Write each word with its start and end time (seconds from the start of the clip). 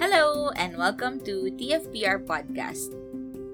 Hello, 0.00 0.48
and 0.56 0.76
welcome 0.76 1.20
to 1.28 1.52
TFPR 1.60 2.24
Podcast, 2.24 2.96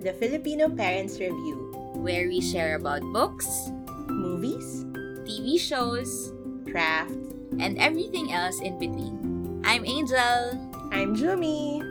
The 0.01 0.15
Filipino 0.15 0.71
Parents 0.71 1.19
Review. 1.19 1.75
where 1.99 2.29
we 2.29 2.41
share 2.41 2.77
about 2.77 3.03
books, 3.11 3.73
Movies, 4.07 4.87
TV 5.27 5.59
shows, 5.59 6.31
crafts. 6.71 7.19
and 7.59 7.79
everything 7.79 8.31
else 8.33 8.61
in 8.61 8.79
between. 8.79 9.19
I'm 9.65 9.83
Angel. 9.87 10.55
I'm 10.93 11.17
Jumi. 11.17 11.83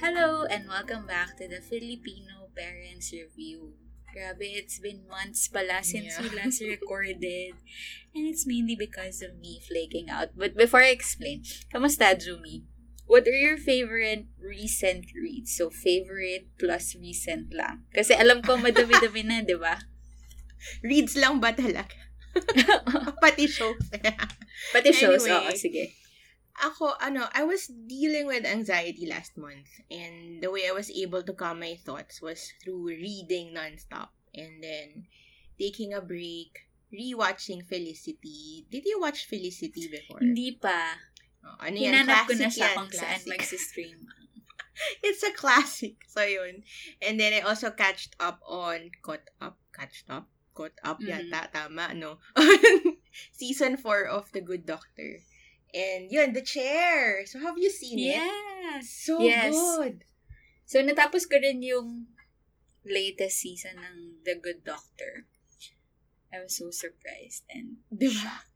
Hello, 0.00 0.44
and 0.50 0.68
welcome 0.68 1.06
back 1.06 1.36
to 1.38 1.48
the 1.48 1.60
Filipino 1.64 2.52
Parents 2.56 3.08
Review. 3.12 3.72
Grabe, 4.08 4.48
it's 4.56 4.80
been 4.80 5.04
months 5.06 5.48
pala 5.52 5.84
since 5.84 6.16
we 6.18 6.32
Yeah. 6.32 6.38
last 6.44 6.60
recorded. 6.74 7.54
And 8.16 8.24
it's 8.26 8.48
mainly 8.48 8.74
because 8.74 9.20
of 9.22 9.36
me 9.38 9.60
flaking 9.60 10.08
out. 10.08 10.32
But 10.34 10.56
before 10.56 10.80
I 10.80 10.90
explain, 10.90 11.44
kamusta, 11.72 12.16
Jumi? 12.16 12.64
What 13.08 13.24
are 13.28 13.36
your 13.36 13.56
favorite 13.56 14.28
recent 14.36 15.08
reads? 15.16 15.56
So, 15.56 15.68
favorite 15.72 16.48
plus 16.60 16.92
recent 16.96 17.52
lang. 17.56 17.88
Kasi 17.92 18.12
alam 18.12 18.44
ko 18.44 18.56
madami-dami 18.60 19.24
na, 19.24 19.40
di 19.40 19.56
ba? 19.56 19.80
Reads 20.88 21.16
lang 21.16 21.40
ba 21.40 21.52
talaga? 21.56 21.88
Pati 23.24 23.48
shows. 23.48 23.80
Pati 24.72 24.90
shows, 24.92 25.24
Anyway. 25.24 25.48
oo, 25.48 25.56
sige. 25.56 25.84
Ako, 26.64 26.98
ano, 26.98 27.28
I 27.34 27.44
was 27.44 27.66
dealing 27.68 28.26
with 28.26 28.44
anxiety 28.44 29.06
last 29.06 29.36
month. 29.38 29.68
And 29.90 30.42
the 30.42 30.50
way 30.50 30.66
I 30.68 30.74
was 30.74 30.90
able 30.90 31.22
to 31.22 31.32
calm 31.32 31.60
my 31.60 31.78
thoughts 31.78 32.20
was 32.20 32.50
through 32.62 32.86
reading 32.88 33.54
nonstop. 33.54 34.10
And 34.34 34.62
then 34.62 35.06
taking 35.58 35.94
a 35.94 36.00
break, 36.02 36.66
rewatching 36.90 37.62
Felicity. 37.66 38.66
Did 38.70 38.84
you 38.86 38.98
watch 39.00 39.26
Felicity 39.26 39.86
before? 39.90 40.18
Hindi 40.20 40.58
pa. 40.58 40.98
Oh, 41.46 41.56
ano 41.62 41.76
yan? 41.78 42.04
Hinanap 42.06 42.26
ko 42.26 42.34
na 42.34 42.50
Classic 42.50 42.50
siya 42.50 42.66
yan, 42.66 42.76
kung 42.76 42.90
saan 42.90 43.18
classic. 43.22 43.30
magsistream. 43.30 43.98
It's 45.02 45.26
a 45.26 45.34
classic. 45.34 45.98
So, 46.06 46.22
yun. 46.22 46.62
And 47.02 47.18
then, 47.18 47.34
I 47.34 47.42
also 47.42 47.74
catched 47.74 48.14
up 48.22 48.38
on, 48.46 48.94
caught 49.02 49.26
up, 49.42 49.58
catched 49.74 50.06
up, 50.06 50.30
caught 50.54 50.74
up 50.86 51.02
Mhm. 51.02 51.30
yata, 51.30 51.50
tama, 51.50 51.90
no? 51.98 52.22
Season 53.34 53.74
4 53.74 54.06
of 54.06 54.30
The 54.30 54.38
Good 54.42 54.66
Doctor. 54.66 55.18
And, 55.74 56.08
yun, 56.10 56.32
The 56.32 56.40
Chair. 56.42 57.26
So, 57.26 57.38
have 57.40 57.58
you 57.58 57.68
seen 57.68 58.00
it? 58.00 58.16
Yes! 58.16 58.88
So 58.88 59.20
Yes. 59.20 59.52
good. 59.52 60.04
So, 60.64 60.80
natapos 60.80 61.28
ko 61.28 61.40
rin 61.40 61.60
yung 61.64 62.08
latest 62.84 63.40
season 63.44 63.80
ng 63.80 63.96
The 64.24 64.36
Good 64.40 64.64
Doctor. 64.64 65.28
I 66.28 66.44
was 66.44 66.56
so 66.56 66.68
surprised 66.68 67.44
and 67.48 67.80
Di 67.88 68.08
ba? 68.08 68.12
shocked. 68.12 68.52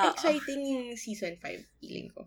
Oo. 0.00 0.08
Exciting 0.08 0.60
yung 0.64 0.86
season 0.96 1.36
5, 1.36 1.68
feeling 1.80 2.08
ko. 2.08 2.24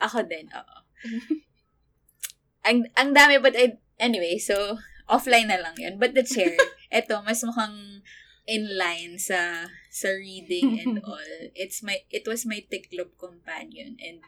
Ako 0.00 0.24
din, 0.24 0.48
oo. 0.48 0.78
ang, 2.68 2.88
ang 2.96 3.10
dami, 3.12 3.36
but 3.44 3.52
I, 3.52 3.76
anyway, 4.00 4.40
so, 4.40 4.80
offline 5.04 5.52
na 5.52 5.60
lang 5.60 5.76
yun. 5.76 6.00
But 6.00 6.16
the 6.16 6.24
chair, 6.24 6.56
eto, 6.92 7.20
mas 7.20 7.44
mukhang 7.44 8.00
in 8.48 8.64
line 8.80 9.20
sa 9.20 9.68
sa 9.92 10.08
reading 10.16 10.80
and 10.80 10.96
all. 11.04 11.20
It's 11.52 11.84
my 11.84 12.00
it 12.08 12.24
was 12.24 12.48
my 12.48 12.64
tiklop 12.64 13.12
companion 13.20 14.00
and 14.00 14.24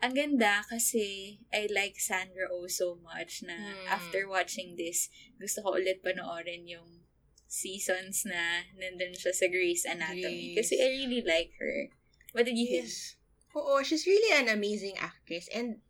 ang 0.00 0.14
ganda 0.16 0.62
kasi 0.64 1.36
I 1.52 1.66
like 1.68 1.98
Sandra 1.98 2.46
Oh 2.48 2.70
so 2.70 2.96
much 3.02 3.42
na 3.44 3.58
Mm. 3.58 3.84
after 3.90 4.24
watching 4.24 4.78
this, 4.78 5.10
gusto 5.36 5.60
ko 5.60 5.76
ulit 5.76 6.00
panoorin 6.00 6.64
yung 6.64 7.04
seasons 7.50 8.24
na 8.24 8.64
nandun 8.78 9.12
siya 9.12 9.34
sa 9.34 9.50
Grey's 9.50 9.82
Anatomy. 9.84 10.54
Grey's. 10.54 10.56
Kasi 10.62 10.78
I 10.80 10.88
really 11.04 11.20
like 11.20 11.50
her. 11.58 11.90
What 12.32 12.46
did 12.46 12.54
you 12.56 12.64
think? 12.70 12.86
Yes. 12.86 13.18
Oo, 13.52 13.82
she's 13.82 14.06
really 14.06 14.30
an 14.38 14.46
amazing 14.46 14.94
actress. 14.96 15.50
And 15.50 15.82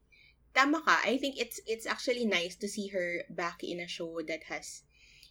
tama 0.57 0.81
ka, 0.83 1.05
I 1.05 1.21
think 1.21 1.37
it's 1.37 1.61
it's 1.69 1.85
actually 1.85 2.25
nice 2.25 2.57
to 2.59 2.67
see 2.67 2.89
her 2.97 3.29
back 3.29 3.61
in 3.61 3.79
a 3.79 3.87
show 3.87 4.25
that 4.25 4.49
has 4.49 4.83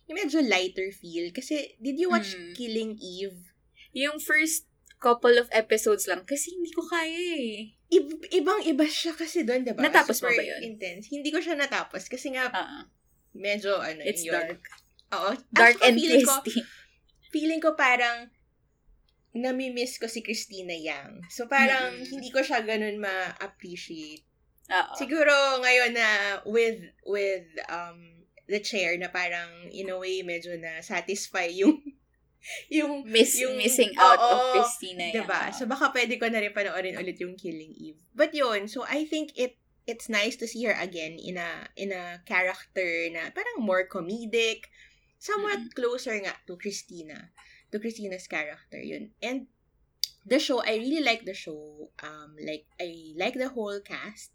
yung 0.07 0.21
medyo 0.21 0.39
lighter 0.39 0.93
feel. 0.93 1.33
Kasi, 1.33 1.75
did 1.81 1.97
you 1.97 2.13
watch 2.13 2.37
Mm. 2.37 2.53
Killing 2.55 2.93
Eve? 3.01 3.48
Yung 3.93 4.17
first 4.17 4.65
couple 4.99 5.35
of 5.35 5.47
episodes 5.51 6.05
lang 6.05 6.23
kasi 6.23 6.51
hindi 6.51 6.69
ko 6.69 6.83
kaya 6.83 7.15
eh. 7.33 7.73
Ib- 7.89 8.29
ibang-iba 8.29 8.85
siya 8.85 9.15
kasi 9.15 9.41
doon, 9.41 9.63
diba? 9.63 9.79
Natapos 9.79 10.19
mo 10.19 10.27
Super 10.27 10.37
ba 10.37 10.43
yun? 10.45 10.59
intense. 10.65 11.07
Hindi 11.07 11.31
ko 11.31 11.39
siya 11.39 11.55
natapos 11.55 12.05
kasi 12.05 12.35
nga 12.35 12.51
Ah, 12.51 12.83
medyo 13.31 13.79
ano 13.79 14.03
it's 14.03 14.21
yun. 14.21 14.35
dark. 14.35 14.61
Oo. 15.09 15.31
Dark 15.49 15.79
Actually, 15.79 15.87
and 15.87 15.95
feeling 15.97 16.23
ko, 16.23 16.35
twisty. 16.39 16.61
feeling 17.29 17.59
ko 17.59 17.73
parang 17.73 18.29
nami-miss 19.31 19.97
ko 19.97 20.05
si 20.05 20.19
Christina 20.19 20.73
Yang. 20.73 21.21
So 21.29 21.45
parang 21.45 21.97
Mm. 21.97 22.05
hindi 22.11 22.29
ko 22.29 22.41
siya 22.41 22.61
ganun 22.61 22.97
ma-appreciate. 22.97 24.25
Oo. 24.69 24.93
Siguro 24.93 25.33
ngayon 25.57 25.93
na 25.93 26.09
with 26.43 26.77
with 27.03 27.45
um 27.69 28.21
the 28.45 28.59
chair 28.59 28.97
na 28.97 29.09
parang 29.09 29.49
in 29.69 29.89
a 29.89 29.97
way 29.97 30.21
medyo 30.21 30.53
na 30.55 30.81
satisfy 30.83 31.45
yung 31.47 31.81
yung 32.73 33.03
Miss, 33.05 33.35
yung- 33.37 33.57
missing 33.57 33.91
out 33.99 34.17
of 34.17 34.37
oo, 34.39 34.51
Christina. 34.59 35.11
yan. 35.11 35.23
Diba? 35.23 35.51
So 35.51 35.65
baka 35.65 35.91
pwede 35.91 36.15
ko 36.15 36.25
na 36.27 36.39
rin 36.39 36.55
panoorin 36.55 36.95
ulit 36.95 37.19
yung 37.19 37.35
Killing 37.35 37.75
Eve. 37.75 37.99
But 38.15 38.31
yun, 38.31 38.67
so 38.67 38.83
I 38.83 39.03
think 39.05 39.35
it 39.35 39.59
it's 39.85 40.05
nice 40.07 40.37
to 40.37 40.45
see 40.45 40.63
her 40.69 40.77
again 40.77 41.17
in 41.17 41.35
a 41.35 41.49
in 41.75 41.89
a 41.91 42.21
character 42.23 42.85
na 43.09 43.33
parang 43.33 43.59
more 43.65 43.89
comedic, 43.89 44.69
somewhat 45.17 45.59
Mm. 45.59 45.73
closer 45.73 46.13
nga 46.21 46.37
to 46.45 46.55
Christina, 46.55 47.33
to 47.73 47.81
Christina's 47.81 48.29
character 48.29 48.77
yun. 48.77 49.11
And 49.19 49.49
the 50.23 50.37
show, 50.37 50.61
I 50.61 50.77
really 50.77 51.01
like 51.01 51.25
the 51.25 51.33
show. 51.33 51.89
Um, 52.05 52.37
like 52.37 52.69
I 52.77 53.17
like 53.17 53.33
the 53.33 53.49
whole 53.49 53.81
cast. 53.81 54.31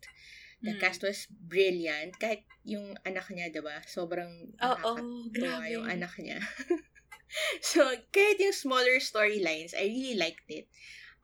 The 0.60 0.75
Mm. 0.75 0.81
cast 0.81 1.04
was 1.04 1.28
brilliant. 1.31 2.16
Kahit 2.19 2.43
yung 2.64 2.97
anak 3.04 3.28
niya, 3.31 3.53
diba? 3.53 3.78
Sobrang 3.84 4.56
Oo, 4.59 4.75
nakakatuwa 4.97 5.31
grabe. 5.60 5.70
yung 5.70 5.87
anak 5.87 6.14
niya. 6.19 6.41
so, 7.61 7.83
kahit 8.12 8.41
yung 8.41 8.55
smaller 8.56 8.99
storylines, 9.00 9.75
I 9.75 9.91
really 9.91 10.17
liked 10.19 10.49
it. 10.49 10.69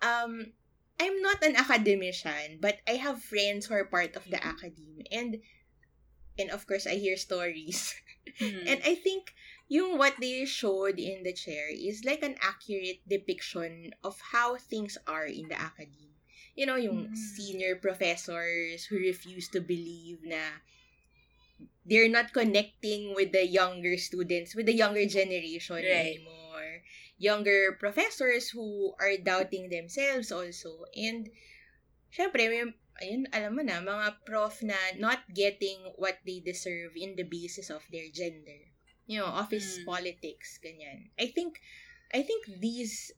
Um, 0.03 0.53
I'm 1.01 1.23
not 1.23 1.43
an 1.43 1.57
academician, 1.57 2.59
but 2.61 2.79
I 2.87 3.01
have 3.01 3.25
friends 3.25 3.67
who 3.67 3.75
are 3.75 3.89
part 3.89 4.17
of 4.17 4.25
the 4.29 4.37
academe. 4.45 5.03
And, 5.11 5.39
and 6.39 6.51
of 6.51 6.67
course, 6.67 6.87
I 6.87 6.97
hear 7.01 7.17
stories. 7.17 7.95
Mm. 8.41 8.65
And 8.71 8.81
I 8.85 8.95
think 8.95 9.33
yung 9.69 9.97
what 9.99 10.15
they 10.21 10.45
showed 10.45 10.99
in 10.99 11.23
the 11.23 11.33
chair 11.33 11.69
is 11.71 12.05
like 12.05 12.23
an 12.23 12.37
accurate 12.43 13.01
depiction 13.09 13.93
of 14.05 14.21
how 14.33 14.57
things 14.57 14.99
are 15.07 15.27
in 15.27 15.49
the 15.49 15.59
academe. 15.59 16.19
You 16.55 16.67
know, 16.67 16.77
yung 16.77 17.09
Mm. 17.09 17.17
senior 17.17 17.77
professors 17.77 18.85
who 18.85 18.99
refuse 18.99 19.49
to 19.55 19.61
believe 19.63 20.21
na 20.27 20.61
they're 21.91 22.09
not 22.09 22.31
connecting 22.31 23.19
with 23.19 23.35
the 23.35 23.43
younger 23.43 23.99
students, 23.99 24.55
with 24.55 24.71
the 24.71 24.79
younger 24.79 25.05
generation 25.11 25.83
Right. 25.83 26.15
anymore. 26.23 26.87
Younger 27.19 27.75
professors 27.77 28.55
who 28.55 28.95
are 29.03 29.19
doubting 29.19 29.69
themselves 29.69 30.31
also. 30.31 30.87
And, 30.95 31.35
syempre, 32.15 32.47
may, 32.47 32.71
ayun, 33.03 33.27
alam 33.35 33.59
mo 33.59 33.63
na, 33.67 33.83
mga 33.83 34.23
prof 34.23 34.63
na 34.63 34.79
not 35.03 35.27
getting 35.35 35.83
what 35.99 36.23
they 36.23 36.39
deserve 36.39 36.95
in 36.95 37.19
the 37.19 37.27
basis 37.27 37.69
of 37.69 37.83
their 37.91 38.07
gender. 38.15 38.71
You 39.11 39.19
know, 39.21 39.29
office 39.29 39.83
Mm. 39.83 39.91
politics, 39.91 40.63
ganyan. 40.63 41.11
I 41.19 41.27
think, 41.35 41.59
I 42.15 42.23
think 42.23 42.47
these 42.63 43.11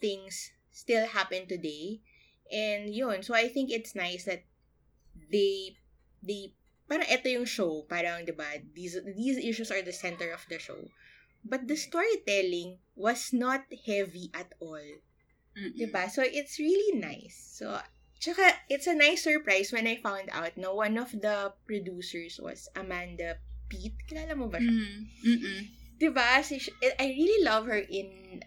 things 0.00 0.56
still 0.72 1.04
happen 1.12 1.44
today. 1.44 2.00
And 2.48 2.88
yun, 2.88 3.20
so 3.20 3.36
I 3.36 3.52
think 3.52 3.68
it's 3.68 3.92
nice 3.92 4.24
that 4.24 4.48
they, 5.14 5.76
they, 6.24 6.56
parang 6.88 7.08
ito 7.08 7.26
yung 7.28 7.48
show, 7.48 7.84
parang, 7.88 8.24
di 8.24 8.32
ba, 8.32 8.46
these, 8.74 9.00
these 9.16 9.40
issues 9.40 9.70
are 9.72 9.82
the 9.82 9.94
center 9.94 10.32
of 10.32 10.44
the 10.48 10.58
show. 10.58 10.78
But 11.44 11.68
the 11.68 11.76
storytelling 11.76 12.80
was 12.96 13.32
not 13.32 13.68
heavy 13.84 14.32
at 14.32 14.52
all. 14.60 14.84
Mm-mm. 15.56 15.76
Diba? 15.76 16.08
So, 16.08 16.24
it's 16.24 16.58
really 16.58 16.98
nice. 16.98 17.36
So, 17.60 17.78
tsaka, 18.20 18.56
it's 18.68 18.88
a 18.88 18.96
nice 18.96 19.24
surprise 19.24 19.70
when 19.72 19.86
I 19.86 20.00
found 20.00 20.32
out 20.32 20.56
na 20.56 20.72
one 20.72 20.96
of 20.96 21.12
the 21.12 21.52
producers 21.68 22.40
was 22.40 22.68
Amanda 22.74 23.36
Peet. 23.68 23.94
Kilala 24.08 24.36
mo 24.36 24.48
ba 24.48 24.58
siya? 24.58 24.72
Mm. 24.72 26.42
Si, 26.44 26.56
I 27.00 27.06
really 27.06 27.44
love 27.44 27.66
her 27.66 27.80
in 27.80 28.40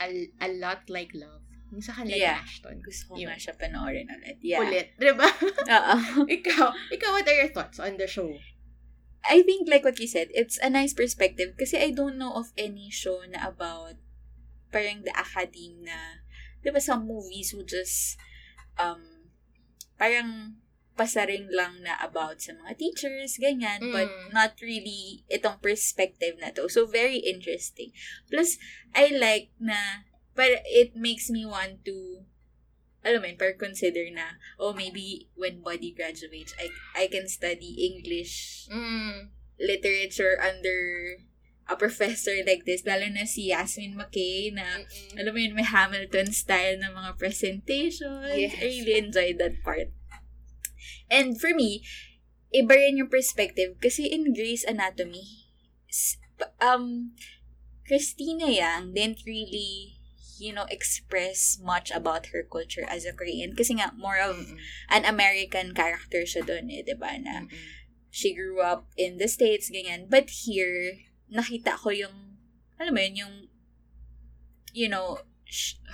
A, 0.00 0.28
a 0.40 0.48
Lot 0.56 0.88
Like 0.88 1.12
Love. 1.14 1.41
Yung 1.72 1.80
sa 1.80 1.96
kanila 1.96 2.14
Yeah. 2.14 2.38
Ashton. 2.44 2.84
Gusto 2.84 3.02
ko 3.08 3.12
Yun. 3.16 3.32
nga 3.32 3.40
siya 3.40 3.54
panoorin 3.56 4.06
ulit. 4.06 4.36
Yeah. 4.44 4.60
Ulit. 4.60 4.92
Diba? 5.00 5.24
Oo. 5.80 5.96
ikaw, 6.28 6.68
ikaw, 6.92 7.10
what 7.10 7.24
are 7.24 7.38
your 7.38 7.48
thoughts 7.48 7.80
on 7.80 7.96
the 7.96 8.04
show? 8.06 8.28
I 9.24 9.40
think 9.40 9.70
like 9.70 9.82
what 9.82 9.96
you 9.96 10.06
said, 10.06 10.28
it's 10.36 10.58
a 10.60 10.68
nice 10.68 10.92
perspective 10.92 11.54
kasi 11.56 11.78
I 11.80 11.94
don't 11.94 12.18
know 12.18 12.34
of 12.34 12.52
any 12.58 12.92
show 12.92 13.22
na 13.24 13.48
about 13.48 13.96
parang 14.68 15.06
the 15.06 15.14
academe 15.14 15.86
na, 15.86 16.20
di 16.60 16.68
ba 16.68 16.82
some 16.82 17.06
movies 17.06 17.54
who 17.54 17.62
just 17.62 18.18
um 18.76 19.30
parang 19.94 20.58
pasaring 20.92 21.48
lang 21.48 21.80
na 21.80 21.96
about 22.04 22.42
sa 22.42 22.52
mga 22.52 22.76
teachers, 22.76 23.40
ganyan, 23.40 23.80
but 23.94 24.10
Mm. 24.10 24.28
not 24.34 24.52
really 24.60 25.24
itong 25.32 25.56
perspective 25.62 26.36
na 26.36 26.52
to. 26.52 26.68
So, 26.68 26.84
very 26.84 27.16
interesting. 27.22 27.96
Plus, 28.28 28.60
I 28.92 29.08
like 29.08 29.48
na, 29.56 30.04
but 30.34 30.62
it 30.64 30.96
makes 30.96 31.28
me 31.30 31.44
want 31.44 31.84
to 31.84 32.24
alam 33.02 33.18
mo 33.18 33.26
yun, 33.26 33.58
consider 33.58 34.06
na, 34.14 34.38
oh, 34.62 34.70
maybe 34.70 35.26
when 35.34 35.58
Buddy 35.58 35.90
graduates, 35.90 36.54
I, 36.54 36.70
I 36.94 37.04
can 37.10 37.26
study 37.26 37.74
English 37.82 38.66
Mm. 38.70 39.34
literature 39.58 40.38
under 40.38 41.18
a 41.66 41.74
professor 41.74 42.34
like 42.46 42.62
this. 42.62 42.86
Lalo 42.86 43.10
na 43.10 43.26
si 43.26 43.50
Yasmin 43.50 43.98
McKay 43.98 44.54
na, 44.54 44.86
Mm-mm. 44.86 45.18
alam 45.18 45.34
mo 45.34 45.38
yun, 45.38 45.54
may 45.58 45.66
Hamilton 45.66 46.30
style 46.30 46.78
na 46.78 46.94
mga 46.94 47.18
presentations. 47.18 48.38
Yes. 48.38 48.54
I 48.58 48.70
really 48.70 48.96
enjoyed 48.98 49.38
that 49.42 49.58
part. 49.66 49.90
And 51.10 51.34
for 51.38 51.54
me, 51.54 51.82
iba 52.54 52.74
rin 52.78 53.02
yung 53.02 53.10
perspective 53.10 53.78
kasi 53.82 54.06
in 54.10 54.30
Grey's 54.30 54.62
Anatomy, 54.62 55.50
um, 56.62 57.14
Christina 57.86 58.46
Yang 58.46 58.94
didn't 58.94 59.20
really, 59.26 59.91
you 60.42 60.50
know, 60.50 60.66
express 60.74 61.62
much 61.62 61.94
about 61.94 62.34
her 62.34 62.42
culture 62.42 62.82
as 62.90 63.06
a 63.06 63.14
Korean. 63.14 63.54
Kasi 63.54 63.78
nga, 63.78 63.94
more 63.94 64.18
of 64.18 64.50
an 64.90 65.06
American 65.06 65.70
character 65.70 66.26
siya 66.26 66.42
doon 66.42 66.66
eh, 66.66 66.82
di 66.82 66.98
ba? 66.98 67.14
Na 67.14 67.46
she 68.10 68.34
grew 68.34 68.58
up 68.58 68.90
in 68.98 69.22
the 69.22 69.30
States, 69.30 69.70
ganyan. 69.70 70.10
But 70.10 70.42
here, 70.42 71.06
nakita 71.30 71.78
ko 71.78 71.94
yung, 71.94 72.42
alam 72.82 72.90
mo 72.90 73.00
yun, 73.00 73.14
yung, 73.14 73.34
you 74.74 74.90
know, 74.90 75.22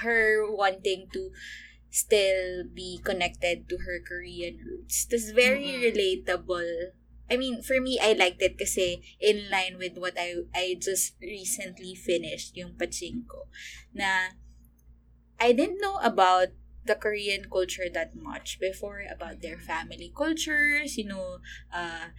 her 0.01 0.49
wanting 0.49 1.13
to 1.13 1.29
still 1.93 2.65
be 2.65 3.01
connected 3.05 3.69
to 3.69 3.85
her 3.85 4.01
Korean 4.01 4.65
roots. 4.65 5.05
That's 5.05 5.31
very 5.31 5.77
relatable. 5.77 6.97
I 7.31 7.37
mean, 7.37 7.63
for 7.63 7.81
me, 7.81 7.99
I 8.01 8.13
liked 8.17 8.41
it 8.41 8.57
kasi 8.59 9.05
in 9.21 9.53
line 9.53 9.77
with 9.77 10.01
what 10.01 10.17
I 10.17 10.49
I 10.57 10.81
just 10.81 11.15
recently 11.21 11.95
finished, 11.95 12.57
yung 12.57 12.75
Pachinko, 12.81 13.53
na 13.93 14.33
I 15.39 15.53
didn't 15.53 15.81
know 15.81 16.01
about 16.03 16.57
the 16.89 16.97
Korean 16.97 17.53
culture 17.53 17.87
that 17.93 18.17
much 18.17 18.59
before, 18.59 19.05
about 19.05 19.45
their 19.45 19.61
family 19.61 20.11
cultures, 20.17 20.97
you 20.97 21.05
know, 21.05 21.45
uh, 21.69 22.17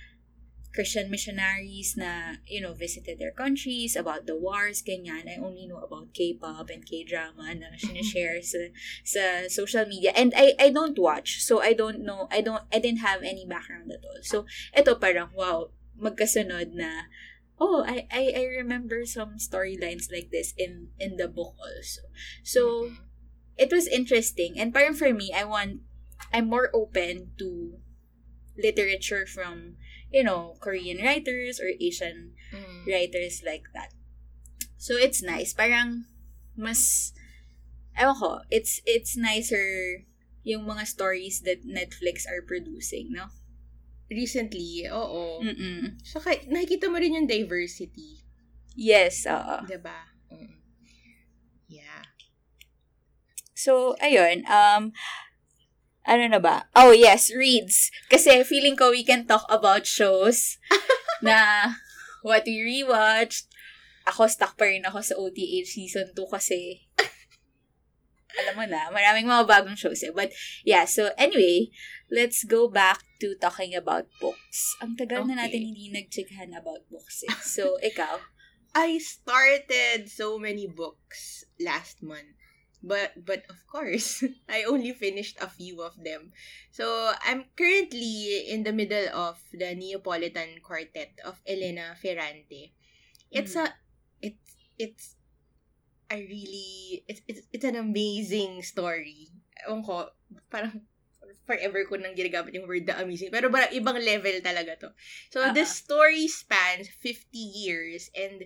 Christian 0.80 1.12
missionaries 1.12 2.00
na, 2.00 2.40
you 2.48 2.64
know, 2.64 2.72
visited 2.72 3.20
their 3.20 3.36
countries, 3.36 4.00
about 4.00 4.31
the 4.31 4.40
wars, 4.40 4.80
ganyan. 4.80 5.28
I 5.28 5.36
only 5.36 5.68
know 5.68 5.84
about 5.84 6.16
K-pop 6.16 6.72
and 6.72 6.88
K-drama 6.88 7.52
na 7.52 7.76
sinishare 7.76 8.40
sa, 8.40 8.72
sa 9.04 9.52
social 9.52 9.84
media. 9.84 10.16
And 10.16 10.31
I, 10.40 10.56
I 10.56 10.72
don't 10.72 10.96
watch, 10.96 11.44
so 11.44 11.60
I 11.60 11.76
don't 11.76 12.00
know, 12.00 12.31
I 12.31 12.40
don't, 12.40 12.64
I 12.72 12.80
didn't 12.80 13.04
have 13.04 13.28
any 13.28 13.44
background 13.44 13.92
at 13.92 14.08
all. 14.08 14.24
So, 14.24 14.48
eto 14.72 14.96
parang, 14.96 15.36
wow, 15.36 15.76
magkasunod 16.00 16.72
na, 16.72 17.12
oh, 17.60 17.84
I, 17.84 18.08
I, 18.08 18.32
I 18.40 18.44
remember 18.64 19.04
some 19.04 19.36
storylines 19.36 20.08
like 20.08 20.32
this 20.32 20.56
in, 20.56 20.96
in 20.96 21.20
the 21.20 21.28
book 21.28 21.60
also. 21.60 22.08
So, 22.40 22.96
it 23.60 23.68
was 23.68 23.84
interesting. 23.84 24.56
And 24.56 24.72
parang 24.72 24.96
for 24.96 25.12
me, 25.12 25.36
I 25.36 25.44
want, 25.44 25.84
I'm 26.32 26.48
more 26.48 26.72
open 26.72 27.36
to 27.36 27.84
literature 28.56 29.28
from, 29.28 29.75
you 30.12 30.24
know, 30.24 30.58
Korean 30.60 30.98
writers 31.02 31.60
or 31.60 31.70
Asian 31.80 32.34
Mm. 32.50 32.86
writers 32.90 33.42
like 33.46 33.70
that. 33.74 33.94
So 34.78 34.98
it's 34.98 35.22
nice. 35.22 35.54
Parang 35.54 36.10
mas 36.58 37.14
ewan 37.94 38.16
ko, 38.18 38.32
it's 38.50 38.82
it's 38.88 39.14
nicer 39.20 40.02
yung 40.48 40.66
mga 40.66 40.88
stories 40.88 41.44
that 41.46 41.68
Netflix 41.68 42.26
are 42.26 42.42
producing, 42.42 43.12
no? 43.14 43.30
Recently, 44.10 44.90
oo. 44.90 45.46
Mm-mm. 45.46 46.02
Saka, 46.02 46.42
nakikita 46.50 46.90
mo 46.90 46.98
rin 46.98 47.14
yung 47.14 47.30
diversity. 47.30 48.26
Yes, 48.74 49.30
oo. 49.30 49.68
Diba? 49.70 50.10
Mm. 50.34 50.58
Yeah. 51.70 52.02
So, 53.54 53.94
ayun, 54.02 54.48
um, 54.50 54.96
ano 56.10 56.26
na 56.26 56.42
ba? 56.42 56.66
Oh, 56.74 56.90
yes, 56.90 57.30
reads. 57.30 57.94
Kasi 58.10 58.42
feeling 58.42 58.74
ko 58.74 58.90
we 58.90 59.06
can 59.06 59.30
talk 59.30 59.46
about 59.46 59.86
shows 59.86 60.58
na 61.22 61.72
what 62.26 62.50
we 62.50 62.58
rewatched. 62.58 63.46
Ako, 64.10 64.26
stuck 64.26 64.58
pa 64.58 64.66
rin 64.66 64.82
ako 64.90 65.06
sa 65.06 65.14
OTH 65.22 65.70
season 65.70 66.10
2 66.18 66.18
kasi 66.34 66.90
alam 68.40 68.56
mo 68.56 68.66
na, 68.66 68.88
maraming 68.90 69.28
mga 69.28 69.46
bagong 69.46 69.76
shows 69.78 70.00
eh. 70.02 70.14
But, 70.14 70.32
yeah, 70.64 70.86
so 70.86 71.12
anyway, 71.18 71.70
let's 72.10 72.46
go 72.48 72.70
back 72.70 73.02
to 73.20 73.36
talking 73.38 73.76
about 73.76 74.08
books. 74.22 74.78
Ang 74.80 74.96
tagal 74.96 75.28
na 75.28 75.36
Okay. 75.36 75.42
natin 75.46 75.62
hindi 75.74 75.92
nagchikahan 75.92 76.54
about 76.56 76.88
books 76.88 77.26
eh. 77.28 77.34
So, 77.44 77.76
ikaw? 77.84 78.18
I 78.78 79.02
started 79.02 80.08
so 80.08 80.38
many 80.38 80.70
books 80.70 81.44
last 81.60 82.00
month. 82.06 82.38
But 82.80 83.26
but 83.26 83.44
of 83.52 83.60
course, 83.68 84.24
I 84.50 84.64
only 84.64 84.96
finished 84.96 85.38
a 85.42 85.52
few 85.52 85.84
of 85.84 86.00
them. 86.00 86.31
So 86.72 87.12
I'm 87.26 87.52
currently 87.60 88.48
in 88.48 88.64
the 88.64 88.72
middle 88.72 89.12
of 89.12 89.40
the 89.52 89.76
Neapolitan 89.76 90.64
Quartet 90.64 91.20
of 91.26 91.42
Elena 91.44 91.96
Ferrante. 92.00 92.72
It's 93.31 93.56
Mm. 93.56 93.68
a 93.68 93.74
it's 94.24 94.50
it's 94.80 95.06
a 96.10 96.18
really 96.18 97.04
it's 97.08 97.22
it's, 97.28 97.42
it's 97.52 97.68
an 97.68 97.76
amazing 97.76 98.64
story. 98.64 99.28
Ewan 99.68 99.84
ko, 99.84 100.08
parang 100.48 100.88
forever 101.50 101.82
ko 101.86 101.98
nang 101.98 102.14
ginagamit 102.14 102.54
yung 102.54 102.70
word 102.70 102.86
the 102.86 102.94
amazing. 102.94 103.34
Pero 103.34 103.50
parang 103.50 103.74
ibang 103.74 103.98
level 103.98 104.38
talaga 104.42 104.78
to. 104.78 104.90
So, 105.34 105.42
the 105.50 105.66
ah. 105.66 105.70
story 105.70 106.30
spans 106.30 106.86
50 107.02 107.34
years 107.34 108.14
and 108.14 108.46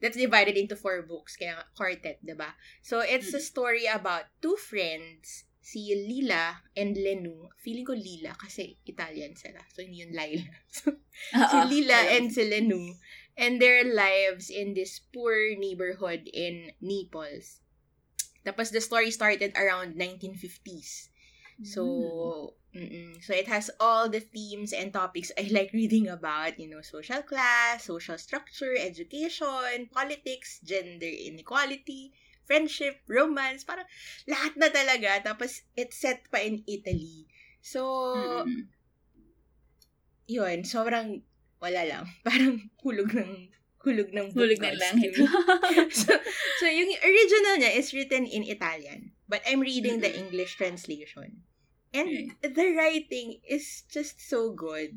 that's 0.00 0.16
divided 0.16 0.56
into 0.56 0.76
four 0.76 1.02
books, 1.04 1.36
kaya 1.36 1.64
quartet, 1.76 2.18
diba? 2.24 2.52
So, 2.82 3.00
it's 3.00 3.32
a 3.32 3.40
Mm. 3.40 3.48
story 3.52 3.84
about 3.86 4.26
two 4.40 4.56
friends, 4.56 5.44
si 5.60 5.92
Lila 5.94 6.64
and 6.76 6.96
Lenu. 6.96 7.52
Feeling 7.60 7.86
ko 7.86 7.94
Lila 7.94 8.34
kasi 8.36 8.80
Italian 8.88 9.36
sila. 9.36 9.60
So, 9.70 9.84
hindi 9.84 10.02
yun 10.02 10.12
Laila. 10.16 10.50
So, 10.68 10.96
si. 11.52 11.58
Lila 11.68 12.16
and 12.16 12.32
si 12.32 12.42
Lenu 12.48 12.96
and 13.36 13.60
their 13.60 13.84
lives 13.84 14.48
in 14.50 14.74
this 14.74 14.98
poor 15.12 15.54
neighborhood 15.56 16.26
in 16.32 16.72
Naples. 16.80 17.60
Tapos, 18.44 18.72
the 18.72 18.80
story 18.80 19.10
started 19.12 19.52
around 19.56 19.96
1950s. 19.96 21.12
So, 21.62 22.56
mm-mm. 22.74 23.22
so 23.22 23.34
it 23.34 23.48
has 23.48 23.70
all 23.80 24.08
the 24.08 24.20
themes 24.20 24.72
and 24.72 24.92
topics 24.92 25.32
I 25.38 25.48
like 25.52 25.72
reading 25.72 26.08
about, 26.08 26.58
you 26.58 26.68
know, 26.68 26.82
social 26.82 27.22
class, 27.22 27.84
social 27.84 28.18
structure, 28.18 28.74
education, 28.78 29.88
politics, 29.92 30.60
gender 30.64 31.08
inequality, 31.08 32.12
friendship, 32.50 32.98
romance, 33.06 33.62
parang 33.62 33.86
lahat 34.26 34.58
na 34.58 34.66
talaga. 34.74 35.22
Tapos, 35.22 35.62
it's 35.78 36.02
set 36.02 36.26
pa 36.34 36.42
in 36.42 36.66
Italy. 36.66 37.30
So, 37.62 37.86
Mm-mm. 38.42 38.66
yun, 40.26 40.66
sobrang 40.66 41.22
wala 41.62 41.82
lang. 41.86 42.04
Parang 42.26 42.58
hulog 42.82 43.14
ng 43.14 43.54
hulog 43.80 44.10
ng 44.12 44.28
Hulog 44.32 44.60
na 44.60 44.76
lang 44.76 44.96
to 44.96 45.08
ito. 45.08 45.24
so, 46.04 46.12
so, 46.60 46.66
yung 46.68 46.90
original 47.00 47.54
niya 47.60 47.72
is 47.76 47.92
written 47.96 48.28
in 48.28 48.44
Italian. 48.44 49.16
But 49.24 49.40
I'm 49.48 49.62
reading 49.64 50.02
the 50.02 50.10
Mm-mm. 50.10 50.28
English 50.28 50.58
translation. 50.60 51.48
And 51.90 52.06
Okay. 52.38 52.54
the 52.54 52.66
writing 52.78 53.42
is 53.42 53.82
just 53.90 54.22
so 54.22 54.54
good. 54.54 54.94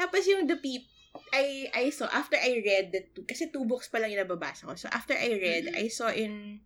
Tapos 0.00 0.24
yung 0.24 0.48
the 0.48 0.56
peop 0.56 0.88
I 1.34 1.68
I 1.74 1.84
saw 1.90 2.06
after 2.08 2.38
I 2.38 2.62
read 2.62 2.94
the 2.94 3.02
two, 3.12 3.26
kasi 3.26 3.50
two 3.50 3.66
books 3.66 3.90
pa 3.90 3.98
lang 3.98 4.14
yung 4.14 4.24
nababasa 4.24 4.64
ko. 4.64 4.78
So 4.78 4.88
after 4.94 5.12
I 5.12 5.36
read, 5.36 5.64
Mm-mm. 5.68 5.78
I 5.78 5.86
saw 5.90 6.08
in 6.08 6.62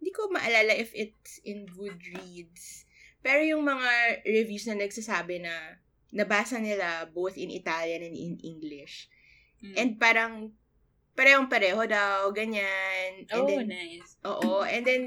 hindi 0.00 0.10
ko 0.12 0.28
maalala 0.32 0.72
if 0.74 0.90
it's 0.96 1.38
in 1.44 1.68
Goodreads. 1.68 2.88
Pero 3.24 3.40
yung 3.40 3.64
mga 3.64 4.24
reviews 4.28 4.68
na 4.68 4.76
nagsasabi 4.76 5.40
na 5.40 5.80
nabasa 6.12 6.60
nila 6.60 7.08
both 7.08 7.40
in 7.40 7.54
Italian 7.54 8.04
and 8.04 8.16
in 8.16 8.34
English. 8.44 9.08
Mm. 9.64 9.74
And 9.80 9.90
parang 9.96 10.32
parehong 11.14 11.48
pareho 11.48 11.80
daw, 11.88 12.28
ganyan. 12.34 13.24
And 13.30 13.42
oh, 13.42 13.46
then, 13.46 13.70
nice. 13.70 14.18
Oo. 14.26 14.66
And 14.66 14.82
then, 14.84 15.02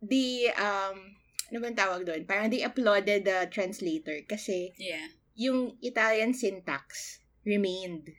the, 0.00 0.54
um, 0.54 1.17
ano 1.48 1.58
bang 1.64 1.76
tawag 1.76 2.04
doon? 2.04 2.28
Parang 2.28 2.52
they 2.52 2.62
applauded 2.62 3.24
the 3.24 3.48
translator 3.48 4.20
kasi 4.28 4.72
Yeah. 4.76 5.08
yung 5.38 5.78
Italian 5.80 6.34
syntax 6.34 7.20
remained 7.46 8.12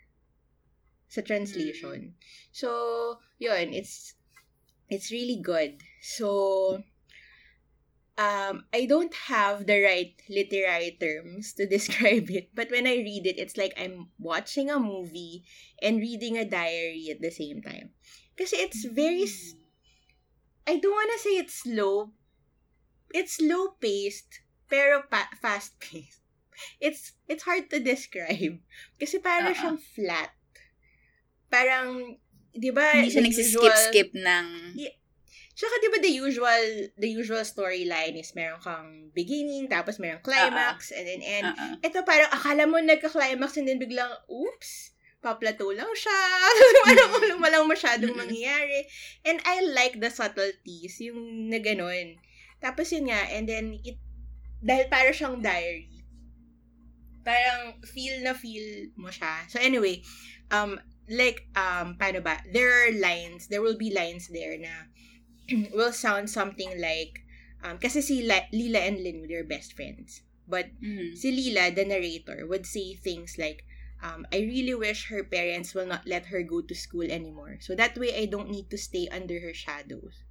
sa 1.10 1.22
translation. 1.22 2.14
So, 2.54 3.18
yun, 3.42 3.74
it's, 3.74 4.14
it's 4.90 5.10
really 5.10 5.42
good. 5.42 5.82
So, 6.02 6.82
um, 8.20 8.66
I 8.74 8.86
don't 8.86 9.14
have 9.32 9.66
the 9.66 9.82
right 9.82 10.14
literary 10.30 10.98
terms 11.00 11.54
to 11.54 11.66
describe 11.76 12.30
it, 12.30 12.54
but 12.54 12.70
when 12.70 12.86
I 12.86 13.02
read 13.02 13.26
it, 13.26 13.40
it's 13.40 13.58
like 13.58 13.74
I'm 13.78 14.10
watching 14.20 14.70
a 14.70 14.80
movie 14.80 15.44
and 15.82 15.98
reading 16.00 16.38
a 16.38 16.46
diary 16.46 17.08
at 17.10 17.22
the 17.22 17.32
same 17.32 17.62
time. 17.62 17.92
Kasi 18.38 18.58
it's 18.58 18.86
very, 18.86 19.26
I 20.68 20.78
don't 20.78 20.94
wanna 20.96 21.20
say 21.20 21.42
it's 21.42 21.64
slow. 21.66 22.12
It's 23.12 23.42
slow 23.42 23.76
paced, 23.82 24.46
pero 24.70 25.06
pa- 25.10 25.34
fast 25.42 25.78
paced. 25.82 26.22
It's 26.84 27.16
it's 27.32 27.48
hard 27.48 27.72
to 27.72 27.80
describe. 27.80 28.60
Kasi 29.00 29.24
parang 29.24 29.56
Oo. 29.56 29.60
siyang 29.60 29.80
flat. 29.80 30.36
Parang, 31.48 32.20
di 32.52 32.70
ba? 32.70 33.00
Hindi 33.00 33.16
siya 33.16 33.26
nagsisskip-skip 33.26 34.12
ng... 34.14 34.48
Tsaka 35.60 35.76
di 35.84 35.92
ba 35.92 36.00
the 36.00 36.14
usual, 36.16 36.64
the 36.96 37.12
usual 37.12 37.44
storyline 37.44 38.16
is 38.16 38.32
meron 38.32 38.64
kang 38.64 39.12
beginning, 39.12 39.68
tapos 39.68 40.00
meron 40.00 40.24
climax, 40.24 40.96
and 40.96 41.04
then 41.04 41.20
end. 41.20 41.52
Uh-uh. 41.52 41.76
Ito 41.84 42.08
parang 42.08 42.32
akala 42.32 42.64
mo 42.64 42.80
nagka-climax 42.80 43.60
and 43.60 43.68
then 43.68 43.76
biglang, 43.76 44.08
oops, 44.32 44.96
paplateau 45.20 45.76
lang 45.76 45.92
siya. 46.00 46.20
parang 46.88 47.12
walang, 47.12 47.40
walang 47.44 47.66
masyadong 47.68 48.16
Mm-mm. 48.16 48.24
mangyayari. 48.24 48.88
And 49.28 49.44
I 49.44 49.68
like 49.76 50.00
the 50.00 50.08
subtleties, 50.08 50.96
yung 51.04 51.52
na 51.52 51.60
ganun. 51.60 52.24
Tapos 52.60 52.92
yun 52.92 53.08
nga, 53.08 53.28
and 53.32 53.48
then 53.48 53.80
it, 53.84 53.98
dahil 54.60 54.92
parang 54.92 55.16
siyang 55.16 55.38
diary, 55.40 56.04
parang 57.24 57.80
feel 57.84 58.20
na 58.24 58.34
feel 58.36 58.92
mo 58.96 59.10
siya. 59.12 59.48
So 59.48 59.60
anyway, 59.60 60.04
um, 60.52 60.80
like, 61.10 61.48
um, 61.56 61.96
paano 62.00 62.24
ba? 62.24 62.40
There 62.52 62.70
are 62.70 62.92
lines, 62.96 63.48
there 63.48 63.62
will 63.62 63.78
be 63.78 63.94
lines 63.94 64.28
there 64.30 64.58
na 64.60 64.90
will 65.78 65.94
sound 65.94 66.30
something 66.30 66.70
like, 66.80 67.24
um, 67.64 67.78
kasi 67.78 68.02
si 68.02 68.24
La- 68.26 68.50
Lila 68.52 68.80
and 68.80 69.00
Lin, 69.04 69.26
they're 69.28 69.48
best 69.48 69.74
friends. 69.74 70.22
But 70.50 70.74
Mhm. 70.82 71.14
si 71.14 71.30
Lila, 71.30 71.70
the 71.72 71.86
narrator, 71.86 72.48
would 72.50 72.66
say 72.66 72.98
things 72.98 73.38
like, 73.38 73.64
um, 74.02 74.26
I 74.34 74.42
really 74.48 74.74
wish 74.74 75.12
her 75.14 75.24
parents 75.24 75.76
will 75.76 75.86
not 75.86 76.08
let 76.08 76.34
her 76.34 76.42
go 76.42 76.62
to 76.66 76.74
school 76.74 77.06
anymore. 77.06 77.60
So 77.62 77.76
that 77.76 77.98
way, 77.98 78.16
I 78.18 78.26
don't 78.26 78.50
need 78.50 78.70
to 78.72 78.80
stay 78.80 79.06
under 79.12 79.38
her 79.40 79.54
shadows. 79.54 80.24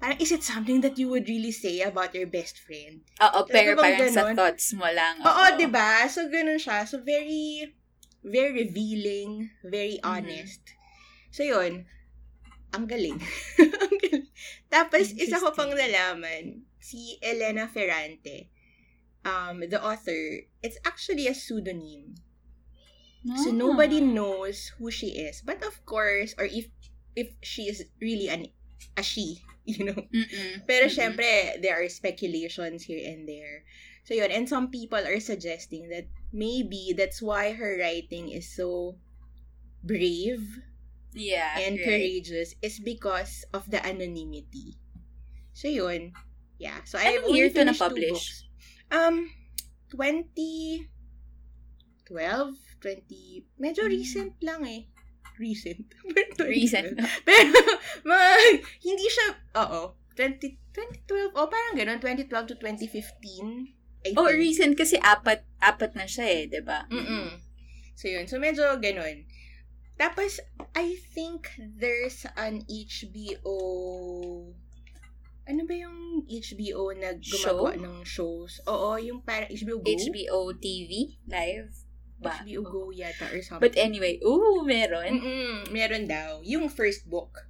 Parang, 0.00 0.18
is 0.20 0.32
it 0.32 0.42
something 0.44 0.80
that 0.82 0.98
you 0.98 1.08
would 1.08 1.28
really 1.28 1.52
say 1.52 1.80
about 1.80 2.12
your 2.14 2.26
best 2.26 2.60
friend? 2.60 3.00
Oo, 3.22 3.46
pero 3.48 3.72
parang 3.78 4.10
sa 4.12 4.28
ganon? 4.28 4.36
thoughts 4.36 4.74
mo 4.76 4.84
lang. 4.90 5.22
Oo, 5.22 5.44
di 5.56 5.64
ba? 5.64 6.04
So, 6.10 6.28
ganun 6.28 6.60
siya. 6.60 6.84
So, 6.84 7.00
very, 7.00 7.72
very 8.20 8.68
revealing, 8.68 9.48
very 9.64 9.96
Mhm. 10.02 10.04
honest. 10.04 10.60
So, 11.30 11.46
yun. 11.46 11.86
Ang 12.74 12.84
galing. 12.90 13.16
Ang 13.86 13.96
galing. 14.02 14.26
Tapos, 14.68 15.14
isa 15.14 15.38
ko 15.38 15.54
pang 15.54 15.70
nalaman, 15.72 16.66
si 16.82 17.16
Elena 17.22 17.70
Ferrante, 17.70 18.50
um, 19.22 19.62
the 19.62 19.78
author, 19.78 20.42
it's 20.60 20.76
actually 20.84 21.30
a 21.30 21.34
pseudonym. 21.38 22.18
So, 23.40 23.48
Ah. 23.48 23.56
nobody 23.56 24.02
knows 24.04 24.74
who 24.76 24.90
she 24.92 25.16
is. 25.16 25.40
But 25.40 25.64
of 25.64 25.80
course, 25.88 26.36
or 26.36 26.44
if 26.44 26.68
if 27.16 27.32
she 27.40 27.70
is 27.70 27.88
really 27.96 28.28
an, 28.28 28.50
a 28.98 29.02
she, 29.06 29.40
you 29.70 29.84
know, 29.84 30.00
Mm-mm. 30.12 30.62
pero 30.68 30.86
Mm-mm. 30.86 30.92
syempre, 30.92 31.60
there 31.62 31.80
are 31.82 31.88
speculations 31.88 32.84
here 32.84 33.00
and 33.08 33.28
there. 33.28 33.64
So 34.04 34.14
yun, 34.14 34.30
and 34.30 34.48
some 34.48 34.70
people 34.70 35.00
are 35.00 35.20
suggesting 35.20 35.88
that 35.88 36.06
maybe 36.32 36.92
that's 36.96 37.22
why 37.22 37.52
her 37.52 37.78
writing 37.80 38.28
is 38.30 38.48
so 38.52 38.96
brave 39.82 40.44
Yeah, 41.14 41.58
and 41.58 41.78
right. 41.78 41.84
courageous 41.84 42.54
is 42.62 42.80
because 42.80 43.44
of 43.54 43.70
the 43.70 43.78
anonymity. 43.86 44.76
So 45.54 45.68
yun, 45.68 46.12
yeah. 46.58 46.82
So 46.84 46.98
I 46.98 47.18
Anong 47.22 47.34
year 47.34 47.50
to 47.50 47.64
na-publish? 47.64 48.44
Um, 48.90 49.30
20... 49.90 50.90
12, 52.06 52.54
20... 52.80 53.46
Medyo 53.60 53.86
Hmm. 53.86 53.94
recent 53.94 54.32
lang 54.42 54.66
eh. 54.66 54.90
Recent. 55.36 55.86
Recent. 56.40 56.94
Pero, 57.28 57.58
mga, 58.02 58.28
hindi 58.80 59.06
siya, 59.08 59.26
oo, 59.58 59.98
20, 60.14 60.70
2012, 61.06 61.34
o 61.34 61.50
parang 61.50 61.74
ganun, 61.74 61.98
2012 61.98 62.30
to 62.50 62.56
2015. 62.58 63.74
I 64.04 64.12
Oh, 64.14 64.28
think. 64.28 64.38
recent 64.38 64.72
kasi 64.76 65.00
apat, 65.00 65.42
apat 65.58 65.96
na 65.96 66.04
siya 66.04 66.26
eh, 66.28 66.42
di 66.46 66.60
ba? 66.60 66.84
Mm-mm. 66.86 67.40
So, 67.96 68.06
yun. 68.06 68.28
So, 68.28 68.36
medyo 68.36 68.62
ganun. 68.78 69.24
Tapos, 69.96 70.38
I 70.74 70.98
think 71.14 71.48
there's 71.58 72.26
an 72.36 72.62
HBO... 72.66 73.56
Ano 75.44 75.60
ba 75.68 75.74
yung 75.76 76.24
HBO 76.24 76.96
na 76.96 77.12
gumagawa 77.14 77.76
Show? 77.76 77.80
ng 77.80 77.96
shows? 78.02 78.52
Oo, 78.64 78.96
yung 78.96 79.20
parang 79.20 79.52
HBO 79.52 79.76
Go? 79.78 79.88
HBO 79.88 80.40
TV 80.56 81.20
live 81.28 81.68
ba? 82.24 82.40
HBO 82.40 82.64
Go 82.64 82.82
yata 82.90 83.28
or 83.30 83.40
something. 83.44 83.60
But 83.60 83.76
anyway, 83.76 84.18
ooh, 84.24 84.64
meron. 84.64 85.20
Mm-mm, 85.20 85.70
meron 85.70 86.08
daw. 86.08 86.40
Yung 86.42 86.72
first 86.72 87.04
book. 87.06 87.44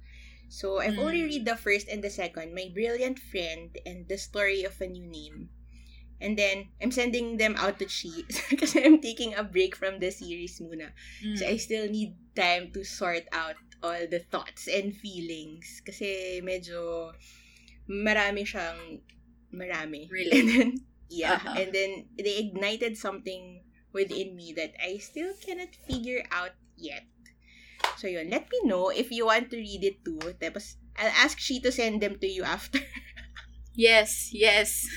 So, 0.45 0.77
I've 0.77 0.95
Mm. 0.95 1.03
only 1.09 1.21
read 1.25 1.43
the 1.49 1.57
first 1.57 1.89
and 1.89 2.05
the 2.05 2.13
second. 2.13 2.53
My 2.53 2.69
Brilliant 2.69 3.17
Friend 3.17 3.73
and 3.81 4.05
The 4.05 4.15
Story 4.21 4.61
of 4.61 4.77
a 4.77 4.85
New 4.85 5.09
Name. 5.09 5.49
And 6.21 6.37
then, 6.37 6.69
I'm 6.79 6.93
sending 6.93 7.41
them 7.41 7.57
out 7.57 7.81
to 7.81 7.89
Chi 7.89 8.23
kasi 8.61 8.85
I'm 8.85 9.01
taking 9.01 9.33
a 9.35 9.43
break 9.43 9.75
from 9.75 9.97
the 9.99 10.13
series 10.13 10.61
muna. 10.61 10.93
Mm. 11.19 11.35
So, 11.35 11.43
I 11.49 11.57
still 11.57 11.89
need 11.89 12.15
time 12.37 12.69
to 12.77 12.85
sort 12.85 13.25
out 13.33 13.57
all 13.81 14.05
the 14.07 14.21
thoughts 14.31 14.69
and 14.69 14.93
feelings. 14.95 15.81
Kasi 15.81 16.39
medyo 16.45 17.11
marami 17.89 18.45
siyang 18.45 19.01
marami. 19.49 20.07
Relate. 20.13 20.37
And 20.39 20.47
then, 20.47 20.69
yeah. 21.09 21.41
Uh-huh. 21.41 21.57
And 21.57 21.69
then, 21.73 21.91
they 22.15 22.37
ignited 22.37 22.95
something 23.01 23.64
within 23.95 24.35
me 24.35 24.51
that 24.59 24.75
I 24.83 24.99
still 24.99 25.31
cannot 25.39 25.71
figure 25.87 26.27
out 26.29 26.51
yet. 26.75 27.07
So, 27.95 28.11
yun. 28.11 28.27
Let 28.29 28.51
me 28.51 28.67
know 28.67 28.91
if 28.91 29.09
you 29.09 29.25
want 29.31 29.49
to 29.51 29.57
read 29.57 29.83
it 29.87 30.03
too. 30.03 30.19
Tapos, 30.43 30.75
I'll 30.99 31.15
ask 31.15 31.39
she 31.39 31.63
to 31.63 31.71
send 31.71 32.03
them 32.03 32.19
to 32.19 32.27
you 32.27 32.43
after. 32.43 32.83
Yes, 33.75 34.31
yes. 34.31 34.87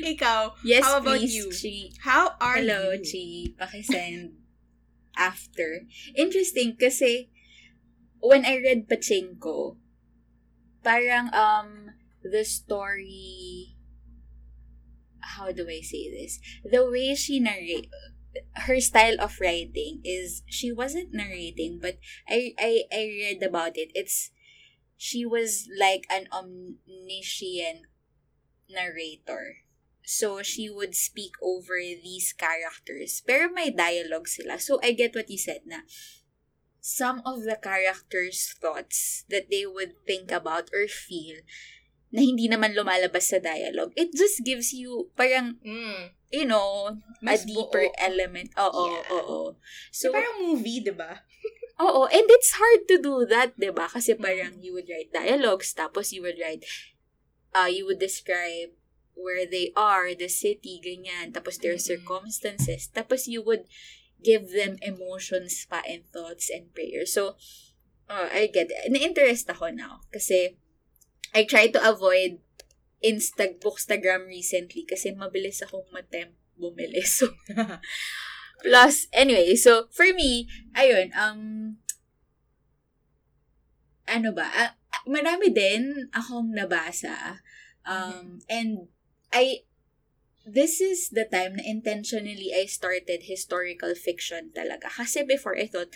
Ikaw, 0.00 0.56
Yes, 0.64 0.84
How 0.88 1.04
about 1.04 1.20
please, 1.20 1.36
you? 1.36 1.52
Chi. 1.52 1.92
how 2.00 2.32
are 2.40 2.56
Hello, 2.64 2.96
you? 2.96 3.04
Chi. 3.04 3.52
Pakisend 3.60 4.40
after. 5.20 5.84
Interesting 6.16 6.80
kasi 6.80 7.28
when 8.24 8.48
I 8.48 8.56
read 8.56 8.88
Pachinko, 8.88 9.76
parang 10.80 11.28
um 11.36 11.92
the 12.24 12.40
story 12.40 13.75
how 15.36 15.50
do 15.52 15.66
I 15.68 15.80
say 15.80 16.10
this? 16.10 16.38
The 16.64 16.88
way 16.88 17.14
she 17.14 17.40
narrate 17.40 17.90
her 18.68 18.80
style 18.80 19.16
of 19.18 19.40
writing 19.40 20.00
is 20.04 20.42
she 20.44 20.70
wasn't 20.70 21.14
narrating 21.14 21.80
but 21.80 21.96
I 22.28 22.52
I 22.60 22.84
I 22.92 23.02
read 23.08 23.42
about 23.42 23.76
it. 23.76 23.90
It's 23.94 24.30
she 24.96 25.24
was 25.24 25.68
like 25.72 26.06
an 26.08 26.28
omniscient 26.32 27.86
narrator. 28.68 29.66
So, 30.08 30.40
she 30.40 30.70
would 30.70 30.94
speak 30.94 31.32
over 31.42 31.82
these 31.82 32.32
characters. 32.32 33.20
Pero 33.26 33.50
may 33.50 33.74
dialogue 33.74 34.28
sila. 34.28 34.62
So, 34.62 34.78
I 34.78 34.94
get 34.94 35.18
what 35.18 35.28
you 35.28 35.36
said 35.36 35.66
na 35.66 35.82
some 36.86 37.20
of 37.26 37.42
the 37.42 37.58
characters' 37.58 38.54
thoughts 38.62 39.26
that 39.28 39.50
they 39.50 39.66
would 39.66 39.98
think 40.06 40.30
about 40.30 40.70
or 40.70 40.86
feel 40.86 41.42
na 42.14 42.22
hindi 42.22 42.46
naman 42.46 42.72
lumalabas 42.72 43.30
sa 43.34 43.38
dialogue, 43.42 43.90
it 43.98 44.14
just 44.14 44.42
gives 44.46 44.70
you 44.72 45.10
parang, 45.18 45.58
Mm, 45.62 46.14
you 46.30 46.46
know, 46.46 46.96
mas 47.18 47.42
a 47.42 47.46
deeper 47.46 47.86
buo. 47.90 47.98
element. 47.98 48.50
Oo, 48.56 48.84
Yeah. 48.86 49.10
oo. 49.10 49.38
So, 49.90 50.10
So, 50.10 50.14
parang 50.14 50.38
movie, 50.46 50.80
di 50.82 50.94
ba? 50.94 51.26
Oo, 51.82 52.08
and 52.08 52.24
it's 52.32 52.56
hard 52.56 52.88
to 52.88 52.96
do 52.96 53.28
that, 53.28 53.52
'di 53.60 53.68
ba? 53.74 53.84
Kasi 53.90 54.16
Mm. 54.16 54.22
parang 54.22 54.52
you 54.64 54.72
would 54.72 54.88
write 54.88 55.12
dialogues, 55.12 55.76
tapos 55.76 56.08
you 56.08 56.24
would 56.24 56.40
write, 56.40 56.64
uh, 57.52 57.68
you 57.68 57.84
would 57.84 58.00
describe 58.00 58.72
where 59.16 59.44
they 59.44 59.72
are, 59.76 60.12
the 60.16 60.28
city, 60.28 60.80
ganyan, 60.80 61.32
tapos 61.36 61.60
their 61.60 61.76
Mm-mm. 61.76 61.84
circumstances, 62.00 62.88
tapos 62.92 63.28
you 63.28 63.40
would 63.44 63.64
give 64.24 64.52
them 64.56 64.76
emotions 64.80 65.64
pa 65.68 65.84
and 65.84 66.04
thoughts 66.12 66.48
and 66.48 66.72
prayers. 66.72 67.12
So, 67.12 67.36
uh, 68.08 68.28
I 68.32 68.48
get 68.48 68.72
it. 68.72 68.88
Na-interest 68.88 69.48
ako 69.48 69.72
now, 69.72 70.04
kasi 70.12 70.56
I 71.34 71.44
try 71.44 71.68
to 71.72 71.80
avoid 71.80 72.38
Insta 73.04 73.54
Bookstagram 73.58 74.26
recently 74.26 74.86
kasi 74.88 75.14
mabilis 75.14 75.62
akong 75.62 75.86
matemp 75.94 76.34
bumili. 76.56 77.04
So, 77.06 77.30
Plus, 78.64 79.06
anyway, 79.12 79.54
so, 79.54 79.86
for 79.92 80.08
me, 80.16 80.48
ayun, 80.72 81.12
um, 81.12 81.76
ano 84.08 84.32
ba, 84.32 84.48
ah, 84.48 84.72
marami 85.04 85.52
din 85.52 86.08
akong 86.16 86.56
nabasa. 86.56 87.44
Um, 87.84 88.40
and, 88.48 88.88
I, 89.28 89.68
this 90.48 90.80
is 90.80 91.12
the 91.12 91.28
time 91.28 91.60
na 91.60 91.64
intentionally 91.68 92.54
I 92.54 92.64
started 92.64 93.28
historical 93.28 93.92
fiction 93.92 94.56
talaga. 94.56 94.88
Kasi 94.88 95.20
before, 95.20 95.52
I 95.58 95.68
thought, 95.68 95.92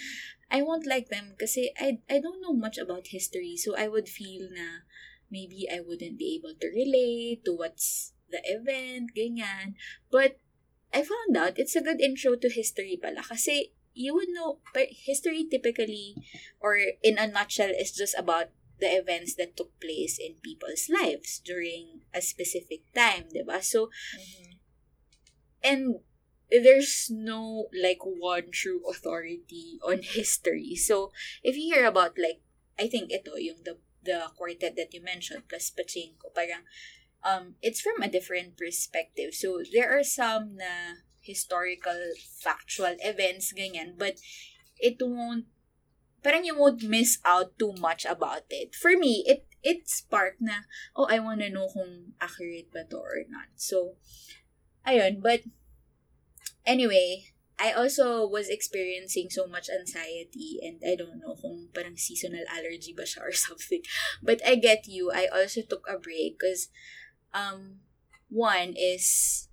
I 0.53 0.61
won't 0.61 0.85
like 0.85 1.09
them 1.09 1.39
kasi 1.41 1.73
I, 1.81 2.03
I 2.11 2.21
don't 2.21 2.43
know 2.45 2.53
much 2.53 2.77
about 2.77 3.09
history. 3.09 3.57
So, 3.57 3.73
I 3.73 3.89
would 3.89 4.11
feel 4.11 4.53
na 4.53 4.85
maybe 5.31 5.67
I 5.71 5.81
wouldn't 5.81 6.19
be 6.19 6.37
able 6.37 6.55
to 6.59 6.69
relate 6.69 7.45
to 7.47 7.55
what's 7.57 8.13
the 8.31 8.43
event, 8.45 9.15
ganyan. 9.17 9.75
But, 10.11 10.39
I 10.93 11.03
found 11.03 11.37
out 11.37 11.59
it's 11.59 11.77
a 11.77 11.83
good 11.83 12.01
intro 12.01 12.35
to 12.35 12.51
history 12.51 12.99
pala 12.99 13.23
kasi 13.23 13.71
you 13.95 14.15
would 14.15 14.31
know 14.31 14.59
but 14.75 14.91
history 14.91 15.47
typically 15.47 16.15
or 16.59 16.79
in 17.03 17.19
a 17.19 17.27
nutshell 17.27 17.71
is 17.71 17.95
just 17.95 18.15
about 18.19 18.51
the 18.79 18.91
events 18.91 19.35
that 19.37 19.57
took 19.57 19.71
place 19.79 20.19
in 20.19 20.41
people's 20.43 20.89
lives 20.89 21.39
during 21.45 22.01
a 22.17 22.21
specific 22.25 22.81
time, 22.97 23.29
'di 23.31 23.45
ba? 23.45 23.63
So 23.63 23.93
mm-hmm. 24.17 24.57
and 25.63 25.83
there's 26.51 27.07
no 27.13 27.71
like 27.71 28.03
one 28.03 28.51
true 28.51 28.83
authority 28.89 29.79
on 29.87 30.03
history. 30.03 30.75
So 30.75 31.13
if 31.45 31.55
you 31.55 31.77
hear 31.77 31.87
about 31.87 32.19
like 32.19 32.43
I 32.81 32.89
think 32.89 33.13
ito 33.13 33.37
yung 33.37 33.63
the 33.63 33.79
the 34.05 34.31
quartet 34.37 34.77
that 34.77 34.95
you 34.95 35.03
mentioned, 35.03 35.49
plus 35.49 35.71
Pachinko, 35.71 36.33
parang, 36.35 36.65
um, 37.25 37.55
it's 37.63 37.81
from 37.81 38.03
a 38.03 38.09
different 38.11 38.57
perspective. 38.57 39.35
So, 39.35 39.61
there 39.73 39.93
are 39.93 40.05
some 40.05 40.57
na 40.57 41.03
historical, 41.21 42.17
factual 42.41 42.97
events, 43.01 43.53
ganyan, 43.53 43.99
but 43.99 44.17
it 44.79 44.97
won't, 45.01 45.45
parang 46.23 46.45
you 46.45 46.57
won't 46.57 46.83
miss 46.83 47.19
out 47.25 47.59
too 47.59 47.75
much 47.79 48.05
about 48.05 48.45
it. 48.51 48.75
For 48.75 48.97
me, 48.97 49.25
it 49.27 49.45
it 49.63 49.89
sparked 49.89 50.41
na, 50.41 50.65
oh, 50.97 51.05
I 51.11 51.21
wanna 51.21 51.51
know 51.53 51.69
kung 51.69 52.17
accurate 52.21 52.73
ba 52.73 52.89
to 52.89 52.97
or 52.97 53.25
not. 53.29 53.53
So, 53.57 53.97
ayun, 54.87 55.21
but, 55.21 55.45
anyway, 56.65 57.29
I 57.61 57.73
also 57.77 58.25
was 58.27 58.49
experiencing 58.49 59.29
so 59.29 59.47
much 59.47 59.69
anxiety 59.69 60.59
and 60.65 60.81
I 60.81 60.97
don't 60.97 61.21
know 61.21 61.37
kung 61.37 61.69
parang 61.77 62.01
seasonal 62.01 62.49
allergy 62.49 62.97
ba 62.97 63.05
siya 63.05 63.21
or 63.29 63.33
something. 63.47 63.85
But 64.25 64.41
I 64.47 64.57
get 64.57 64.89
you. 64.89 65.13
I 65.13 65.29
also 65.29 65.61
took 65.61 65.85
a 65.85 66.01
break 66.01 66.41
because 66.41 66.73
um 67.37 67.85
one 68.33 68.73
is 68.81 69.47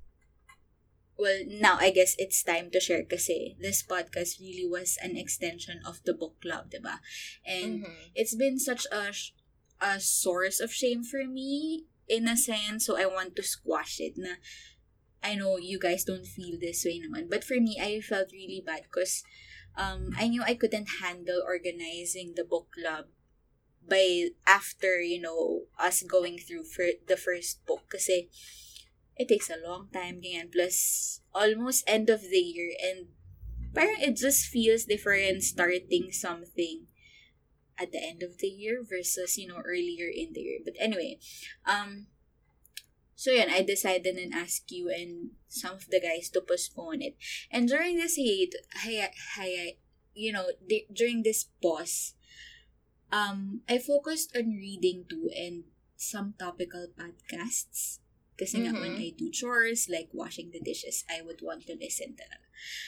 well 1.18 1.44
now 1.48 1.78
I 1.82 1.90
guess 1.92 2.16
it's 2.18 2.44
time 2.44 2.70
to 2.72 2.80
share 2.80 3.04
kasi 3.04 3.58
this 3.60 3.84
podcast 3.84 4.40
really 4.40 4.66
was 4.70 4.98
an 5.02 5.18
extension 5.18 5.82
of 5.84 6.00
the 6.06 6.14
book 6.14 6.40
club, 6.40 6.72
diba? 6.72 7.04
And 7.44 7.84
Mhm. 7.84 8.16
it's 8.16 8.36
been 8.38 8.56
such 8.62 8.88
a 8.94 9.12
a 9.82 10.00
source 10.00 10.58
of 10.64 10.74
shame 10.74 11.04
for 11.04 11.26
me 11.26 11.86
in 12.08 12.26
a 12.26 12.38
sense 12.40 12.88
so 12.88 12.98
I 12.98 13.06
want 13.06 13.36
to 13.36 13.44
squash 13.44 14.00
it 14.00 14.16
na 14.18 14.40
I 15.28 15.36
know 15.36 15.60
you 15.60 15.76
guys 15.76 16.08
don't 16.08 16.26
feel 16.26 16.56
this 16.56 16.88
way 16.88 17.04
naman 17.04 17.28
but 17.28 17.44
for 17.44 17.60
me 17.60 17.76
I 17.76 18.00
felt 18.00 18.32
really 18.32 18.64
bad 18.64 18.88
because 18.88 19.28
um 19.76 20.16
I 20.16 20.32
knew 20.32 20.40
I 20.40 20.56
couldn't 20.56 21.04
handle 21.04 21.44
organizing 21.44 22.40
the 22.40 22.48
book 22.48 22.72
club 22.72 23.12
by 23.84 24.32
after 24.48 25.04
you 25.04 25.20
know 25.20 25.68
us 25.76 26.04
going 26.08 26.40
through 26.40 26.64
for 26.72 26.96
the 27.12 27.20
first 27.20 27.60
book 27.68 27.92
kasi 27.92 28.32
it 29.20 29.28
takes 29.28 29.52
a 29.52 29.60
long 29.60 29.92
time 29.92 30.24
ganyan 30.24 30.48
plus 30.48 31.20
almost 31.36 31.84
end 31.92 32.08
of 32.08 32.24
the 32.24 32.40
year 32.40 32.72
and 32.80 33.12
parang 33.76 34.00
it 34.00 34.16
just 34.16 34.48
feels 34.48 34.88
different 34.88 35.44
starting 35.44 36.08
something 36.16 36.88
at 37.78 37.92
the 37.92 38.02
end 38.02 38.24
of 38.24 38.40
the 38.40 38.48
year 38.50 38.82
versus 38.82 39.38
you 39.38 39.48
know 39.48 39.62
earlier 39.62 40.10
in 40.10 40.34
the 40.34 40.42
year. 40.42 40.60
But 40.64 40.74
anyway 40.80 41.20
um 41.68 42.08
so 43.18 43.34
yun 43.34 43.50
i 43.50 43.66
decided 43.66 44.16
and 44.16 44.30
asked 44.30 44.70
you 44.70 44.94
and 44.94 45.34
some 45.50 45.74
of 45.74 45.90
the 45.90 46.00
guys 46.00 46.30
to 46.30 46.40
postpone 46.40 47.02
it. 47.02 47.18
And 47.50 47.68
during 47.68 47.98
this 47.98 48.16
hate 48.16 48.54
hi, 48.86 49.10
hi, 49.36 49.82
you 50.14 50.32
know 50.32 50.54
di- 50.62 50.86
during 50.94 51.24
this 51.24 51.50
pause 51.62 52.14
um 53.12 53.62
i 53.68 53.78
focused 53.82 54.36
on 54.38 54.54
reading 54.54 55.06
too 55.10 55.30
and 55.34 55.66
some 55.98 56.38
topical 56.38 56.86
podcasts 56.94 58.00
kasi 58.38 58.62
nga 58.64 58.74
when. 58.74 58.96
Mm-hmm. 58.96 59.12
I 59.12 59.18
do 59.18 59.28
chores 59.34 59.90
like 59.90 60.10
washing 60.14 60.54
the 60.54 60.62
dishes 60.62 61.04
I 61.10 61.22
would 61.26 61.42
want 61.42 61.66
to 61.68 61.76
listen 61.76 62.16
to 62.18 62.24
talaga 62.24 62.48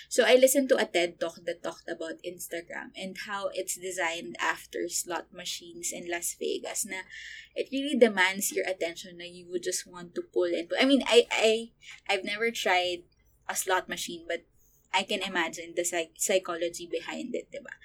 so 0.10 0.26
I 0.26 0.36
listened 0.36 0.70
to 0.70 0.78
a 0.78 0.86
TED 0.86 1.20
talk 1.20 1.42
that 1.46 1.62
talked 1.62 1.90
about 1.90 2.22
Instagram 2.26 2.90
and 2.98 3.18
how 3.26 3.50
it's 3.54 3.78
designed 3.78 4.38
after 4.42 4.90
slot 4.90 5.30
machines 5.34 5.94
in 5.94 6.10
Las 6.10 6.34
Vegas 6.40 6.86
na 6.86 7.06
it 7.54 7.70
really 7.72 7.98
demands 7.98 8.50
your 8.54 8.66
attention 8.66 9.18
na 9.18 9.26
you 9.30 9.46
would 9.50 9.62
just 9.64 9.86
want 9.86 10.16
to 10.16 10.22
pull 10.26 10.50
and 10.50 10.70
pull. 10.70 10.78
I 10.80 10.86
mean, 10.86 11.04
I, 11.06 11.26
I, 11.30 11.70
I've 12.10 12.26
never 12.26 12.50
tried 12.50 13.06
a 13.48 13.56
slot 13.56 13.90
machine 13.90 14.26
but 14.28 14.46
I 14.94 15.04
can 15.04 15.22
imagine 15.22 15.74
the 15.76 15.86
psych- 15.86 16.18
psychology 16.18 16.90
behind 16.90 17.36
it, 17.36 17.54
diba? 17.54 17.78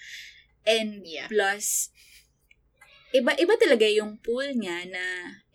And 0.64 1.04
Yeah. 1.04 1.28
plus, 1.28 1.92
iba 3.14 3.30
iba 3.38 3.54
talaga 3.54 3.86
yung 3.86 4.18
pull 4.18 4.50
niya 4.58 4.90
na 4.90 5.04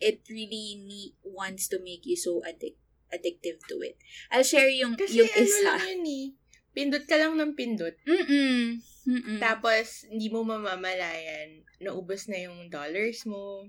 it 0.00 0.24
really 0.32 0.80
need, 0.80 1.12
wants 1.20 1.68
to 1.68 1.76
make 1.84 2.08
you 2.08 2.16
so 2.16 2.40
addic- 2.48 2.80
addictive 3.12 3.60
to 3.68 3.84
it. 3.84 4.00
I'll 4.32 4.46
share 4.46 4.72
yung 4.72 4.96
Kasi 4.96 5.20
yung 5.20 5.28
ano 5.28 5.44
isa. 5.44 5.60
lang 5.68 5.84
yun 5.84 6.04
eh. 6.08 6.26
Pindot 6.72 7.04
ka 7.04 7.20
lang 7.20 7.36
ng 7.36 7.52
pindot. 7.52 7.92
Mm-mm. 8.06 8.78
Mm-mm. 9.10 9.38
Tapos, 9.42 10.06
hindi 10.06 10.30
mo 10.30 10.46
mamamalayan. 10.46 11.66
Naubos 11.82 12.30
na 12.30 12.38
yung 12.46 12.70
dollars 12.70 13.26
mo. 13.26 13.66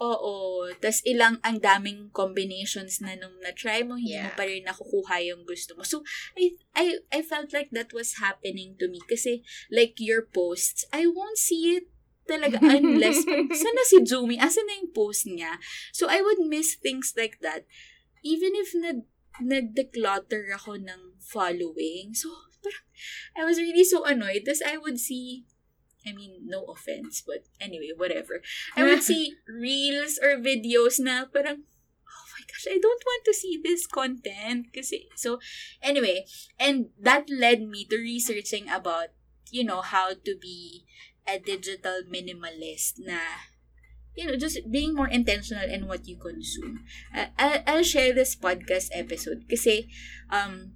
Oo. 0.00 0.64
Tapos 0.80 1.04
ilang 1.04 1.36
ang 1.44 1.60
daming 1.60 2.08
combinations 2.16 3.04
na 3.04 3.12
nung 3.20 3.36
na-try 3.44 3.84
mo, 3.84 4.00
hindi 4.00 4.16
mo 4.16 4.32
Yeah. 4.32 4.38
pa 4.40 4.48
rin 4.48 4.64
nakukuha 4.64 5.20
yung 5.28 5.44
gusto 5.44 5.76
mo. 5.76 5.84
So, 5.84 6.00
I, 6.40 6.56
I, 6.72 7.04
I 7.12 7.20
felt 7.20 7.52
like 7.52 7.68
that 7.76 7.92
was 7.92 8.16
happening 8.16 8.80
to 8.80 8.88
me. 8.88 9.04
Kasi, 9.04 9.44
like 9.68 10.00
your 10.00 10.24
posts, 10.24 10.88
I 10.88 11.04
won't 11.04 11.36
see 11.36 11.76
it 11.76 11.92
talaga 12.30 12.62
unless, 12.62 13.26
saan 13.60 13.74
na 13.74 13.84
si 13.90 13.98
Jumi? 14.06 14.38
Asan 14.38 14.70
na 14.70 14.78
yung 14.78 14.94
post 14.94 15.26
niya? 15.26 15.58
So, 15.90 16.06
I 16.06 16.22
would 16.22 16.46
miss 16.46 16.78
things 16.78 17.18
like 17.18 17.42
that. 17.42 17.66
Even 18.22 18.54
if 18.54 18.70
nag, 18.78 19.02
nag-declutter 19.42 20.54
ako 20.54 20.78
ng 20.78 21.18
following. 21.18 22.14
So, 22.14 22.30
parang, 22.62 22.86
I 23.36 23.42
was 23.44 23.58
really 23.58 23.84
so 23.84 24.04
annoyed. 24.04 24.44
Tapos 24.44 24.62
I 24.62 24.76
would 24.76 25.00
see, 25.00 25.48
I 26.06 26.12
mean, 26.12 26.46
no 26.46 26.64
offense, 26.68 27.24
but 27.24 27.48
anyway, 27.60 27.92
whatever. 27.96 28.44
I 28.76 28.84
would 28.84 29.02
see 29.10 29.36
reels 29.48 30.20
or 30.20 30.40
videos 30.40 31.00
na 31.00 31.24
parang, 31.28 31.64
oh 32.04 32.26
my 32.36 32.42
gosh, 32.46 32.68
I 32.68 32.78
don't 32.78 33.04
want 33.04 33.22
to 33.26 33.34
see 33.34 33.60
this 33.62 33.86
content. 33.86 34.72
Kasi, 34.72 35.08
so, 35.16 35.40
anyway, 35.82 36.24
and 36.58 36.92
that 37.00 37.28
led 37.28 37.64
me 37.64 37.84
to 37.88 37.96
researching 37.96 38.68
about, 38.68 39.12
you 39.50 39.64
know, 39.64 39.80
how 39.80 40.14
to 40.14 40.32
be 40.38 40.84
a 41.26 41.38
digital 41.38 42.02
minimalist 42.08 42.98
na, 42.98 43.18
you 44.14 44.26
know, 44.26 44.36
just 44.36 44.58
being 44.70 44.94
more 44.94 45.08
intentional 45.08 45.64
in 45.68 45.86
what 45.86 46.06
you 46.08 46.16
consume. 46.16 46.84
Uh, 47.14 47.26
I'll, 47.38 47.62
I'll 47.66 47.82
share 47.86 48.12
this 48.12 48.34
podcast 48.36 48.90
episode 48.92 49.46
kasi, 49.48 49.88
um, 50.30 50.72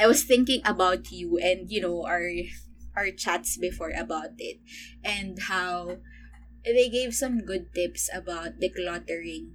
I 0.00 0.06
was 0.06 0.24
thinking 0.24 0.60
about 0.64 1.12
you 1.12 1.38
and, 1.38 1.70
you 1.70 1.80
know, 1.80 2.04
our 2.04 2.26
our 2.96 3.10
chats 3.10 3.56
before 3.58 3.90
about 3.90 4.38
it 4.38 4.58
and 5.02 5.38
how 5.50 5.98
they 6.64 6.88
gave 6.88 7.14
some 7.14 7.42
good 7.44 7.74
tips 7.74 8.08
about 8.14 8.60
decluttering 8.62 9.50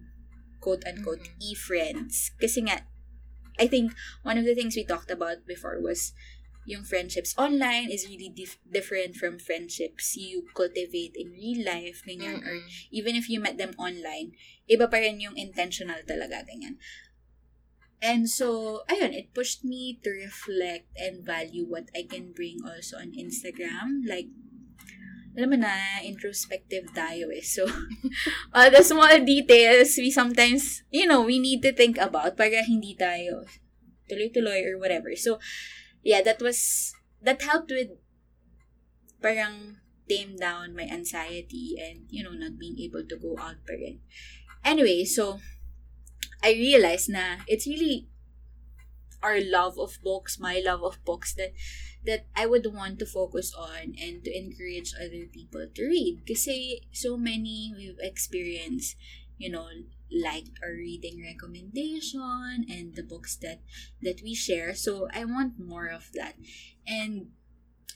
quote 0.60 0.84
unquote 0.86 1.24
Mhm. 1.24 1.40
e-friends 1.40 2.36
kasi 2.36 2.68
nga 2.68 2.84
I 3.60 3.68
think 3.68 3.96
one 4.24 4.38
of 4.40 4.44
the 4.48 4.56
things 4.56 4.76
we 4.76 4.84
talked 4.84 5.12
about 5.12 5.44
before 5.48 5.80
was 5.80 6.12
yung 6.68 6.84
friendships 6.84 7.34
online 7.38 7.90
is 7.90 8.06
really 8.06 8.30
dif- 8.30 8.62
different 8.68 9.16
from 9.16 9.40
friendships 9.40 10.16
you 10.20 10.46
cultivate 10.54 11.16
in 11.16 11.32
real 11.34 11.66
life 11.66 12.04
ganyan 12.06 12.44
or 12.44 12.62
Mm-mm. 12.62 12.70
even 12.92 13.16
if 13.16 13.30
you 13.30 13.40
met 13.40 13.58
them 13.58 13.74
online, 13.80 14.36
iba 14.70 14.86
pa 14.90 14.98
rin 15.02 15.20
yung 15.20 15.38
intentional 15.38 16.00
talaga, 16.06 16.46
ganyan. 16.46 16.78
And 18.00 18.32
so, 18.32 18.80
ayun, 18.88 19.12
it 19.12 19.36
pushed 19.36 19.68
me 19.68 20.00
to 20.08 20.10
reflect 20.10 20.88
and 20.96 21.20
value 21.20 21.68
what 21.68 21.92
I 21.92 22.08
can 22.08 22.32
bring 22.32 22.64
also 22.64 22.96
on 22.96 23.12
Instagram. 23.12 24.08
Like, 24.08 24.32
alam 25.36 25.52
mo 25.52 25.58
na, 25.60 26.00
introspective 26.08 26.88
tayo 26.96 27.28
eh. 27.36 27.44
So, 27.44 27.68
all 28.56 28.72
the 28.72 28.88
small 28.88 29.20
details 29.20 30.00
we 30.00 30.16
sometimes, 30.16 30.88
you 30.96 31.12
know, 31.12 31.28
we 31.28 31.44
need 31.44 31.60
to 31.68 31.76
think 31.76 32.00
about 32.00 32.40
para 32.40 32.64
hindi 32.64 32.96
tayo 32.96 33.44
tuloy-tuloy 34.08 34.64
or 34.64 34.80
whatever. 34.80 35.12
So, 35.20 35.44
yeah, 36.04 36.22
that 36.22 36.42
was, 36.42 36.94
that 37.22 37.42
helped 37.42 37.72
with 37.72 37.90
parang 39.22 39.78
tame 40.08 40.36
down 40.36 40.76
my 40.76 40.84
anxiety 40.84 41.76
and, 41.78 42.06
you 42.10 42.24
know, 42.24 42.32
not 42.32 42.58
being 42.58 42.80
able 42.80 43.06
to 43.06 43.16
go 43.18 43.36
out 43.40 43.62
pa 43.68 43.74
rin. 43.74 44.00
Anyway, 44.64 45.06
so, 45.06 45.40
I 46.44 46.52
realized 46.56 47.12
na 47.12 47.44
it's 47.48 47.68
really 47.68 48.08
our 49.22 49.44
love 49.44 49.78
of 49.78 50.00
books, 50.04 50.40
my 50.40 50.64
love 50.64 50.84
of 50.84 51.04
books 51.04 51.36
that 51.36 51.52
that 52.06 52.28
I 52.36 52.48
would 52.48 52.64
want 52.72 53.00
to 53.00 53.06
focus 53.06 53.52
on 53.52 53.92
and 54.00 54.24
to 54.24 54.32
encourage 54.32 54.96
other 54.96 55.28
people 55.28 55.68
to 55.68 55.82
read. 55.84 56.24
Kasi 56.24 56.88
so 56.96 57.20
many 57.20 57.76
we've 57.76 58.00
experienced, 58.00 58.96
you 59.36 59.52
know, 59.52 59.68
liked 60.12 60.58
our 60.62 60.74
reading 60.74 61.22
recommendation 61.22 62.66
and 62.70 62.96
the 62.96 63.04
books 63.04 63.38
that 63.38 63.62
that 64.02 64.22
we 64.24 64.34
share. 64.34 64.74
So 64.74 65.08
I 65.14 65.26
want 65.26 65.60
more 65.60 65.88
of 65.88 66.12
that. 66.14 66.36
And 66.86 67.32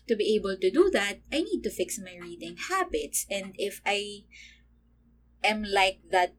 to 0.07 0.15
be 0.15 0.35
able 0.35 0.57
to 0.57 0.69
do 0.69 0.89
that, 0.93 1.19
I 1.31 1.41
need 1.41 1.63
to 1.63 1.71
fix 1.73 1.97
my 1.99 2.15
reading 2.21 2.57
habits. 2.69 3.25
And 3.29 3.55
if 3.57 3.81
I 3.85 4.25
am 5.43 5.63
like 5.63 5.99
that 6.11 6.35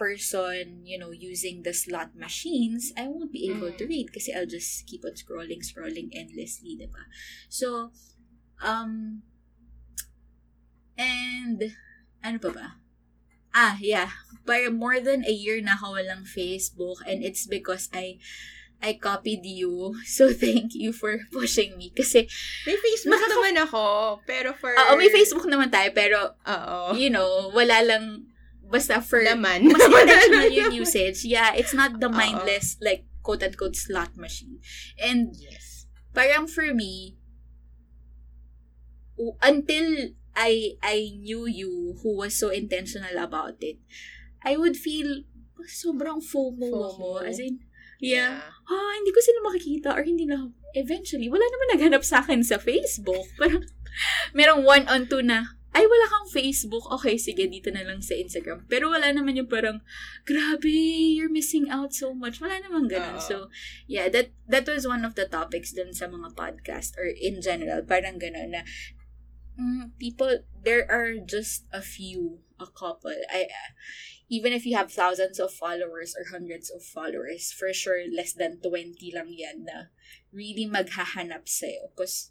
person, 0.00 0.86
you 0.86 0.98
know, 0.98 1.12
using 1.12 1.62
the 1.62 1.74
slot 1.74 2.16
machines, 2.16 2.92
I 2.96 3.06
won't 3.06 3.32
be 3.32 3.52
able 3.52 3.70
to 3.76 3.84
Mm. 3.84 3.92
read 3.92 4.08
kasi 4.16 4.32
I'll 4.32 4.48
just 4.48 4.88
keep 4.88 5.04
on 5.04 5.12
scrolling, 5.12 5.60
scrolling 5.60 6.08
endlessly, 6.16 6.72
diba? 6.80 7.04
So, 7.52 7.92
um, 8.64 9.20
and, 10.96 11.76
ano 12.24 12.38
pa 12.40 12.50
ba? 12.50 12.66
Ah, 13.50 13.76
yeah. 13.82 14.10
Para 14.46 14.70
more 14.70 14.98
than 15.02 15.26
a 15.26 15.34
year 15.34 15.58
na 15.60 15.74
ako 15.74 15.98
walang 15.98 16.22
Facebook 16.22 17.02
and 17.06 17.22
it's 17.22 17.46
because 17.46 17.90
I 17.92 18.18
I 18.80 18.96
copied 18.96 19.44
you. 19.44 19.92
So, 20.08 20.32
thank 20.32 20.72
you 20.72 20.96
for 20.96 21.20
pushing 21.28 21.76
me. 21.76 21.92
Kasi, 21.92 22.24
May 22.64 22.80
Facebook 22.80 23.12
Nakaka- 23.20 23.32
naman 23.36 23.54
ako, 23.60 23.82
pero 24.24 24.48
for... 24.56 24.72
oo, 24.72 24.96
may 24.96 25.12
Facebook 25.12 25.44
naman 25.44 25.68
tayo, 25.68 25.92
pero, 25.92 26.32
Oo. 26.48 26.96
you 26.96 27.12
know, 27.12 27.52
wala 27.52 27.84
lang, 27.84 28.24
basta 28.64 29.04
for, 29.04 29.20
Naman. 29.28 29.68
mas 29.68 29.84
intentional 29.84 30.48
yung 30.48 30.72
usage. 30.80 31.28
Yeah, 31.28 31.52
it's 31.52 31.76
not 31.76 32.00
the 32.00 32.08
mindless, 32.08 32.80
like, 32.80 33.04
quote-unquote, 33.20 33.76
slot 33.76 34.16
machine. 34.16 34.64
And, 34.96 35.36
Yes. 35.36 35.84
parang 36.16 36.48
for 36.48 36.72
me, 36.72 37.20
until 39.44 40.16
I 40.36 40.78
I 40.82 41.18
knew 41.20 41.46
you 41.46 41.98
who 42.02 42.16
was 42.16 42.38
so 42.38 42.48
intentional 42.50 43.18
about 43.18 43.58
it, 43.60 43.78
I 44.44 44.56
would 44.56 44.76
feel 44.76 45.24
sobrang 45.68 46.24
FOMO, 46.24 46.70
FOMO. 46.70 46.88
ako. 46.96 47.06
As 47.26 47.38
in, 47.38 47.60
yeah, 48.00 48.40
ah, 48.64 48.92
hindi 48.96 49.12
ko 49.12 49.20
sila 49.20 49.40
makikita 49.44 49.88
or 49.92 50.02
hindi 50.02 50.24
na, 50.24 50.48
eventually, 50.72 51.28
wala 51.28 51.44
naman 51.44 51.76
naghanap 51.76 52.02
sa 52.06 52.24
akin 52.24 52.40
sa 52.40 52.56
Facebook. 52.56 53.28
Parang, 53.40 53.64
merong 54.32 54.62
one 54.64 54.84
on 54.88 55.04
two 55.10 55.20
na, 55.20 55.60
ay, 55.70 55.86
wala 55.86 56.06
kang 56.10 56.26
Facebook. 56.34 56.82
Okay, 56.98 57.14
sige, 57.14 57.46
dito 57.46 57.70
na 57.70 57.86
lang 57.86 58.02
sa 58.02 58.18
Instagram. 58.18 58.66
Pero 58.66 58.90
wala 58.90 59.06
naman 59.14 59.38
yung 59.38 59.46
parang, 59.46 59.86
grabe, 60.26 60.66
you're 61.14 61.30
missing 61.30 61.70
out 61.70 61.94
so 61.94 62.10
much. 62.10 62.42
Wala 62.42 62.58
naman 62.58 62.90
ganun. 62.90 63.22
Oo. 63.22 63.22
So, 63.22 63.36
yeah, 63.86 64.10
that 64.10 64.34
that 64.50 64.66
was 64.66 64.82
one 64.82 65.06
of 65.06 65.14
the 65.14 65.30
topics 65.30 65.70
dun 65.70 65.94
sa 65.94 66.10
mga 66.10 66.34
podcast 66.34 66.98
or 66.98 67.06
in 67.06 67.38
general. 67.38 67.86
Parang 67.86 68.18
ganun 68.18 68.50
na, 68.50 68.66
mm, 69.60 69.92
people, 69.98 70.40
there 70.64 70.90
are 70.90 71.20
just 71.20 71.64
a 71.72 71.82
few, 71.82 72.40
a 72.58 72.66
couple. 72.66 73.12
I, 73.30 73.42
uh, 73.44 73.70
even 74.28 74.52
if 74.52 74.64
you 74.64 74.76
have 74.76 74.92
thousands 74.92 75.38
of 75.38 75.52
followers 75.52 76.14
or 76.16 76.30
hundreds 76.30 76.70
of 76.70 76.82
followers, 76.82 77.52
for 77.52 77.72
sure, 77.72 78.02
less 78.08 78.32
than 78.32 78.60
20 78.62 78.96
lang 79.12 79.28
yan 79.28 79.66
na 79.66 79.92
really 80.32 80.64
maghahanap 80.64 81.50
sa'yo. 81.50 81.90
Because 81.92 82.30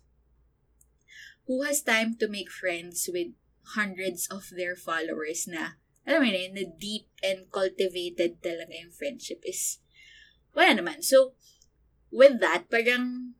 who 1.45 1.61
has 1.63 1.81
time 1.81 2.15
to 2.17 2.27
make 2.27 2.49
friends 2.49 3.09
with 3.11 3.35
hundreds 3.75 4.27
of 4.31 4.49
their 4.55 4.75
followers 4.75 5.45
na, 5.45 5.81
alam 6.07 6.25
mo 6.25 6.29
yun, 6.31 6.55
na 6.55 6.65
deep 6.79 7.11
and 7.21 7.51
cultivated 7.51 8.41
talaga 8.41 8.73
yung 8.73 8.93
friendship 8.95 9.43
is, 9.45 9.83
wala 10.55 10.73
naman. 10.73 11.03
So, 11.05 11.35
with 12.09 12.39
that, 12.41 12.71
parang, 12.71 13.35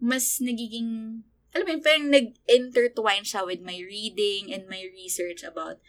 mas 0.00 0.38
nagiging, 0.40 1.24
alam 1.56 1.64
mo 1.64 1.72
yun, 1.72 1.80
parang 1.80 2.12
nag-intertwine 2.12 3.24
siya 3.24 3.48
with 3.48 3.64
my 3.64 3.80
reading 3.80 4.52
and 4.52 4.68
my 4.68 4.84
research 4.92 5.40
about 5.40 5.80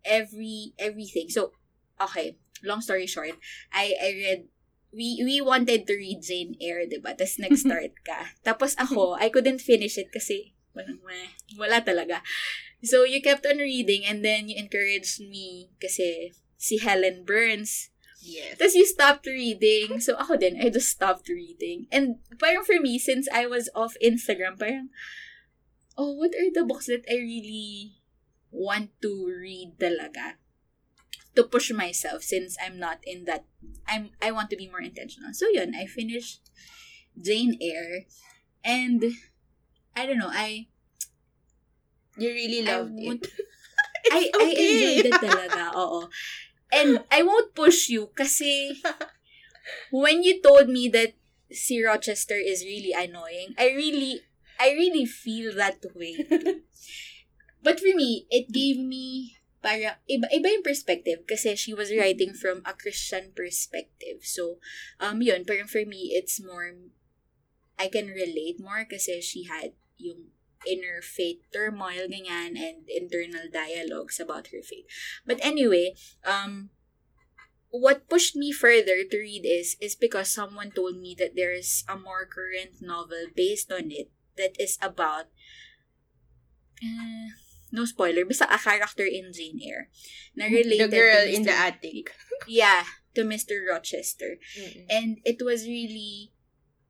every, 0.00 0.72
everything. 0.80 1.28
So, 1.28 1.52
okay, 2.00 2.40
long 2.64 2.80
story 2.80 3.04
short, 3.04 3.36
I, 3.68 3.92
I 4.00 4.08
read 4.16 4.40
we 4.94 5.18
we 5.26 5.42
wanted 5.42 5.90
to 5.90 5.94
read 5.98 6.22
Jane 6.22 6.54
Eyre, 6.62 6.86
'di 6.86 7.02
ba? 7.02 7.18
Tapos 7.18 7.42
nag-start 7.42 7.92
ka. 8.06 8.30
Tapos 8.46 8.78
ako, 8.78 9.18
I 9.18 9.28
couldn't 9.28 9.58
finish 9.58 9.98
it 9.98 10.14
kasi 10.14 10.54
walang 10.70 11.02
meh, 11.02 11.34
wala 11.58 11.82
talaga. 11.82 12.22
So 12.86 13.02
you 13.02 13.18
kept 13.18 13.42
on 13.44 13.58
reading 13.58 14.06
and 14.06 14.22
then 14.22 14.46
you 14.46 14.54
encouraged 14.54 15.18
me 15.18 15.74
kasi 15.82 16.32
si 16.54 16.78
Helen 16.78 17.26
Burns. 17.26 17.90
Yes. 18.24 18.56
Tapos 18.56 18.72
you 18.72 18.88
stopped 18.88 19.28
reading. 19.28 20.00
So 20.00 20.16
ako 20.16 20.40
din, 20.40 20.56
I 20.56 20.72
just 20.72 20.88
stopped 20.88 21.28
reading. 21.28 21.84
And 21.92 22.24
parang 22.40 22.64
for 22.64 22.80
me, 22.80 22.96
since 22.96 23.28
I 23.28 23.44
was 23.44 23.68
off 23.76 24.00
Instagram, 24.00 24.56
parang, 24.56 24.88
oh, 26.00 26.16
what 26.16 26.32
are 26.32 26.48
the 26.48 26.64
books 26.64 26.88
that 26.88 27.04
I 27.04 27.20
really 27.20 28.00
want 28.48 28.96
to 29.04 29.12
read 29.28 29.76
talaga? 29.76 30.40
To 31.36 31.44
push 31.44 31.68
myself 31.74 32.22
since 32.24 32.56
I'm 32.62 32.78
not 32.80 33.04
in 33.04 33.28
that, 33.28 33.44
I'm, 33.84 34.16
I 34.22 34.30
want 34.32 34.48
to 34.50 34.56
be 34.56 34.70
more 34.72 34.80
intentional. 34.80 35.34
So 35.36 35.50
yun, 35.52 35.74
I 35.76 35.84
finished 35.84 36.48
Jane 37.20 37.58
Eyre. 37.60 38.08
And, 38.64 39.04
I 39.92 40.06
don't 40.08 40.16
know, 40.16 40.32
I, 40.32 40.72
You 42.16 42.30
really 42.30 42.62
I 42.62 42.78
loved 42.78 42.94
won't- 42.94 43.26
it. 43.26 43.32
I, 44.12 44.30
I 44.30 44.46
okay. 44.52 44.98
enjoyed 45.00 45.06
it 45.10 45.18
talaga, 45.20 45.74
oo. 45.74 46.06
And 46.74 47.06
I 47.10 47.22
won't 47.22 47.54
push 47.54 47.88
you 47.88 48.10
kasi 48.18 48.82
when 49.90 50.22
you 50.26 50.42
told 50.42 50.68
me 50.68 50.90
that 50.90 51.14
si 51.50 51.78
Rochester 51.78 52.34
is 52.34 52.66
really 52.66 52.90
annoying, 52.90 53.54
I 53.54 53.70
really, 53.70 54.26
I 54.58 54.74
really 54.74 55.06
feel 55.06 55.54
that 55.54 55.78
way. 55.94 56.26
But 57.64 57.80
for 57.80 57.96
me, 57.96 58.26
it 58.28 58.52
gave 58.52 58.76
me 58.76 59.40
para 59.64 59.96
iba 60.04 60.28
iba 60.28 60.52
yung 60.52 60.60
perspective 60.60 61.24
kasi 61.24 61.56
she 61.56 61.72
was 61.72 61.88
writing 61.88 62.36
from 62.36 62.60
a 62.68 62.76
Christian 62.76 63.32
perspective. 63.32 64.20
So, 64.20 64.60
um 65.00 65.24
yun, 65.24 65.48
parang 65.48 65.72
for 65.72 65.88
me 65.88 66.12
it's 66.12 66.36
more 66.36 66.68
I 67.80 67.88
can 67.88 68.12
relate 68.12 68.60
more 68.60 68.84
kasi 68.84 69.24
she 69.24 69.48
had 69.48 69.72
yung 69.96 70.36
inner 70.66 71.00
faith 71.02 71.40
turmoil 71.52 72.08
ganyan 72.08 72.56
and 72.58 72.88
internal 72.88 73.46
dialogues 73.52 74.20
about 74.20 74.48
her 74.48 74.62
faith. 74.62 74.86
But 75.26 75.38
anyway, 75.42 75.94
um 76.24 76.70
what 77.74 78.06
pushed 78.08 78.36
me 78.38 78.52
further 78.54 79.02
to 79.02 79.16
read 79.18 79.42
is 79.42 79.74
is 79.82 79.98
because 79.98 80.30
someone 80.30 80.70
told 80.70 80.94
me 80.96 81.14
that 81.18 81.34
there's 81.34 81.82
a 81.90 81.98
more 81.98 82.22
current 82.22 82.78
novel 82.80 83.26
based 83.34 83.72
on 83.72 83.90
it 83.90 84.10
that 84.38 84.54
is 84.62 84.78
about 84.82 85.26
uh, 86.82 87.34
no 87.74 87.82
spoiler, 87.84 88.22
basta 88.24 88.46
a 88.46 88.58
character 88.58 89.02
in 89.02 89.34
Jane 89.34 89.58
Eyre 89.58 89.90
na 90.38 90.46
related 90.46 90.90
The 90.90 90.96
girl 90.96 91.26
to 91.26 91.34
in 91.34 91.42
the 91.42 91.54
attic. 91.54 92.14
Yeah, 92.46 92.84
to 93.14 93.22
Mr. 93.26 93.62
Rochester. 93.66 94.38
Mm-mm. 94.58 94.86
And 94.90 95.18
it 95.24 95.42
was 95.42 95.66
really 95.66 96.30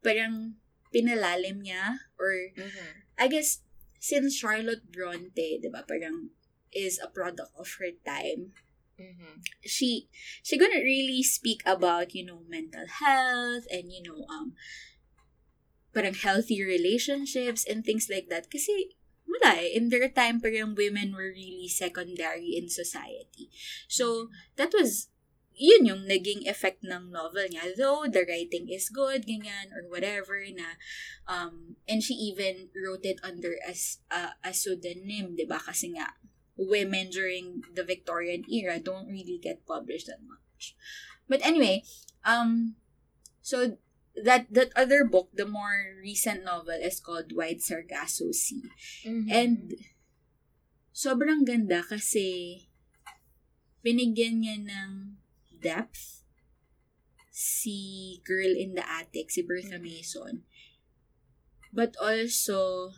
parang 0.05 0.61
pinalalim 0.93 1.65
niya 1.65 2.05
or 2.21 2.53
Mhm. 2.53 3.09
I 3.17 3.29
guess 3.33 3.64
since 4.05 4.37
Charlotte 4.37 4.85
Bronte, 4.93 5.33
'di 5.65 5.69
ba, 5.73 5.81
parang 5.89 6.37
is 6.77 7.01
a 7.01 7.09
product 7.09 7.57
of 7.57 7.71
her 7.81 7.97
time. 8.05 8.53
Mhm. 9.01 9.41
She 9.65 10.13
she 10.45 10.61
gonna 10.61 10.85
really 10.85 11.25
speak 11.25 11.65
about, 11.65 12.13
you 12.13 12.23
know, 12.29 12.45
mental 12.47 12.85
health 12.87 13.65
and 13.73 13.89
you 13.89 14.05
know, 14.05 14.29
um 14.29 14.53
parang 15.95 16.15
healthy 16.15 16.61
relationships 16.61 17.65
and 17.65 17.87
things 17.87 18.11
like 18.11 18.27
that 18.29 18.51
kasi 18.51 18.99
wala 19.25 19.63
eh. 19.63 19.73
In 19.79 19.89
their 19.89 20.11
time, 20.11 20.43
parang 20.43 20.75
women 20.75 21.15
were 21.15 21.31
really 21.33 21.71
secondary 21.71 22.59
in 22.59 22.67
society. 22.69 23.49
So, 23.89 24.29
that 24.59 24.75
was, 24.75 25.09
yun 25.55 25.87
yung 25.87 26.03
naging 26.07 26.47
effect 26.51 26.83
ng 26.83 27.11
novel 27.11 27.47
niya. 27.47 27.75
Though, 27.79 28.05
the 28.11 28.27
writing 28.27 28.67
is 28.69 28.91
good, 28.91 29.27
ganyan, 29.27 29.71
or 29.71 29.87
whatever, 29.87 30.43
na, 30.51 30.79
um, 31.31 31.77
and 31.87 32.03
she 32.03 32.15
even 32.15 32.71
wrote 32.75 33.07
it 33.07 33.23
under 33.23 33.57
as 33.63 34.03
a, 34.11 34.35
a 34.43 34.53
pseudonym, 34.53 35.39
di 35.39 35.47
ba? 35.47 35.63
Kasi 35.63 35.95
nga, 35.95 36.19
women 36.59 37.11
during 37.11 37.63
the 37.75 37.83
Victorian 37.83 38.43
era 38.51 38.79
don't 38.79 39.07
really 39.07 39.39
get 39.39 39.67
published 39.67 40.07
that 40.07 40.23
much. 40.23 40.75
But 41.29 41.41
anyway, 41.47 41.83
um, 42.27 42.75
so, 43.41 43.79
that 44.15 44.47
that 44.55 44.71
other 44.79 45.03
book, 45.03 45.35
the 45.35 45.47
more 45.47 45.99
recent 45.99 46.47
novel, 46.47 46.79
is 46.79 47.03
called 47.03 47.35
White 47.35 47.59
Sargasso 47.59 48.31
Sea. 48.31 48.63
Mhm. 49.03 49.27
And 49.27 49.75
sobrang 50.95 51.43
ganda 51.43 51.83
kasi 51.83 52.71
binigyan 53.83 54.47
niya 54.47 54.57
ng 54.63 55.14
depth 55.65 56.21
si 57.33 58.21
Girl 58.23 58.53
in 58.53 58.77
the 58.77 58.85
Attic, 58.85 59.33
si 59.33 59.41
Bertha 59.41 59.81
Mason. 59.81 60.45
But 61.73 61.97
also, 61.99 62.93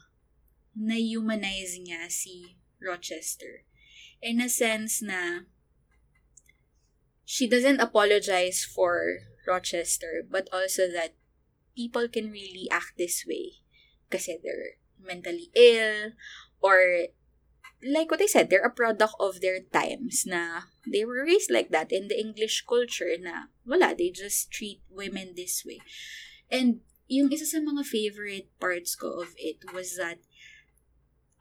na-humanize 0.77 1.81
niya 1.81 2.13
si 2.13 2.61
Rochester. 2.83 3.65
In 4.21 4.43
a 4.43 4.53
sense 4.53 5.01
na 5.01 5.49
she 7.25 7.49
doesn't 7.49 7.81
apologize 7.81 8.61
for 8.69 9.25
Rochester, 9.49 10.21
but 10.29 10.53
also 10.53 10.91
that 10.93 11.17
people 11.73 12.09
can 12.09 12.29
really 12.29 12.69
act 12.69 13.01
this 13.01 13.25
way 13.25 13.65
kasi 14.13 14.37
they're 14.39 14.79
mentally 15.01 15.51
ill 15.57 16.13
or 16.61 17.11
like 17.85 18.11
what 18.11 18.23
I 18.23 18.27
said, 18.27 18.49
they're 18.49 18.65
a 18.65 18.71
product 18.71 19.15
of 19.21 19.41
their 19.41 19.61
times 19.61 20.25
na 20.27 20.69
they 20.87 21.05
were 21.05 21.25
raised 21.25 21.51
like 21.51 21.71
that 21.71 21.93
in 21.93 22.09
the 22.09 22.19
English 22.19 22.65
culture 22.69 23.13
na 23.21 23.53
wala, 23.67 23.95
they 23.97 24.11
just 24.11 24.51
treat 24.51 24.81
women 24.91 25.35
this 25.37 25.65
way. 25.65 25.81
And 26.51 26.81
yung 27.09 27.31
isa 27.31 27.47
sa 27.47 27.59
mga 27.59 27.85
favorite 27.87 28.49
parts 28.59 28.97
ko 28.97 29.23
of 29.23 29.35
it 29.39 29.63
was 29.71 29.95
that 29.97 30.19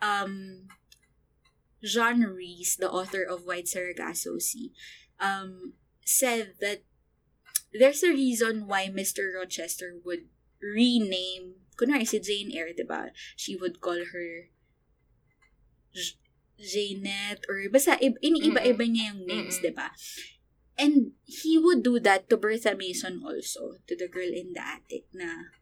um 0.01 0.67
Jean 1.85 2.21
Rees, 2.25 2.75
the 2.75 2.89
author 2.89 3.21
of 3.21 3.45
White 3.45 3.67
Sargasso 3.67 4.37
um, 5.19 5.73
said 6.03 6.55
that 6.59 6.81
there's 7.71 8.03
a 8.03 8.09
reason 8.09 8.67
why 8.67 8.89
Mr. 8.89 9.35
Rochester 9.35 9.93
would 10.03 10.25
rename, 10.61 11.61
kunwari 11.77 12.07
si 12.07 12.19
Jane 12.19 12.51
Eyre, 12.51 12.73
di 12.73 12.83
ba? 12.83 13.11
She 13.35 13.55
would 13.55 13.81
call 13.81 14.01
her 14.11 14.49
Janet 16.55 17.43
or 17.51 17.59
basta 17.67 17.99
iniiba-iba 17.99 18.85
niya 18.87 19.11
yung 19.13 19.21
names, 19.27 19.59
Mm-mm. 19.59 19.65
di 19.67 19.73
ba? 19.75 19.91
And 20.75 21.15
he 21.23 21.55
would 21.55 21.83
do 21.83 21.99
that 22.03 22.27
to 22.27 22.35
Bertha 22.35 22.75
Mason 22.75 23.23
also, 23.23 23.79
to 23.87 23.93
the 23.95 24.11
girl 24.11 24.27
in 24.27 24.51
the 24.51 24.63
attic 24.63 25.07
na. 25.15 25.55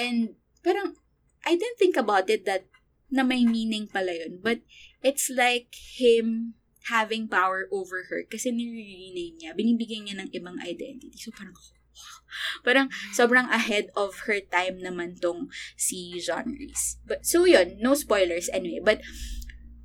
And 0.00 0.40
parang, 0.64 0.96
I 1.44 1.56
didn't 1.56 1.76
think 1.76 1.96
about 2.00 2.28
it 2.32 2.48
that 2.48 2.64
na 3.12 3.22
may 3.22 3.44
meaning 3.44 3.86
pala 3.86 4.16
yun. 4.16 4.40
But 4.40 4.64
it's 5.04 5.28
like 5.28 5.76
him 5.76 6.56
having 6.88 7.28
power 7.28 7.68
over 7.68 8.08
her 8.08 8.24
kasi 8.24 8.48
nire-rename 8.48 9.40
niya. 9.40 9.50
Binibigyan 9.52 10.08
niya 10.08 10.16
ng 10.24 10.30
ibang 10.32 10.60
identity. 10.64 11.16
So 11.20 11.32
parang. 11.32 11.56
Parang 12.66 12.90
sobrang 13.14 13.50
ahead 13.50 13.90
of 13.94 14.26
her 14.26 14.40
time 14.40 14.82
naman 14.82 15.18
tong 15.18 15.50
si 15.76 16.18
Jean 16.20 16.54
Reese. 16.54 16.98
But, 17.06 17.26
so 17.26 17.44
yun, 17.44 17.78
no 17.80 17.94
spoilers 17.94 18.50
anyway. 18.52 18.82
But, 18.82 19.00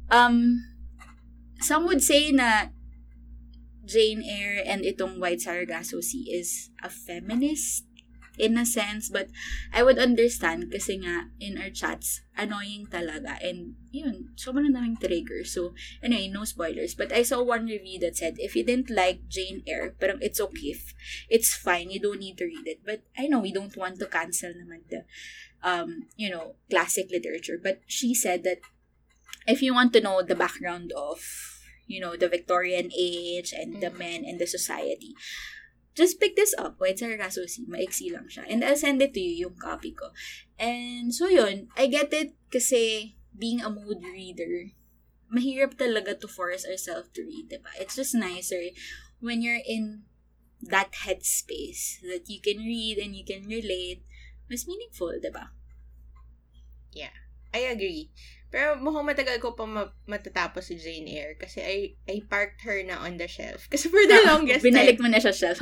um, 0.10 0.62
some 1.62 1.86
would 1.86 2.02
say 2.02 2.32
na 2.32 2.74
Jane 3.89 4.22
Eyre 4.22 4.62
and 4.62 4.86
itong 4.86 5.17
White 5.17 5.41
Sargasso 5.41 5.98
Sea 5.98 6.30
is 6.30 6.69
a 6.86 6.93
feminist 6.93 7.88
in 8.39 8.58
a 8.58 8.65
sense, 8.65 9.10
but 9.12 9.28
I 9.75 9.84
would 9.84 9.99
understand 9.99 10.71
kasi 10.71 11.04
nga 11.04 11.28
in 11.39 11.60
our 11.60 11.69
chats, 11.69 12.23
annoying 12.39 12.88
talaga. 12.88 13.36
And 13.43 13.75
yun, 13.91 14.32
sobrang 14.39 14.71
daming 14.71 14.97
trigger. 14.97 15.43
So, 15.43 15.75
anyway, 16.02 16.32
no 16.32 16.47
spoilers. 16.47 16.95
But 16.95 17.12
I 17.12 17.21
saw 17.21 17.43
one 17.43 17.67
review 17.67 17.99
that 17.99 18.15
said, 18.15 18.39
if 18.39 18.56
you 18.56 18.63
didn't 18.63 18.89
like 18.89 19.28
Jane 19.28 19.62
Eyre, 19.67 19.93
parang 19.99 20.23
it's 20.23 20.39
okay. 20.39 20.71
If 20.71 20.95
it's 21.30 21.54
fine. 21.54 21.91
You 21.91 21.99
don't 21.99 22.23
need 22.23 22.39
to 22.39 22.47
read 22.47 22.65
it. 22.65 22.82
But 22.88 23.04
I 23.19 23.28
know 23.28 23.43
we 23.43 23.52
don't 23.52 23.75
want 23.75 23.99
to 23.99 24.08
cancel 24.08 24.56
naman 24.56 24.88
the, 24.88 25.04
um, 25.62 26.08
you 26.15 26.32
know, 26.32 26.56
classic 26.71 27.12
literature. 27.12 27.60
But 27.62 27.84
she 27.86 28.15
said 28.15 28.47
that 28.47 28.63
if 29.45 29.62
you 29.62 29.75
want 29.75 29.91
to 29.93 30.02
know 30.02 30.23
the 30.23 30.39
background 30.39 30.95
of 30.95 31.19
you 31.89 31.99
know, 31.99 32.15
the 32.15 32.30
Victorian 32.30 32.93
age 32.95 33.52
and 33.52 33.82
the 33.82 33.89
men 33.89 34.23
and 34.23 34.39
the 34.39 34.45
society. 34.45 35.17
Just 35.99 36.15
pick 36.15 36.39
this 36.39 36.55
up. 36.55 36.79
White 36.79 36.95
Sargasso 36.95 37.43
Sea. 37.43 37.67
Maiksi 37.67 38.07
lang 38.07 38.31
siya. 38.31 38.47
And 38.47 38.63
I'll 38.63 38.79
send 38.79 39.03
it 39.03 39.12
to 39.12 39.19
you, 39.19 39.51
yung 39.51 39.59
copy 39.59 39.91
ko. 39.91 40.15
And 40.55 41.12
so 41.12 41.27
yun, 41.27 41.67
I 41.75 41.91
get 41.91 42.15
it 42.15 42.39
kasi 42.47 43.19
being 43.35 43.59
a 43.59 43.67
mood 43.67 43.99
reader, 43.99 44.71
mahirap 45.27 45.75
talaga 45.75 46.15
to 46.15 46.31
force 46.31 46.63
ourselves 46.63 47.12
to 47.19 47.27
read, 47.27 47.51
diba? 47.51 47.75
It's 47.75 47.99
just 47.99 48.15
nicer 48.15 48.71
when 49.19 49.43
you're 49.43 49.59
in 49.59 50.07
that 50.63 51.03
headspace 51.03 51.99
that 52.07 52.31
you 52.31 52.39
can 52.39 52.63
read 52.63 52.95
and 52.95 53.12
you 53.12 53.27
can 53.27 53.43
relate. 53.43 54.07
Mas 54.47 54.63
meaningful, 54.63 55.19
diba? 55.19 55.51
Yeah, 56.95 57.13
I 57.51 57.67
agree. 57.69 58.15
Pero 58.49 58.81
mukhang 58.81 59.05
matagal 59.05 59.38
ko 59.38 59.53
pa 59.53 59.69
ma- 59.69 59.93
matatapos 60.09 60.73
si 60.73 60.81
Jane 60.81 61.05
Eyre 61.05 61.38
kasi 61.38 61.62
I, 61.62 61.77
I 62.09 62.25
parked 62.25 62.65
her 62.65 62.81
na 62.81 62.97
on 63.05 63.21
the 63.21 63.29
shelf. 63.29 63.67
Kasi 63.73 63.93
for 63.93 64.01
the 64.09 64.25
ah, 64.25 64.33
longest 64.33 64.65
Binalik 64.65 64.97
time, 64.97 65.05
mo 65.05 65.07
na 65.13 65.21
siya 65.21 65.33
shelf. 65.38 65.62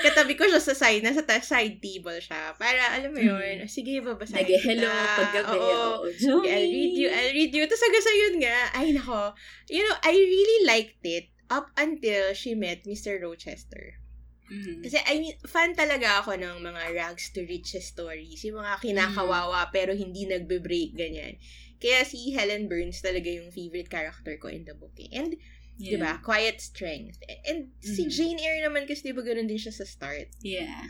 Katabi 0.00 0.34
ko 0.34 0.44
siya 0.44 0.58
sa 0.58 0.72
side, 0.72 1.00
nasa 1.00 1.22
ta- 1.22 1.38
side 1.38 1.78
table 1.78 2.16
siya. 2.16 2.54
Para, 2.54 2.94
alam 2.94 3.10
mo 3.10 3.18
yun, 3.18 3.62
sige, 3.66 4.00
babasahin 4.00 4.42
Nag-hello 4.42 4.88
kita. 4.88 5.16
paggabi. 5.16 5.56
Oo. 5.56 5.70
Oo, 6.02 6.10
Sige, 6.10 6.48
I'll 6.48 6.68
read 6.68 6.94
you, 6.94 7.08
I'll 7.08 7.32
read 7.32 7.52
you. 7.52 7.64
Tapos 7.64 7.82
hanggang 7.82 8.04
sa 8.04 8.14
yun 8.14 8.34
nga, 8.40 8.56
ay 8.74 8.86
nako, 8.92 9.20
you 9.68 9.82
know, 9.82 9.96
I 10.00 10.14
really 10.14 10.60
liked 10.64 11.02
it 11.02 11.28
up 11.48 11.68
until 11.76 12.32
she 12.32 12.54
met 12.54 12.82
Mr. 12.82 13.20
Rochester. 13.20 14.00
Mhm. 14.48 14.84
Kasi 14.84 15.00
I 15.00 15.16
mean, 15.16 15.36
fan 15.44 15.72
talaga 15.72 16.20
ako 16.20 16.36
ng 16.36 16.60
mga 16.60 16.92
rags 16.92 17.32
to 17.32 17.40
riches 17.42 17.88
stories. 17.88 18.44
Yung 18.44 18.60
mga 18.60 18.84
kinakawawa 18.84 19.68
pero 19.68 19.92
hindi 19.92 20.28
nagbe-break, 20.28 20.92
ganyan. 20.92 21.40
Kaya 21.76 22.04
si 22.04 22.30
Helen 22.30 22.68
Burns 22.68 23.00
talaga 23.00 23.26
yung 23.26 23.48
favorite 23.48 23.88
character 23.88 24.36
ko 24.36 24.46
in 24.46 24.62
the 24.62 24.76
book. 24.76 24.92
eh. 24.96 25.08
And, 25.10 25.34
di 25.82 25.96
ba, 25.98 26.22
quiet 26.22 26.62
strength. 26.62 27.18
And 27.48 27.74
si 27.82 28.06
Mhm. 28.06 28.12
Jane 28.12 28.38
Eyre 28.38 28.62
naman 28.62 28.86
kasi 28.86 29.10
di 29.10 29.14
ba 29.16 29.22
ganun 29.26 29.50
din 29.50 29.58
siya 29.58 29.74
sa 29.74 29.82
start. 29.82 30.30
Yeah. 30.38 30.86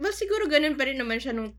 Well, 0.00 0.16
siguro 0.16 0.48
ganun 0.48 0.80
pa 0.80 0.88
rin 0.88 0.96
naman 0.96 1.20
siya 1.20 1.36
nung 1.36 1.52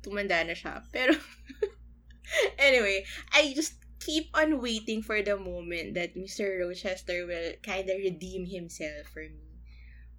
tumanda 0.00 0.38
na 0.46 0.54
siya. 0.54 0.86
Pero, 0.94 1.18
anyway, 2.58 3.02
I 3.34 3.52
just 3.54 3.74
keep 3.98 4.30
on 4.34 4.62
waiting 4.62 5.02
for 5.02 5.18
the 5.22 5.34
moment 5.36 5.94
that 5.98 6.14
Mr. 6.14 6.62
Rochester 6.62 7.26
will 7.26 7.58
kind 7.62 7.90
of 7.90 7.98
redeem 7.98 8.46
himself 8.46 9.10
for 9.10 9.26
me. 9.26 9.58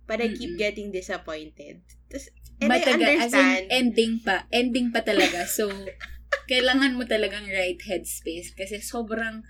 But 0.07 0.19
I 0.23 0.31
keep 0.31 0.55
Mm-mm. 0.55 0.59
getting 0.59 0.91
disappointed. 0.91 1.83
Tas, 2.11 2.27
and 2.59 2.71
I 2.71 2.79
Mataga, 2.79 3.07
as 3.15 3.31
understand. 3.31 3.71
in, 3.71 3.91
ending 3.91 4.13
pa. 4.23 4.47
Ending 4.51 4.91
pa 4.91 5.03
talaga. 5.03 5.43
So, 5.47 5.67
kailangan 6.51 6.95
mo 6.95 7.03
talagang 7.03 7.47
right 7.47 7.79
headspace 7.79 8.55
kasi 8.55 8.79
sobrang 8.79 9.43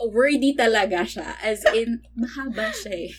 worthy 0.00 0.54
talaga 0.54 1.02
siya. 1.02 1.34
As 1.42 1.62
in, 1.74 2.06
mahaba 2.14 2.70
siya 2.70 3.10
eh. 3.10 3.12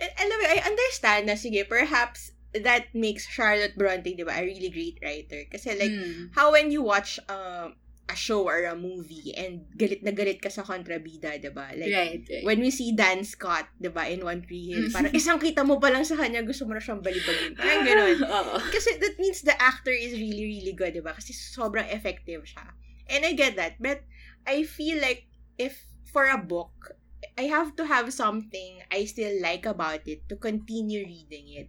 And, 0.00 0.10
alam 0.18 0.36
mo, 0.40 0.44
I 0.48 0.58
understand 0.64 1.28
na, 1.28 1.36
sige, 1.36 1.62
perhaps 1.68 2.32
that 2.52 2.92
makes 2.92 3.24
Charlotte 3.24 3.76
Bronte, 3.76 4.12
di 4.12 4.24
ba, 4.24 4.36
a 4.36 4.44
really 4.44 4.68
great 4.68 4.98
writer. 5.00 5.44
Kasi 5.48 5.72
like, 5.72 5.92
Mm. 5.92 6.32
how 6.34 6.52
when 6.52 6.68
you 6.68 6.82
watch 6.82 7.16
um, 7.28 7.76
a 8.10 8.16
show 8.18 8.44
or 8.44 8.66
a 8.68 8.76
movie 8.76 9.32
and 9.32 9.64
galit 9.72 10.04
na 10.04 10.12
galit 10.12 10.36
ka 10.36 10.52
sa 10.52 10.60
kontrabida, 10.60 11.40
di 11.40 11.48
ba? 11.48 11.72
Like, 11.72 11.94
right, 11.94 12.20
right. 12.28 12.44
when 12.44 12.60
we 12.60 12.68
see 12.68 12.92
Dan 12.92 13.24
Scott, 13.24 13.72
di 13.80 13.88
ba, 13.88 14.04
in 14.04 14.20
One 14.20 14.44
Tree 14.44 14.68
Hill, 14.68 14.90
Mm. 14.90 14.92
parang 14.92 15.14
isang 15.16 15.38
kita 15.40 15.64
mo 15.64 15.80
pa 15.80 15.88
lang 15.88 16.04
sa 16.04 16.18
kanya, 16.18 16.44
gusto 16.44 16.68
mo 16.68 16.76
na 16.76 16.82
siyang 16.82 17.00
balibagin. 17.00 17.56
Parang 17.56 17.80
ganun. 17.88 18.16
Oo. 18.20 18.54
Kasi 18.68 19.00
that 19.00 19.16
means 19.16 19.40
the 19.40 19.56
actor 19.56 19.94
is 19.94 20.12
really, 20.12 20.44
really 20.60 20.74
good, 20.76 20.92
di 20.92 21.00
ba? 21.00 21.16
Kasi 21.16 21.32
sobrang 21.32 21.88
effective 21.88 22.44
siya. 22.44 22.68
And 23.08 23.24
I 23.24 23.32
get 23.32 23.56
that. 23.56 23.80
But 23.80 24.04
I 24.44 24.66
feel 24.66 25.00
like 25.00 25.24
if 25.62 25.78
for 26.10 26.26
a 26.26 26.36
book, 26.36 26.98
I 27.38 27.46
have 27.48 27.78
to 27.78 27.86
have 27.86 28.12
something 28.12 28.82
I 28.90 29.06
still 29.06 29.40
like 29.40 29.64
about 29.64 30.04
it 30.04 30.28
to 30.28 30.36
continue 30.36 31.06
reading 31.06 31.46
it. 31.54 31.68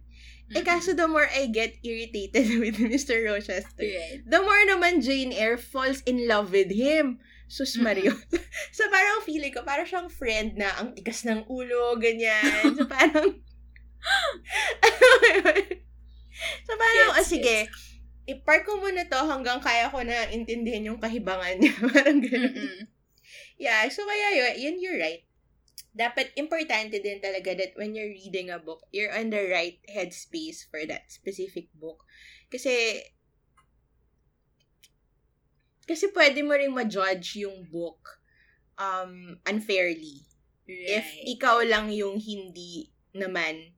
Eh 0.52 0.60
kaso 0.60 0.92
the 0.92 1.08
more 1.08 1.24
I 1.24 1.48
get 1.48 1.80
irritated 1.80 2.52
with 2.62 2.76
Mr. 2.76 3.16
Rochester, 3.24 3.80
Right. 3.80 4.20
the 4.28 4.44
more 4.44 4.60
naman 4.68 5.00
Jane 5.00 5.32
Eyre 5.32 5.56
falls 5.56 6.04
in 6.04 6.28
love 6.28 6.52
with 6.52 6.68
him. 6.68 7.16
Sus 7.48 7.76
Mario. 7.76 8.12
so 8.76 8.82
parang 8.88 9.20
feeling 9.22 9.52
ko, 9.52 9.62
parang 9.62 9.86
siyang 9.86 10.10
friend 10.10 10.56
na 10.56 10.72
ang 10.80 10.96
tigas 10.96 11.22
ng 11.28 11.44
ulo, 11.46 11.94
ganyan. 12.00 12.72
So 12.72 12.88
parang, 12.88 13.30
so 16.66 16.72
parang, 16.74 17.08
Gets, 17.12 17.20
oh, 17.20 17.28
sige, 17.28 17.56
i-park 18.26 18.64
ko 18.64 18.80
muna 18.80 19.04
to 19.06 19.20
hanggang 19.28 19.60
kaya 19.60 19.92
ko 19.92 20.00
na 20.02 20.28
intindihin 20.32 20.88
yung 20.88 21.00
kahibangan 21.00 21.60
niya. 21.60 21.74
parang 21.92 22.18
ganun. 22.24 22.52
Mm-mm. 22.52 22.80
Yeah, 23.64 23.88
so 23.88 24.04
kaya 24.04 24.28
yun, 24.36 24.52
yun 24.60 24.76
you're 24.76 25.00
right. 25.00 25.24
Dapat 25.96 26.36
importante 26.36 27.00
din 27.00 27.16
talaga 27.24 27.56
that 27.56 27.72
when 27.80 27.96
you're 27.96 28.12
reading 28.12 28.52
a 28.52 28.60
book, 28.60 28.84
you're 28.92 29.14
on 29.14 29.32
the 29.32 29.40
right 29.48 29.80
headspace 29.88 30.68
for 30.68 30.84
that 30.84 31.08
specific 31.08 31.72
book. 31.72 32.04
Kasi, 32.52 33.00
kasi 35.88 36.12
pwede 36.12 36.44
mo 36.44 36.52
ring 36.52 36.76
ma-judge 36.76 37.40
yung 37.40 37.64
book 37.72 38.20
um, 38.76 39.40
unfairly. 39.48 40.28
Right. 40.68 41.00
If 41.00 41.06
ikaw 41.38 41.64
lang 41.64 41.88
yung 41.88 42.20
hindi 42.20 42.92
naman 43.16 43.73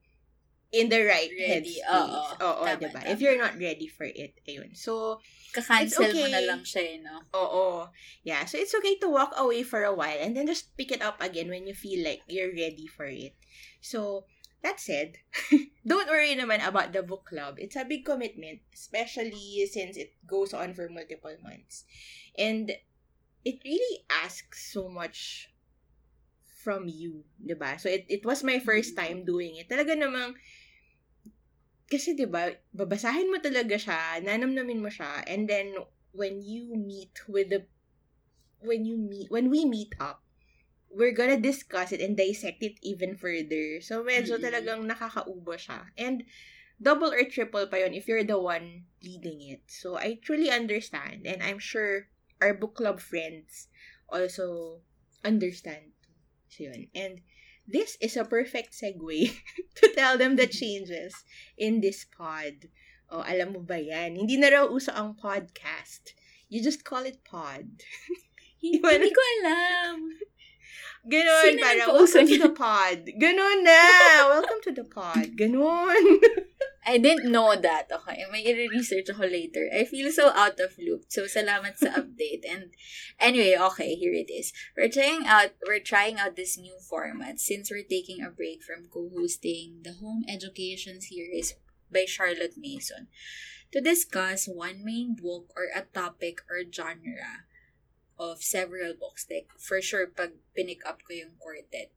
in 0.71 0.89
the 0.91 0.99
right 1.07 1.31
Ready, 1.31 1.79
headspace. 1.79 1.87
oo. 1.87 2.43
Oo, 2.43 2.63
Tama, 2.67 2.79
diba? 2.79 2.99
tama. 2.99 3.11
If 3.11 3.19
you're 3.23 3.39
not 3.39 3.55
ready 3.55 3.87
for 3.87 4.03
it. 4.03 4.35
Ayun. 4.43 4.75
So, 4.75 5.23
Kakancel 5.55 6.11
It's 6.11 6.15
mo 6.15 6.27
na 6.27 6.43
okay. 6.43 6.47
lang 6.47 6.61
siya 6.67 6.81
eh, 6.83 6.97
no? 6.99 7.15
Oo. 7.33 7.87
Yeah, 8.27 8.43
so 8.45 8.59
it's 8.59 8.75
okay 8.75 8.99
to 8.99 9.07
walk 9.07 9.31
away 9.39 9.63
for 9.63 9.83
a 9.87 9.95
while 9.95 10.19
and 10.19 10.35
then 10.35 10.45
just 10.45 10.75
pick 10.75 10.91
it 10.91 11.01
up 11.01 11.23
again 11.23 11.47
when 11.47 11.65
you 11.65 11.73
feel 11.73 12.03
like 12.03 12.21
you're 12.27 12.51
ready 12.51 12.85
for 12.85 13.07
it. 13.07 13.33
So, 13.79 14.27
that 14.61 14.79
said, 14.83 15.23
don't 15.87 16.11
worry 16.11 16.35
naman 16.35 16.59
about 16.65 16.91
the 16.91 17.01
book 17.01 17.31
club. 17.31 17.55
It's 17.63 17.79
a 17.79 17.87
big 17.87 18.03
commitment, 18.03 18.59
especially 18.75 19.63
since 19.71 19.95
it 19.95 20.13
goes 20.27 20.51
on 20.51 20.75
for 20.75 20.89
multiple 20.91 21.35
months. 21.39 21.87
And 22.35 22.75
it 23.47 23.57
really 23.63 24.03
asks 24.11 24.73
so 24.73 24.89
much 24.91 25.47
from 26.67 26.91
you, 26.91 27.23
'di 27.39 27.55
ba? 27.55 27.79
So 27.79 27.87
it 27.87 28.03
it 28.11 28.27
was 28.27 28.43
my 28.43 28.59
first 28.59 28.91
time 28.99 29.23
doing 29.23 29.55
it. 29.55 29.71
Talaga 29.71 29.95
namang 29.95 30.35
kasi 31.87 32.13
'di 32.13 32.27
ba, 32.27 32.51
babasahin 32.75 33.31
mo 33.31 33.39
talaga 33.39 33.75
siya, 33.79 34.19
nanamnamin 34.23 34.83
mo 34.83 34.91
siya, 34.91 35.23
and 35.27 35.47
then 35.47 35.73
when 36.11 36.43
you 36.43 36.75
meet 36.75 37.15
with 37.27 37.49
the 37.51 37.65
when 38.59 38.85
you 38.85 38.97
meet 38.97 39.29
when 39.29 39.49
we 39.49 39.65
meet 39.65 39.93
up, 39.99 40.23
we're 40.89 41.13
gonna 41.15 41.39
discuss 41.39 41.91
it 41.91 42.01
and 42.01 42.17
dissect 42.17 42.63
it 42.63 42.79
even 42.81 43.15
further. 43.15 43.79
So 43.81 44.03
medyo 44.03 44.39
Mm. 44.39 44.43
talagang 44.43 44.81
nakakaubo 44.87 45.55
siya. 45.59 45.91
And 45.97 46.25
double 46.81 47.13
or 47.13 47.25
triple 47.25 47.65
pa 47.67 47.77
yon 47.81 47.93
if 47.93 48.07
you're 48.07 48.25
the 48.25 48.39
one 48.39 48.85
leading 49.01 49.41
it. 49.41 49.65
So 49.67 49.97
I 49.97 50.17
truly 50.21 50.49
understand 50.49 51.25
and 51.25 51.41
I'm 51.41 51.59
sure 51.59 52.09
our 52.41 52.53
book 52.53 52.77
club 52.77 53.01
friends 53.01 53.67
also 54.09 54.81
understand. 55.25 55.93
So 56.49 56.69
yun. 56.69 56.87
And 56.93 57.21
this 57.67 57.97
is 57.99 58.15
a 58.15 58.23
perfect 58.23 58.71
segue 58.71 59.35
to 59.75 59.85
tell 59.93 60.17
them 60.17 60.35
the 60.35 60.47
changes 60.47 61.13
in 61.57 61.81
this 61.83 62.07
pod. 62.07 62.71
Oh, 63.11 63.23
alam 63.27 63.53
mo 63.53 63.59
ba 63.59 63.75
yan? 63.75 64.15
Hindi 64.15 64.39
na 64.39 64.47
raw 64.47 64.65
uso 64.67 64.95
ang 64.95 65.19
podcast. 65.19 66.15
You 66.47 66.63
just 66.63 66.87
call 66.87 67.03
it 67.03 67.23
pod. 67.27 67.67
Hindi, 68.57 68.81
hindi 68.81 69.13
ko 69.13 69.21
alam. 69.37 69.95
Ganon, 71.13 71.43
Sino 71.45 71.61
parang, 71.61 71.89
welcome 71.93 72.25
to 72.25 72.37
the 72.41 72.51
pod. 72.57 72.99
Ganon 73.05 73.59
na! 73.61 73.81
welcome 74.33 74.59
to 74.65 74.71
the 74.73 74.83
pod. 74.83 75.37
Ganon. 75.37 76.03
I 76.87 76.97
didn't 76.97 77.29
know 77.29 77.51
that. 77.51 77.91
Okay, 77.91 78.23
may 78.31 78.47
i-research 78.47 79.11
ako 79.11 79.27
later. 79.27 79.67
I 79.75 79.83
feel 79.83 80.07
so 80.07 80.31
out 80.31 80.55
of 80.63 80.79
loop. 80.79 81.11
So, 81.11 81.27
salamat 81.27 81.75
sa 81.75 81.99
update. 81.99 82.47
And 82.47 82.71
anyway, 83.19 83.59
okay, 83.59 83.99
here 83.99 84.15
it 84.15 84.31
is. 84.31 84.55
We're 84.71 84.87
trying 84.87 85.27
out 85.27 85.59
we're 85.67 85.83
trying 85.83 86.15
out 86.15 86.39
this 86.39 86.55
new 86.55 86.79
format 86.79 87.43
since 87.43 87.67
we're 87.67 87.83
taking 87.83 88.23
a 88.23 88.31
break 88.31 88.63
from 88.63 88.87
co-hosting 88.87 89.83
the 89.83 89.99
Home 89.99 90.23
Education 90.31 91.03
series 91.03 91.59
by 91.91 92.07
Charlotte 92.07 92.55
Mason 92.55 93.11
to 93.75 93.83
discuss 93.83 94.47
one 94.47 94.79
main 94.79 95.11
book 95.11 95.51
or 95.59 95.67
a 95.75 95.83
topic 95.91 96.39
or 96.47 96.63
genre 96.63 97.43
of 98.15 98.39
several 98.39 98.95
books. 98.95 99.27
Like, 99.27 99.51
for 99.59 99.83
sure, 99.83 100.07
pag 100.07 100.39
pinick 100.55 100.87
up 100.87 101.03
ko 101.03 101.11
yung 101.19 101.35
quartet, 101.35 101.91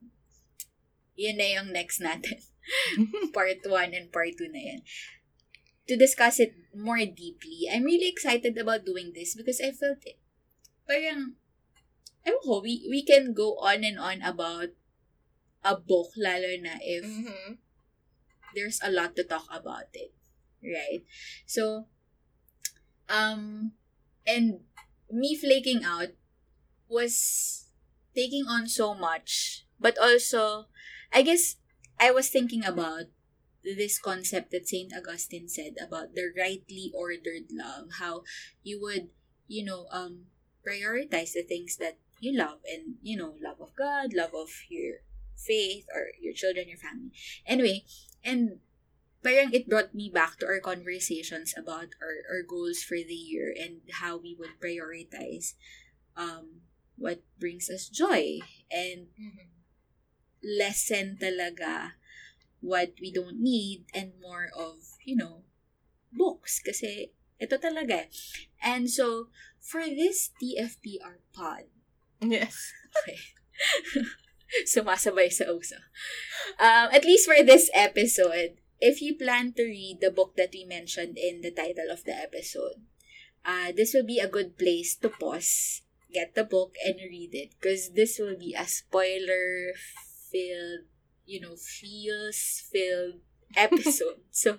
yun 1.14 1.38
na 1.38 1.62
yung 1.62 1.70
next 1.70 2.02
natin. 2.02 2.42
part 3.34 3.60
1 3.64 3.94
and 3.94 4.12
part 4.12 4.36
2 4.38 4.48
na 4.50 4.60
yan. 4.74 4.80
To 5.88 5.94
discuss 5.98 6.38
it 6.38 6.54
more 6.74 7.02
deeply, 7.02 7.66
I'm 7.66 7.84
really 7.84 8.08
excited 8.08 8.56
about 8.58 8.86
doing 8.86 9.12
this 9.14 9.34
because 9.34 9.58
I 9.58 9.74
felt 9.74 10.02
it. 10.06 10.18
Parang, 10.86 11.34
ewan 12.26 12.40
ko, 12.46 12.62
we, 12.62 12.86
we 12.86 13.02
can 13.02 13.34
go 13.34 13.58
on 13.58 13.82
and 13.82 13.98
on 13.98 14.22
about 14.22 14.70
a 15.64 15.76
book, 15.76 16.14
lalo 16.16 16.56
na 16.62 16.78
if 16.80 17.04
Mhm. 17.04 17.58
there's 18.54 18.80
a 18.82 18.90
lot 18.90 19.14
to 19.16 19.24
talk 19.24 19.46
about 19.50 19.90
it. 19.94 20.14
Right? 20.62 21.02
So, 21.46 21.88
um, 23.08 23.72
and 24.26 24.60
me 25.10 25.34
flaking 25.36 25.82
out 25.84 26.14
was 26.88 27.66
taking 28.14 28.46
on 28.46 28.68
so 28.68 28.94
much, 28.94 29.64
but 29.78 29.98
also, 29.98 30.66
I 31.12 31.22
guess 31.22 31.56
I 32.00 32.10
was 32.10 32.28
thinking 32.30 32.64
about 32.64 33.12
this 33.62 33.98
concept 34.00 34.50
that 34.52 34.68
St. 34.68 34.92
Augustine 34.96 35.48
said 35.48 35.74
about 35.80 36.14
the 36.14 36.32
rightly 36.36 36.90
ordered 36.96 37.52
love, 37.52 38.00
how 38.00 38.22
you 38.62 38.80
would, 38.80 39.10
you 39.46 39.64
know, 39.64 39.86
um, 39.92 40.26
prioritize 40.66 41.34
the 41.34 41.42
things 41.44 41.76
that 41.76 41.98
you 42.20 42.36
love 42.36 42.60
and, 42.64 42.96
you 43.02 43.16
know, 43.16 43.34
love 43.42 43.60
of 43.60 43.76
God, 43.76 44.14
love 44.14 44.34
of 44.34 44.48
your 44.70 45.04
faith 45.36 45.86
or 45.94 46.08
your 46.20 46.32
children, 46.34 46.68
your 46.68 46.78
family. 46.78 47.12
Anyway, 47.46 47.84
and 48.24 48.60
parang 49.22 49.52
it 49.52 49.68
brought 49.68 49.94
me 49.94 50.10
back 50.12 50.38
to 50.38 50.46
our 50.46 50.60
conversations 50.60 51.54
about 51.56 51.92
our, 52.00 52.24
our 52.32 52.42
goals 52.42 52.82
for 52.82 52.96
the 52.96 53.14
year 53.14 53.54
and 53.58 53.82
how 54.00 54.16
we 54.16 54.36
would 54.38 54.56
prioritize 54.60 55.54
um, 56.16 56.62
what 56.96 57.22
brings 57.38 57.70
us 57.70 57.88
joy 57.88 58.40
and 58.70 59.08
Mhm. 59.20 59.49
Lessen 60.42 61.16
talaga 61.20 61.96
what 62.60 62.92
we 63.00 63.12
don't 63.12 63.40
need 63.40 63.84
and 63.94 64.12
more 64.20 64.48
of, 64.56 64.96
you 65.04 65.16
know, 65.16 65.44
books. 66.12 66.60
Kasi 66.60 67.12
ito 67.40 67.56
talaga. 67.56 68.04
eh. 68.04 68.08
And 68.60 68.90
so, 68.90 69.32
for 69.60 69.84
this 69.88 70.30
TFPR 70.40 71.24
pod, 71.32 71.68
Yes. 72.20 72.72
Okay. 73.00 73.16
Sumasabay 74.68 75.32
sa 75.32 75.48
uso. 75.48 75.80
Um, 76.60 76.92
at 76.92 77.04
least 77.08 77.24
for 77.24 77.40
this 77.40 77.70
episode, 77.72 78.60
if 78.76 79.00
you 79.00 79.16
plan 79.16 79.52
to 79.56 79.64
read 79.64 80.00
the 80.04 80.10
book 80.12 80.36
that 80.36 80.52
we 80.52 80.64
mentioned 80.68 81.16
in 81.16 81.40
the 81.40 81.50
title 81.50 81.88
of 81.88 82.04
the 82.04 82.12
episode, 82.12 82.84
uh, 83.44 83.72
this 83.72 83.94
will 83.94 84.04
be 84.04 84.18
a 84.20 84.28
good 84.28 84.58
place 84.58 84.96
to 85.00 85.08
pause, 85.08 85.80
get 86.12 86.34
the 86.34 86.44
book, 86.44 86.76
and 86.84 86.96
read 87.00 87.32
it. 87.32 87.56
Because 87.56 87.96
this 87.96 88.18
will 88.18 88.36
be 88.36 88.52
a 88.52 88.66
spoiler 88.68 89.72
filled, 90.30 90.86
you 91.26 91.40
know, 91.40 91.56
feels 91.56 92.62
filled 92.70 93.20
episode. 93.56 94.22
so, 94.30 94.58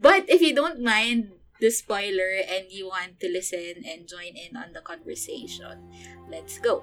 but 0.00 0.28
if 0.28 0.40
you 0.40 0.54
don't 0.54 0.80
mind 0.80 1.32
the 1.60 1.70
spoiler 1.70 2.40
and 2.48 2.72
you 2.72 2.88
want 2.88 3.20
to 3.20 3.28
listen 3.28 3.84
and 3.84 4.08
join 4.08 4.32
in 4.34 4.56
on 4.56 4.72
the 4.72 4.80
conversation, 4.80 5.92
let's 6.30 6.58
go. 6.58 6.82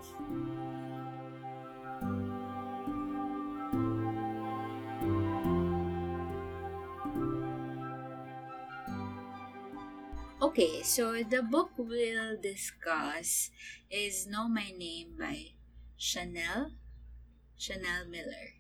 Okay, 10.38 10.84
so 10.86 11.24
the 11.26 11.42
book 11.42 11.74
we'll 11.78 12.38
discuss 12.38 13.50
is 13.90 14.30
Know 14.30 14.48
My 14.48 14.70
Name 14.70 15.18
by 15.18 15.58
Chanel 15.98 16.78
Chanel 17.58 18.06
Miller. 18.10 18.58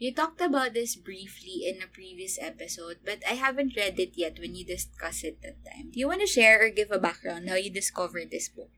You 0.00 0.14
talked 0.14 0.40
about 0.40 0.72
this 0.72 0.96
briefly 0.96 1.68
in 1.68 1.82
a 1.82 1.86
previous 1.86 2.40
episode, 2.40 3.04
but 3.04 3.20
I 3.28 3.36
haven't 3.36 3.76
read 3.76 4.00
it 4.00 4.16
yet 4.16 4.40
when 4.40 4.54
you 4.54 4.64
discussed 4.64 5.24
it 5.24 5.42
that 5.42 5.60
time. 5.60 5.92
Do 5.92 6.00
you 6.00 6.08
want 6.08 6.24
to 6.24 6.26
share 6.26 6.64
or 6.64 6.70
give 6.72 6.88
a 6.90 6.98
background 6.98 7.50
how 7.50 7.60
you 7.60 7.68
discovered 7.68 8.32
this 8.32 8.48
book? 8.48 8.72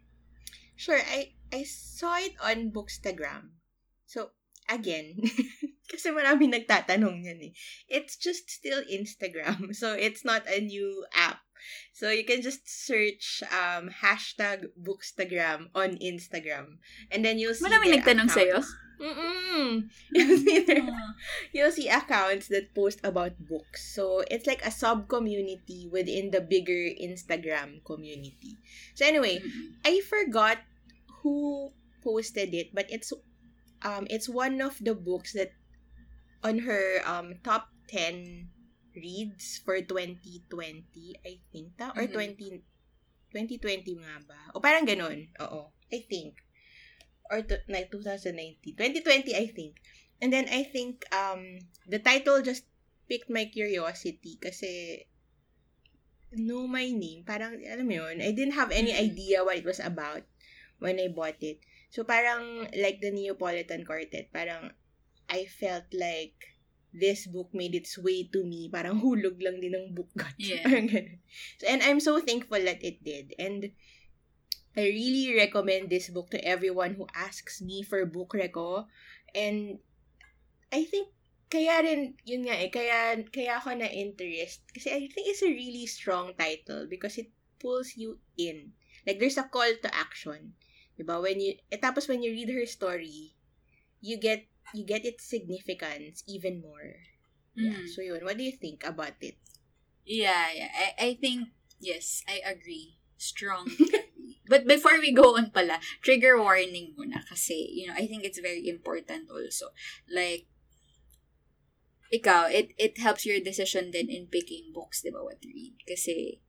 Sure, 0.74 0.98
I 0.98 1.38
I 1.54 1.62
saw 1.62 2.18
it 2.18 2.34
on 2.42 2.74
Bookstagram. 2.74 3.54
So, 4.02 4.34
again, 4.66 5.22
kasi 5.92 6.10
marami 6.10 6.50
nagtatanong 6.50 7.22
yan 7.22 7.38
eh. 7.38 7.54
It's 7.86 8.18
just 8.18 8.50
still 8.50 8.82
Instagram. 8.90 9.70
So, 9.78 9.94
it's 9.94 10.26
not 10.26 10.42
a 10.50 10.58
new 10.58 11.06
app. 11.14 11.38
So, 11.94 12.10
you 12.10 12.26
can 12.26 12.42
just 12.42 12.66
search 12.66 13.46
um, 13.52 13.94
hashtag 13.94 14.74
Bookstagram 14.74 15.70
on 15.70 16.02
Instagram. 16.02 16.82
And 17.14 17.22
then 17.22 17.38
you'll 17.38 17.54
see 17.54 17.70
their 17.70 17.78
nagtanong 17.78 18.26
sa'yo? 18.26 18.66
Mm-mm. 19.02 19.90
You'll 20.14 20.38
see 20.46 20.62
you'll 21.52 21.74
see 21.74 21.88
accounts 21.90 22.46
that 22.54 22.70
post 22.74 23.02
about 23.02 23.34
books. 23.42 23.82
So 23.94 24.22
it's 24.30 24.46
like 24.46 24.62
a 24.64 24.70
sub 24.70 25.08
community 25.10 25.90
within 25.90 26.30
the 26.30 26.40
bigger 26.40 26.86
Instagram 27.02 27.82
community. 27.82 28.56
So 28.94 29.02
anyway, 29.04 29.42
Mm-mm. 29.42 29.82
I 29.84 30.00
forgot 30.06 30.62
who 31.22 31.70
posted 32.02 32.54
it, 32.54 32.70
but 32.72 32.86
it's 32.94 33.10
um 33.82 34.06
it's 34.08 34.28
one 34.30 34.62
of 34.62 34.78
the 34.78 34.94
books 34.94 35.34
that 35.34 35.50
on 36.42 36.60
her 36.70 37.02
um 37.04 37.42
top 37.42 37.68
10 37.90 38.48
reads 38.94 39.58
for 39.64 39.80
2020, 39.80 40.46
I 41.26 41.40
think 41.50 41.74
ta 41.78 41.90
or 41.96 42.06
Mhm. 42.06 42.36
20 42.38 42.62
2020 43.32 44.04
nga 44.04 44.20
ba? 44.28 44.38
O 44.54 44.60
parang 44.60 44.84
ganun. 44.84 45.26
Oo. 45.40 45.72
I 45.92 45.98
think. 46.06 46.36
Or 47.32 47.40
to, 47.40 47.56
like 47.72 47.88
2019. 47.88 48.76
2020, 48.76 49.32
I 49.32 49.48
think. 49.48 49.80
And 50.20 50.28
then 50.28 50.52
I 50.52 50.68
think 50.68 51.08
um 51.16 51.64
the 51.88 51.98
title 51.98 52.44
just 52.44 52.68
piqued 53.08 53.32
my 53.32 53.48
curiosity 53.48 54.36
kasi 54.36 55.02
know 56.36 56.68
my 56.68 56.88
name. 56.88 57.24
Parang, 57.24 57.60
alam 57.60 57.88
mo 57.88 58.04
yun, 58.04 58.20
I 58.20 58.32
didn't 58.32 58.56
have 58.56 58.72
any 58.72 58.92
idea 58.92 59.44
what 59.44 59.56
it 59.56 59.68
was 59.68 59.80
about 59.80 60.24
when 60.80 61.00
I 61.00 61.12
bought 61.12 61.40
it. 61.40 61.60
So 61.92 62.04
parang 62.04 62.72
like 62.72 63.04
the 63.04 63.12
Neapolitan 63.12 63.84
Quartet, 63.84 64.32
parang 64.32 64.72
I 65.28 65.44
felt 65.44 65.88
like 65.92 66.36
this 66.92 67.28
book 67.28 67.52
made 67.52 67.76
its 67.76 67.96
way 67.96 68.28
to 68.32 68.44
me. 68.44 68.68
Parang 68.72 69.00
hulog 69.04 69.40
lang 69.40 69.60
din 69.60 69.76
ng 69.76 69.86
book. 69.96 70.12
Yeah. 70.40 70.64
So, 71.60 71.68
and 71.68 71.80
I'm 71.84 72.00
so 72.00 72.20
thankful 72.20 72.60
that 72.64 72.80
it 72.84 73.04
did. 73.04 73.36
And 73.36 73.72
I 74.76 74.88
really 74.88 75.36
recommend 75.36 75.90
this 75.90 76.08
book 76.08 76.30
to 76.30 76.40
everyone 76.40 76.94
who 76.94 77.06
asks 77.14 77.60
me 77.60 77.82
for 77.82 78.04
book 78.06 78.32
reco. 78.32 78.86
And 79.34 79.78
I 80.72 80.84
think 80.84 81.08
kaya 81.52 81.84
rin, 81.84 82.16
yun 82.24 82.48
nga 82.48 82.56
eh, 82.56 82.72
kaya, 82.72 83.20
kaya 83.28 83.60
ako 83.60 83.76
na 83.76 83.92
interest. 83.92 84.64
Kasi 84.72 84.88
I 84.88 85.04
think 85.12 85.28
it's 85.28 85.44
a 85.44 85.52
really 85.52 85.84
strong 85.84 86.32
title 86.40 86.88
because 86.88 87.20
it 87.20 87.28
pulls 87.60 87.92
you 88.00 88.16
in. 88.40 88.72
Like, 89.04 89.20
there's 89.20 89.36
a 89.36 89.44
call 89.44 89.68
to 89.68 89.90
action. 89.92 90.56
Diba? 90.96 91.20
When 91.20 91.40
you, 91.40 91.60
eh, 91.68 91.76
tapos 91.76 92.08
when 92.08 92.24
you 92.24 92.32
read 92.32 92.48
her 92.48 92.64
story, 92.64 93.36
you 94.00 94.16
get, 94.16 94.48
you 94.72 94.88
get 94.88 95.04
its 95.04 95.28
significance 95.28 96.24
even 96.24 96.64
more. 96.64 96.96
Yeah. 97.52 97.84
Mm. 97.84 97.88
So 97.92 98.00
yun, 98.00 98.24
what 98.24 98.40
do 98.40 98.44
you 98.44 98.56
think 98.56 98.88
about 98.88 99.20
it? 99.20 99.36
Yeah, 100.08 100.48
yeah. 100.56 100.72
I, 100.72 100.88
I 100.96 101.10
think, 101.20 101.52
yes, 101.78 102.24
I 102.24 102.40
agree. 102.40 102.96
Strong. 103.20 103.68
but 104.52 104.68
before 104.68 105.00
we 105.00 105.16
go 105.16 105.40
on 105.40 105.48
pala, 105.48 105.80
trigger 106.04 106.36
warning 106.36 106.92
muna 106.92 107.24
kasi, 107.24 107.72
you 107.72 107.88
know, 107.88 107.96
I 107.96 108.04
think 108.04 108.28
it's 108.28 108.36
very 108.36 108.68
important 108.68 109.32
also. 109.32 109.72
Like, 110.04 110.44
ikaw, 112.12 112.52
it, 112.52 112.76
it 112.76 113.00
helps 113.00 113.24
your 113.24 113.40
decision 113.40 113.88
then 113.96 114.12
in 114.12 114.28
picking 114.28 114.76
books, 114.76 115.00
di 115.00 115.08
ba, 115.08 115.24
what 115.24 115.40
to 115.40 115.48
read. 115.48 115.80
Kasi, 115.88 116.44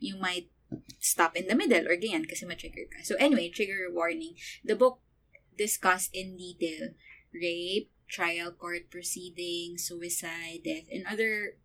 you 0.00 0.16
might 0.16 0.48
stop 0.96 1.36
in 1.36 1.46
the 1.46 1.54
middle 1.54 1.84
or 1.84 2.00
ganyan 2.00 2.24
kasi 2.24 2.48
ma-trigger 2.48 2.88
ka. 2.88 3.04
So 3.04 3.14
anyway, 3.20 3.52
trigger 3.52 3.92
warning. 3.92 4.40
The 4.64 4.74
book 4.74 5.04
discussed 5.52 6.16
in 6.16 6.40
detail 6.40 6.96
rape, 7.28 7.92
trial 8.08 8.56
court 8.56 8.88
proceedings, 8.88 9.84
suicide, 9.84 10.64
death, 10.64 10.88
and 10.88 11.04
other, 11.04 11.60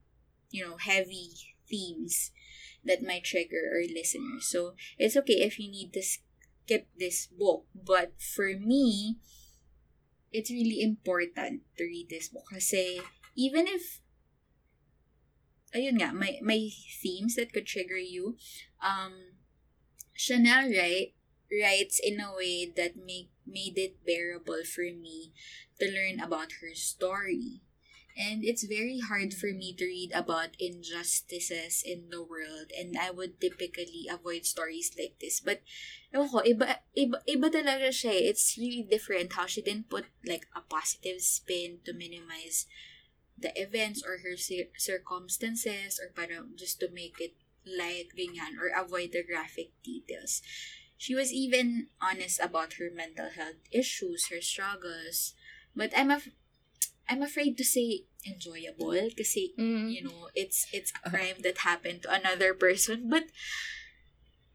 you 0.52 0.60
know, 0.60 0.76
heavy 0.76 1.56
themes 1.72 2.36
that 2.86 3.04
might 3.04 3.24
trigger 3.24 3.72
our 3.74 3.84
listeners. 3.88 4.48
So 4.48 4.74
it's 4.98 5.18
okay 5.18 5.42
if 5.44 5.60
you 5.60 5.70
need 5.70 5.94
to 5.94 6.02
skip 6.02 6.88
this 6.98 7.28
book. 7.28 7.66
But 7.76 8.14
for 8.20 8.54
me, 8.58 9.18
it's 10.32 10.52
really 10.52 10.82
important 10.82 11.64
to 11.78 11.84
read 11.84 12.10
this 12.10 12.30
book 12.30 12.46
kasi 12.54 13.02
even 13.36 13.66
if 13.68 14.02
ayun 15.74 16.02
nga, 16.02 16.14
may, 16.14 16.40
may 16.42 16.70
themes 17.02 17.36
that 17.36 17.54
could 17.54 17.66
trigger 17.66 17.98
you. 17.98 18.38
Um, 18.82 19.38
Chanel 20.14 20.70
write, 20.70 21.14
writes 21.48 22.00
in 22.02 22.20
a 22.20 22.34
way 22.34 22.66
that 22.66 22.98
make, 22.98 23.30
made 23.46 23.78
it 23.78 24.06
bearable 24.06 24.64
for 24.66 24.90
me 24.90 25.32
to 25.80 25.86
learn 25.86 26.20
about 26.20 26.60
her 26.62 26.74
story. 26.74 27.62
And 28.18 28.44
it's 28.44 28.64
very 28.64 29.00
hard 29.00 29.34
for 29.34 29.48
me 29.48 29.74
to 29.78 29.86
read 29.86 30.12
about 30.14 30.60
injustices 30.60 31.84
in 31.86 32.10
the 32.10 32.22
world 32.22 32.72
and 32.78 32.98
I 32.98 33.12
would 33.12 33.40
typically 33.40 34.08
avoid 34.12 34.46
stories 34.46 34.92
like 34.98 35.20
this. 35.20 35.40
But, 35.40 35.62
ewan 36.14 36.30
ko, 36.30 36.44
iba, 36.44 36.84
iba, 36.98 37.24
iba 37.24 37.48
talaga 37.48 37.90
siya 37.96 38.12
eh. 38.12 38.30
It's 38.34 38.58
really 38.60 38.84
different 38.84 39.34
how 39.34 39.48
she 39.48 39.62
didn't 39.62 39.90
put 39.90 40.12
like 40.28 40.48
a 40.52 40.62
positive 40.62 41.22
spin 41.24 41.80
to 41.86 41.94
minimize 41.94 42.68
the 43.40 43.56
events 43.56 44.04
or 44.04 44.20
her 44.20 44.36
cir- 44.36 44.74
circumstances 44.78 46.00
or 46.00 46.12
parang 46.12 46.54
just 46.60 46.80
to 46.80 46.92
make 46.92 47.16
it 47.20 47.34
light, 47.66 48.12
ganyan, 48.18 48.60
or 48.60 48.68
avoid 48.76 49.12
the 49.12 49.24
graphic 49.24 49.72
details. 49.84 50.42
She 50.98 51.16
was 51.16 51.32
even 51.32 51.88
honest 52.02 52.40
about 52.44 52.74
her 52.76 52.92
mental 52.92 53.30
health 53.32 53.64
issues, 53.72 54.28
her 54.28 54.42
struggles. 54.42 55.34
But 55.76 55.96
I'm 55.96 56.12
af- 56.12 56.36
I'm 57.10 57.26
afraid 57.26 57.58
to 57.58 57.66
say 57.66 58.06
enjoyable 58.22 58.94
kasi 59.18 59.58
Mm. 59.58 59.90
you 59.90 60.02
know, 60.06 60.30
it's 60.38 60.70
it's 60.70 60.94
a 60.94 61.10
crime 61.10 61.42
that 61.42 61.66
happened 61.66 62.06
to 62.06 62.10
another 62.14 62.54
person. 62.54 63.10
But 63.10 63.28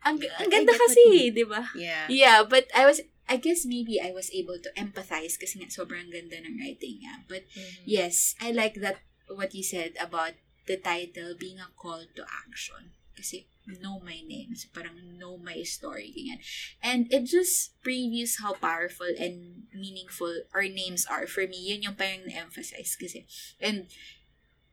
ang, 0.04 0.20
ang 0.38 0.48
ganda 0.52 0.76
kasi, 0.76 1.32
di 1.32 1.44
ba? 1.48 1.64
Yeah. 1.74 2.06
Yeah, 2.12 2.38
but 2.44 2.68
I 2.76 2.86
was 2.86 3.00
I 3.24 3.40
guess 3.40 3.64
maybe 3.64 3.96
I 3.98 4.12
was 4.12 4.28
able 4.36 4.60
to 4.60 4.70
empathize 4.76 5.40
kasi 5.40 5.56
nga 5.58 5.72
sobrang 5.72 6.12
ganda 6.12 6.36
ng 6.44 6.60
writing 6.60 7.00
niya. 7.00 7.24
But 7.24 7.48
Mhm. 7.56 7.88
yes, 7.88 8.36
I 8.38 8.52
like 8.52 8.78
that 8.84 9.00
what 9.32 9.56
you 9.56 9.64
said 9.64 9.96
about 9.96 10.36
the 10.68 10.76
title 10.76 11.32
being 11.34 11.56
a 11.56 11.72
call 11.72 12.04
to 12.04 12.22
action. 12.28 12.92
Kasi 13.16 13.48
know 13.66 14.00
my 14.00 14.20
name. 14.26 14.54
So 14.54 14.68
parang 14.72 15.18
know 15.18 15.36
my 15.36 15.62
story. 15.62 16.12
Ganyan. 16.12 16.40
And 16.82 17.12
it 17.12 17.24
just 17.24 17.80
previews 17.82 18.40
how 18.40 18.54
powerful 18.54 19.08
and 19.18 19.64
meaningful 19.72 20.44
our 20.52 20.68
names 20.68 21.06
are. 21.06 21.26
For 21.26 21.46
me, 21.46 21.56
yun 21.56 21.82
yung 21.82 21.96
parang 21.96 22.28
na-emphasize 22.28 22.96
kasi. 22.96 23.26
And 23.60 23.88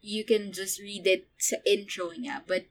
you 0.02 0.24
can 0.24 0.52
just 0.52 0.82
read 0.82 1.08
it 1.08 1.30
sa 1.40 1.58
intro 1.66 2.12
niya. 2.12 2.44
But 2.48 2.68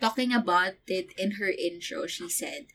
talking 0.00 0.32
about 0.32 0.78
it 0.86 1.14
in 1.16 1.40
her 1.42 1.50
intro, 1.50 2.06
she 2.06 2.28
said, 2.28 2.66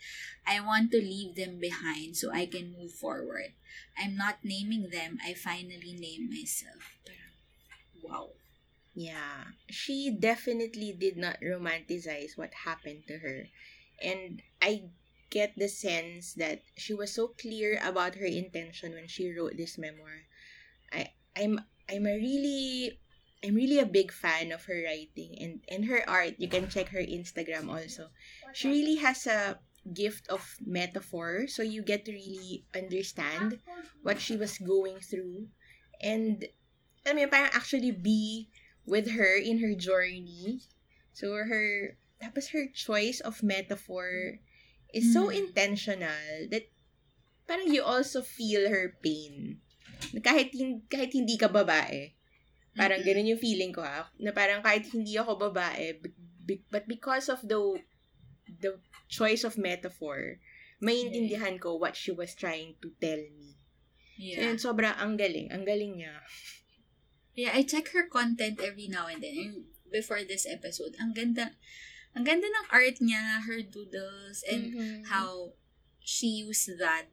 I 0.47 0.59
want 0.59 0.91
to 0.91 0.99
leave 0.99 1.35
them 1.35 1.59
behind 1.59 2.17
so 2.17 2.31
I 2.31 2.45
can 2.45 2.75
move 2.75 2.91
forward. 2.91 3.55
I'm 3.97 4.15
not 4.17 4.43
naming 4.43 4.89
them. 4.91 5.19
I 5.23 5.33
finally 5.33 5.95
name 5.95 6.29
myself. 6.29 6.99
Parang, 7.05 7.35
wow. 8.03 8.29
Yeah. 8.93 9.53
She 9.69 10.11
definitely 10.11 10.93
did 10.93 11.17
not 11.17 11.41
romanticize 11.41 12.37
what 12.37 12.53
happened 12.53 13.03
to 13.07 13.17
her. 13.19 13.47
And 14.01 14.41
I 14.61 14.89
get 15.29 15.57
the 15.57 15.67
sense 15.67 16.33
that 16.35 16.61
she 16.77 16.93
was 16.93 17.13
so 17.13 17.29
clear 17.29 17.79
about 17.83 18.15
her 18.15 18.25
intention 18.25 18.93
when 18.93 19.07
she 19.07 19.33
wrote 19.33 19.57
this 19.57 19.77
memoir. 19.77 20.29
I 20.91 21.09
I'm 21.35 21.59
I'm 21.89 22.05
a 22.05 22.15
really 22.15 22.99
I'm 23.43 23.55
really 23.55 23.79
a 23.79 23.85
big 23.85 24.11
fan 24.11 24.51
of 24.51 24.65
her 24.65 24.83
writing 24.85 25.37
and 25.41 25.61
and 25.67 25.85
her 25.85 26.07
art. 26.07 26.37
You 26.37 26.47
can 26.47 26.69
check 26.69 26.89
her 26.89 27.01
Instagram 27.01 27.69
also. 27.73 28.09
She 28.53 28.69
really 28.69 28.95
has 29.01 29.25
a 29.25 29.57
gift 29.91 30.29
of 30.29 30.39
metaphor 30.63 31.45
so 31.47 31.61
you 31.61 31.83
get 31.83 32.05
to 32.05 32.13
really 32.13 32.63
understand 32.73 33.59
what 34.01 34.21
she 34.21 34.37
was 34.37 34.57
going 34.59 34.95
through 34.99 35.45
and 36.01 36.47
I 37.05 37.11
mean 37.11 37.27
actually 37.33 37.91
be 37.91 38.47
with 38.85 39.11
her 39.15 39.35
in 39.35 39.59
her 39.59 39.75
journey. 39.75 40.61
So 41.13 41.33
her 41.35 41.97
tapos 42.19 42.55
her 42.55 42.71
choice 42.71 43.19
of 43.19 43.43
metaphor 43.43 44.39
is 44.93 45.11
so 45.11 45.27
Mm. 45.27 45.49
intentional 45.49 46.47
that 46.53 46.69
parang 47.49 47.73
you 47.73 47.83
also 47.83 48.23
feel 48.23 48.69
her 48.71 48.95
pain. 49.03 49.59
Kahit, 50.23 50.53
kahit 50.87 51.11
hindi 51.11 51.35
ka 51.35 51.49
babae. 51.51 52.13
Parang 52.75 53.01
Mm-mm. 53.01 53.07
ganun 53.07 53.31
yung 53.35 53.41
feeling 53.41 53.71
ko 53.75 53.83
ha. 53.83 54.07
Na 54.19 54.31
parang 54.31 54.63
kahit 54.63 54.87
hindi 54.91 55.17
ako 55.19 55.51
babae, 55.51 55.99
but, 55.99 56.13
but 56.71 56.85
because 56.87 57.27
of 57.27 57.39
the 57.43 57.59
the 58.59 58.79
choice 59.07 59.43
of 59.43 59.59
metaphor, 59.59 60.39
maintindihan 60.83 61.55
ko 61.59 61.75
what 61.79 61.95
she 61.95 62.11
was 62.11 62.35
trying 62.35 62.75
to 62.83 62.91
tell 62.99 63.19
me. 63.19 63.55
Yeah. 64.19 64.51
And 64.51 64.59
sobra, 64.61 64.93
ang 64.99 65.17
galing. 65.17 65.49
Ang 65.49 65.65
galing 65.65 65.99
niya. 66.01 66.13
Yeah, 67.33 67.51
I 67.53 67.63
check 67.63 67.89
her 67.89 68.05
content 68.05 68.61
every 68.61 68.87
now 68.87 69.07
and 69.09 69.21
then. 69.21 69.37
And 69.37 69.55
before 69.89 70.21
this 70.23 70.45
episode, 70.45 70.93
ang 71.01 71.13
ganda, 71.13 71.57
ang 72.13 72.25
ganda 72.25 72.45
ng 72.45 72.69
art 72.69 73.01
niya, 73.01 73.41
her 73.49 73.61
doodles, 73.65 74.45
and 74.45 74.73
Mhm. 74.73 75.09
how 75.09 75.57
she 75.97 76.45
used 76.45 76.69
that 76.77 77.09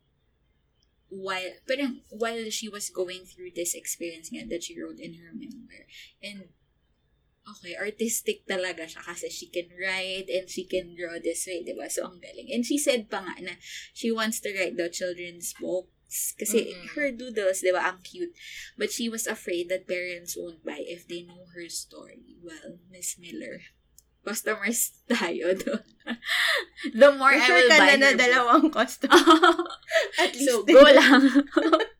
while, 1.08 1.56
parang 1.66 2.04
while 2.12 2.48
she 2.50 2.68
was 2.68 2.88
going 2.88 3.26
through 3.26 3.50
this 3.56 3.74
experience 3.74 4.30
nga 4.30 4.46
that 4.46 4.62
she 4.62 4.78
wrote 4.78 5.00
in 5.00 5.18
her 5.18 5.32
memoir. 5.34 5.88
And, 6.22 6.54
okay, 7.48 7.74
artistic 7.74 8.46
talaga 8.46 8.86
siya 8.86 9.02
kasi 9.02 9.26
she 9.32 9.50
can 9.50 9.72
write 9.74 10.30
and 10.30 10.46
she 10.46 10.62
can 10.68 10.94
draw 10.94 11.18
this 11.18 11.48
way, 11.48 11.66
di 11.66 11.74
ba? 11.74 11.90
So, 11.90 12.06
ang 12.06 12.22
galing. 12.22 12.52
And 12.54 12.62
she 12.62 12.78
said 12.78 13.10
pa 13.10 13.26
nga 13.26 13.34
na 13.42 13.54
she 13.90 14.12
wants 14.14 14.38
to 14.46 14.54
write 14.54 14.76
the 14.78 14.86
children's 14.92 15.56
books 16.10 16.34
kasi 16.34 16.74
Mm-mm. 16.74 16.90
her 16.98 17.14
doodles, 17.14 17.62
di 17.62 17.70
ba, 17.70 17.86
ang 17.86 18.02
cute. 18.02 18.34
But 18.74 18.90
she 18.90 19.06
was 19.06 19.30
afraid 19.30 19.70
that 19.70 19.86
parents 19.86 20.34
won't 20.34 20.66
buy 20.66 20.82
if 20.82 21.06
they 21.06 21.22
know 21.22 21.46
her 21.54 21.70
story. 21.70 22.34
Well, 22.42 22.82
Miss 22.90 23.14
Miller, 23.14 23.62
customers 24.26 24.98
tayo 25.08 25.54
doon. 25.54 25.86
the 26.90 27.10
more 27.14 27.30
I 27.38 27.46
sure 27.46 27.62
will 27.62 27.70
ka 27.70 27.78
buy 27.78 27.94
na 27.94 28.10
na 28.10 28.18
dalawang 28.18 28.74
customer. 28.74 29.14
At 30.22 30.34
least. 30.34 30.50
so, 30.50 30.66
go 30.66 30.82
lang. 30.82 31.46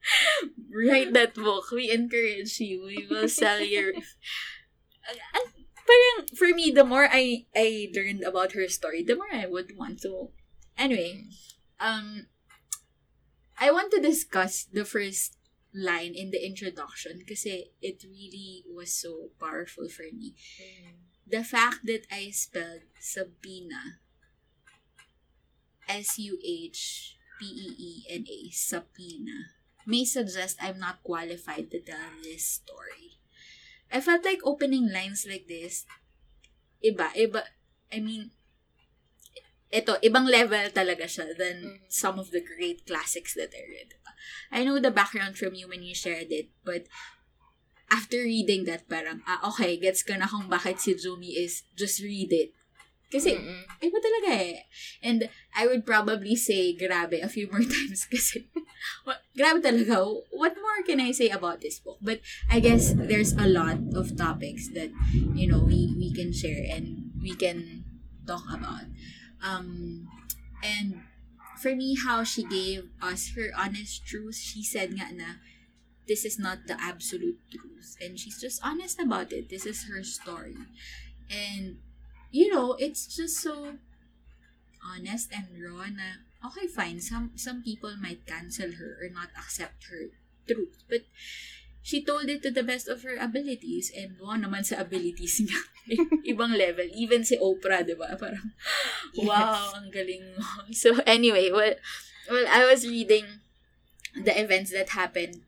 Write 0.75 1.15
that 1.15 1.39
book. 1.39 1.71
We 1.71 1.91
encourage 1.95 2.59
you. 2.59 2.83
We 2.91 3.07
will 3.07 3.31
sell 3.31 3.63
your... 3.63 3.95
Ang- 3.95 5.23
ang- 5.39 5.59
Parang, 5.91 6.31
for 6.39 6.47
me, 6.55 6.71
the 6.71 6.87
more 6.87 7.11
I 7.11 7.51
I 7.51 7.91
learned 7.91 8.23
about 8.23 8.55
her 8.55 8.71
story, 8.71 9.03
the 9.03 9.19
more 9.19 9.27
I 9.35 9.51
would 9.51 9.75
want 9.75 9.99
to... 10.07 10.31
Anyway, 10.79 11.27
um, 11.83 12.31
I 13.61 13.71
want 13.71 13.93
to 13.93 14.01
discuss 14.01 14.65
the 14.65 14.85
first 14.85 15.37
line 15.77 16.17
in 16.17 16.33
the 16.33 16.41
introduction 16.41 17.23
kasi 17.29 17.71
it 17.85 18.03
really 18.03 18.65
was 18.67 18.91
so 18.91 19.31
powerful 19.39 19.87
for 19.93 20.09
me. 20.11 20.35
Mm-hmm. 20.59 20.97
The 21.31 21.45
fact 21.45 21.87
that 21.87 22.09
I 22.11 22.33
spelled 22.35 22.89
Sabina 22.99 24.01
S-U-H-P-E-E-N-A 25.91 27.19
Sabina 28.55 29.39
may 29.87 30.05
suggest 30.05 30.63
I'm 30.63 30.79
not 30.79 31.03
qualified 31.03 31.71
to 31.71 31.81
tell 31.83 32.15
this 32.23 32.63
story. 32.63 33.19
I 33.91 34.01
felt 34.01 34.25
like 34.25 34.39
opening 34.47 34.87
lines 34.93 35.27
like 35.27 35.51
this, 35.51 35.85
iba, 36.79 37.11
iba, 37.19 37.43
I 37.91 37.99
mean, 37.99 38.31
ito, 39.71 39.95
ibang 40.03 40.27
level 40.27 40.66
talaga 40.75 41.07
siya 41.07 41.31
than 41.39 41.79
Mhm. 41.79 41.87
some 41.87 42.18
of 42.18 42.35
the 42.35 42.43
great 42.43 42.83
classics 42.87 43.35
that 43.39 43.55
I 43.55 43.62
read. 43.71 43.95
I 44.51 44.66
know 44.66 44.83
the 44.83 44.91
background 44.93 45.39
from 45.39 45.55
you 45.55 45.71
when 45.71 45.87
you 45.87 45.95
shared 45.95 46.35
it, 46.35 46.51
but 46.66 46.91
after 47.91 48.23
reading 48.23 48.64
that, 48.71 48.87
parang, 48.87 49.23
ah, 49.27 49.43
okay, 49.51 49.75
gets 49.79 50.03
ko 50.07 50.14
na 50.14 50.27
kung 50.31 50.47
bakit 50.47 50.79
si 50.79 50.95
Jumi 50.95 51.35
is 51.39 51.66
just 51.75 51.99
read 52.03 52.31
it. 52.31 52.55
Kasi, 53.11 53.35
Mm-mm. 53.35 53.66
iba 53.83 53.99
talaga 53.99 54.31
eh. 54.39 54.62
And 55.03 55.27
I 55.51 55.66
would 55.66 55.83
probably 55.83 56.39
say 56.39 56.71
grabe 56.79 57.18
a 57.18 57.27
few 57.27 57.51
more 57.51 57.66
times 57.75 58.07
kasi 58.07 58.47
grabe 59.35 59.59
talaga. 59.59 60.07
What 60.31 60.55
more 60.62 60.87
can 60.87 61.03
I 61.03 61.11
say 61.11 61.27
about 61.35 61.59
this 61.59 61.83
book? 61.83 61.99
But 61.99 62.23
I 62.47 62.62
guess 62.62 62.95
there's 62.95 63.35
a 63.35 63.51
lot 63.51 63.83
of 63.99 64.14
topics 64.14 64.71
that, 64.79 64.95
you 65.35 65.51
know, 65.51 65.59
we, 65.66 65.91
we 65.99 66.14
can 66.14 66.31
share 66.31 66.62
and 66.71 67.11
we 67.18 67.35
can 67.35 67.83
talk 68.31 68.47
about. 68.47 68.87
Um, 69.43 70.09
and 70.62 71.03
for 71.61 71.74
me, 71.74 71.97
how 71.97 72.24
she 72.24 72.45
gave 72.45 72.88
us 73.03 73.32
her 73.36 73.51
honest 73.57 74.07
truth, 74.07 74.36
she 74.36 74.62
said 74.62 74.91
nga 74.97 75.12
na, 75.12 75.41
this 76.09 76.24
is 76.24 76.38
not 76.38 76.66
the 76.66 76.80
absolute 76.80 77.38
truth. 77.51 77.97
And 78.01 78.18
she's 78.18 78.41
just 78.41 78.61
honest 78.64 79.01
about 79.01 79.32
it. 79.32 79.49
This 79.49 79.66
is 79.66 79.84
her 79.84 80.03
story. 80.03 80.57
And, 81.30 81.78
you 82.30 82.53
know, 82.53 82.74
it's 82.78 83.07
just 83.14 83.38
so 83.38 83.76
honest 84.82 85.30
and 85.32 85.47
raw 85.62 85.86
na, 85.86 86.24
okay, 86.45 86.66
fine, 86.66 87.01
some, 87.01 87.32
some 87.36 87.62
people 87.62 87.95
might 88.01 88.26
cancel 88.26 88.72
her 88.72 88.97
or 89.01 89.09
not 89.12 89.28
accept 89.38 89.84
her 89.91 90.11
truth. 90.49 90.82
But, 90.88 91.05
she 91.83 92.05
told 92.05 92.28
it 92.28 92.43
to 92.43 92.51
the 92.51 92.62
best 92.62 92.89
of 92.89 93.03
her 93.03 93.16
abilities 93.16 93.91
and 93.97 94.16
wow 94.20 94.37
naman 94.37 94.64
sa 94.64 94.81
abilities 94.81 95.41
niya. 95.41 95.61
Ibang 96.37 96.55
level. 96.55 96.87
Even 96.93 97.24
si 97.24 97.41
Oprah, 97.41 97.85
di 97.85 97.97
ba? 97.97 98.14
Parang, 98.20 98.53
Yes. 99.16 99.26
wow, 99.26 99.74
ang 99.74 99.89
galing 99.91 100.22
mo. 100.37 100.45
So, 100.70 101.01
anyway, 101.09 101.51
well, 101.51 101.74
well, 102.28 102.47
I 102.47 102.68
was 102.68 102.87
reading 102.87 103.43
the 104.14 104.37
events 104.37 104.70
that 104.70 104.95
happened 104.95 105.43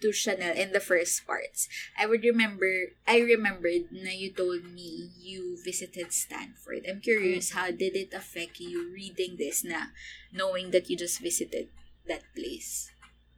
to 0.00 0.12
Chanel 0.12 0.56
in 0.56 0.72
the 0.72 0.80
first 0.80 1.26
parts. 1.26 1.68
I 1.98 2.06
would 2.06 2.24
remember, 2.24 2.96
I 3.06 3.20
remembered 3.20 3.92
na 3.92 4.10
you 4.10 4.32
told 4.32 4.64
me 4.64 5.12
you 5.20 5.60
visited 5.62 6.12
Stanford. 6.12 6.88
I'm 6.88 7.00
curious, 7.00 7.52
mm. 7.52 7.54
how 7.54 7.70
did 7.70 7.94
it 7.94 8.16
affect 8.16 8.60
you 8.60 8.90
reading 8.92 9.36
this 9.36 9.62
na 9.62 9.92
knowing 10.32 10.72
that 10.72 10.88
you 10.88 10.96
just 10.96 11.20
visited 11.20 11.68
that 12.08 12.24
place? 12.34 12.90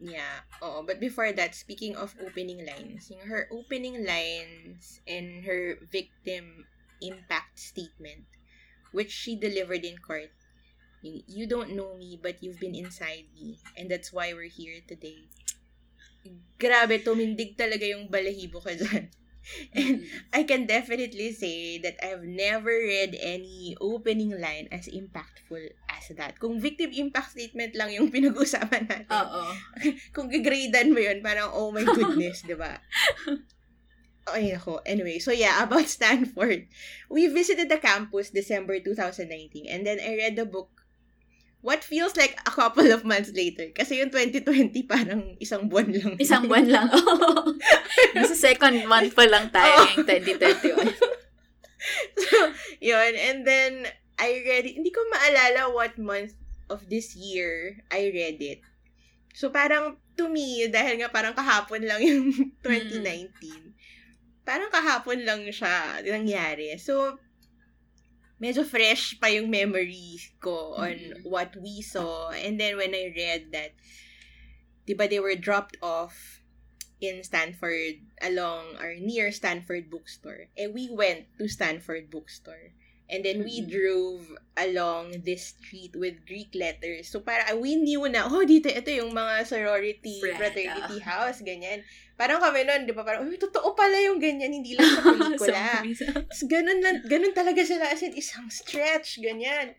Yeah. 0.03 0.43
Oh, 0.59 0.83
but 0.83 0.99
before 0.99 1.31
that, 1.31 1.55
speaking 1.55 1.95
of 1.95 2.11
opening 2.19 2.67
lines, 2.67 3.07
her 3.23 3.47
opening 3.55 4.03
lines 4.03 4.99
and 5.07 5.47
her 5.47 5.79
victim 5.95 6.67
impact 6.99 7.63
statement, 7.63 8.27
which 8.91 9.15
she 9.15 9.39
delivered 9.39 9.87
in 9.87 9.99
court. 10.03 10.35
You, 11.03 11.23
you 11.27 11.45
don't 11.47 11.79
know 11.79 11.95
me, 11.95 12.19
but 12.21 12.43
you've 12.43 12.59
been 12.59 12.75
inside 12.75 13.31
me. 13.35 13.59
And 13.79 13.91
that's 13.91 14.13
why 14.13 14.35
we're 14.35 14.51
here 14.51 14.83
today. 14.87 15.23
Grabe, 16.59 17.03
tumindig 17.03 17.55
talaga 17.55 17.87
yung 17.87 18.11
balahibo 18.11 18.59
ko 18.59 18.75
dyan. 18.75 19.07
And 19.77 20.07
I 20.33 20.43
can 20.47 20.67
definitely 20.67 21.33
say 21.35 21.79
that 21.83 21.99
I've 22.03 22.23
never 22.23 22.71
read 22.71 23.19
any 23.19 23.77
opening 23.81 24.39
line 24.39 24.69
as 24.71 24.87
impactful 24.89 25.75
as 25.91 26.15
that. 26.15 26.39
Kung 26.39 26.63
victim 26.63 26.91
impact 26.95 27.35
statement 27.35 27.75
lang 27.75 27.93
yung 27.93 28.11
pinag-usapan 28.15 28.87
natin. 28.89 29.11
Oo. 29.11 29.43
Kung 30.15 30.31
gigradean 30.31 30.95
mo 30.95 31.01
yun, 31.03 31.21
parang, 31.21 31.51
oh 31.53 31.71
my 31.71 31.83
goodness, 31.83 32.43
di 32.47 32.55
ba? 32.55 32.79
Ay, 34.31 34.55
ako. 34.55 34.79
Anyway, 34.87 35.19
so 35.19 35.35
yeah, 35.35 35.59
about 35.63 35.91
Stanford. 35.91 36.71
We 37.11 37.27
visited 37.27 37.67
the 37.67 37.83
campus 37.83 38.31
December 38.31 38.79
2019 38.79 39.67
and 39.67 39.83
then 39.83 39.99
I 39.99 40.15
read 40.15 40.39
the 40.39 40.47
book 40.47 40.82
what 41.63 41.87
feels 41.87 42.19
like 42.19 42.35
a 42.43 42.51
couple 42.51 42.91
of 42.91 43.07
months 43.07 43.31
later. 43.33 43.71
Kasi 43.71 44.03
yung 44.03 44.11
2020 44.11 44.75
parang 44.85 45.39
isang 45.39 45.71
buwan 45.71 45.95
lang. 45.95 46.13
Isang 46.19 46.51
buwan 46.51 46.67
lang. 46.67 46.91
Oh. 46.91 47.55
Nasa 48.19 48.35
second 48.35 48.83
month 48.91 49.15
pa 49.15 49.25
lang 49.31 49.49
tayo 49.55 49.71
Oh. 49.71 49.87
yung 49.95 50.05
2021. 50.05 50.91
so, 52.23 52.37
yun. 52.83 53.13
And 53.15 53.47
then, 53.47 53.87
I 54.19 54.43
read 54.43 54.67
it. 54.67 54.75
Hindi 54.75 54.91
ko 54.91 55.01
maalala 55.09 55.71
what 55.71 55.95
month 55.99 56.35
of 56.67 56.91
this 56.91 57.15
year 57.15 57.79
I 57.95 58.11
read 58.11 58.43
it. 58.43 58.61
So, 59.33 59.49
parang, 59.49 60.03
to 60.19 60.27
me, 60.29 60.67
dahil 60.69 61.01
nga 61.01 61.09
parang 61.15 61.33
kahapon 61.33 61.87
lang 61.87 62.03
yung 62.03 62.53
2019, 62.67 63.33
parang 64.43 64.69
kahapon 64.69 65.23
lang 65.23 65.47
siya 65.49 66.03
nangyari. 66.03 66.75
So, 66.77 67.17
medyo 68.43 68.67
fresh 68.67 69.15
pa 69.23 69.31
yung 69.31 69.47
memory 69.49 70.19
ko 70.43 70.75
on 70.75 70.99
Mm. 70.99 71.23
what 71.23 71.55
we 71.63 71.79
saw. 71.79 72.35
And 72.35 72.59
then, 72.59 72.75
when 72.75 72.91
I 72.91 73.15
read 73.15 73.55
that, 73.55 73.71
di 74.85 74.99
ba, 74.99 75.07
they 75.07 75.23
were 75.23 75.39
dropped 75.39 75.79
off 75.79 76.43
in 76.99 77.23
Stanford 77.23 78.03
along 78.23 78.79
or 78.83 78.99
near 78.99 79.31
Stanford 79.31 79.91
bookstore. 79.91 80.51
Eh, 80.59 80.67
we 80.67 80.91
went 80.91 81.31
to 81.39 81.47
Stanford 81.47 82.11
bookstore. 82.11 82.75
And 83.13 83.21
then 83.21 83.45
we 83.45 83.61
drove 83.61 84.25
along 84.57 85.21
this 85.29 85.53
street 85.53 85.93
with 85.93 86.25
Greek 86.25 86.57
letters. 86.57 87.13
So, 87.13 87.21
para 87.21 87.53
we 87.53 87.77
knew 87.77 88.09
na, 88.09 88.25
oh, 88.25 88.41
dito, 88.41 88.73
ito 88.73 88.89
yung 88.89 89.13
mga 89.13 89.45
sorority, 89.45 90.17
Frat, 90.17 90.41
fraternity 90.41 90.97
ah. 91.05 91.29
house, 91.29 91.45
ganyan. 91.45 91.85
Parang 92.17 92.41
kami 92.41 92.65
nun, 92.65 92.89
di 92.89 92.97
ba, 92.97 93.05
parang, 93.05 93.29
uy, 93.29 93.37
totoo 93.37 93.77
pala 93.77 94.01
yung 94.01 94.17
ganyan, 94.17 94.49
hindi 94.49 94.73
lang 94.73 94.89
sa 94.89 95.05
pelikula. 95.13 95.85
So, 96.33 96.49
ganun, 96.49 96.81
lang, 96.81 97.05
ganun 97.05 97.37
talaga 97.37 97.61
sila 97.69 97.93
as 97.93 98.01
in 98.01 98.17
isang 98.17 98.49
stretch, 98.49 99.21
ganyan. 99.21 99.77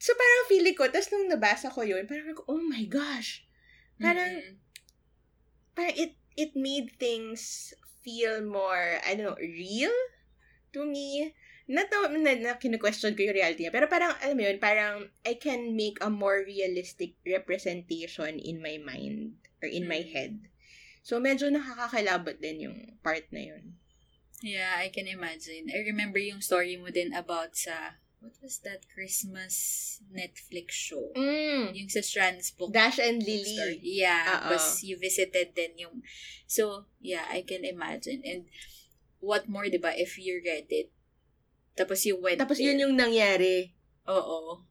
So 0.00 0.16
parang 0.16 0.48
feeling 0.48 0.72
ko, 0.72 0.88
tapos 0.88 1.12
nung 1.12 1.28
nabasa 1.28 1.68
ko 1.68 1.84
yun, 1.84 2.08
parang 2.08 2.32
ako, 2.32 2.48
oh 2.48 2.64
my 2.64 2.88
gosh. 2.88 3.44
Parang, 4.00 4.32
Mm. 4.40 4.56
parang 5.76 5.92
it, 5.92 6.16
it 6.40 6.56
made 6.56 6.96
things 6.96 7.70
feel 8.00 8.40
more, 8.40 8.96
I 9.04 9.12
don't 9.12 9.28
know, 9.28 9.36
real 9.36 9.92
to 10.72 10.88
me. 10.88 11.36
Not 11.70 11.86
na, 11.86 12.10
na, 12.18 12.34
na 12.34 12.52
kinu-question 12.58 13.14
ko 13.14 13.22
yung 13.22 13.38
reality 13.38 13.62
niya, 13.62 13.70
pero 13.70 13.86
parang, 13.86 14.10
alam 14.18 14.34
mo 14.34 14.42
yun, 14.42 14.58
parang 14.58 15.06
I 15.22 15.38
can 15.38 15.78
make 15.78 16.02
a 16.02 16.10
more 16.10 16.42
realistic 16.42 17.14
representation 17.22 18.42
in 18.42 18.58
my 18.58 18.74
mind 18.82 19.38
or 19.62 19.70
in 19.70 19.86
my 19.86 20.02
Mm. 20.02 20.10
head. 20.10 20.34
So 21.06 21.22
medyo 21.22 21.46
nakakakilabot 21.46 22.42
din 22.42 22.66
yung 22.66 22.78
part 23.06 23.30
na 23.30 23.54
yun. 23.54 23.78
Yeah, 24.42 24.82
I 24.82 24.90
can 24.90 25.06
imagine. 25.06 25.70
I 25.70 25.84
remember 25.86 26.18
yung 26.18 26.42
story 26.42 26.74
mo 26.74 26.90
din 26.90 27.14
about 27.14 27.54
sa, 27.54 28.02
what 28.18 28.34
was 28.42 28.58
that 28.66 28.88
Christmas 28.90 29.54
Netflix 30.10 30.74
show? 30.74 31.12
Mm. 31.14 31.76
Yung 31.76 31.88
sa 31.92 32.02
Strands 32.02 32.50
book. 32.50 32.72
Dash 32.74 32.98
and. 32.98 33.22
Lily. 33.22 33.78
Yeah, 33.80 34.26
Oo. 34.26 34.36
because 34.50 34.82
you 34.82 34.98
visited 34.98 35.54
din 35.54 35.76
yung, 35.78 36.02
so, 36.50 36.88
yeah, 36.98 37.28
I 37.30 37.44
can 37.46 37.62
imagine. 37.62 38.26
And, 38.26 38.48
what 39.20 39.46
more, 39.46 39.68
di 39.68 39.76
ba, 39.78 39.92
if 39.94 40.16
you 40.18 40.40
read 40.40 40.66
it, 40.72 40.90
tapos 41.74 42.04
you 42.04 42.18
went 42.20 42.38
Tapos 42.38 42.58
there. 42.58 42.72
yun 42.72 42.82
yung 42.82 42.94
nangyari. 42.98 43.72
Oo. 44.08 44.64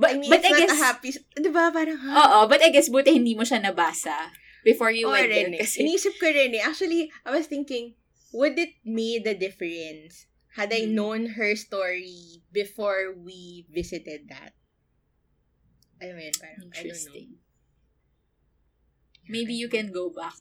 But, 0.00 0.16
I 0.16 0.18
mean, 0.18 0.30
but 0.32 0.40
it's 0.40 0.48
I 0.48 0.52
not 0.56 0.60
guess, 0.64 0.72
a 0.72 0.80
happy... 0.80 1.08
Di 1.36 1.50
ba? 1.52 1.68
Parang, 1.68 2.00
ha? 2.00 2.12
oo, 2.16 2.38
but 2.48 2.64
I 2.64 2.72
guess, 2.72 2.88
buti 2.88 3.12
hindi 3.12 3.36
mo 3.36 3.44
siya 3.44 3.60
nabasa 3.60 4.32
before 4.64 4.88
you 4.88 5.08
Oo 5.08 5.12
went 5.12 5.28
there. 5.28 5.44
rin 5.44 5.56
eh. 5.56 5.60
Kasi, 5.60 5.84
Inisip 5.84 6.16
ko 6.16 6.28
rin 6.32 6.56
eh. 6.56 6.62
Actually, 6.64 7.12
I 7.24 7.30
was 7.36 7.44
thinking, 7.46 7.94
would 8.32 8.56
it 8.56 8.80
made 8.82 9.28
a 9.28 9.36
difference 9.36 10.24
had 10.56 10.72
I 10.72 10.88
Hmm. 10.88 10.96
known 10.96 11.20
her 11.36 11.52
story 11.54 12.40
before 12.48 13.12
we 13.12 13.68
visited 13.68 14.26
that? 14.32 14.56
Alam 16.00 16.16
mo 16.16 16.22
yun, 16.24 16.36
parang, 16.40 16.60
I 16.72 16.80
don't 16.80 16.96
know. 16.96 17.36
Maybe 19.28 19.52
you 19.54 19.68
can 19.68 19.92
go 19.92 20.08
back. 20.08 20.34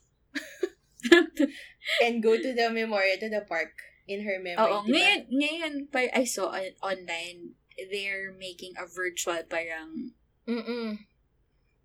And 2.03 2.23
go 2.23 2.35
to 2.39 2.49
the 2.55 2.71
memorial, 2.71 3.19
to 3.19 3.29
the 3.29 3.43
park 3.43 3.75
in 4.09 4.25
her 4.25 4.41
memory. 4.41 4.65
Oo, 4.65 4.81
diba? 4.83 4.97
ngayon, 4.97 5.21
ngayon, 5.29 5.73
I 6.17 6.25
saw 6.25 6.49
on, 6.49 6.73
online, 6.81 7.53
they're 7.77 8.33
making 8.33 8.73
a 8.75 8.89
virtual 8.89 9.39
parang 9.45 10.17
Mm-mm. 10.49 11.05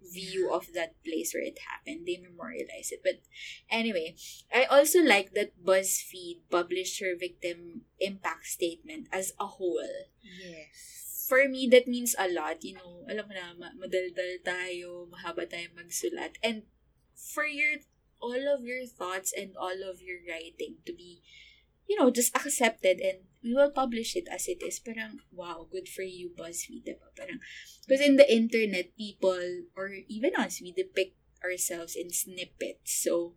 view 0.01 0.49
of 0.49 0.73
that 0.73 0.97
place 1.05 1.37
where 1.37 1.45
it 1.45 1.61
happened. 1.69 2.09
They 2.09 2.17
memorialize 2.17 2.89
it. 2.91 3.05
But 3.05 3.21
anyway, 3.69 4.17
I 4.49 4.65
also 4.65 5.05
like 5.05 5.37
that 5.37 5.53
BuzzFeed 5.61 6.49
published 6.49 6.99
her 7.05 7.13
victim 7.13 7.85
impact 8.01 8.49
statement 8.49 9.13
as 9.13 9.37
a 9.39 9.61
whole. 9.61 10.09
Yes. 10.25 11.29
For 11.29 11.49
me, 11.49 11.69
that 11.73 11.89
means 11.89 12.17
a 12.17 12.29
lot. 12.29 12.65
You 12.65 12.81
know, 12.81 13.05
alam 13.09 13.29
mo 13.29 13.33
na, 13.37 13.57
ma- 13.57 13.77
madaldal 13.77 14.45
tayo, 14.45 15.09
mahaba 15.09 15.49
tayo 15.49 15.73
magsulat. 15.73 16.37
And 16.45 16.69
for 17.17 17.49
your, 17.49 17.81
all 18.21 18.45
of 18.45 18.65
your 18.65 18.85
thoughts 18.85 19.33
and 19.33 19.57
all 19.57 19.81
of 19.89 20.05
your 20.05 20.21
writing 20.29 20.85
to 20.85 20.93
be, 20.93 21.25
you 21.89 21.97
know, 21.99 22.11
just 22.11 22.35
accepted 22.37 23.01
and 23.01 23.19
we 23.43 23.55
will 23.55 23.71
publish 23.71 24.17
it 24.17 24.27
as 24.33 24.49
it 24.49 24.63
is. 24.65 24.81
Parang, 24.81 25.21
wow, 25.33 25.67
good 25.71 25.89
for 25.89 26.03
you, 26.03 26.31
BuzzFeed. 26.33 26.89
Diba? 26.89 27.13
Parang, 27.17 27.41
because 27.87 28.01
in 28.01 28.17
the 28.17 28.25
internet, 28.25 28.97
people, 28.97 29.69
or 29.77 29.93
even 30.09 30.35
us, 30.37 30.61
we 30.63 30.73
depict 30.73 31.17
ourselves 31.45 31.95
in 31.95 32.11
snippets. 32.11 33.05
So, 33.05 33.35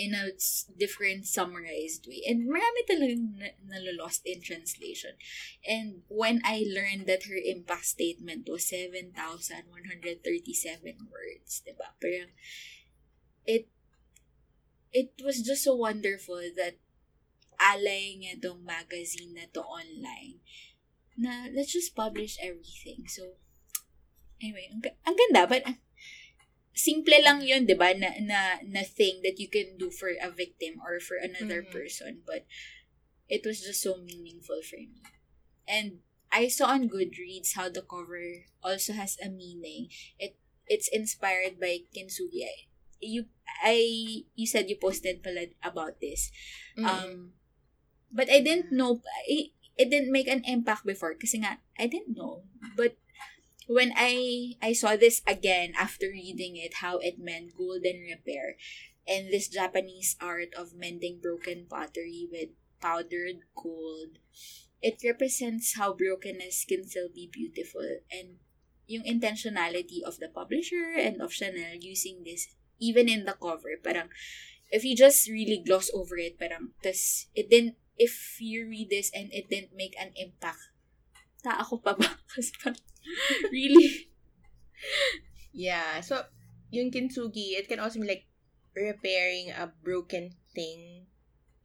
in 0.00 0.14
a 0.14 0.32
different 0.78 1.26
summarized 1.26 2.06
way. 2.08 2.24
And 2.24 2.48
marami 2.48 2.88
talagang 2.88 3.36
na- 3.36 3.60
nalolost 3.68 4.24
in 4.24 4.40
translation. 4.40 5.20
And 5.60 6.08
when 6.08 6.40
I 6.40 6.64
learned 6.64 7.04
that 7.04 7.28
her 7.28 7.36
impact 7.36 7.84
statement 7.84 8.48
was 8.48 8.64
7,137 8.64 9.12
words, 11.04 11.60
diba? 11.68 11.92
Parang, 12.00 12.32
it, 13.44 13.68
it 14.92 15.12
was 15.20 15.42
just 15.44 15.64
so 15.68 15.76
wonderful 15.76 16.40
that 16.56 16.80
alay 17.60 18.16
nga 18.24 18.40
tong 18.40 18.64
magazine 18.64 19.36
na 19.36 19.44
to 19.52 19.60
online 19.60 20.40
na 21.20 21.52
let's 21.52 21.72
just 21.76 21.92
publish 21.92 22.40
everything. 22.40 23.04
So, 23.04 23.36
anyway, 24.40 24.72
ang, 24.72 24.80
ang 25.04 25.16
ganda, 25.16 25.44
but 25.44 25.62
ah, 25.68 25.76
simple 26.72 27.18
lang 27.20 27.44
yun, 27.44 27.68
di 27.68 27.76
ba, 27.76 27.92
na, 27.92 28.16
na, 28.24 28.62
na 28.64 28.82
thing 28.82 29.20
that 29.20 29.36
you 29.36 29.48
can 29.52 29.76
do 29.76 29.90
for 29.92 30.08
a 30.16 30.30
victim 30.32 30.80
or 30.80 30.96
for 31.00 31.20
another 31.20 31.60
Mhm. 31.60 31.70
person, 31.70 32.24
but 32.24 32.48
it 33.28 33.44
was 33.44 33.60
just 33.60 33.82
so 33.84 34.00
meaningful 34.00 34.62
for 34.64 34.80
me. 34.80 35.02
And 35.68 36.00
I 36.32 36.48
saw 36.48 36.72
on 36.72 36.88
Goodreads 36.88 37.54
how 37.58 37.68
the 37.68 37.82
cover 37.82 38.46
also 38.62 38.94
has 38.94 39.18
a 39.20 39.28
meaning. 39.28 39.90
It 40.18 40.36
It's 40.70 40.86
inspired 40.86 41.58
by 41.58 41.82
Kintsugi. 41.90 42.46
You, 43.02 43.26
I, 43.58 44.22
you 44.38 44.46
said 44.46 44.70
you 44.70 44.78
posted 44.78 45.18
pala 45.18 45.50
about 45.66 45.98
this. 45.98 46.30
Mm-mm. 46.78 46.86
Um, 46.86 47.34
but 48.12 48.30
I 48.30 48.40
didn't 48.40 48.72
know, 48.72 49.02
it, 49.26 49.50
it 49.76 49.90
didn't 49.90 50.12
make 50.12 50.28
an 50.28 50.42
impact 50.44 50.86
before 50.86 51.14
kasi 51.14 51.38
nga, 51.38 51.58
I 51.78 51.86
didn't 51.86 52.16
know. 52.16 52.42
But 52.76 52.96
when 53.66 53.92
I 53.96 54.54
I 54.60 54.72
saw 54.74 54.96
this 54.96 55.22
again 55.26 55.72
after 55.78 56.10
reading 56.10 56.56
it, 56.56 56.82
how 56.82 56.98
it 56.98 57.22
meant 57.22 57.56
golden 57.56 58.02
repair 58.02 58.58
and 59.06 59.30
this 59.30 59.48
Japanese 59.48 60.16
art 60.20 60.54
of 60.58 60.74
mending 60.74 61.22
broken 61.22 61.66
pottery 61.70 62.26
with 62.30 62.50
powdered 62.82 63.46
gold, 63.54 64.18
it 64.82 64.98
represents 65.04 65.76
how 65.76 65.92
brokenness 65.94 66.66
can 66.66 66.82
still 66.86 67.08
be 67.12 67.30
beautiful 67.30 67.86
and 68.10 68.40
yung 68.90 69.06
intentionality 69.06 70.02
of 70.02 70.18
the 70.18 70.26
publisher 70.26 70.98
and 70.98 71.22
of 71.22 71.30
Chanel 71.30 71.78
using 71.78 72.26
this 72.26 72.50
even 72.82 73.08
in 73.08 73.24
the 73.24 73.38
cover. 73.38 73.78
Parang, 73.78 74.10
if 74.74 74.82
you 74.82 74.96
just 74.96 75.30
really 75.30 75.62
gloss 75.62 75.90
over 75.94 76.18
it, 76.18 76.40
parang, 76.40 76.74
tas, 76.82 77.30
it 77.38 77.46
didn't, 77.46 77.78
if 78.00 78.40
you 78.40 78.64
read 78.64 78.88
this 78.88 79.12
and 79.12 79.28
it 79.28 79.52
didn't 79.52 79.76
make 79.76 79.92
an 80.00 80.16
impact, 80.16 80.72
ta 81.44 81.60
ako 81.60 81.84
pa 81.84 81.92
ba? 81.92 82.08
Kasi 82.32 82.56
parang, 82.56 82.80
really? 83.52 84.08
Yeah. 85.52 86.00
So, 86.00 86.24
yung 86.72 86.88
kintsugi, 86.88 87.60
it 87.60 87.68
can 87.68 87.76
also 87.76 88.00
be 88.00 88.08
like 88.08 88.24
repairing 88.72 89.52
a 89.52 89.68
broken 89.68 90.32
thing 90.56 91.04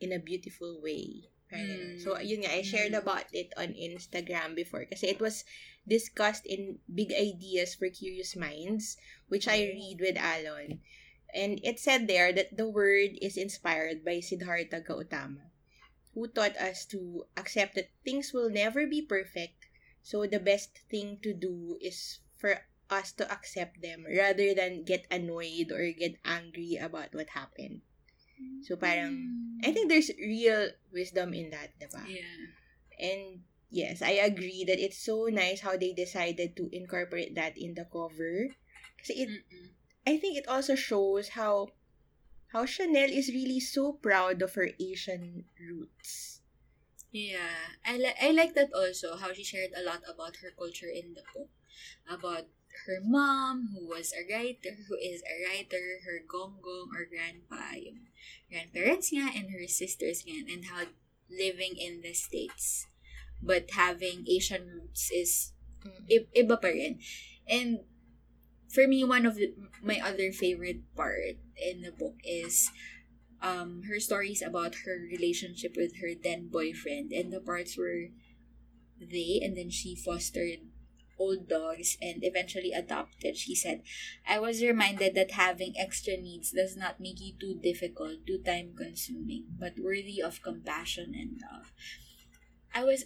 in 0.03 0.11
a 0.11 0.19
beautiful 0.19 0.83
way. 0.83 1.31
Right? 1.47 1.95
Mm. 1.95 2.03
So, 2.03 2.19
yun 2.19 2.43
nga, 2.43 2.51
I 2.51 2.67
shared 2.67 2.91
Mm. 2.91 2.99
about 3.05 3.31
it 3.31 3.55
on 3.55 3.77
Instagram 3.77 4.59
before 4.59 4.83
kasi 4.83 5.07
it 5.07 5.23
was 5.23 5.47
discussed 5.87 6.43
in 6.43 6.83
Big 6.89 7.15
Ideas 7.15 7.79
for 7.79 7.87
Curious 7.87 8.35
Minds, 8.35 8.97
which 9.31 9.47
I 9.47 9.63
read 9.71 10.03
with 10.03 10.19
Alon. 10.19 10.83
And 11.31 11.61
it 11.63 11.79
said 11.79 12.09
there 12.09 12.33
that 12.33 12.57
the 12.57 12.67
word 12.67 13.15
is 13.21 13.37
inspired 13.37 14.03
by 14.03 14.19
Siddhartha 14.19 14.81
Gautama, 14.81 15.53
who 16.15 16.31
taught 16.31 16.55
us 16.55 16.87
to 16.87 17.27
accept 17.35 17.75
that 17.75 17.91
things 18.07 18.31
will 18.31 18.49
never 18.49 18.87
be 18.87 19.03
perfect. 19.03 19.67
So 20.01 20.25
the 20.25 20.39
best 20.39 20.79
thing 20.89 21.19
to 21.21 21.35
do 21.35 21.77
is 21.83 22.23
for 22.39 22.63
us 22.89 23.11
to 23.19 23.27
accept 23.29 23.81
them 23.83 24.07
rather 24.07 24.55
than 24.55 24.87
get 24.87 25.05
annoyed 25.11 25.75
or 25.75 25.91
get 25.91 26.15
angry 26.23 26.79
about 26.79 27.13
what 27.13 27.35
happened. 27.35 27.81
So 28.63 28.75
parang, 28.75 29.59
I 29.63 29.71
think 29.71 29.89
there's 29.89 30.11
real 30.17 30.71
wisdom 30.93 31.33
in 31.33 31.51
that, 31.51 31.75
diba? 31.79 32.03
Yeah. 32.07 32.43
And 32.99 33.43
yes, 33.69 34.01
I 34.01 34.23
agree 34.23 34.63
that 34.67 34.79
it's 34.79 34.97
so 34.97 35.27
nice 35.27 35.61
how 35.61 35.77
they 35.77 35.93
decided 35.93 36.55
to 36.57 36.69
incorporate 36.71 37.35
that 37.35 37.57
in 37.57 37.75
the 37.75 37.85
cover. 37.85 38.55
Kasi 38.97 39.13
it, 39.21 39.29
Mm-mm. 39.29 39.67
I 40.07 40.17
think 40.17 40.37
it 40.37 40.47
also 40.47 40.75
shows 40.75 41.35
how 41.35 41.75
how 42.55 42.63
Chanel 42.63 43.11
is 43.11 43.35
really 43.35 43.59
so 43.59 43.91
proud 43.99 44.39
of 44.39 44.55
her 44.55 44.71
Asian 44.79 45.43
roots. 45.59 46.39
Yeah, 47.11 47.75
I 47.83 47.99
li- 47.99 48.15
I 48.15 48.31
like 48.31 48.55
that 48.55 48.71
also 48.71 49.19
how 49.19 49.35
she 49.35 49.43
shared 49.43 49.75
a 49.75 49.83
lot 49.83 50.07
about 50.07 50.39
her 50.39 50.55
culture 50.55 50.87
in 50.87 51.19
the 51.19 51.27
book, 51.35 51.51
about 52.07 52.47
her 52.87 53.03
mom 53.03 53.75
who 53.75 53.91
was 53.91 54.15
a 54.15 54.23
writer, 54.23 54.71
who 54.87 54.95
is 54.95 55.19
a 55.27 55.35
writer, 55.43 55.99
her 56.07 56.23
gonggong 56.23 56.95
or 56.95 57.03
grandpa, 57.03 57.75
yung 57.75 58.07
grandparents 58.47 59.11
niya 59.11 59.35
and 59.35 59.51
her 59.51 59.67
sisters 59.67 60.23
niya, 60.23 60.47
and 60.47 60.71
how 60.71 60.87
living 61.27 61.75
in 61.75 61.99
the 61.99 62.15
states 62.15 62.87
but 63.43 63.67
having 63.75 64.23
Asian 64.31 64.63
roots 64.71 65.11
is 65.11 65.51
mm. 65.83 66.07
i- 66.07 66.31
iba 66.31 66.55
pa 66.55 66.71
rin. 66.71 67.03
And 67.47 67.83
for 68.75 68.87
me, 68.87 69.03
one 69.03 69.25
of 69.25 69.35
the, 69.35 69.55
my 69.81 69.99
other 70.03 70.31
favorite 70.31 70.83
part 70.95 71.39
in 71.55 71.81
the 71.81 71.91
book 71.91 72.19
is 72.23 72.69
um 73.41 73.83
her 73.87 73.99
stories 73.99 74.41
about 74.41 74.75
her 74.85 74.99
relationship 75.11 75.75
with 75.75 75.99
her 75.99 76.11
then 76.15 76.47
boyfriend 76.47 77.11
and 77.11 77.33
the 77.33 77.39
parts 77.39 77.77
where 77.77 78.07
they 78.99 79.39
and 79.43 79.57
then 79.57 79.69
she 79.69 79.95
fostered 79.95 80.59
old 81.17 81.47
dogs 81.47 81.97
and 82.01 82.23
eventually 82.23 82.73
adopted. 82.73 83.37
She 83.37 83.55
said, 83.55 83.83
I 84.27 84.39
was 84.39 84.61
reminded 84.61 85.15
that 85.15 85.31
having 85.31 85.73
extra 85.77 86.17
needs 86.17 86.51
does 86.51 86.75
not 86.75 86.99
make 86.99 87.21
you 87.21 87.33
too 87.39 87.55
difficult, 87.61 88.27
too 88.27 88.39
time 88.39 88.73
consuming, 88.75 89.45
but 89.57 89.79
worthy 89.79 90.21
of 90.21 90.43
compassion 90.43 91.15
and 91.15 91.39
love. 91.39 91.71
I 92.73 92.83
was 92.83 93.05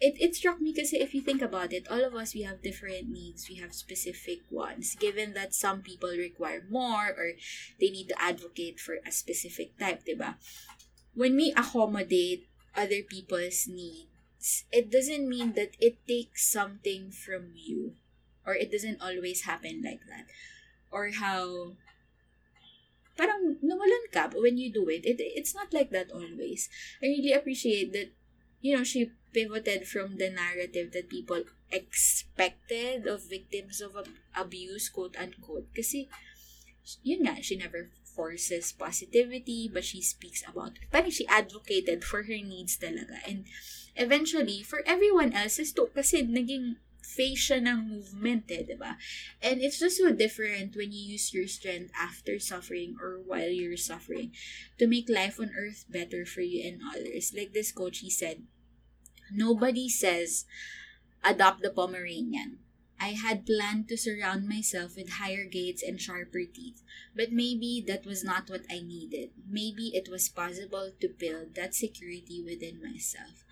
it, 0.00 0.14
it 0.20 0.34
struck 0.34 0.60
me 0.60 0.72
because 0.74 0.92
if 0.92 1.14
you 1.14 1.20
think 1.20 1.42
about 1.42 1.72
it, 1.72 1.86
all 1.90 2.04
of 2.04 2.14
us 2.14 2.34
we 2.34 2.42
have 2.42 2.62
different 2.62 3.08
needs. 3.08 3.48
We 3.48 3.56
have 3.56 3.72
specific 3.72 4.40
ones. 4.50 4.96
Given 4.98 5.34
that 5.34 5.54
some 5.54 5.82
people 5.82 6.10
require 6.10 6.64
more 6.68 7.08
or 7.08 7.32
they 7.80 7.90
need 7.90 8.08
to 8.08 8.20
advocate 8.20 8.80
for 8.80 8.96
a 9.06 9.12
specific 9.12 9.78
type, 9.78 10.02
diba? 10.04 10.34
When 11.14 11.36
we 11.36 11.52
accommodate 11.56 12.48
other 12.76 13.02
people's 13.08 13.68
needs, 13.68 14.64
it 14.72 14.90
doesn't 14.90 15.28
mean 15.28 15.54
that 15.54 15.76
it 15.80 16.06
takes 16.06 16.50
something 16.50 17.10
from 17.10 17.52
you. 17.54 17.94
Or 18.46 18.54
it 18.54 18.70
doesn't 18.70 19.00
always 19.00 19.42
happen 19.42 19.80
like 19.82 20.00
that. 20.10 20.26
Or 20.90 21.08
how 21.10 21.76
parang 23.16 23.56
ka 24.12 24.28
when 24.34 24.58
you 24.58 24.72
do 24.72 24.88
it. 24.88 25.06
it. 25.06 25.16
It's 25.18 25.54
not 25.54 25.72
like 25.72 25.90
that 25.90 26.10
always. 26.10 26.68
I 27.02 27.06
really 27.06 27.32
appreciate 27.32 27.92
that, 27.92 28.12
you 28.60 28.76
know, 28.76 28.84
she 28.84 29.12
pivoted 29.34 29.86
from 29.90 30.16
the 30.16 30.30
narrative 30.30 30.94
that 30.94 31.10
people 31.10 31.42
expected 31.70 33.06
of 33.06 33.28
victims 33.28 33.82
of 33.82 33.98
ab- 33.98 34.14
abuse, 34.38 34.88
quote 34.88 35.18
unquote. 35.18 35.66
Kasi, 35.74 36.08
yun 37.02 37.26
nga, 37.26 37.42
she 37.42 37.58
never 37.58 37.90
forces 38.14 38.70
positivity, 38.70 39.66
but 39.66 39.82
she 39.82 40.00
speaks 40.00 40.46
about 40.46 40.78
it. 40.78 40.86
Parang 40.94 41.10
she 41.10 41.26
advocated 41.26 42.06
for 42.06 42.30
her 42.30 42.38
needs 42.38 42.78
talaga. 42.78 43.18
And 43.26 43.50
eventually, 43.98 44.62
for 44.62 44.86
everyone 44.86 45.34
else's 45.34 45.74
too, 45.74 45.90
kasi 45.90 46.22
naging 46.22 46.78
face 47.04 47.52
ng 47.52 47.84
movement 47.84 48.48
eh, 48.48 48.64
di 48.64 48.74
ba? 48.74 48.96
And 49.44 49.60
it's 49.60 49.78
just 49.78 50.00
so 50.00 50.10
different 50.10 50.72
when 50.74 50.90
you 50.90 51.14
use 51.14 51.34
your 51.36 51.46
strength 51.46 51.92
after 51.92 52.40
suffering 52.40 52.96
or 52.96 53.20
while 53.20 53.52
you're 53.52 53.76
suffering 53.76 54.32
to 54.80 54.88
make 54.88 55.12
life 55.12 55.36
on 55.38 55.52
earth 55.52 55.84
better 55.90 56.24
for 56.24 56.40
you 56.40 56.64
and 56.64 56.80
others. 56.80 57.36
Like 57.36 57.52
this 57.52 57.70
coach, 57.70 58.00
he 58.00 58.08
said, 58.08 58.48
Nobody 59.32 59.88
says, 59.88 60.44
adopt 61.22 61.62
the 61.62 61.70
Pomeranian. 61.70 62.58
I 63.00 63.18
had 63.18 63.44
planned 63.44 63.88
to 63.88 63.96
surround 63.96 64.48
myself 64.48 64.96
with 64.96 65.20
higher 65.20 65.44
gates 65.44 65.82
and 65.82 66.00
sharper 66.00 66.44
teeth, 66.46 66.82
but 67.14 67.32
maybe 67.32 67.82
that 67.86 68.06
was 68.06 68.22
not 68.22 68.48
what 68.48 68.62
I 68.70 68.80
needed. 68.80 69.30
Maybe 69.48 69.92
it 69.94 70.08
was 70.08 70.28
possible 70.28 70.92
to 71.00 71.08
build 71.08 71.54
that 71.54 71.74
security 71.74 72.42
within 72.42 72.80
myself. 72.80 73.44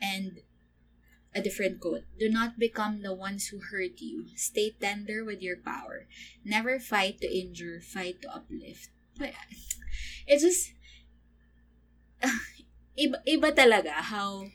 And 0.00 0.40
a 1.34 1.42
different 1.42 1.80
quote 1.80 2.04
Do 2.18 2.28
not 2.28 2.58
become 2.58 3.02
the 3.02 3.14
ones 3.14 3.48
who 3.48 3.60
hurt 3.60 4.00
you. 4.00 4.26
Stay 4.36 4.74
tender 4.80 5.24
with 5.24 5.42
your 5.42 5.56
power. 5.56 6.06
Never 6.44 6.78
fight 6.78 7.20
to 7.20 7.28
injure, 7.28 7.80
fight 7.80 8.22
to 8.22 8.34
uplift. 8.34 8.88
But 9.18 9.30
uh, 9.30 9.54
it's 10.26 10.42
just. 10.42 10.72
iba, 12.98 13.16
iba 13.24 13.48
talaga 13.52 13.96
how 14.12 14.50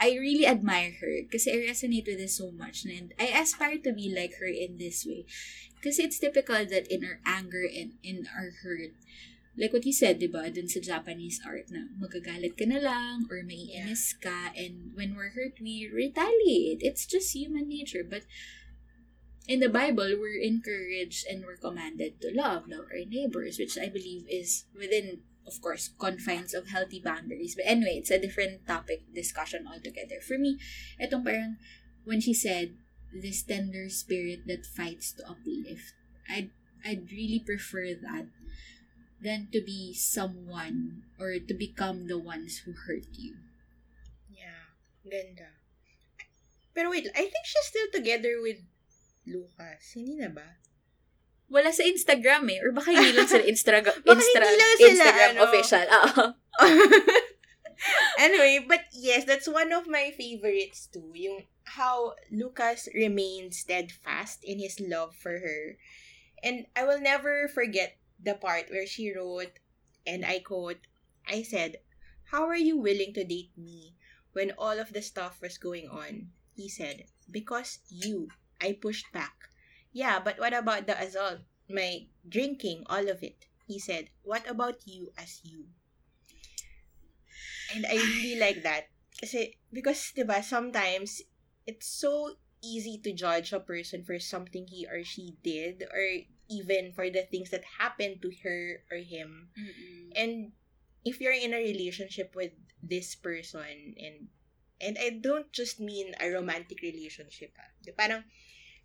I 0.00 0.18
really 0.18 0.46
admire 0.46 0.92
her 1.00 1.22
kasi 1.30 1.52
I 1.54 1.70
resonate 1.70 2.06
with 2.06 2.18
this 2.18 2.38
so 2.38 2.50
much 2.50 2.84
and 2.84 3.14
I 3.18 3.30
aspire 3.30 3.78
to 3.86 3.92
be 3.92 4.10
like 4.10 4.36
her 4.42 4.50
in 4.50 4.78
this 4.78 5.06
way. 5.06 5.26
Kasi 5.82 6.04
it's 6.04 6.18
typical 6.18 6.66
that 6.66 6.90
in 6.90 7.04
our 7.04 7.20
anger 7.24 7.62
and 7.62 7.94
in 8.02 8.26
our 8.34 8.50
hurt, 8.64 8.96
like 9.56 9.72
what 9.72 9.86
you 9.86 9.92
said, 9.92 10.18
di 10.18 10.26
ba, 10.26 10.50
dun 10.50 10.66
sa 10.66 10.82
Japanese 10.82 11.38
art 11.46 11.70
na 11.70 11.86
magagalit 11.94 12.58
ka 12.58 12.66
na 12.66 12.82
lang 12.82 13.30
or 13.30 13.46
maiinis 13.46 14.18
ka 14.18 14.50
and 14.58 14.90
when 14.98 15.14
we're 15.14 15.30
hurt, 15.30 15.62
we 15.62 15.86
retaliate. 15.86 16.82
It's 16.82 17.06
just 17.06 17.36
human 17.36 17.70
nature. 17.70 18.02
But 18.02 18.26
in 19.46 19.60
the 19.60 19.68
Bible, 19.68 20.16
we're 20.18 20.40
encouraged 20.40 21.26
and 21.30 21.44
we're 21.44 21.60
commanded 21.60 22.20
to 22.22 22.34
love, 22.34 22.66
love 22.66 22.90
our 22.90 23.04
neighbors, 23.06 23.58
which 23.58 23.78
I 23.78 23.88
believe 23.88 24.26
is 24.26 24.64
within 24.74 25.22
of 25.46 25.60
course, 25.60 25.90
confines 25.98 26.54
of 26.54 26.68
healthy 26.68 27.00
boundaries. 27.00 27.54
But 27.54 27.66
anyway, 27.66 27.96
it's 28.00 28.10
a 28.10 28.20
different 28.20 28.66
topic 28.66 29.04
discussion 29.14 29.66
altogether. 29.68 30.20
For 30.20 30.38
me, 30.38 30.58
itong 31.00 31.24
parang, 31.24 31.56
when 32.04 32.20
she 32.20 32.34
said, 32.34 32.74
this 33.14 33.42
tender 33.42 33.88
spirit 33.88 34.46
that 34.46 34.66
fights 34.66 35.12
to 35.12 35.28
uplift, 35.28 35.94
I'd, 36.28 36.50
I'd 36.84 37.10
really 37.12 37.42
prefer 37.44 37.94
that 37.94 38.26
than 39.22 39.48
to 39.52 39.60
be 39.60 39.94
someone 39.94 41.02
or 41.18 41.38
to 41.38 41.54
become 41.54 42.08
the 42.08 42.18
ones 42.18 42.64
who 42.64 42.72
hurt 42.72 43.06
you. 43.16 43.36
Yeah. 44.28 44.74
Ganda. 45.08 45.48
Pero 46.74 46.90
wait, 46.90 47.06
I 47.14 47.24
think 47.30 47.44
she's 47.46 47.70
still 47.70 47.88
together 47.92 48.42
with 48.42 48.58
Lucas. 49.24 49.94
Hindi 49.94 50.18
na 50.18 50.28
ba? 50.28 50.58
Wala 51.48 51.70
sa 51.70 51.84
Instagram 51.84 52.48
eh. 52.50 52.58
Or 52.64 52.72
baka 52.72 52.90
hindi 52.90 53.12
lang 53.12 53.28
sila 53.28 53.44
Instagram, 53.44 53.94
Instra, 54.10 54.44
hindi 54.44 54.58
lang 54.58 54.74
sila, 54.76 54.88
Instagram 54.90 55.32
ano. 55.32 55.42
official. 55.44 55.86
Oo. 55.86 56.24
anyway, 58.26 58.64
but 58.64 58.88
yes, 58.92 59.24
that's 59.24 59.48
one 59.48 59.72
of 59.72 59.86
my 59.86 60.10
favorites 60.16 60.88
too. 60.88 61.12
Yung 61.14 61.44
how 61.76 62.14
Lucas 62.30 62.88
remains 62.94 63.58
steadfast 63.60 64.44
in 64.44 64.58
his 64.58 64.80
love 64.80 65.14
for 65.16 65.40
her. 65.40 65.76
And 66.44 66.66
I 66.76 66.84
will 66.84 67.00
never 67.00 67.48
forget 67.48 67.96
the 68.20 68.34
part 68.34 68.68
where 68.68 68.86
she 68.86 69.12
wrote, 69.12 69.60
and 70.06 70.24
I 70.24 70.40
quote, 70.40 70.84
I 71.28 71.42
said, 71.42 71.80
How 72.32 72.44
are 72.44 72.60
you 72.60 72.76
willing 72.76 73.12
to 73.14 73.24
date 73.24 73.52
me 73.56 73.96
when 74.32 74.52
all 74.58 74.78
of 74.78 74.92
the 74.92 75.00
stuff 75.00 75.40
was 75.40 75.56
going 75.56 75.88
on? 75.88 76.28
He 76.56 76.68
said, 76.68 77.04
Because 77.30 77.78
you. 77.88 78.28
I 78.60 78.72
pushed 78.80 79.12
back. 79.12 79.34
Yeah, 79.94 80.18
but 80.20 80.38
what 80.38 80.52
about 80.52 80.86
the 80.86 80.98
assault? 81.00 81.40
My 81.70 82.04
drinking, 82.28 82.84
all 82.90 83.08
of 83.08 83.22
it. 83.22 83.46
He 83.66 83.78
said, 83.78 84.10
What 84.22 84.44
about 84.50 84.84
you 84.84 85.12
as 85.16 85.40
you? 85.44 85.72
And 87.72 87.86
I 87.86 87.94
really 87.96 88.36
like 88.44 88.62
that. 88.62 88.90
Kasi, 89.20 89.56
because, 89.72 90.12
di 90.12 90.26
ba, 90.26 90.42
sometimes, 90.42 91.22
it's 91.64 91.86
so 91.86 92.36
easy 92.60 92.98
to 92.98 93.12
judge 93.12 93.52
a 93.52 93.60
person 93.60 94.04
for 94.04 94.18
something 94.18 94.66
he 94.66 94.88
or 94.88 95.04
she 95.04 95.36
did 95.44 95.84
or 95.92 96.24
even 96.50 96.92
for 96.92 97.08
the 97.08 97.22
things 97.22 97.50
that 97.50 97.64
happened 97.78 98.20
to 98.20 98.32
her 98.42 98.84
or 98.90 98.98
him. 98.98 99.48
Mm-mm. 99.56 100.12
And 100.16 100.52
if 101.04 101.20
you're 101.20 101.36
in 101.36 101.54
a 101.54 101.60
relationship 101.60 102.34
with 102.34 102.52
this 102.82 103.14
person 103.14 103.94
and 103.96 104.28
and 104.80 104.98
I 105.00 105.20
don't 105.22 105.48
just 105.52 105.80
mean 105.80 106.12
a 106.20 106.28
romantic 106.32 106.80
relationship. 106.82 107.52
ah. 107.56 107.70
Parang 107.96 108.24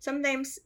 sometimes 0.00 0.60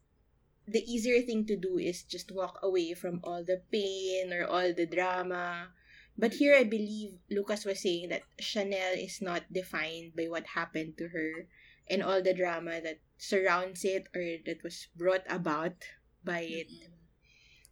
the 0.66 0.82
easier 0.84 1.20
thing 1.22 1.44
to 1.46 1.56
do 1.56 1.78
is 1.78 2.02
just 2.02 2.32
walk 2.32 2.58
away 2.62 2.94
from 2.94 3.20
all 3.22 3.44
the 3.44 3.60
pain 3.70 4.32
or 4.32 4.46
all 4.46 4.72
the 4.72 4.86
drama. 4.86 5.68
But 6.16 6.34
here 6.34 6.56
I 6.56 6.64
believe 6.64 7.18
Lucas 7.30 7.64
was 7.64 7.80
saying 7.80 8.08
that 8.08 8.22
Chanel 8.38 8.94
is 8.94 9.20
not 9.20 9.52
defined 9.52 10.16
by 10.16 10.30
what 10.30 10.54
happened 10.54 10.96
to 10.98 11.08
her 11.08 11.48
and 11.90 12.02
all 12.02 12.22
the 12.22 12.32
drama 12.34 12.80
that 12.80 13.00
surrounds 13.18 13.84
it 13.84 14.08
or 14.14 14.38
that 14.46 14.62
was 14.62 14.88
brought 14.96 15.26
about 15.28 15.84
by 16.24 16.46
it. 16.48 16.70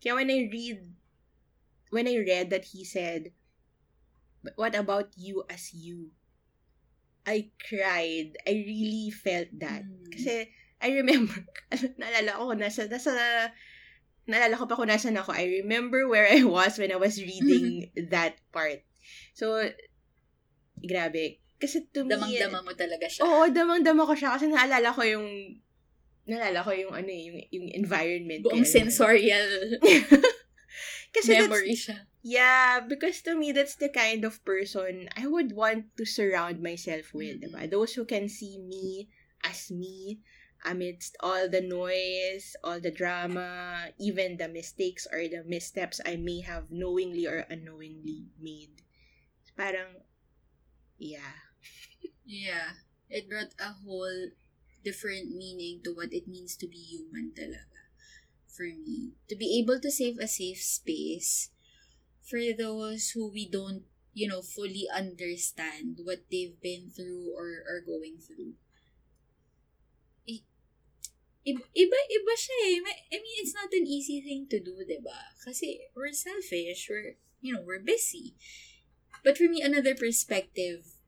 Kaya 0.03 0.17
when 0.17 0.31
I 0.31 0.51
read, 0.51 0.83
when 1.91 2.09
I 2.09 2.19
read 2.19 2.51
that 2.51 2.75
he 2.75 2.85
said, 2.85 3.33
"But 4.43 4.59
what 4.59 4.75
about 4.75 5.15
you 5.17 5.47
as 5.49 5.73
you? 5.73 6.11
I 7.23 7.55
cried. 7.63 8.35
I 8.43 8.67
really 8.67 9.15
felt 9.15 9.55
that. 9.63 9.87
Mm. 9.87 10.11
Kasi, 10.11 10.51
I 10.83 10.99
remember, 10.99 11.39
naalala 12.03 12.35
ko, 12.37 12.53
nasa, 12.59 12.91
nasa, 12.91 13.15
naalala 14.27 14.59
ko 14.59 14.67
pa 14.67 14.75
kung 14.75 14.91
nasan 14.91 15.15
ako. 15.15 15.31
I 15.31 15.63
remember 15.63 16.11
where 16.11 16.27
I 16.27 16.43
was 16.43 16.75
when 16.77 16.91
I 16.91 16.99
was 16.99 17.17
reading 17.17 17.91
that 18.11 18.43
part. 18.51 18.83
So, 19.33 19.63
grabe. 20.83 21.39
Kasi 21.59 21.87
to 21.95 22.03
me, 22.03 22.11
Damang-dama 22.11 22.59
mo 22.67 22.73
talaga 22.75 23.07
siya. 23.07 23.23
Oo, 23.23 23.47
damang-dama 23.47 24.03
ko 24.03 24.15
siya 24.19 24.35
kasi 24.35 24.51
naalala 24.51 24.91
ko 24.91 25.07
yung 25.07 25.27
naalala 26.27 26.63
ko 26.63 26.71
yung 26.71 26.95
ano 26.95 27.11
eh, 27.11 27.23
yung, 27.31 27.39
yung 27.51 27.67
environment. 27.75 28.43
Buong 28.43 28.67
Kaya- 28.67 28.77
sensorial 28.83 29.47
kasi 31.15 31.39
memory 31.39 31.75
siya. 31.77 32.07
yeah, 32.23 32.81
because 32.81 33.21
to 33.23 33.35
me, 33.35 33.53
that's 33.53 33.77
the 33.77 33.91
kind 33.91 34.25
of 34.25 34.43
person 34.47 35.11
I 35.19 35.27
would 35.27 35.53
want 35.53 35.93
to 35.99 36.05
surround 36.07 36.63
myself 36.63 37.11
with. 37.13 37.43
Mm-mm. 37.43 37.53
diba? 37.53 37.71
Those 37.71 37.95
who 37.95 38.07
can 38.07 38.27
see 38.31 38.59
me 38.59 39.11
as 39.45 39.71
me 39.71 40.23
amidst 40.65 41.17
all 41.21 41.49
the 41.49 41.61
noise, 41.61 42.57
all 42.65 42.81
the 42.81 42.91
drama, 42.91 43.91
even 43.99 44.37
the 44.37 44.49
mistakes 44.49 45.07
or 45.11 45.29
the 45.29 45.43
missteps 45.47 46.01
I 46.05 46.17
may 46.17 46.41
have 46.41 46.71
knowingly 46.71 47.27
or 47.27 47.47
unknowingly 47.51 48.27
made. 48.41 48.83
Parang, 49.57 50.03
yeah. 50.99 51.35
Yeah. 52.25 52.79
It 53.11 53.29
brought 53.29 53.55
a 53.61 53.73
whole 53.85 54.31
different 54.85 55.35
meaning 55.37 55.81
to 55.85 55.95
what 55.95 56.13
it 56.13 56.27
means 56.29 56.57
to 56.57 56.67
be 56.67 56.79
human 56.79 57.33
talaga. 57.37 57.83
For 58.49 58.65
me. 58.65 59.13
To 59.29 59.37
be 59.37 59.59
able 59.61 59.81
to 59.81 59.91
save 59.91 60.19
a 60.19 60.29
safe 60.29 60.63
space 60.63 61.51
for 62.23 62.41
those 62.57 63.11
who 63.11 63.31
we 63.31 63.49
don't, 63.49 63.85
you 64.15 64.29
know, 64.29 64.43
fully 64.43 64.87
understand 64.95 65.99
what 66.05 66.25
they've 66.31 66.61
been 66.61 66.91
through 66.91 67.33
or 67.37 67.65
are 67.69 67.83
going 67.85 68.19
through. 68.19 68.55
I- 71.43 71.59
Iba, 71.75 71.99
iba, 72.07 72.35
siya 72.39 72.57
eh. 72.71 72.79
I 73.11 73.17
mean, 73.19 73.37
it's 73.43 73.55
not 73.55 73.75
an 73.75 73.87
easy 73.87 74.23
thing 74.23 74.47
to 74.51 74.63
do, 74.63 74.79
diba? 74.87 75.35
Kasi 75.43 75.91
we're 75.95 76.15
selfish, 76.15 76.87
we're, 76.87 77.19
you 77.43 77.55
know, 77.55 77.63
we're 77.67 77.83
busy. 77.83 78.39
But 79.27 79.39
for 79.39 79.51
me, 79.51 79.63
another 79.63 79.95
perspective 79.95 80.99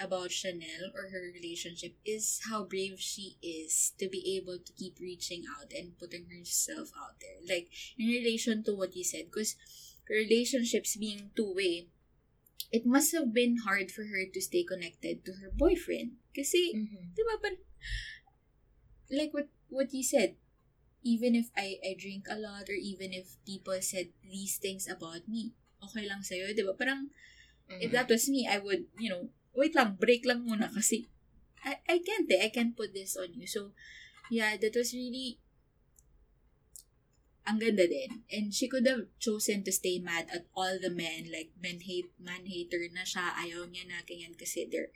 about 0.00 0.30
Chanel 0.32 0.90
or 0.94 1.10
her 1.10 1.30
relationship 1.34 1.94
is 2.06 2.40
how 2.48 2.64
brave 2.64 2.98
she 2.98 3.36
is 3.42 3.92
to 3.98 4.08
be 4.08 4.38
able 4.38 4.58
to 4.58 4.72
keep 4.72 4.98
reaching 4.98 5.44
out 5.46 5.70
and 5.74 5.98
putting 5.98 6.26
herself 6.30 6.90
out 6.98 7.18
there. 7.20 7.38
Like, 7.42 7.70
in 7.98 8.06
relation 8.06 8.62
to 8.64 8.74
what 8.74 8.96
you 8.96 9.04
said, 9.04 9.30
because 9.30 9.54
relationships 10.08 10.96
being 10.96 11.30
two-way, 11.36 11.86
it 12.72 12.86
must 12.86 13.12
have 13.12 13.34
been 13.34 13.58
hard 13.66 13.90
for 13.90 14.06
her 14.06 14.24
to 14.32 14.40
stay 14.40 14.64
connected 14.64 15.24
to 15.26 15.42
her 15.42 15.50
boyfriend. 15.54 16.22
Kasi, 16.34 16.72
Mm-hmm. 16.74 17.12
di 17.14 17.22
ba, 17.26 17.36
like 19.12 19.30
what, 19.34 19.48
what 19.72 19.96
you 19.96 20.04
said, 20.04 20.36
even 21.02 21.34
if 21.34 21.48
I, 21.56 21.80
I 21.82 21.96
drink 21.98 22.28
a 22.28 22.38
lot 22.38 22.68
or 22.68 22.76
even 22.76 23.16
if 23.16 23.40
people 23.48 23.80
said 23.80 24.12
these 24.22 24.60
things 24.60 24.86
about 24.86 25.26
me, 25.26 25.56
okay 25.82 26.06
lang 26.06 26.22
sa'yo, 26.22 26.52
di 26.52 26.62
ba? 26.62 26.76
Parang, 26.76 27.10
if 27.80 27.90
that 27.90 28.12
was 28.12 28.28
me, 28.28 28.44
I 28.44 28.60
would, 28.60 28.84
you 29.00 29.08
know, 29.08 29.32
wait 29.56 29.74
lang, 29.74 29.96
break 29.96 30.28
lang 30.28 30.44
muna 30.44 30.68
kasi 30.68 31.08
I, 31.64 31.80
I 31.88 31.98
can't 32.04 32.28
eh, 32.28 32.44
I 32.44 32.50
can't 32.52 32.76
put 32.76 32.92
this 32.92 33.16
on 33.16 33.32
you. 33.32 33.48
So, 33.48 33.72
yeah, 34.30 34.54
that 34.60 34.74
was 34.76 34.92
really 34.92 35.38
ang 37.42 37.58
ganda 37.58 37.86
din. 37.90 38.22
And 38.30 38.54
she 38.54 38.70
could 38.70 38.86
have 38.86 39.10
chosen 39.18 39.66
to 39.66 39.72
stay 39.74 39.98
mad 39.98 40.30
at 40.30 40.46
all 40.54 40.78
the 40.78 40.90
men, 40.90 41.30
like 41.30 41.50
men 41.58 41.82
hate, 41.82 42.10
man 42.18 42.46
hater 42.46 42.82
na 42.94 43.02
siya, 43.02 43.34
ayaw 43.34 43.66
niya 43.66 43.90
na, 43.90 44.02
ganyan, 44.06 44.38
kasi 44.38 44.66
they're, 44.70 44.94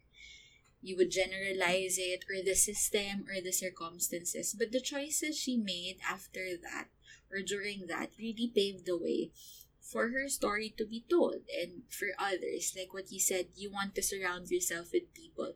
you 0.82 0.96
would 0.96 1.10
generalize 1.10 1.98
it, 1.98 2.24
or 2.30 2.42
the 2.42 2.54
system, 2.54 3.26
or 3.28 3.40
the 3.40 3.52
circumstances. 3.52 4.54
But 4.56 4.72
the 4.72 4.80
choices 4.80 5.38
she 5.38 5.56
made 5.56 5.98
after 6.08 6.56
that, 6.62 6.88
or 7.30 7.40
during 7.42 7.86
that, 7.88 8.10
really 8.18 8.52
paved 8.54 8.86
the 8.86 8.98
way 8.98 9.30
for 9.80 10.10
her 10.10 10.28
story 10.28 10.74
to 10.76 10.84
be 10.84 11.04
told 11.08 11.46
and 11.50 11.82
for 11.88 12.08
others. 12.18 12.74
Like 12.76 12.92
what 12.92 13.12
you 13.12 13.20
said 13.20 13.46
you 13.54 13.70
want 13.70 13.94
to 13.94 14.02
surround 14.02 14.50
yourself 14.50 14.90
with 14.92 15.14
people. 15.14 15.54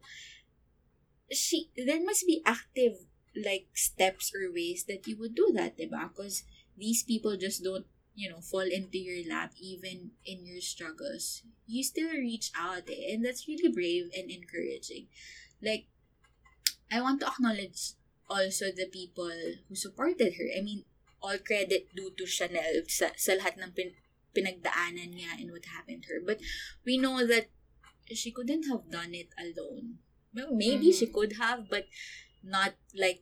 She 1.31 1.71
there 1.77 2.03
must 2.03 2.27
be 2.27 2.43
active 2.47 3.07
like 3.35 3.69
steps 3.75 4.33
or 4.35 4.53
ways 4.53 4.85
that 4.89 5.07
you 5.07 5.17
would 5.19 5.35
do 5.35 5.53
that 5.55 5.77
because 5.77 6.45
these 6.77 7.03
people 7.03 7.37
just 7.37 7.63
don't 7.63 7.87
you 8.21 8.29
know 8.29 8.41
fall 8.45 8.69
into 8.69 9.01
your 9.01 9.25
lap 9.33 9.53
even 9.57 10.13
in 10.29 10.45
your 10.45 10.61
struggles 10.61 11.43
you 11.67 11.83
still 11.83 12.13
reach 12.13 12.53
out 12.53 12.85
eh, 12.93 13.15
and 13.17 13.25
that's 13.25 13.49
really 13.49 13.73
brave 13.73 14.13
and 14.13 14.31
encouraging 14.31 15.09
like 15.65 15.89
i 16.93 17.01
want 17.01 17.21
to 17.21 17.27
acknowledge 17.27 17.97
also 18.29 18.67
the 18.71 18.87
people 18.93 19.33
who 19.69 19.75
supported 19.75 20.37
her 20.37 20.49
i 20.53 20.61
mean 20.61 20.85
all 21.23 21.39
credit 21.39 21.89
due 21.95 22.11
to 22.17 22.25
Chanel 22.25 22.85
sa, 22.89 23.13
sa 23.17 23.37
lahat 23.37 23.61
ng 23.61 23.73
pin, 23.77 23.93
pinagdaanan 24.33 25.13
niya 25.13 25.37
and 25.37 25.53
what 25.53 25.69
happened 25.69 26.03
to 26.05 26.17
her. 26.17 26.23
But 26.25 26.41
we 26.85 26.97
know 26.97 27.27
that 27.29 27.53
she 28.09 28.33
couldn't 28.33 28.65
have 28.73 28.89
done 28.89 29.13
it 29.13 29.29
alone. 29.37 30.01
Well, 30.33 30.57
maybe 30.57 30.89
she 30.91 31.07
Mhm. 31.07 31.15
could 31.15 31.33
have, 31.37 31.69
but 31.69 31.87
not 32.41 32.75
like 32.97 33.21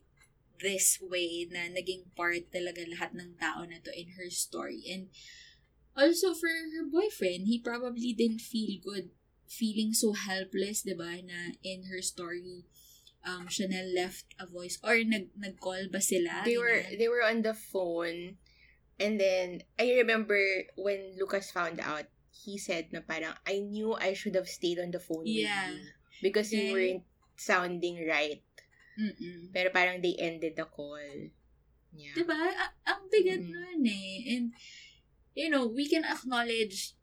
this 0.61 0.99
way 1.01 1.47
na 1.51 1.71
naging 1.71 2.11
part 2.19 2.51
talaga 2.51 2.83
lahat 2.87 3.15
ng 3.15 3.39
tao 3.39 3.63
na 3.65 3.79
to 3.83 3.91
in 3.95 4.15
her 4.19 4.27
story. 4.31 4.83
And 4.91 5.09
also 5.97 6.35
for 6.35 6.51
her 6.51 6.85
boyfriend, 6.87 7.47
he 7.47 7.59
probably 7.59 8.13
didn't 8.15 8.43
feel 8.43 8.79
good 8.83 9.11
feeling 9.49 9.97
so 9.97 10.13
helpless, 10.13 10.85
'di 10.85 10.93
ba, 10.93 11.25
na 11.25 11.57
in 11.65 11.89
her 11.89 12.05
story 12.05 12.69
um 13.25 13.49
Chanel 13.51 13.91
left 13.97 14.29
a 14.39 14.47
voice 14.47 14.79
or 14.85 14.95
nag 15.03 15.33
nag-call 15.35 15.89
ba 15.91 15.99
sila? 16.05 16.45
they 16.47 16.55
were 16.61 16.85
Ganyan. 16.87 16.97
they 17.01 17.09
were 17.11 17.25
on 17.27 17.43
the 17.43 17.51
phone 17.57 18.39
and 19.01 19.19
then 19.19 19.67
I 19.75 19.91
remember 19.99 20.39
when 20.79 21.19
Lucas 21.19 21.51
found 21.51 21.83
out 21.83 22.07
he 22.31 22.61
said 22.63 22.95
na 22.95 23.03
parang 23.03 23.35
I 23.43 23.59
knew 23.59 23.99
I 23.99 24.15
should 24.15 24.39
have 24.39 24.47
stayed 24.47 24.79
on 24.79 24.95
the 24.95 25.03
phone 25.03 25.27
Yeah. 25.27 25.43
with 25.75 25.83
you 25.83 26.29
because 26.31 26.55
you 26.55 26.63
Then- 26.63 26.73
weren't 26.77 27.05
sounding 27.35 28.07
right 28.07 28.39
Mm-mm. 28.99 29.55
pero 29.55 29.71
parang 29.71 30.03
they 30.03 30.19
ended 30.19 30.59
the 30.59 30.67
call 30.67 30.99
yeah 31.95 32.13
Diba? 32.13 32.35
A- 32.35 32.75
ang 32.85 33.07
bigat 33.09 33.41
Mm. 33.41 33.51
nun 33.55 33.83
eh. 33.87 34.13
And, 34.29 34.47
you 35.33 35.49
know, 35.49 35.65
we 35.65 35.87
can 35.89 36.03
acknowledge 36.05 36.99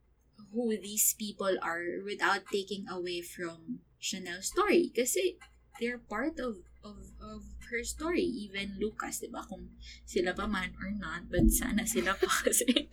who 0.53 0.75
these 0.75 1.15
people 1.17 1.55
are 1.63 2.03
without 2.03 2.43
taking 2.51 2.85
away 2.91 3.23
from 3.23 3.79
Chanel's 3.97 4.51
story. 4.51 4.91
Kasi 4.93 5.39
they're 5.79 5.97
part 5.99 6.37
of 6.37 6.61
of 6.85 7.15
of 7.17 7.41
her 7.73 7.81
story. 7.81 8.23
Even 8.23 8.77
Lucas, 8.77 9.23
diba? 9.23 9.41
Kung 9.47 9.73
sila 10.05 10.35
pa 10.35 10.45
man 10.45 10.75
or 10.77 10.91
not, 10.93 11.31
but 11.31 11.49
sana 11.49 11.87
sila 11.87 12.13
pa 12.13 12.29
kasi. 12.45 12.91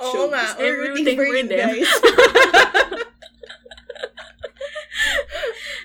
Oo 0.00 0.30
nga, 0.32 0.56
we're 0.56 0.94
rooting 0.94 1.12
for 1.12 1.26
you 1.28 1.44
them. 1.44 1.76
guys. 1.76 1.90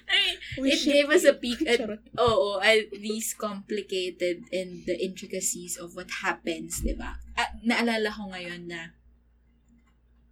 I 0.09 0.15
mean, 0.15 0.38
We 0.60 0.74
it 0.74 0.84
gave 0.86 1.10
us 1.10 1.24
a 1.26 1.34
peek 1.34 1.62
at 1.70 1.80
Charot. 1.82 2.04
Oo, 2.20 2.62
at 2.62 2.91
these 2.93 3.34
complicated 3.34 4.45
and 4.54 4.86
the 4.86 4.97
intricacies 4.99 5.78
of 5.78 5.95
what 5.97 6.22
happens, 6.22 6.82
di 6.82 6.93
ba? 6.93 7.18
At 7.34 7.62
naalala 7.66 8.14
ko 8.14 8.30
ngayon 8.30 8.70
na 8.70 8.93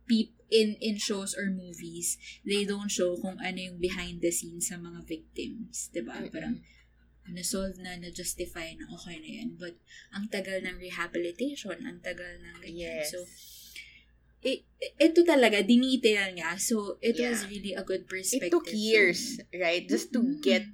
peep 0.06 0.36
in 0.52 0.76
in 0.84 1.00
shows 1.00 1.32
or 1.34 1.48
movies, 1.48 2.20
they 2.44 2.68
don't 2.68 2.92
show 2.92 3.16
kung 3.16 3.40
ano 3.40 3.58
yung 3.58 3.80
behind 3.80 4.20
the 4.20 4.30
scenes 4.30 4.68
sa 4.70 4.78
mga 4.78 5.08
victims, 5.08 5.90
di 5.90 6.04
ba? 6.04 6.20
Mm-mm. 6.20 6.30
Parang 6.30 6.56
na-solve 7.32 7.80
na, 7.80 7.96
na-justify 7.96 8.76
na 8.76 8.92
okay 8.92 9.16
na 9.24 9.30
yan. 9.42 9.50
But 9.56 9.80
ang 10.12 10.28
tagal 10.28 10.60
ng 10.66 10.78
rehabilitation, 10.82 11.80
ang 11.88 12.04
tagal 12.04 12.42
ng 12.44 12.60
ganyan. 12.60 13.08
Yes. 13.08 13.16
So, 13.16 13.24
i- 14.42 14.64
i- 14.82 14.96
ito 15.00 15.22
talaga, 15.22 15.62
dinetail 15.62 16.34
niya. 16.34 16.58
So, 16.58 16.98
it 17.00 17.18
was 17.18 17.46
Yeah. 17.46 17.50
really 17.50 17.74
a 17.78 17.86
good 17.86 18.06
it 18.06 18.10
perspective. 18.10 18.50
took 18.50 18.68
for 18.68 18.76
me. 18.76 18.82
years, 18.82 19.38
right? 19.54 19.86
Just 19.86 20.10
to 20.14 20.22
Mm. 20.22 20.42
get 20.42 20.66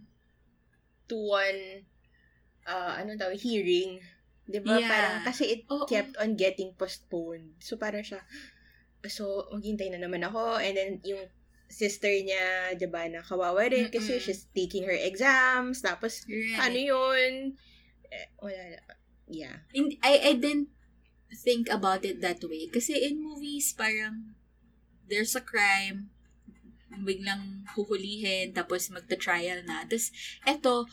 to 1.07 1.15
one, 1.15 1.83
uh, 2.63 2.93
ano 2.99 3.15
tawag, 3.15 3.39
hearing. 3.39 3.99
Di 4.47 4.59
ba? 4.63 4.79
Yeah. 4.79 4.87
Parang, 4.87 5.15
kasi 5.27 5.43
it 5.51 5.61
Oo. 5.67 5.83
kept 5.83 6.15
on 6.19 6.39
getting 6.39 6.71
postponed. 6.75 7.59
So, 7.59 7.75
parang 7.75 8.03
siya, 8.03 8.23
so, 9.07 9.47
maghintay 9.51 9.91
na 9.91 9.99
naman 9.99 10.23
ako. 10.23 10.55
And 10.59 10.75
then, 10.75 10.91
yung 11.03 11.27
sister 11.67 12.07
niya, 12.07 12.75
di 12.79 12.87
ba, 12.87 13.03
na 13.11 13.19
kawawa 13.19 13.67
rin 13.67 13.91
kasi 13.91 14.15
Mm-mm. 14.15 14.23
she's 14.23 14.47
taking 14.55 14.87
her 14.87 14.95
exams. 14.95 15.83
Tapos, 15.83 16.23
Right. 16.23 16.63
ano 16.63 16.79
yun? 16.79 17.31
Eh, 18.07 18.27
wala 18.39 18.61
na. 18.71 18.79
Yeah. 19.27 19.67
In- 19.75 19.99
I, 19.99 20.31
I 20.31 20.39
didn't 20.39 20.71
think 21.33 21.67
about 21.69 22.05
it 22.05 22.21
that 22.21 22.43
way. 22.43 22.67
Kasi 22.67 22.95
in 22.95 23.23
movies, 23.23 23.73
parang 23.75 24.35
there's 25.07 25.35
a 25.35 25.43
crime, 25.43 26.11
biglang 26.91 27.67
huhulihin, 27.75 28.55
tapos 28.55 28.89
magta-trial 28.89 29.63
na. 29.67 29.85
Tapos, 29.85 30.11
eto, 30.47 30.87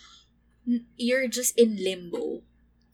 you're 0.96 1.26
just 1.28 1.56
in 1.58 1.78
limbo. 1.78 2.42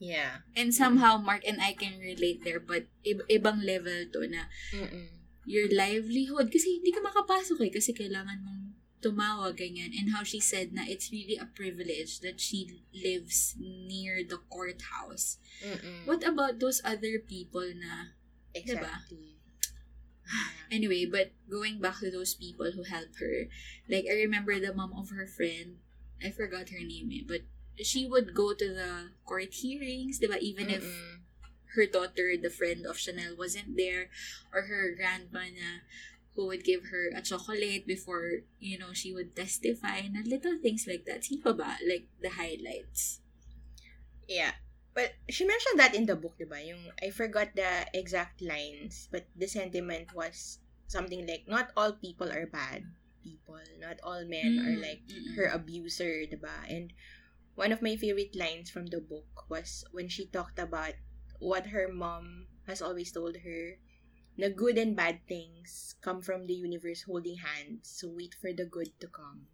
Yeah. 0.00 0.44
And 0.56 0.72
somehow, 0.72 1.20
Mark 1.20 1.44
and 1.44 1.60
I 1.60 1.76
can 1.76 2.00
relate 2.00 2.40
there, 2.44 2.60
but 2.60 2.88
ib- 3.04 3.28
ibang 3.28 3.60
level 3.64 4.08
to 4.16 4.20
na 4.24 4.48
Mm-mm. 4.72 5.12
your 5.44 5.68
livelihood, 5.68 6.48
kasi 6.48 6.80
hindi 6.80 6.88
ka 6.88 7.04
makapasok 7.04 7.68
eh, 7.68 7.72
kasi 7.72 7.92
kailangan 7.92 8.40
mong 8.40 8.59
tumawag, 9.02 9.58
ganyan. 9.58 9.92
And 9.96 10.12
how 10.12 10.22
she 10.22 10.40
said 10.40 10.72
na 10.72 10.84
it's 10.86 11.10
really 11.12 11.36
a 11.36 11.48
privilege 11.48 12.20
that 12.20 12.40
she 12.40 12.84
lives 12.92 13.56
near 13.58 14.22
the 14.22 14.38
courthouse. 14.48 15.40
Mm-mm. 15.64 16.06
What 16.06 16.22
about 16.22 16.60
those 16.60 16.80
other 16.84 17.18
people 17.18 17.66
na 17.74 18.16
Exactly. 18.54 19.36
Anyway, 20.70 21.02
but 21.06 21.34
going 21.50 21.82
back 21.82 21.98
to 21.98 22.10
those 22.10 22.34
people 22.34 22.70
who 22.70 22.86
helped 22.86 23.18
her, 23.18 23.50
like 23.90 24.06
I 24.06 24.14
remember 24.14 24.54
the 24.58 24.70
mom 24.74 24.94
of 24.94 25.10
her 25.10 25.26
friend, 25.26 25.82
I 26.22 26.30
forgot 26.30 26.70
her 26.70 26.78
name 26.78 27.10
eh, 27.10 27.26
but 27.26 27.42
she 27.82 28.06
would 28.06 28.34
go 28.34 28.54
to 28.54 28.68
the 28.68 29.10
court 29.26 29.54
hearings, 29.54 30.20
diba? 30.20 30.38
Even 30.38 30.70
if 30.70 30.84
Mm-mm. 30.84 31.26
her 31.74 31.86
daughter, 31.86 32.36
the 32.38 32.50
friend 32.50 32.86
of 32.86 32.98
Chanel, 32.98 33.34
wasn't 33.36 33.76
there, 33.76 34.10
or 34.54 34.70
her 34.70 34.94
grandma 34.94 35.50
na 35.50 35.82
who 36.34 36.46
would 36.46 36.64
give 36.64 36.86
her 36.90 37.10
a 37.14 37.22
chocolate 37.22 37.86
before, 37.86 38.46
you 38.58 38.78
know, 38.78 38.92
she 38.92 39.12
would 39.12 39.34
testify, 39.36 39.98
and 40.06 40.26
little 40.26 40.58
things 40.62 40.86
like 40.86 41.04
that. 41.06 41.24
Sino 41.24 41.42
pa 41.42 41.52
ba? 41.52 41.76
Like, 41.86 42.06
the 42.22 42.30
highlights. 42.30 43.20
Yeah. 44.28 44.52
But 44.94 45.14
she 45.28 45.44
mentioned 45.44 45.78
that 45.78 45.94
in 45.94 46.06
the 46.06 46.16
book, 46.16 46.38
diba? 46.38 46.66
Yung, 46.66 46.90
I 47.02 47.10
forgot 47.10 47.54
the 47.54 47.86
exact 47.94 48.42
lines, 48.42 49.08
but 49.10 49.26
the 49.36 49.46
sentiment 49.46 50.14
was 50.14 50.58
something 50.86 51.26
like, 51.26 51.46
not 51.46 51.70
all 51.76 51.92
people 51.92 52.30
are 52.30 52.46
bad 52.46 52.84
people. 53.22 53.60
Not 53.78 54.00
all 54.02 54.24
men 54.24 54.58
are 54.64 54.76
Mm, 54.76 54.82
like 54.82 55.02
her 55.36 55.46
abuser, 55.46 56.24
diba? 56.26 56.64
And 56.68 56.92
one 57.54 57.72
of 57.72 57.82
my 57.82 57.96
favorite 57.96 58.34
lines 58.34 58.70
from 58.70 58.86
the 58.86 59.00
book 59.00 59.46
was 59.48 59.84
when 59.92 60.08
she 60.08 60.26
talked 60.26 60.58
about 60.58 60.94
what 61.38 61.68
her 61.68 61.88
mom 61.88 62.46
has 62.66 62.80
always 62.82 63.12
told 63.12 63.36
her, 63.44 63.76
na 64.40 64.48
good 64.48 64.80
and 64.80 64.96
bad 64.96 65.20
things 65.28 65.94
come 66.00 66.24
from 66.24 66.48
the 66.48 66.56
universe 66.56 67.04
holding 67.04 67.36
hands, 67.36 67.84
so 67.84 68.08
wait 68.08 68.32
for 68.40 68.50
the 68.56 68.64
good 68.64 68.88
to 68.98 69.06
come. 69.12 69.44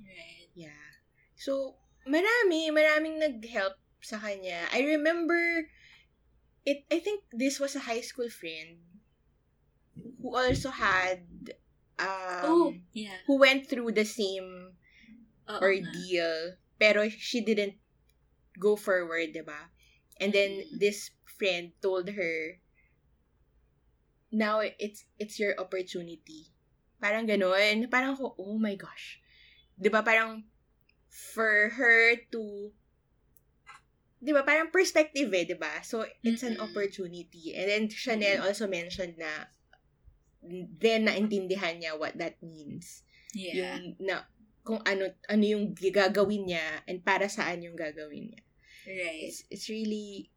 Right. 0.00 0.48
Yeah. 0.56 0.88
So, 1.36 1.76
marami, 2.08 2.72
maraming 2.72 3.20
nag-help 3.20 3.76
sa 4.00 4.16
kanya. 4.16 4.64
I 4.72 4.96
remember, 4.96 5.68
it. 6.64 6.88
I 6.88 6.98
think 7.04 7.28
this 7.30 7.60
was 7.60 7.76
a 7.76 7.84
high 7.84 8.00
school 8.00 8.32
friend 8.32 8.80
who 10.22 10.32
also 10.32 10.70
had, 10.72 11.22
um, 12.00 12.46
oh, 12.48 12.74
yeah. 12.96 13.20
who 13.28 13.38
went 13.38 13.68
through 13.68 13.92
the 13.92 14.08
same 14.08 14.72
Oo 15.48 15.52
nga. 15.52 15.60
ordeal, 15.60 16.38
pero 16.80 17.08
she 17.12 17.44
didn't 17.44 17.76
go 18.58 18.74
forward, 18.74 19.36
diba? 19.36 19.70
And 20.18 20.32
then, 20.32 20.64
this 20.74 21.10
friend 21.26 21.70
told 21.78 22.10
her, 22.10 22.58
now 24.32 24.60
it's 24.60 25.04
it's 25.16 25.40
your 25.40 25.56
opportunity. 25.56 26.52
Parang 26.98 27.24
ganun. 27.24 27.88
Parang 27.88 28.18
ko, 28.18 28.34
oh 28.36 28.58
my 28.58 28.74
gosh. 28.74 29.22
'Di 29.78 29.88
ba 29.88 30.02
parang 30.02 30.42
for 31.08 31.70
her 31.72 32.18
to 32.34 32.74
'di 34.18 34.34
ba 34.34 34.42
parang 34.42 34.74
perspective 34.74 35.30
eh, 35.30 35.46
'di 35.46 35.56
ba? 35.56 35.80
So 35.86 36.04
it's 36.26 36.42
an 36.42 36.58
opportunity. 36.58 37.54
And 37.54 37.70
then 37.70 37.82
Chanel 37.88 38.42
also 38.42 38.66
mentioned 38.66 39.16
na 39.16 39.48
then 40.78 41.06
naintindihan 41.06 41.78
niya 41.78 41.94
what 41.94 42.18
that 42.18 42.42
means. 42.42 43.06
Yeah. 43.32 43.78
Yung 43.78 43.96
na 44.02 44.26
kung 44.66 44.82
ano 44.84 45.14
ano 45.30 45.44
yung 45.44 45.72
gagawin 45.72 46.50
niya 46.50 46.84
and 46.84 47.00
para 47.00 47.30
saan 47.30 47.62
yung 47.62 47.78
gagawin 47.78 48.34
niya. 48.34 48.42
Right. 48.88 49.30
It's, 49.30 49.44
it's 49.48 49.66
really 49.70 50.32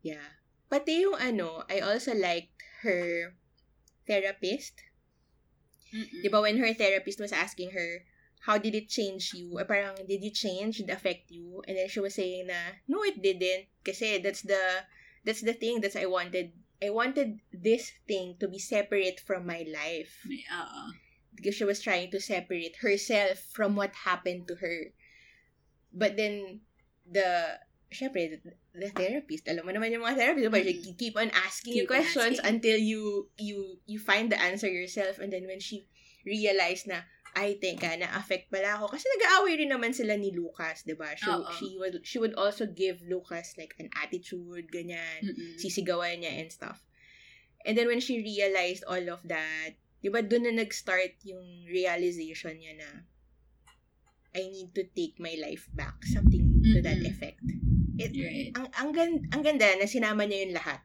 yeah. 0.00 0.40
Pati 0.66 1.06
yung 1.06 1.18
ano, 1.18 1.62
I 1.70 1.80
also 1.80 2.14
liked 2.14 2.58
her 2.82 3.34
therapist. 4.06 4.82
Mm-mm. 5.94 6.22
Di 6.22 6.28
ba 6.28 6.42
when 6.42 6.58
her 6.58 6.74
therapist 6.74 7.20
was 7.20 7.32
asking 7.32 7.70
her, 7.70 8.02
how 8.46 8.58
did 8.58 8.74
it 8.74 8.88
change 8.88 9.34
you? 9.34 9.58
Or 9.58 9.64
parang, 9.64 9.98
did 10.06 10.22
you 10.22 10.30
change? 10.30 10.78
Did 10.78 10.90
it 10.90 10.94
affect 10.94 11.30
you? 11.30 11.62
And 11.66 11.76
then 11.76 11.88
she 11.88 12.00
was 12.00 12.14
saying 12.14 12.46
na, 12.46 12.78
no, 12.86 13.02
it 13.02 13.22
didn't. 13.22 13.66
Kasi 13.82 14.18
that's 14.18 14.42
the, 14.42 14.86
that's 15.24 15.42
the 15.42 15.54
thing 15.54 15.80
that 15.82 15.96
I 15.96 16.06
wanted. 16.06 16.52
I 16.82 16.90
wanted 16.90 17.40
this 17.52 17.90
thing 18.06 18.36
to 18.38 18.46
be 18.46 18.58
separate 18.58 19.18
from 19.18 19.46
my 19.46 19.66
life. 19.66 20.22
Oo. 20.26 20.92
Because 21.34 21.54
she 21.54 21.64
was 21.64 21.82
trying 21.82 22.10
to 22.10 22.20
separate 22.20 22.76
herself 22.80 23.38
from 23.52 23.74
what 23.76 24.06
happened 24.06 24.48
to 24.48 24.56
her. 24.56 24.92
But 25.92 26.16
then, 26.16 26.60
the, 27.10 27.58
syempre, 27.90 28.30
the, 28.30 28.38
the 28.74 28.90
therapist, 28.90 29.46
alam 29.48 29.64
mo 29.66 29.72
naman 29.72 29.92
yung 29.94 30.02
mga 30.02 30.16
therapist? 30.16 30.46
Mm. 30.50 30.64
They 30.64 30.78
keep 30.98 31.16
on 31.16 31.30
asking 31.32 31.74
you 31.74 31.84
Keep 31.86 31.90
on 31.90 31.94
questions 31.96 32.36
asking. 32.38 32.50
until 32.58 32.78
you, 32.78 33.02
you, 33.38 33.78
you 33.86 33.98
find 33.98 34.30
the 34.30 34.38
answer 34.40 34.68
yourself. 34.68 35.18
And 35.18 35.32
then 35.32 35.46
when 35.46 35.60
she 35.60 35.86
realized 36.26 36.90
na, 36.90 37.06
ay, 37.36 37.60
teka, 37.60 38.00
na-affect 38.00 38.48
pala 38.48 38.80
ako. 38.80 38.96
Kasi 38.96 39.04
nag-aaway 39.12 39.60
rin 39.60 39.68
naman 39.68 39.92
sila 39.92 40.16
ni 40.16 40.32
Lucas, 40.32 40.88
diba? 40.88 41.12
So, 41.20 41.44
Oo. 41.44 41.52
she 41.52 41.76
would, 41.76 42.00
she 42.00 42.16
would 42.16 42.32
also 42.32 42.64
give 42.64 43.04
Lucas 43.04 43.60
like 43.60 43.76
an 43.76 43.92
attitude, 44.00 44.72
ganyan 44.72 45.20
Mm-mm. 45.20 45.60
sisigawan 45.60 46.24
niya 46.24 46.40
and 46.40 46.48
stuff. 46.48 46.80
And 47.68 47.76
then 47.76 47.92
when 47.92 48.00
she 48.00 48.24
realized 48.24 48.88
all 48.88 49.04
of 49.12 49.20
that, 49.28 49.76
di 50.00 50.08
ba 50.08 50.24
doon 50.24 50.48
na 50.48 50.64
nag-start 50.64 51.20
yung 51.28 51.68
realization 51.68 52.56
niya 52.56 52.78
na 52.80 52.88
I 54.36 54.48
need 54.52 54.72
to 54.76 54.84
take 54.96 55.16
my 55.20 55.32
life 55.36 55.68
back. 55.76 55.96
Something 56.08 56.60
to 56.72 56.80
that 56.84 57.00
Mm-mm. 57.00 57.10
effect. 57.12 57.40
It, 57.96 58.12
Right. 58.12 58.52
ang, 58.54 58.68
ang, 58.76 58.90
gan- 58.92 59.24
ang 59.32 59.42
ganda 59.42 59.66
na 59.76 59.88
sinama 59.88 60.24
niya 60.24 60.44
yung 60.48 60.56
lahat. 60.56 60.80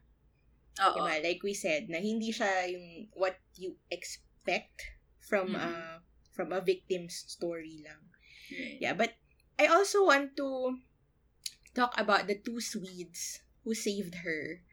Oo. 0.80 0.96
Diba? 0.96 1.20
Like 1.20 1.42
we 1.44 1.52
said, 1.52 1.92
na 1.92 2.00
hindi 2.00 2.32
siya 2.32 2.68
yung 2.72 3.12
what 3.12 3.36
you 3.60 3.76
expect 3.92 4.88
from 5.20 5.52
Mm-mm. 5.52 5.60
a 5.60 6.00
from 6.32 6.48
a 6.50 6.64
victim's 6.64 7.28
story 7.28 7.84
lang. 7.84 8.00
Right. 8.48 8.80
Yeah, 8.80 8.96
but 8.96 9.12
I 9.60 9.68
also 9.68 10.08
want 10.08 10.32
to 10.40 10.80
talk 11.76 11.92
about 12.00 12.24
the 12.26 12.36
two 12.40 12.60
Swedes 12.60 13.44
who 13.64 13.76
saved 13.76 14.24
her. 14.24 14.64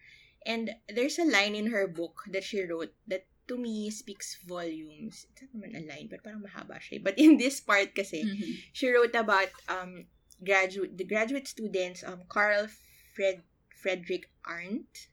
And 0.48 0.72
there's 0.88 1.20
a 1.20 1.28
line 1.28 1.52
in 1.54 1.68
her 1.76 1.84
book 1.88 2.24
that 2.32 2.48
she 2.48 2.64
wrote 2.64 2.96
that 3.12 3.28
to 3.52 3.60
me 3.60 3.92
speaks 3.92 4.40
volumes. 4.48 5.28
It's 5.36 5.44
not 5.44 5.52
naman 5.52 5.76
a 5.76 5.84
line, 5.84 6.08
but 6.08 6.24
parang 6.24 6.48
mahaba 6.48 6.80
siya. 6.80 7.04
But 7.04 7.20
in 7.20 7.36
this 7.36 7.60
part 7.60 7.92
kasi, 7.92 8.24
Mhm. 8.24 8.72
she 8.72 8.88
wrote 8.88 9.16
about 9.20 9.52
um 9.68 10.08
graduate 10.44 10.96
the 10.98 11.04
graduate 11.06 11.48
students 11.48 12.04
um 12.04 12.24
Carl 12.30 12.68
Fred 13.16 13.44
Frederick 13.76 14.32
Arndt 14.48 15.12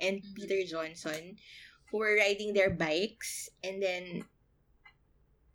and 0.00 0.20
Mhm. 0.20 0.34
Peter 0.36 0.60
Johnson 0.64 1.36
who 1.90 1.98
were 2.02 2.16
riding 2.16 2.52
their 2.56 2.70
bikes 2.72 3.48
and 3.62 3.78
then 3.80 4.24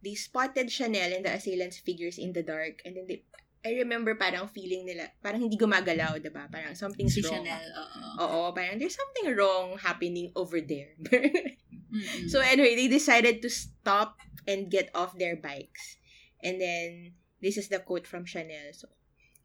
they 0.02 0.16
spotted 0.16 0.72
Chanel 0.72 1.12
and 1.12 1.26
the 1.26 1.34
assailant's 1.36 1.78
figures 1.78 2.18
in 2.18 2.32
the 2.32 2.44
dark 2.44 2.80
and 2.86 2.96
then 2.96 3.06
they 3.08 3.24
I 3.60 3.76
remember 3.84 4.16
parang 4.16 4.48
feeling 4.48 4.88
nila 4.88 5.12
parang 5.20 5.44
hindi 5.44 5.60
gumagalaw, 5.60 6.16
'di 6.24 6.32
ba? 6.32 6.48
Parang 6.48 6.72
something's 6.80 7.12
Si 7.12 7.20
wrong. 7.28 7.44
Chanel, 7.44 7.60
oo. 7.76 8.00
Oo, 8.24 8.40
parang 8.56 8.80
there's 8.80 8.96
something 8.96 9.36
wrong 9.36 9.76
happening 9.76 10.32
over 10.32 10.64
there. 10.64 10.96
Mm-mm. 11.92 12.32
So 12.32 12.40
anyway, 12.40 12.80
they 12.80 12.88
decided 12.88 13.44
to 13.44 13.52
stop 13.52 14.16
and 14.48 14.72
get 14.72 14.88
off 14.96 15.18
their 15.20 15.36
bikes. 15.36 16.00
And 16.40 16.56
then 16.62 17.20
this 17.44 17.60
is 17.60 17.68
the 17.68 17.84
quote 17.84 18.08
from 18.08 18.24
Chanel. 18.24 18.72
So, 18.72 18.88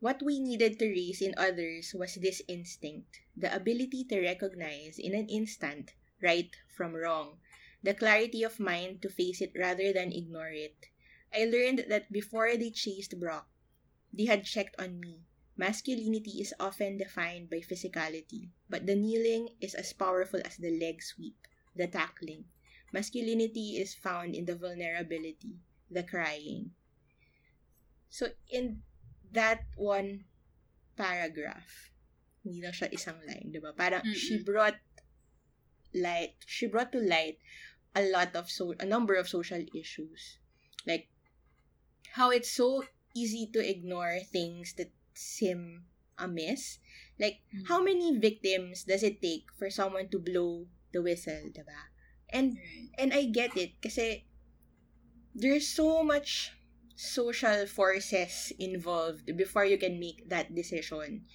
what 0.04 0.20
we 0.20 0.38
needed 0.38 0.78
to 0.78 0.84
raise 0.84 1.22
in 1.22 1.32
others 1.38 1.94
was 1.96 2.16
this 2.16 2.42
instinct, 2.46 3.20
the 3.34 3.48
ability 3.56 4.04
to 4.04 4.20
recognize 4.20 4.98
in 4.98 5.14
an 5.14 5.26
instant 5.30 5.94
right 6.20 6.54
from 6.76 6.92
wrong, 6.92 7.38
the 7.82 7.94
clarity 7.94 8.42
of 8.42 8.60
mind 8.60 9.00
to 9.00 9.08
face 9.08 9.40
it 9.40 9.50
rather 9.56 9.94
than 9.94 10.12
ignore 10.12 10.52
it. 10.52 10.76
I 11.32 11.46
learned 11.46 11.86
that 11.88 12.12
before 12.12 12.54
they 12.54 12.68
chased 12.68 13.18
Brock, 13.18 13.48
they 14.12 14.26
had 14.26 14.44
checked 14.44 14.76
on 14.78 15.00
me. 15.00 15.24
Masculinity 15.56 16.36
is 16.42 16.52
often 16.60 16.98
defined 16.98 17.48
by 17.48 17.64
physicality, 17.64 18.50
but 18.68 18.84
the 18.84 18.96
kneeling 18.96 19.56
is 19.62 19.72
as 19.72 19.94
powerful 19.94 20.42
as 20.44 20.58
the 20.58 20.78
leg 20.78 21.02
sweep 21.02 21.48
the 21.74 21.86
tackling. 21.86 22.44
Masculinity 22.92 23.80
is 23.80 23.94
found 23.94 24.34
in 24.34 24.44
the 24.44 24.54
vulnerability, 24.54 25.56
the 25.90 26.02
crying. 26.02 26.72
So 28.10 28.28
in 28.50 28.82
that 29.34 29.66
one 29.76 30.24
paragraph, 30.96 31.90
hindi 32.46 32.62
lang 32.62 32.72
siya 32.72 32.88
isang 32.94 33.18
line, 33.26 33.50
di 33.50 33.58
ba? 33.58 33.74
Parang 33.74 34.02
Mm-mm. 34.06 34.14
she 34.16 34.38
brought 34.40 34.78
light, 35.94 36.34
she 36.46 36.66
brought 36.66 36.90
to 36.94 37.02
light 37.02 37.38
a 37.94 38.02
lot 38.10 38.34
of 38.34 38.50
so 38.50 38.74
a 38.82 38.86
number 38.86 39.14
of 39.14 39.30
social 39.30 39.62
issues. 39.74 40.38
Like 40.86 41.06
how 42.18 42.30
it's 42.30 42.50
so 42.50 42.84
easy 43.14 43.46
to 43.54 43.62
ignore 43.62 44.18
things 44.26 44.74
that 44.78 44.90
seem 45.14 45.86
amiss. 46.18 46.78
Like 47.18 47.42
Mm. 47.54 47.66
how 47.70 47.78
many 47.82 48.18
victims 48.18 48.82
does 48.86 49.02
it 49.02 49.22
take 49.22 49.46
for 49.54 49.70
someone 49.70 50.10
to 50.10 50.18
blow 50.18 50.66
the 50.90 51.02
whistle, 51.02 51.50
diba? 51.54 51.90
And 52.30 52.58
Right. 52.58 52.90
and 52.98 53.10
I 53.14 53.30
get 53.30 53.54
it 53.54 53.78
kasi 53.78 54.26
there's 55.34 55.66
so 55.66 56.02
much 56.02 56.54
social 56.94 57.66
forces 57.66 58.54
involved 58.58 59.26
before 59.36 59.66
you 59.66 59.78
can 59.78 59.98
make 59.98 60.28
that 60.30 60.54
decision 60.54 61.26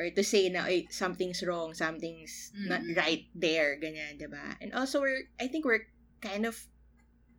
or 0.00 0.08
to 0.08 0.24
say 0.24 0.48
na 0.48 0.64
"Ay, 0.64 0.88
something's 0.88 1.44
wrong, 1.44 1.76
something's 1.76 2.56
not 2.56 2.80
Mm-mm. 2.80 2.96
right 2.96 3.28
there, 3.36 3.76
ganyan, 3.76 4.16
'di 4.16 4.32
ba? 4.32 4.56
And 4.56 4.72
also 4.72 5.04
we're 5.04 5.28
I 5.36 5.46
think 5.52 5.68
we're 5.68 5.92
kind 6.24 6.48
of 6.48 6.56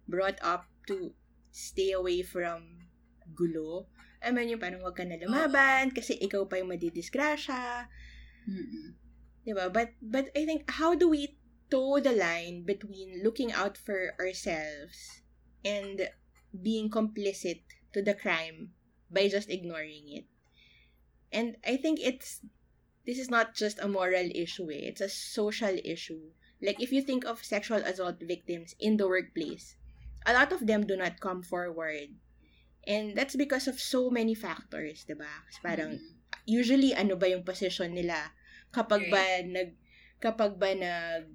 brought 0.05 0.37
up 0.45 0.69
to 0.85 1.17
stay 1.49 1.97
away 1.97 2.21
from 2.21 2.85
gulo. 3.33 3.89
I 4.21 4.29
mean, 4.29 4.53
yung 4.53 4.61
parang 4.61 4.85
wag 4.85 4.93
ka 4.93 5.01
na 5.01 5.17
lumaban 5.17 5.97
kasi 5.97 6.13
ikaw 6.21 6.45
pa 6.45 6.61
yung 6.61 6.69
madidisgrasya. 6.69 7.89
Mm-mm. 8.45 8.93
Diba? 9.41 9.73
But 9.73 9.97
but 9.97 10.29
I 10.37 10.45
think 10.45 10.69
how 10.69 10.93
do 10.93 11.09
we 11.09 11.41
toe 11.73 11.97
the 11.97 12.13
line 12.13 12.61
between 12.61 13.25
looking 13.25 13.49
out 13.49 13.79
for 13.79 14.13
ourselves 14.21 15.25
and 15.65 16.13
being 16.51 16.89
complicit 16.89 17.63
to 17.93 18.01
the 18.01 18.13
crime 18.13 18.71
by 19.09 19.27
just 19.27 19.49
ignoring 19.49 20.07
it? 20.07 20.25
And 21.31 21.55
I 21.65 21.77
think 21.77 21.99
it's 21.99 22.41
this 23.05 23.17
is 23.17 23.29
not 23.29 23.55
just 23.55 23.79
a 23.79 23.87
moral 23.87 24.29
issue, 24.35 24.69
eh. 24.69 24.85
it's 24.91 25.01
a 25.01 25.09
social 25.09 25.73
issue. 25.83 26.31
Like 26.61 26.81
if 26.81 26.91
you 26.91 27.01
think 27.01 27.25
of 27.25 27.43
sexual 27.43 27.81
assault 27.81 28.21
victims 28.21 28.75
in 28.79 28.97
the 28.97 29.07
workplace, 29.07 29.75
a 30.25 30.33
lot 30.33 30.51
of 30.51 30.67
them 30.67 30.85
do 30.85 30.95
not 30.95 31.19
come 31.19 31.41
forward. 31.41 32.13
And 32.85 33.15
that's 33.15 33.35
because 33.35 33.67
of 33.67 33.79
so 33.79 34.09
many 34.09 34.33
factors, 34.33 35.05
'di 35.05 35.17
ba? 35.17 35.29
Parang 35.61 35.97
Mm-mm. 35.97 36.13
usually 36.45 36.93
ano 36.93 37.17
ba 37.17 37.29
yung 37.29 37.45
position 37.45 37.93
nila 37.93 38.33
kapag 38.73 39.09
ba 39.09 39.41
nag 39.45 39.77
kapag 40.21 40.57
ba 40.57 40.73
nag 40.73 41.25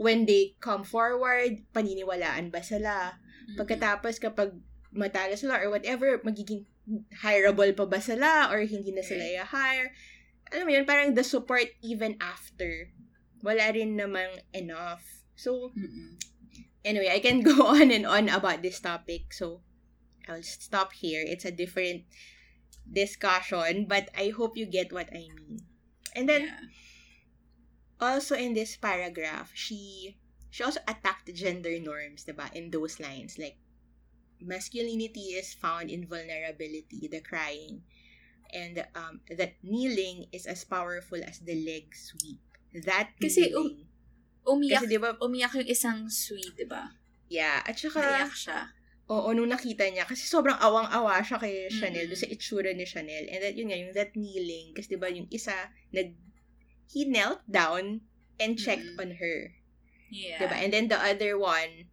when 0.00 0.24
they 0.24 0.56
come 0.58 0.82
forward 0.82 1.62
paniniwalaan 1.74 2.50
ba 2.50 2.62
sila. 2.62 3.18
Pagkatapos 3.56 4.18
kapag 4.20 4.54
matalo 4.90 5.34
sila 5.38 5.62
or 5.62 5.70
whatever 5.70 6.18
magiging 6.26 6.66
hireable 7.22 7.70
pa 7.74 7.86
ba 7.86 8.02
sila 8.02 8.50
or 8.50 8.62
hindi 8.66 8.90
na 8.90 9.02
sila 9.02 9.22
i-hire? 9.22 9.94
Alam 10.50 10.66
mo 10.66 10.70
yun 10.74 10.86
parang 10.86 11.14
the 11.14 11.22
support 11.22 11.70
even 11.80 12.18
after 12.18 12.90
wala 13.40 13.70
rin 13.70 13.94
namang 13.94 14.42
enough. 14.52 15.22
So 15.38 15.70
anyway 16.84 17.08
I 17.14 17.22
can 17.22 17.40
go 17.46 17.70
on 17.70 17.90
and 17.94 18.04
on 18.04 18.28
about 18.28 18.62
this 18.62 18.82
topic. 18.82 19.32
So 19.32 19.62
I'll 20.28 20.42
stop 20.44 20.92
here. 20.92 21.22
It's 21.22 21.46
a 21.46 21.54
different 21.54 22.04
discussion 22.90 23.86
but 23.86 24.10
I 24.18 24.34
hope 24.34 24.56
you 24.58 24.66
get 24.66 24.92
what 24.92 25.08
I 25.14 25.30
mean. 25.30 25.62
And 26.18 26.26
then 26.28 26.50
Yeah. 26.50 26.66
also 28.00 28.34
in 28.34 28.54
this 28.54 28.74
paragraph, 28.76 29.52
she 29.54 30.16
she 30.50 30.62
also 30.62 30.82
attacked 30.86 31.30
gender 31.32 31.78
norms, 31.78 32.26
diba? 32.26 32.50
In 32.52 32.70
those 32.70 32.98
lines, 32.98 33.38
like 33.38 33.56
masculinity 34.40 35.36
is 35.36 35.54
found 35.54 35.90
in 35.90 36.06
vulnerability, 36.06 37.06
the 37.08 37.20
crying, 37.20 37.82
and 38.52 38.82
um, 38.96 39.20
that 39.30 39.54
kneeling 39.62 40.26
is 40.32 40.46
as 40.46 40.64
powerful 40.64 41.20
as 41.22 41.38
the 41.44 41.54
leg 41.54 41.92
sweep. 41.94 42.40
That 42.86 43.14
Kasi, 43.20 43.52
um, 43.54 43.68
kneeling. 43.68 43.86
Umiyak, 44.40 44.80
Kasi 44.82 44.86
diba, 44.88 45.10
umiyak 45.20 45.52
yung 45.54 45.68
isang 45.68 45.98
sweet, 46.08 46.56
di 46.56 46.64
ba? 46.64 46.88
yeah, 47.28 47.60
at 47.62 47.76
saka, 47.76 48.00
Naiyak 48.00 48.32
siya. 48.34 48.60
oo, 49.06 49.28
nung 49.36 49.52
nakita 49.52 49.84
niya, 49.86 50.08
kasi 50.08 50.24
sobrang 50.24 50.56
awang-awa 50.58 51.20
siya 51.20 51.36
kay 51.38 51.68
Chanel, 51.68 52.08
Mm. 52.08 52.16
doon 52.16 52.22
sa 52.24 52.30
itsura 52.32 52.72
ni 52.72 52.88
Chanel, 52.88 53.28
and 53.28 53.38
that, 53.44 53.54
yun 53.54 53.68
nga, 53.68 53.78
yung 53.78 53.92
that 53.92 54.16
kneeling, 54.16 54.72
kasi 54.72 54.96
diba, 54.96 55.12
yung 55.12 55.28
isa, 55.30 55.52
nag, 55.92 56.16
he 56.88 57.04
knelt 57.06 57.44
down 57.46 58.00
and 58.40 58.56
checked 58.56 58.96
Mm. 58.96 58.98
on 58.98 59.10
her. 59.20 59.52
Yeah. 60.10 60.38
Diba? 60.42 60.56
And 60.58 60.70
then 60.70 60.86
the 60.86 60.98
other 60.98 61.38
one 61.38 61.86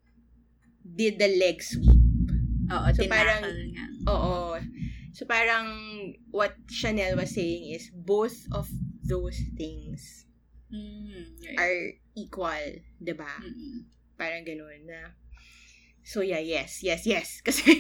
did 0.84 1.22
the 1.22 1.30
leg 1.38 1.62
sweep. 1.62 1.94
Oo, 2.68 2.88
So, 2.92 3.06
parang- 3.08 3.46
niya. 3.46 3.86
Oo. 4.10 4.58
So 5.14 5.26
parang 5.26 5.66
what 6.30 6.54
Chanel 6.70 7.18
was 7.18 7.34
saying 7.34 7.74
is 7.74 7.90
both 7.90 8.38
of 8.54 8.70
those 9.02 9.40
things 9.58 10.30
Mm, 10.70 11.42
right. 11.42 11.58
are 11.58 11.80
equal, 12.14 12.66
'di 13.00 13.14
ba? 13.16 13.34
Mm-mm. 13.40 13.88
Parang 14.14 14.44
ganoon 14.44 14.84
na. 14.86 15.16
So 16.04 16.22
yeah, 16.22 16.44
yes, 16.44 16.84
yes, 16.84 17.08
yes. 17.08 17.40
Kasi 17.48 17.72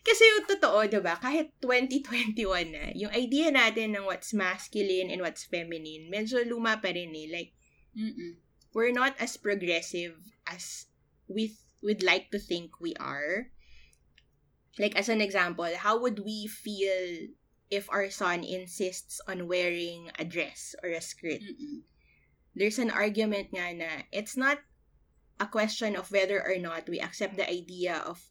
kasi 0.00 0.22
yung 0.24 0.46
totoo, 0.48 0.88
'di 0.88 1.04
ba? 1.04 1.18
Kahit 1.18 1.52
2021 1.60 2.38
na, 2.72 2.94
yung 2.96 3.12
idea 3.12 3.52
natin 3.52 3.92
ng 3.92 4.06
what's 4.08 4.32
masculine 4.32 5.12
and 5.12 5.20
what's 5.20 5.44
feminine, 5.44 6.08
medyo 6.08 6.40
luma 6.48 6.80
pa 6.80 6.94
rin 6.94 7.12
eh. 7.12 7.28
Like 7.28 7.50
Mm-mm. 7.92 8.40
We're 8.74 8.92
not 8.92 9.14
as 9.18 9.36
progressive 9.36 10.16
as 10.46 10.86
we 11.28 11.56
would 11.82 12.02
like 12.02 12.30
to 12.30 12.38
think 12.38 12.80
we 12.80 12.94
are. 12.96 13.48
Like 14.78 14.96
as 14.96 15.08
an 15.08 15.20
example, 15.20 15.68
how 15.76 15.98
would 16.00 16.24
we 16.24 16.46
feel 16.46 17.28
if 17.70 17.90
our 17.90 18.10
son 18.10 18.44
insists 18.44 19.20
on 19.26 19.48
wearing 19.48 20.10
a 20.18 20.24
dress 20.24 20.74
or 20.82 20.90
a 20.90 21.00
skirt? 21.00 21.42
Mm-mm. 21.42 21.82
There's 22.54 22.78
an 22.78 22.90
argument 22.90 23.54
nga 23.54 23.74
na 23.74 23.90
it's 24.10 24.36
not 24.36 24.58
a 25.38 25.46
question 25.46 25.94
of 25.94 26.10
whether 26.10 26.42
or 26.42 26.58
not 26.58 26.88
we 26.88 26.98
accept 26.98 27.36
the 27.36 27.48
idea 27.48 28.02
of 28.02 28.30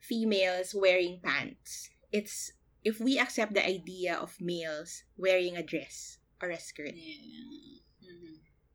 females 0.00 0.74
wearing 0.74 1.20
pants. 1.22 1.90
It's 2.10 2.52
if 2.82 2.98
we 3.00 3.18
accept 3.18 3.54
the 3.54 3.66
idea 3.66 4.14
of 4.14 4.40
males 4.40 5.04
wearing 5.16 5.56
a 5.56 5.62
dress 5.62 6.18
or 6.42 6.50
a 6.50 6.58
skirt. 6.58 6.94
Yeah. 6.94 7.77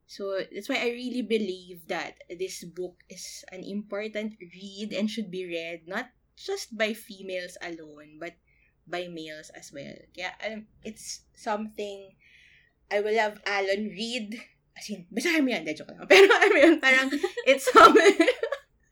So 0.06 0.36
that's 0.52 0.68
why 0.68 0.84
I 0.84 0.92
really 0.92 1.22
believe 1.22 1.88
that 1.88 2.20
this 2.28 2.64
book 2.64 3.02
is 3.08 3.44
an 3.50 3.64
important 3.64 4.36
read 4.40 4.92
and 4.92 5.08
should 5.08 5.30
be 5.30 5.48
read 5.48 5.88
not 5.88 6.12
just 6.36 6.76
by 6.76 6.92
females 6.92 7.56
alone 7.62 8.20
but 8.20 8.36
by 8.86 9.08
males 9.08 9.50
as 9.56 9.72
well. 9.72 9.96
Yeah, 10.14 10.36
um, 10.44 10.66
it's 10.84 11.24
something 11.34 12.12
I 12.92 13.00
will 13.00 13.16
have 13.16 13.40
Alan 13.46 13.88
read. 13.88 14.36
As 14.76 14.90
in, 14.90 15.06
basahin 15.08 15.44
mo 15.46 15.50
yan. 15.54 15.64
De, 15.64 15.72
joke 15.72 15.88
lang. 15.88 16.06
Pero 16.10 16.28
mo 16.28 16.58
yun, 16.58 16.76
parang 16.80 17.08
it's 17.48 17.70
something... 17.70 18.28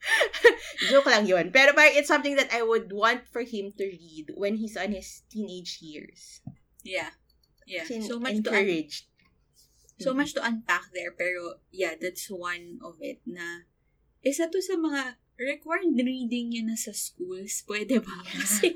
joke 0.90 1.10
lang 1.12 1.28
yun. 1.28 1.52
Pero 1.52 1.76
parang 1.76 1.94
it's 1.94 2.08
something 2.08 2.36
that 2.40 2.48
I 2.54 2.64
would 2.64 2.88
want 2.92 3.28
for 3.28 3.44
him 3.44 3.70
to 3.76 3.84
read 3.84 4.32
when 4.34 4.56
he's 4.56 4.80
on 4.80 4.96
his 4.96 5.22
teenage 5.28 5.78
years. 5.84 6.40
Yeah. 6.82 7.12
Yeah. 7.68 7.84
In, 7.90 8.02
So 8.02 8.18
much 8.18 8.40
encouraged. 8.40 9.11
So 10.00 10.14
much 10.14 10.32
to 10.34 10.42
unpack 10.44 10.90
there 10.94 11.12
pero 11.12 11.60
yeah, 11.70 11.94
that's 11.98 12.30
one 12.30 12.78
of 12.82 12.96
it 13.00 13.20
na 13.26 13.66
isa 14.22 14.46
to 14.46 14.62
sa 14.62 14.78
mga 14.78 15.18
required 15.38 15.98
reading 15.98 16.54
yun 16.54 16.70
na 16.70 16.78
sa 16.78 16.94
schools. 16.94 17.62
Pwede 17.68 17.98
ba? 18.02 18.22
Yeah. 18.22 18.38
Kasi 18.38 18.68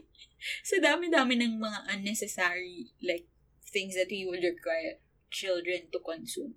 sa 0.63 0.77
dami-dami 0.83 1.39
ng 1.39 1.59
mga 1.59 1.79
unnecessary 1.97 2.93
like 3.03 3.27
things 3.71 3.95
that 3.95 4.11
we 4.11 4.27
would 4.27 4.43
require 4.43 5.03
children 5.31 5.91
to 5.91 5.99
consume. 6.03 6.55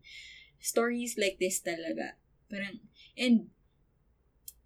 Stories 0.60 1.16
like 1.16 1.40
this 1.40 1.64
talaga. 1.64 2.20
Parang, 2.52 2.84
and 3.16 3.54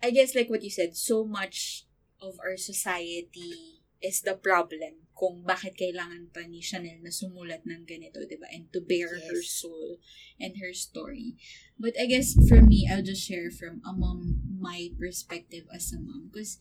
I 0.02 0.12
guess 0.12 0.36
like 0.36 0.50
what 0.50 0.64
you 0.64 0.74
said, 0.74 0.98
so 0.98 1.24
much 1.24 1.86
of 2.20 2.40
our 2.40 2.58
society 2.58 3.73
is 4.04 4.22
the 4.22 4.36
problem 4.36 5.08
kung 5.16 5.48
bakit 5.48 5.80
kailangan 5.80 6.28
pa 6.36 6.44
ni 6.44 6.60
Chanel 6.60 7.00
na 7.00 7.08
sumulat 7.08 7.64
ng 7.64 7.88
ganito, 7.88 8.20
di 8.28 8.36
ba? 8.36 8.52
And 8.52 8.68
to 8.76 8.84
bear 8.84 9.16
her 9.16 9.40
Yes. 9.40 9.64
soul 9.64 10.04
and 10.36 10.60
her 10.60 10.76
story. 10.76 11.40
But 11.80 11.96
I 11.96 12.12
guess 12.12 12.36
for 12.36 12.60
me, 12.60 12.84
I'll 12.84 13.06
just 13.06 13.24
share 13.24 13.48
from 13.48 13.80
a 13.88 13.96
mom, 13.96 14.44
my 14.60 14.92
perspective 15.00 15.64
as 15.72 15.96
a 15.96 16.04
mom. 16.04 16.28
Because 16.28 16.60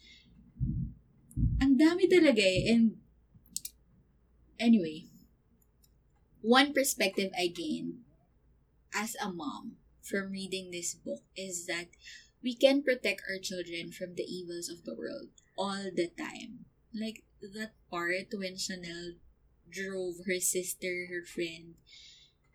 ang 1.59 1.75
dami 1.75 2.07
talaga 2.07 2.47
eh. 2.47 2.71
And 2.71 3.03
anyway, 4.63 5.11
one 6.45 6.71
perspective 6.71 7.35
I 7.35 7.51
gained 7.51 8.07
as 8.95 9.19
a 9.19 9.33
mom 9.33 9.83
from 10.05 10.31
reading 10.31 10.71
this 10.71 10.95
book 10.95 11.27
is 11.35 11.67
that 11.67 11.91
we 12.43 12.55
can 12.55 12.83
protect 12.83 13.27
our 13.27 13.39
children 13.43 13.91
from 13.91 14.15
the 14.15 14.27
evils 14.27 14.69
of 14.69 14.85
the 14.85 14.95
world 14.95 15.35
all 15.57 15.91
the 15.91 16.11
time. 16.15 16.67
Like 16.93 17.25
that 17.51 17.75
part 17.91 18.31
when 18.35 18.57
Chanel 18.57 19.19
drove 19.67 20.23
her 20.27 20.39
sister, 20.39 21.09
her 21.11 21.25
friend, 21.25 21.75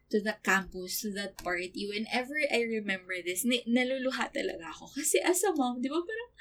to 0.10 0.22
the 0.24 0.40
campus, 0.44 1.02
to 1.02 1.12
that 1.12 1.36
party. 1.38 1.88
Whenever 1.90 2.40
I 2.48 2.64
remember 2.64 3.20
this, 3.20 3.44
na- 3.44 3.68
naluluha 3.68 4.32
talaga 4.32 4.72
ako. 4.72 4.96
Kasi 4.96 5.20
as 5.20 5.44
a 5.44 5.52
mom, 5.52 5.84
di 5.84 5.92
ba 5.92 6.00
parang, 6.00 6.32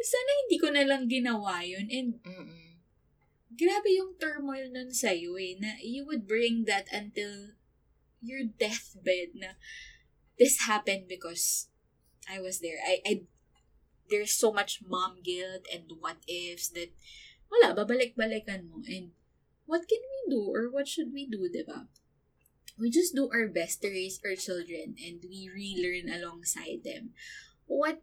sana 0.00 0.30
hindi 0.44 0.56
ko 0.58 0.68
na 0.72 0.84
lang 0.88 1.06
ginawa 1.06 1.62
yun. 1.62 1.86
And 1.92 2.18
Mm-mm. 2.24 2.80
grabe 3.52 3.90
yung 3.92 4.16
turmoil 4.16 4.72
nun 4.72 4.90
sa'yo 4.90 5.36
eh, 5.36 5.54
na 5.60 5.76
you 5.84 6.08
would 6.08 6.24
bring 6.26 6.64
that 6.64 6.88
until 6.90 7.54
your 8.24 8.44
deathbed 8.44 9.36
na 9.36 9.60
this 10.40 10.64
happened 10.64 11.04
because 11.08 11.68
I 12.24 12.40
was 12.40 12.60
there. 12.64 12.80
I, 12.80 13.00
I, 13.04 13.12
there's 14.10 14.34
so 14.34 14.52
much 14.52 14.82
mom 14.84 15.22
guilt 15.22 15.64
and 15.72 15.86
what 16.02 16.18
ifs 16.26 16.68
that 16.74 16.92
wala, 17.50 17.74
babalik-balikan 17.74 18.70
mo. 18.70 18.82
And 18.86 19.14
what 19.66 19.86
can 19.86 20.02
we 20.02 20.20
do 20.30 20.50
or 20.50 20.70
what 20.70 20.86
should 20.86 21.14
we 21.14 21.26
do, 21.26 21.50
di? 21.50 21.64
We 22.78 22.88
just 22.90 23.14
do 23.14 23.28
our 23.30 23.46
best 23.46 23.82
to 23.82 23.90
raise 23.90 24.18
our 24.24 24.34
children 24.34 24.96
and 24.96 25.20
we 25.28 25.50
relearn 25.52 26.08
alongside 26.08 26.80
them 26.82 27.12
what 27.66 28.00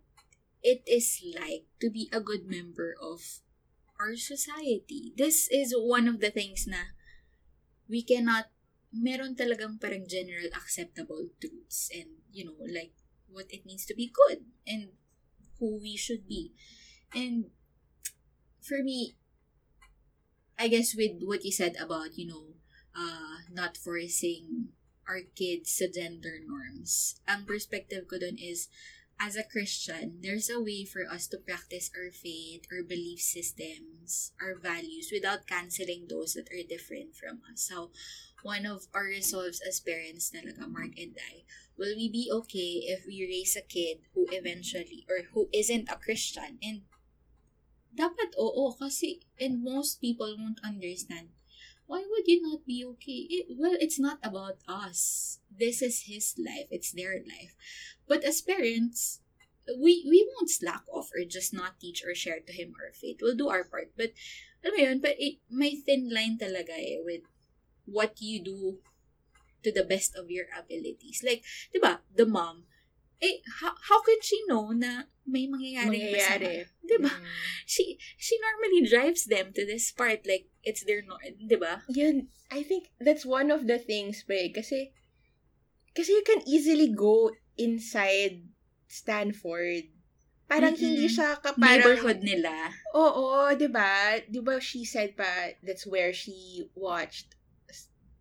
it 0.62 0.86
is 0.86 1.24
like 1.34 1.66
to 1.82 1.90
be 1.90 2.10
a 2.14 2.22
good 2.22 2.46
member 2.46 2.94
of 3.02 3.42
our 4.00 4.16
society. 4.16 5.14
This 5.18 5.50
is 5.50 5.74
one 5.74 6.08
of 6.08 6.22
the 6.22 6.30
things 6.30 6.70
na 6.70 6.94
we 7.90 8.06
cannot 8.06 8.54
meron 8.94 9.34
talagang 9.34 9.82
parang 9.82 10.06
general 10.06 10.48
acceptable 10.54 11.28
truths 11.42 11.92
and 11.92 12.24
you 12.32 12.46
know 12.46 12.56
like 12.64 12.96
what 13.28 13.50
it 13.52 13.68
means 13.68 13.84
to 13.84 13.96
be 13.96 14.08
good 14.08 14.48
and 14.64 14.96
who 15.60 15.80
we 15.80 15.98
should 15.98 16.28
be. 16.28 16.54
And 17.14 17.52
for 18.62 18.84
me, 18.84 19.16
I 20.58 20.68
guess 20.68 20.96
with 20.96 21.22
what 21.22 21.46
you 21.46 21.52
said 21.52 21.76
about, 21.80 22.18
you 22.18 22.28
know, 22.28 22.46
uh, 22.98 23.46
not 23.52 23.78
forcing 23.78 24.74
our 25.08 25.22
kids 25.38 25.72
sa 25.72 25.86
gender 25.88 26.42
norms, 26.44 27.22
ang 27.30 27.46
perspective 27.46 28.10
ko 28.10 28.18
dun 28.20 28.36
is, 28.42 28.68
as 29.20 29.36
a 29.36 29.46
Christian, 29.46 30.22
there's 30.22 30.50
a 30.50 30.62
way 30.62 30.86
for 30.86 31.06
us 31.10 31.26
to 31.30 31.42
practice 31.42 31.90
our 31.98 32.12
faith, 32.12 32.66
our 32.70 32.84
belief 32.84 33.20
systems, 33.20 34.34
our 34.42 34.54
values 34.58 35.10
without 35.10 35.48
canceling 35.48 36.06
those 36.10 36.34
that 36.34 36.50
are 36.54 36.66
different 36.66 37.16
from 37.18 37.42
us. 37.50 37.66
So, 37.66 37.90
one 38.48 38.64
of 38.64 38.88
our 38.96 39.12
resolves 39.12 39.60
as 39.60 39.84
parents 39.84 40.32
talaga, 40.32 40.64
Mark 40.64 40.96
and 40.96 41.20
I, 41.20 41.44
will 41.76 42.00
we 42.00 42.08
be 42.08 42.32
okay 42.32 42.88
if 42.88 43.04
we 43.04 43.28
raise 43.28 43.60
a 43.60 43.68
kid 43.68 44.08
who 44.16 44.24
eventually, 44.32 45.04
or 45.12 45.28
who 45.36 45.52
isn't 45.52 45.92
a 45.92 46.00
Christian? 46.00 46.56
And 46.64 46.88
dapat 47.92 48.40
oo, 48.40 48.72
kasi, 48.80 49.20
and 49.36 49.60
most 49.60 50.00
people 50.00 50.32
won't 50.40 50.64
understand, 50.64 51.36
why 51.92 52.08
would 52.08 52.24
you 52.24 52.40
not 52.40 52.64
be 52.64 52.88
okay? 52.96 53.28
It, 53.28 53.60
well, 53.60 53.76
it's 53.76 54.00
not 54.00 54.24
about 54.24 54.64
us. 54.68 55.40
This 55.52 55.84
is 55.84 56.08
his 56.08 56.36
life. 56.40 56.72
It's 56.72 56.92
their 56.92 57.20
life. 57.24 57.56
But 58.08 58.24
as 58.24 58.44
parents, 58.44 59.20
we 59.68 60.04
we 60.08 60.24
won't 60.24 60.52
slack 60.52 60.84
off 60.92 61.12
or 61.16 61.24
just 61.28 61.56
not 61.56 61.80
teach 61.80 62.04
or 62.04 62.16
share 62.16 62.40
to 62.40 62.52
him 62.52 62.76
our 62.80 62.92
faith. 62.92 63.20
We'll 63.24 63.40
do 63.40 63.48
our 63.48 63.64
part. 63.64 63.96
But, 63.96 64.16
alam 64.64 64.76
mo 64.76 64.84
yun, 64.84 65.00
but 65.00 65.16
it, 65.16 65.40
may 65.48 65.80
thin 65.80 66.12
line 66.12 66.36
talaga 66.40 66.76
eh 66.76 67.00
with 67.04 67.24
what 67.88 68.20
you 68.20 68.44
do 68.44 68.78
to 69.64 69.72
the 69.72 69.84
best 69.84 70.16
of 70.16 70.30
your 70.30 70.46
abilities. 70.54 71.24
Like, 71.26 71.42
di 71.74 71.80
ba, 71.80 72.04
the 72.14 72.26
mom, 72.26 72.64
eh, 73.22 73.42
how, 73.60 73.74
how 73.90 74.00
can 74.04 74.22
she 74.22 74.38
know 74.48 74.72
na 74.72 75.10
may 75.26 75.48
mangyayaring 75.48 76.14
Mangyayari. 76.14 76.68
masama? 76.68 76.86
Di 76.88 76.98
ba? 77.02 77.14
Mm. 77.16 77.26
She, 77.66 77.98
she 78.16 78.36
normally 78.40 78.88
drives 78.88 79.26
them 79.26 79.52
to 79.56 79.66
this 79.66 79.92
part. 79.92 80.24
Like, 80.28 80.48
it's 80.64 80.84
their, 80.84 81.02
no, 81.02 81.18
di 81.20 81.56
ba? 81.56 81.84
Yun, 81.90 82.30
I 82.52 82.64
think 82.64 82.92
that's 83.00 83.26
one 83.26 83.52
of 83.52 83.68
the 83.68 83.80
things, 83.80 84.24
pre. 84.24 84.54
Kasi, 84.54 84.94
kasi 85.96 86.12
you 86.14 86.24
can 86.24 86.48
easily 86.48 86.88
go 86.94 87.32
inside 87.58 88.46
Stanford. 88.88 89.92
Parang 90.48 90.80
Mm-mm. 90.80 90.88
hindi 90.96 91.12
siya 91.12 91.44
ka 91.44 91.60
parang... 91.60 91.60
Neighborhood 91.60 92.24
nila. 92.24 92.72
Oo, 92.96 93.52
di 93.52 93.68
ba? 93.68 94.16
Di 94.24 94.40
ba 94.40 94.64
she 94.64 94.88
said 94.88 95.12
pa, 95.20 95.52
that's 95.60 95.84
where 95.84 96.16
she 96.16 96.70
watched 96.72 97.37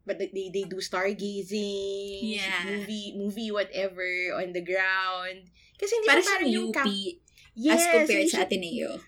but 0.06 0.16
they, 0.22 0.30
they 0.48 0.64
do 0.64 0.78
stargazing, 0.78 2.38
Yeah. 2.38 2.62
movie, 2.64 3.12
movie 3.18 3.50
whatever 3.50 4.06
on 4.38 4.54
the 4.54 4.62
ground. 4.62 5.50
Kasi 5.76 5.92
hindi 5.98 6.08
Para 6.08 6.22
parang 6.22 6.48
yung 6.48 6.70
UP 6.70 6.78
camp- 6.78 6.88
as 6.88 7.24
Yes, 7.56 7.82
compared 7.90 8.28
sa 8.30 8.44
Ateneo. 8.46 9.00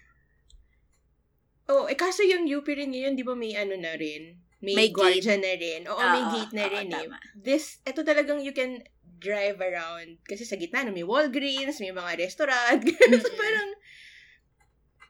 Oh, 1.68 1.84
eh 1.84 1.94
kaso 1.94 2.24
yung 2.24 2.49
UP 2.49 2.64
rin 2.66 2.90
ngayon, 2.90 3.12
di 3.12 3.22
ba 3.22 3.36
may 3.36 3.53
ano 3.53 3.76
na 3.76 3.92
rin? 3.94 4.40
May, 4.59 4.74
May 4.74 4.88
guardian 4.90 5.38
na 5.44 5.55
rin. 5.55 5.86
Oo, 5.86 6.01
may 6.01 6.24
Oo, 6.24 6.30
gate 6.34 6.55
na 6.57 6.66
rin 6.66 6.88
eh. 6.90 6.94
tama. 7.07 7.16
This, 7.36 7.78
ito 7.86 8.03
talagang 8.03 8.42
you 8.42 8.51
can 8.51 8.82
drive 9.20 9.61
around. 9.62 10.18
Kasi 10.26 10.42
sa 10.42 10.59
gitna, 10.59 10.82
no, 10.82 10.90
may 10.90 11.07
Walgreens, 11.07 11.78
may 11.78 11.94
mga 11.94 12.18
restaurant. 12.18 12.82
so 13.22 13.30
parang, 13.38 13.70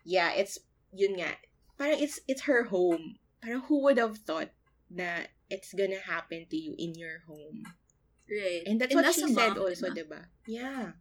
yeah, 0.04 0.34
it's, 0.36 0.58
yun 0.92 1.16
nga. 1.16 1.32
Parang 1.78 1.96
it's, 1.96 2.20
it's 2.28 2.44
her 2.44 2.68
home. 2.68 3.16
Parang 3.40 3.64
who 3.70 3.80
would 3.86 3.96
have 3.96 4.18
thought 4.20 4.50
na 4.90 5.30
it's 5.48 5.72
gonna 5.72 6.00
happen 6.00 6.46
to 6.48 6.56
you 6.56 6.76
in 6.78 6.94
your 6.94 7.24
home? 7.26 7.64
Right. 8.28 8.62
And 8.68 8.80
that's 8.80 8.94
what 8.94 9.08
as 9.08 9.16
she 9.16 9.24
said 9.32 9.56
mom, 9.56 9.64
also, 9.64 9.88
diba? 9.88 9.96
diba? 9.96 10.22
Yeah. 10.46 11.00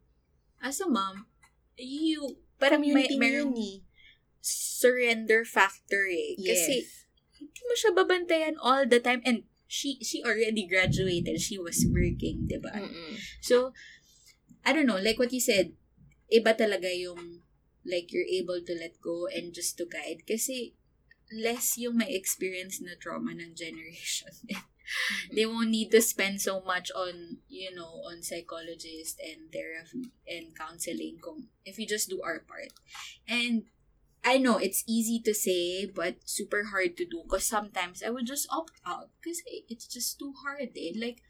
As 0.63 0.79
a 0.79 0.87
mom, 0.87 1.27
you, 1.75 2.39
parang 2.59 2.81
may, 2.81 3.11
merong 3.19 3.53
yun 3.53 3.59
eh. 3.59 3.77
surrender 4.39 5.43
factor 5.43 6.07
eh. 6.07 6.39
Kasi, 6.39 6.87
Yes. 6.87 7.05
hindi 7.35 7.61
mo 7.67 7.73
siya 7.75 7.91
babantayan 7.91 8.55
all 8.63 8.87
the 8.87 9.03
time. 9.03 9.19
And 9.27 9.43
she 9.67 9.99
she 9.99 10.23
already 10.23 10.63
graduated. 10.63 11.43
She 11.43 11.59
was 11.59 11.83
working, 11.83 12.47
di 12.47 12.57
ba? 12.57 12.71
Mm-mm. 12.71 13.19
So, 13.43 13.75
I 14.63 14.71
don't 14.71 14.87
know, 14.87 14.97
like 14.97 15.19
what 15.19 15.35
you 15.35 15.43
said, 15.43 15.75
iba 16.31 16.55
talaga 16.55 16.87
yung 16.87 17.43
like 17.83 18.11
you're 18.15 18.27
able 18.27 18.63
to 18.63 18.73
let 18.75 18.95
go 19.03 19.27
and 19.27 19.51
just 19.51 19.75
to 19.77 19.85
guide. 19.85 20.23
Kasi 20.23 20.76
less 21.31 21.77
yung 21.77 21.97
may 21.97 22.13
experience 22.13 22.79
na 22.81 22.95
trauma 22.99 23.31
ng 23.31 23.55
generation. 23.55 24.31
they 25.35 25.45
won't 25.45 25.69
need 25.71 25.91
to 25.91 26.01
spend 26.01 26.39
so 26.41 26.61
much 26.61 26.91
on, 26.95 27.43
you 27.49 27.73
know, 27.75 27.99
on 28.07 28.23
psychologists 28.23 29.19
and 29.19 29.51
therapy 29.51 30.11
and 30.27 30.55
counseling 30.55 31.19
kung 31.19 31.47
if 31.65 31.77
we 31.77 31.85
just 31.85 32.09
do 32.09 32.21
our 32.23 32.39
part. 32.39 32.71
And 33.27 33.67
I 34.23 34.37
know 34.37 34.57
it's 34.57 34.83
easy 34.87 35.19
to 35.23 35.33
say, 35.33 35.85
but 35.85 36.15
super 36.27 36.65
hard 36.71 36.97
to 36.97 37.05
do 37.05 37.23
because 37.23 37.45
sometimes 37.45 38.03
I 38.03 38.09
would 38.09 38.25
just 38.27 38.47
opt 38.51 38.79
out 38.85 39.09
because 39.21 39.41
it's 39.47 39.87
just 39.87 40.19
too 40.19 40.33
hard. 40.43 40.75
Eh. 40.75 40.91
Like, 40.95 41.21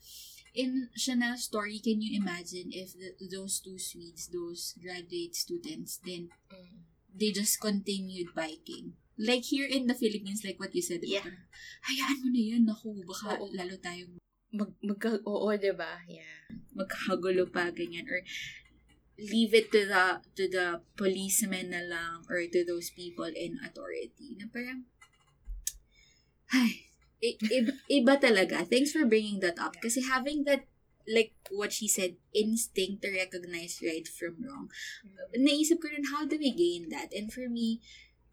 in 0.55 0.89
Chanel's 0.97 1.43
story, 1.43 1.77
can 1.77 2.01
you 2.01 2.17
imagine 2.17 2.73
if 2.73 2.93
the, 2.97 3.13
those 3.29 3.59
two 3.59 3.77
Swedes, 3.77 4.29
those 4.33 4.73
graduate 4.81 5.35
students, 5.35 5.99
then 6.03 6.29
Mm. 6.49 6.81
they 7.13 7.29
just 7.31 7.59
continued 7.61 8.33
biking? 8.33 8.93
Like 9.17 9.43
here 9.49 9.65
in 9.65 9.89
the 9.89 9.97
Philippines, 9.97 10.45
like 10.45 10.61
what 10.61 10.73
you 10.77 10.81
said? 10.85 11.01
Yeah. 11.01 11.25
Parang, 11.25 11.49
hayaan 11.89 12.17
mo 12.21 12.27
na 12.29 12.41
yan, 12.41 12.63
naku, 12.69 13.01
baka 13.01 13.37
Oo. 13.41 13.49
lalo 13.51 13.75
tayong 13.81 14.15
Mag, 14.47 14.71
magka, 14.79 15.19
oo, 15.27 15.51
diba? 15.59 15.99
Yeah. 16.07 16.47
magkakagulo 16.71 17.51
pa, 17.51 17.67
ganyan, 17.73 18.07
or 18.07 18.21
leave 19.19 19.51
it 19.51 19.73
to 19.73 19.83
the 19.89 20.21
to 20.37 20.45
the 20.47 20.79
policemen 20.95 21.73
na 21.73 21.81
lang 21.83 22.21
or 22.29 22.37
to 22.47 22.61
those 22.63 22.93
people 22.93 23.27
in 23.27 23.57
authority 23.65 24.37
na 24.37 24.45
parang 24.47 24.85
ay 26.53 26.85
i- 27.19 27.37
i- 27.49 27.77
iba 27.97 28.13
talaga 28.21 28.61
thanks 28.69 28.93
for 28.93 29.09
bringing 29.09 29.41
that 29.41 29.57
up 29.57 29.73
kasi 29.81 30.05
having 30.05 30.45
that 30.45 30.69
like 31.09 31.33
what 31.49 31.73
she 31.73 31.89
said 31.89 32.13
instinct 32.29 33.01
to 33.01 33.09
recognize 33.09 33.81
right 33.81 34.05
from 34.05 34.37
wrong 34.45 34.69
naisip 35.33 35.81
ko 35.81 35.89
rin 35.89 36.13
how 36.13 36.21
do 36.23 36.37
we 36.37 36.53
gain 36.53 36.85
that 36.93 37.09
and 37.09 37.33
for 37.33 37.49
me 37.49 37.81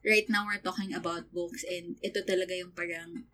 right 0.05 0.27
now 0.29 0.47
we're 0.47 0.61
talking 0.63 0.95
about 0.95 1.33
books 1.33 1.65
and 1.65 1.97
ito 2.05 2.21
talaga 2.23 2.55
yung 2.57 2.73
parang 2.77 3.25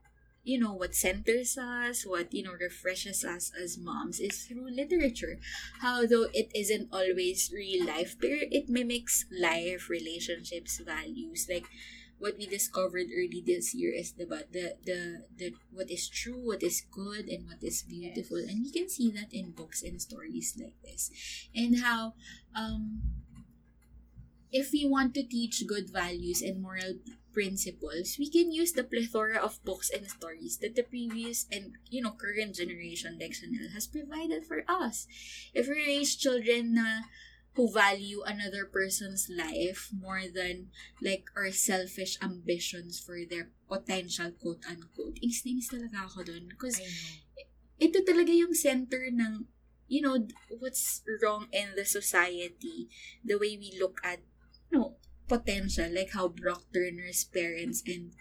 you 0.42 0.56
know 0.59 0.72
what 0.72 0.94
centers 0.97 1.59
us 1.60 2.06
what 2.06 2.32
you 2.32 2.42
know 2.42 2.56
refreshes 2.56 3.24
us 3.24 3.52
as 3.60 3.76
moms 3.76 4.20
is 4.20 4.47
through 4.48 4.70
literature. 4.72 5.36
How 5.84 6.06
though 6.06 6.28
it 6.32 6.48
isn't 6.55 6.88
always 6.92 7.51
real 7.52 7.84
life 7.86 8.16
but 8.20 8.30
it 8.30 8.68
mimics 8.68 9.26
life 9.30 9.90
relationships 9.90 10.80
values. 10.80 11.47
Like 11.51 11.66
what 12.18 12.36
we 12.36 12.47
discovered 12.47 13.09
early 13.16 13.42
this 13.44 13.74
year 13.74 13.92
is 13.97 14.12
about 14.20 14.52
the 14.52 14.76
the, 14.84 15.24
the 15.36 15.55
what 15.72 15.90
is 15.90 16.09
true 16.09 16.40
what 16.40 16.62
is 16.62 16.82
good 16.90 17.28
and 17.28 17.47
what 17.47 17.62
is 17.62 17.82
beautiful. 17.82 18.40
Yes. 18.40 18.51
and 18.51 18.64
you 18.64 18.72
can 18.72 18.88
see 18.88 19.10
that 19.12 19.32
in 19.32 19.52
books 19.52 19.82
and 19.82 20.01
stories 20.01 20.56
like 20.60 20.76
this. 20.84 21.10
And 21.55 21.80
how 21.80 22.14
um 22.56 23.02
if 24.52 24.72
we 24.72 24.86
want 24.86 25.14
to 25.14 25.22
teach 25.22 25.66
good 25.66 25.90
values 25.90 26.43
and 26.43 26.62
moral 26.62 26.98
principles, 27.32 28.16
we 28.18 28.28
can 28.31 28.52
use 28.52 28.72
the 28.72 28.85
plethora 28.85 29.39
of 29.39 29.62
books 29.64 29.90
and 29.90 30.10
stories 30.10 30.59
that 30.59 30.74
the 30.74 30.82
previous 30.82 31.47
and 31.51 31.78
you 31.89 32.02
know 32.02 32.10
current 32.10 32.55
generation 32.55 33.18
Chanel 33.18 33.70
has 33.72 33.86
provided 33.86 34.44
for 34.44 34.64
us. 34.68 35.06
If 35.55 35.68
we 35.68 35.78
raise 35.78 36.16
children 36.16 36.74
na 36.74 37.06
who 37.55 37.70
value 37.70 38.22
another 38.22 38.64
person's 38.64 39.27
life 39.27 39.90
more 39.90 40.22
than 40.32 40.70
like 41.02 41.27
our 41.35 41.51
selfish 41.51 42.16
ambitions 42.22 43.01
for 43.02 43.18
their 43.27 43.51
potential 43.66 44.31
quote 44.39 44.62
unquote. 44.70 45.18
Inis 45.18 45.43
na 45.43 45.51
inis 45.59 45.68
talaga 45.70 46.06
ako 46.06 46.18
dun. 46.31 46.47
Because 46.47 46.78
ito 47.82 47.98
talaga 48.06 48.31
yung 48.31 48.55
center 48.55 49.10
ng 49.10 49.51
you 49.90 49.98
know 49.98 50.14
what's 50.62 51.02
wrong 51.18 51.51
in 51.51 51.74
the 51.74 51.82
society 51.82 52.86
the 53.27 53.35
way 53.35 53.59
we 53.59 53.74
look 53.74 53.98
at 54.06 54.22
know 54.72 54.97
potential 55.28 55.86
like 55.94 56.10
how 56.12 56.28
Brock 56.28 56.66
Turner's 56.74 57.24
parents 57.24 57.82
and 57.86 58.12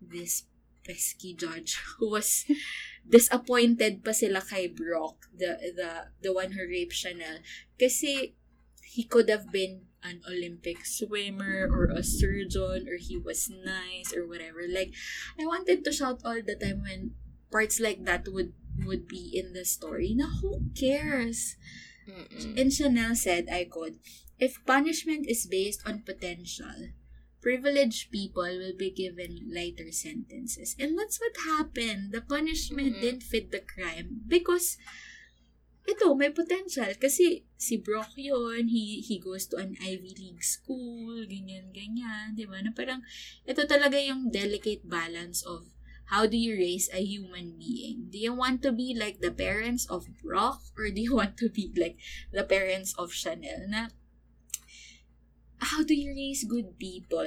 this 0.00 0.44
pesky 0.84 1.34
judge 1.34 1.80
who 1.98 2.10
was 2.10 2.44
disappointed 3.08 4.04
pa 4.04 4.12
sila 4.12 4.40
kay 4.40 4.68
Brock, 4.68 5.28
the 5.32 5.56
the 5.76 6.12
the 6.20 6.32
one 6.32 6.52
who 6.52 6.64
raped 6.64 6.96
Chanel. 6.96 7.44
Kasi 7.76 8.36
he 8.84 9.04
could 9.04 9.28
have 9.28 9.52
been 9.52 9.88
an 10.00 10.22
Olympic 10.24 10.86
swimmer 10.86 11.68
or 11.68 11.90
a 11.90 12.02
surgeon 12.04 12.88
or 12.88 12.96
he 12.96 13.18
was 13.18 13.50
nice 13.50 14.16
or 14.16 14.24
whatever. 14.24 14.64
Like 14.64 14.96
I 15.36 15.44
wanted 15.44 15.84
to 15.84 15.92
shout 15.92 16.24
all 16.24 16.40
the 16.40 16.56
time 16.56 16.84
when 16.84 17.12
parts 17.52 17.80
like 17.80 18.04
that 18.04 18.28
would 18.28 18.56
would 18.84 19.08
be 19.08 19.32
in 19.34 19.52
the 19.52 19.64
story. 19.64 20.14
Na 20.16 20.28
who 20.40 20.72
cares? 20.72 21.56
Mm-mm. 22.08 22.56
And 22.56 22.72
Chanel 22.72 23.12
said, 23.12 23.52
I 23.52 23.68
quote, 23.68 24.00
If 24.38 24.62
punishment 24.64 25.26
is 25.26 25.46
based 25.46 25.82
on 25.86 26.06
potential, 26.06 26.94
privileged 27.42 28.10
people 28.10 28.46
will 28.46 28.74
be 28.74 28.90
given 28.90 29.50
lighter 29.50 29.90
sentences. 29.90 30.74
And 30.78 30.98
that's 30.98 31.18
what 31.18 31.46
happened. 31.46 32.14
The 32.14 32.22
punishment 32.22 32.98
Mhm. 32.98 33.02
didn't 33.02 33.26
fit 33.26 33.50
the 33.50 33.62
crime 33.62 34.22
because 34.26 34.78
ito, 35.88 36.12
may 36.12 36.28
potential. 36.28 36.92
Kasi 37.00 37.48
si 37.56 37.80
Brock 37.80 38.12
yun, 38.20 38.68
he, 38.68 39.00
he 39.00 39.16
goes 39.16 39.48
to 39.48 39.56
an 39.56 39.72
Ivy 39.80 40.12
League 40.20 40.44
school, 40.44 41.24
ganyan, 41.24 41.72
ganyan, 41.72 42.36
di 42.36 42.44
ba? 42.44 42.60
Na 42.60 42.76
parang, 42.76 43.00
ito 43.48 43.64
talaga 43.64 43.96
yung 43.96 44.28
delicate 44.28 44.84
balance 44.84 45.40
of 45.48 45.64
how 46.12 46.28
do 46.28 46.36
you 46.36 46.56
raise 46.56 46.88
a 46.92 47.00
human 47.00 47.56
being? 47.56 48.08
Do 48.12 48.20
you 48.20 48.32
want 48.32 48.60
to 48.64 48.72
be 48.72 48.96
like 48.96 49.20
the 49.20 49.32
parents 49.32 49.84
of 49.88 50.08
Brock 50.20 50.60
or 50.76 50.88
do 50.92 51.00
you 51.00 51.16
want 51.16 51.36
to 51.40 51.48
be 51.48 51.72
like 51.76 51.96
the 52.32 52.44
parents 52.44 52.92
of 52.96 53.12
Chanel? 53.12 53.68
Na, 53.68 53.88
how 55.60 55.82
do 55.82 55.94
you 55.94 56.10
raise 56.14 56.44
good 56.44 56.78
people? 56.78 57.26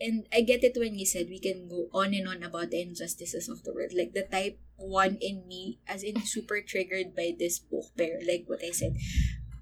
And 0.00 0.24
I 0.32 0.40
get 0.40 0.64
it 0.64 0.80
when 0.80 0.96
you 0.96 1.04
said 1.04 1.28
we 1.28 1.38
can 1.38 1.68
go 1.68 1.88
on 1.92 2.14
and 2.14 2.26
on 2.26 2.42
about 2.42 2.70
the 2.70 2.80
injustices 2.80 3.48
of 3.48 3.64
the 3.64 3.72
world. 3.72 3.92
Like 3.92 4.14
the 4.14 4.24
type 4.24 4.58
one 4.76 5.18
in 5.20 5.44
me, 5.46 5.78
as 5.86 6.02
in 6.02 6.20
super 6.24 6.60
triggered 6.64 7.14
by 7.14 7.36
this 7.36 7.58
book. 7.58 7.92
Pero 7.96 8.16
like 8.24 8.48
what 8.48 8.64
I 8.64 8.72
said, 8.72 8.96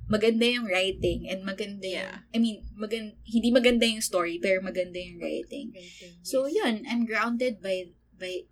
maganda 0.07 0.47
yung 0.47 0.71
writing 0.71 1.27
and 1.27 1.43
maganda 1.43 1.85
yung, 1.91 2.07
Yeah. 2.07 2.19
I 2.31 2.39
mean, 2.39 2.63
magan, 2.79 3.19
hindi 3.27 3.51
maganda 3.51 3.83
yung 3.91 4.01
story, 4.01 4.39
pero 4.39 4.63
maganda 4.63 4.97
yung 5.03 5.19
writing. 5.19 5.75
So 6.23 6.47
Yes. 6.47 6.55
yun, 6.55 6.75
I'm 6.87 7.03
grounded 7.05 7.59
by 7.59 7.91
by 8.15 8.47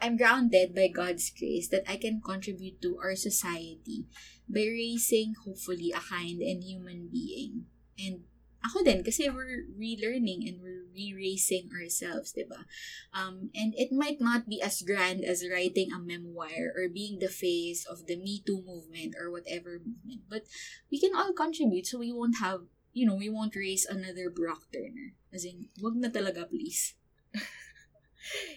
I'm 0.00 0.16
grounded 0.16 0.72
by 0.72 0.88
God's 0.88 1.28
grace 1.28 1.68
that 1.68 1.84
I 1.84 2.00
can 2.00 2.24
contribute 2.24 2.80
to 2.80 2.96
our 3.04 3.12
society 3.12 4.08
by 4.48 4.64
raising 4.64 5.36
hopefully 5.36 5.92
a 5.92 6.00
kind 6.00 6.40
and 6.40 6.64
human 6.64 7.12
being. 7.12 7.68
And 8.00 8.24
ako 8.60 8.84
din 8.84 9.00
kasi 9.00 9.32
we're 9.32 9.64
relearning 9.72 10.44
and 10.44 10.60
we're 10.60 10.84
re-raising 10.92 11.72
ourselves, 11.72 12.36
'di 12.36 12.44
ba? 12.44 12.68
Um 13.16 13.48
and 13.56 13.72
it 13.76 13.88
might 13.88 14.20
not 14.20 14.44
be 14.48 14.60
as 14.60 14.84
grand 14.84 15.24
as 15.24 15.44
writing 15.48 15.92
a 15.92 16.00
memoir 16.00 16.76
or 16.76 16.92
being 16.92 17.20
the 17.20 17.32
face 17.32 17.88
of 17.88 18.04
the 18.04 18.20
Me 18.20 18.44
Too 18.44 18.60
movement 18.60 19.16
or 19.16 19.32
whatever 19.32 19.80
movement, 19.80 20.28
but 20.28 20.44
we 20.92 21.00
can 21.00 21.16
all 21.16 21.32
contribute 21.32 21.88
so 21.88 21.96
we 22.00 22.12
won't 22.12 22.36
have, 22.44 22.68
you 22.92 23.08
know, 23.08 23.16
we 23.16 23.32
won't 23.32 23.56
raise 23.56 23.88
another 23.88 24.28
Brock 24.28 24.68
Turner. 24.68 25.16
As 25.32 25.48
in, 25.48 25.72
wag 25.80 25.96
na 25.96 26.12
talaga 26.12 26.44
please. 26.44 26.96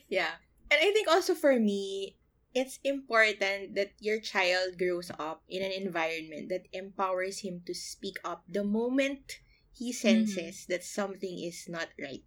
Yeah. 0.09 0.39
And 0.71 0.79
I 0.81 0.91
think 0.91 1.07
also 1.07 1.35
for 1.35 1.59
me, 1.59 2.15
it's 2.53 2.79
important 2.83 3.75
that 3.75 3.93
your 3.99 4.19
child 4.19 4.77
grows 4.77 5.11
up 5.17 5.41
in 5.49 5.63
an 5.65 5.71
environment 5.71 6.49
that 6.49 6.69
empowers 6.71 7.39
him 7.39 7.61
to 7.65 7.73
speak 7.73 8.17
up 8.23 8.43
the 8.47 8.63
moment 8.63 9.41
he 9.73 9.91
senses 9.91 10.63
mm. 10.63 10.67
that 10.67 10.83
something 10.83 11.39
is 11.41 11.65
not 11.67 11.89
right 11.97 12.23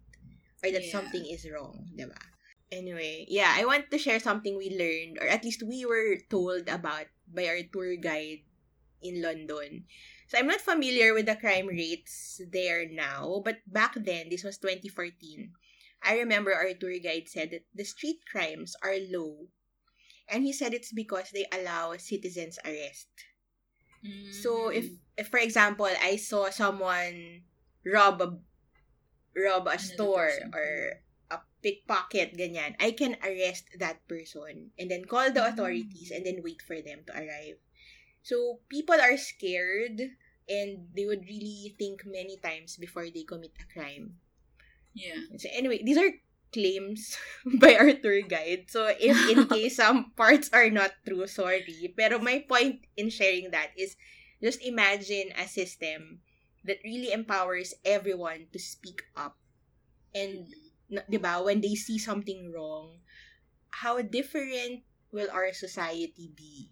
or 0.63 0.71
that 0.71 0.83
Yeah. 0.83 0.91
something 0.91 1.25
is 1.25 1.47
wrong, 1.47 1.87
diba? 1.95 2.19
Anyway, 2.69 3.23
yeah, 3.31 3.55
I 3.55 3.63
want 3.63 3.87
to 3.91 3.97
share 3.97 4.19
something 4.19 4.57
we 4.57 4.75
learned 4.75 5.23
or 5.23 5.27
at 5.31 5.43
least 5.47 5.63
we 5.63 5.85
were 5.87 6.19
told 6.29 6.67
about 6.67 7.07
by 7.27 7.47
our 7.47 7.63
tour 7.71 7.95
guide 7.95 8.43
in 9.01 9.21
London. 9.21 9.85
So 10.27 10.37
I'm 10.37 10.47
not 10.47 10.59
familiar 10.59 11.13
with 11.13 11.25
the 11.27 11.39
crime 11.39 11.67
rates 11.67 12.41
there 12.51 12.83
now, 12.89 13.41
but 13.45 13.63
back 13.65 13.95
then, 13.95 14.27
this 14.27 14.43
was 14.43 14.57
2014. 14.59 15.53
I 16.03 16.19
remember 16.19 16.53
our 16.53 16.73
tour 16.75 16.99
guide 16.99 17.29
said 17.31 17.51
that 17.51 17.65
the 17.73 17.85
street 17.87 18.19
crimes 18.29 18.75
are 18.83 18.99
low. 19.09 19.47
And 20.29 20.43
he 20.43 20.53
said 20.53 20.73
it's 20.73 20.91
because 20.93 21.31
they 21.31 21.45
allow 21.51 21.95
citizens 21.97 22.59
arrest. 22.65 23.07
So 24.29 24.69
if, 24.69 24.91
if 25.17 25.27
for 25.29 25.39
example, 25.39 25.87
I 25.87 26.15
saw 26.17 26.49
someone 26.49 27.43
rob 27.85 28.21
a 28.21 28.39
rob 29.35 29.67
a 29.67 29.77
Another 29.77 29.79
store 29.79 30.27
person. 30.27 30.51
or 30.53 31.01
a 31.31 31.39
pickpocket 31.63 32.35
ganyan, 32.37 32.75
I 32.79 32.91
can 32.91 33.15
arrest 33.23 33.69
that 33.79 34.05
person 34.07 34.71
and 34.79 34.89
then 34.91 35.05
call 35.05 35.31
the 35.31 35.43
Mm. 35.43 35.49
authorities 35.53 36.11
and 36.11 36.25
then 36.25 36.43
wait 36.43 36.61
for 36.61 36.81
them 36.81 37.03
to 37.07 37.13
arrive. 37.13 37.59
So 38.23 38.61
people 38.69 38.99
are 39.01 39.17
scared 39.17 40.01
and 40.49 40.89
they 40.95 41.05
would 41.05 41.25
really 41.27 41.75
think 41.77 42.05
many 42.05 42.37
times 42.37 42.77
before 42.77 43.09
they 43.09 43.23
commit 43.23 43.53
a 43.59 43.65
crime. 43.73 44.19
yeah. 44.93 45.21
So 45.37 45.49
anyway, 45.51 45.81
these 45.83 45.97
are 45.97 46.11
claims 46.53 47.17
by 47.61 47.75
our 47.75 47.93
tour 47.93 48.21
guide. 48.21 48.67
So 48.67 48.87
if 48.87 49.17
in 49.29 49.47
case 49.53 49.77
some 49.77 50.11
parts 50.15 50.49
are 50.53 50.69
not 50.69 50.91
true, 51.05 51.27
sorry. 51.27 51.93
Pero 51.95 52.19
my 52.19 52.45
point 52.47 52.85
in 52.95 53.09
sharing 53.09 53.51
that 53.51 53.71
is 53.77 53.95
just 54.41 54.61
imagine 54.61 55.33
a 55.37 55.47
system 55.47 56.21
that 56.65 56.83
really 56.83 57.11
empowers 57.11 57.73
everyone 57.85 58.47
to 58.51 58.59
speak 58.59 59.03
up. 59.15 59.37
And, 60.13 60.47
di 61.09 61.17
ba, 61.17 61.41
when 61.43 61.61
they 61.61 61.75
see 61.75 61.97
something 61.97 62.51
wrong, 62.51 62.99
how 63.69 64.01
different 64.01 64.83
will 65.11 65.29
our 65.31 65.53
society 65.53 66.31
be? 66.35 66.69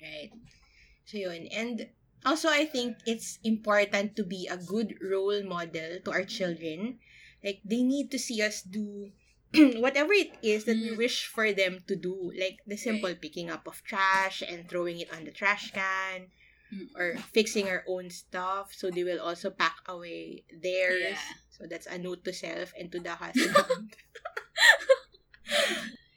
Right? 0.00 0.32
So 1.04 1.18
yun. 1.18 1.46
And 1.52 1.88
also, 2.24 2.48
I 2.48 2.64
think 2.64 2.96
it's 3.06 3.38
important 3.44 4.16
to 4.16 4.24
be 4.24 4.48
a 4.48 4.56
good 4.56 4.94
role 5.02 5.42
model 5.44 5.98
to 6.04 6.10
our 6.10 6.24
children. 6.24 6.98
Like, 7.42 7.60
they 7.64 7.82
need 7.82 8.10
to 8.10 8.18
see 8.18 8.42
us 8.42 8.62
do 8.62 9.10
whatever 9.82 10.12
it 10.14 10.32
is 10.42 10.64
that 10.64 10.78
we 10.80 10.94
Mm. 10.94 10.96
wish 10.96 11.26
for 11.26 11.52
them 11.52 11.84
to 11.86 11.94
do. 11.94 12.32
Like, 12.32 12.64
the 12.66 12.76
simple 12.76 13.14
picking 13.14 13.50
up 13.50 13.66
of 13.66 13.82
trash 13.84 14.40
and 14.40 14.68
throwing 14.68 14.98
it 15.00 15.12
on 15.12 15.24
the 15.24 15.32
trash 15.34 15.70
can 15.72 16.32
Mm. 16.72 16.88
or 16.96 17.20
fixing 17.36 17.68
our 17.68 17.84
own 17.84 18.08
stuff. 18.08 18.72
So 18.72 18.88
they 18.88 19.04
will 19.04 19.20
also 19.20 19.50
pack 19.52 19.84
away 19.84 20.48
theirs. 20.48 21.20
Yeah. 21.20 21.36
So 21.52 21.60
that's 21.68 21.84
a 21.84 21.98
note 22.00 22.24
to 22.24 22.32
self 22.32 22.72
and 22.78 22.88
to 22.92 22.96
the 22.98 23.12
husband. 23.12 23.92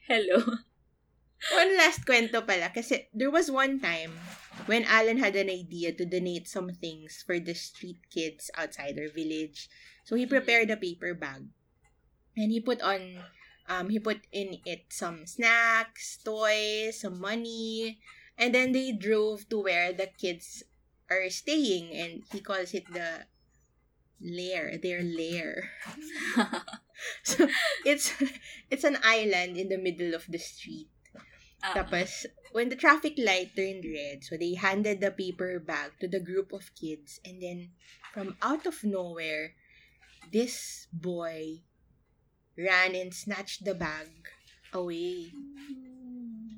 Hello. 0.07 0.39
One 1.51 1.71
last 1.77 2.07
kwento 2.07 2.39
pala. 2.47 2.71
Kasi 2.71 3.11
there 3.11 3.29
was 3.29 3.51
one 3.51 3.83
time 3.83 4.15
when 4.65 4.87
Alan 4.87 5.19
had 5.19 5.35
an 5.35 5.51
idea 5.51 5.91
to 5.93 6.05
donate 6.07 6.47
some 6.47 6.71
things 6.71 7.19
for 7.25 7.35
the 7.37 7.53
street 7.53 7.99
kids 8.09 8.49
outside 8.55 8.95
our 8.97 9.11
village. 9.11 9.67
So 10.05 10.15
he 10.15 10.25
prepared 10.25 10.69
a 10.69 10.77
paper 10.77 11.13
bag. 11.13 11.49
And 12.37 12.51
he 12.51 12.61
put 12.61 12.81
on, 12.81 13.25
um, 13.67 13.89
he 13.89 13.99
put 13.99 14.21
in 14.31 14.61
it 14.65 14.85
some 14.89 15.25
snacks, 15.25 16.17
toys, 16.23 17.01
some 17.01 17.19
money. 17.19 17.99
And 18.37 18.53
then 18.53 18.71
they 18.71 18.91
drove 18.91 19.49
to 19.49 19.63
where 19.63 19.91
the 19.91 20.07
kids 20.07 20.63
are 21.09 21.29
staying. 21.29 21.91
And 21.91 22.23
he 22.31 22.39
calls 22.39 22.73
it 22.73 22.85
the 22.93 23.25
lair, 24.21 24.77
their 24.77 25.01
lair. 25.03 25.71
So 27.23 27.47
it's 27.83 28.13
it's 28.71 28.83
an 28.83 28.97
island 29.03 29.57
in 29.57 29.69
the 29.69 29.77
middle 29.77 30.15
of 30.15 30.25
the 30.31 30.39
street. 30.39 30.89
Ah. 31.63 31.73
Tapos, 31.75 32.25
when 32.51 32.69
the 32.69 32.79
traffic 32.79 33.19
light 33.19 33.55
turned 33.55 33.83
red, 33.83 34.23
so 34.23 34.37
they 34.37 34.55
handed 34.55 35.01
the 35.01 35.11
paper 35.11 35.59
bag 35.59 35.91
to 35.99 36.07
the 36.07 36.23
group 36.23 36.53
of 36.53 36.71
kids. 36.75 37.19
And 37.25 37.41
then, 37.41 37.75
from 38.13 38.37
out 38.41 38.65
of 38.65 38.83
nowhere, 38.83 39.55
this 40.31 40.87
boy 40.91 41.61
ran 42.57 42.95
and 42.95 43.13
snatched 43.13 43.65
the 43.65 43.75
bag 43.75 44.09
away. 44.73 45.31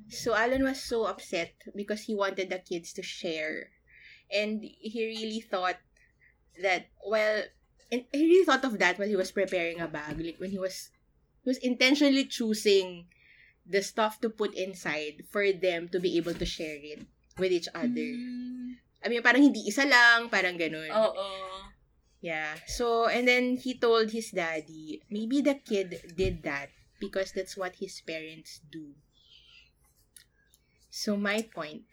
So, 0.10 0.34
Alan 0.35 0.64
was 0.64 0.81
so 0.81 1.06
upset 1.06 1.53
because 1.76 2.07
he 2.07 2.15
wanted 2.15 2.49
the 2.49 2.60
kids 2.60 2.94
to 2.94 3.03
share. 3.03 3.69
And 4.31 4.64
he 4.64 5.06
really 5.06 5.41
thought 5.41 5.77
that, 6.61 6.88
well, 7.06 7.44
and 7.91 8.03
he 8.11 8.23
really 8.23 8.45
thought 8.45 8.64
of 8.64 8.80
that 8.80 8.99
while 8.99 9.07
he 9.07 9.15
was 9.15 9.31
preparing 9.31 9.80
a 9.80 9.88
bag. 9.88 10.19
Like, 10.19 10.39
when 10.39 10.52
he 10.52 10.60
was, 10.60 10.91
he 11.44 11.49
was 11.49 11.57
intentionally 11.57 12.26
choosing 12.26 13.07
the 13.68 13.84
stuff 13.84 14.22
to 14.22 14.30
put 14.30 14.56
inside 14.56 15.27
for 15.30 15.52
them 15.52 15.89
to 15.89 15.99
be 15.99 16.15
able 16.18 16.34
to 16.34 16.45
share 16.45 16.80
it 16.80 17.03
with 17.38 17.52
each 17.52 17.68
other. 17.76 18.07
Mm. 18.15 18.80
I 19.03 19.10
mean, 19.10 19.22
parang 19.22 19.44
hindi 19.44 19.68
isa 19.68 19.84
lang, 19.84 20.31
parang 20.31 20.57
ganun. 20.57 20.89
Oo. 20.89 21.27
Yeah. 22.22 22.56
So, 22.65 23.07
and 23.07 23.27
then 23.27 23.57
he 23.57 23.77
told 23.77 24.11
his 24.11 24.31
daddy, 24.31 25.02
maybe 25.10 25.41
the 25.41 25.56
kid 25.56 26.14
did 26.15 26.44
that 26.44 26.69
because 26.99 27.31
that's 27.31 27.56
what 27.56 27.76
his 27.77 28.02
parents 28.02 28.61
do. 28.72 28.94
So, 30.89 31.15
my 31.15 31.45
point, 31.45 31.85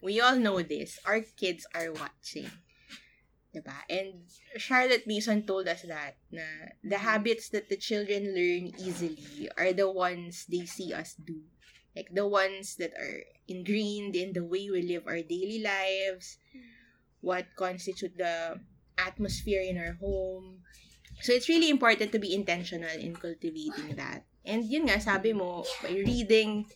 we 0.00 0.20
all 0.20 0.36
know 0.36 0.62
this. 0.62 0.98
Our 1.04 1.20
kids 1.20 1.66
are 1.74 1.90
watching. 1.92 2.50
Diba? 3.50 3.74
And 3.88 4.28
Charlotte 4.56 5.06
Mason 5.06 5.42
told 5.48 5.66
us 5.66 5.82
that 5.88 6.20
na 6.30 6.44
the 6.84 7.00
habits 7.00 7.48
that 7.50 7.72
the 7.72 7.80
children 7.80 8.36
learn 8.36 8.76
easily 8.76 9.48
are 9.56 9.72
the 9.72 9.90
ones 9.90 10.44
they 10.46 10.68
see 10.68 10.92
us 10.92 11.16
do. 11.16 11.40
Like 11.96 12.12
the 12.12 12.28
ones 12.28 12.76
that 12.76 12.92
are 12.92 13.24
ingrained 13.48 14.14
in 14.14 14.36
the 14.36 14.44
way 14.44 14.68
we 14.68 14.84
live 14.84 15.08
our 15.08 15.24
daily 15.24 15.64
lives, 15.64 16.36
what 17.24 17.48
constitute 17.56 18.20
the 18.20 18.60
atmosphere 18.98 19.62
in 19.62 19.78
our 19.78 19.94
home. 20.00 20.64
So 21.20 21.32
it's 21.32 21.48
really 21.48 21.70
important 21.70 22.12
to 22.12 22.18
be 22.18 22.34
intentional 22.34 22.92
in 22.92 23.16
cultivating 23.16 23.96
that. 23.96 24.24
And 24.44 24.64
yun 24.64 24.86
nga, 24.88 25.00
sabi 25.00 25.32
mo, 25.32 25.64
by 25.82 25.96
reading 25.96 26.66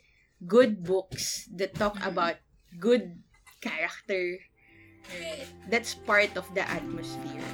good 0.47 0.83
books 0.83 1.49
that 1.53 1.77
talk 1.77 1.97
mm-hmm. 2.01 2.09
about 2.09 2.37
good 2.81 3.21
character, 3.61 4.41
that's 5.69 5.95
part 5.95 6.33
of 6.37 6.49
the 6.55 6.65
atmosphere. 6.65 7.45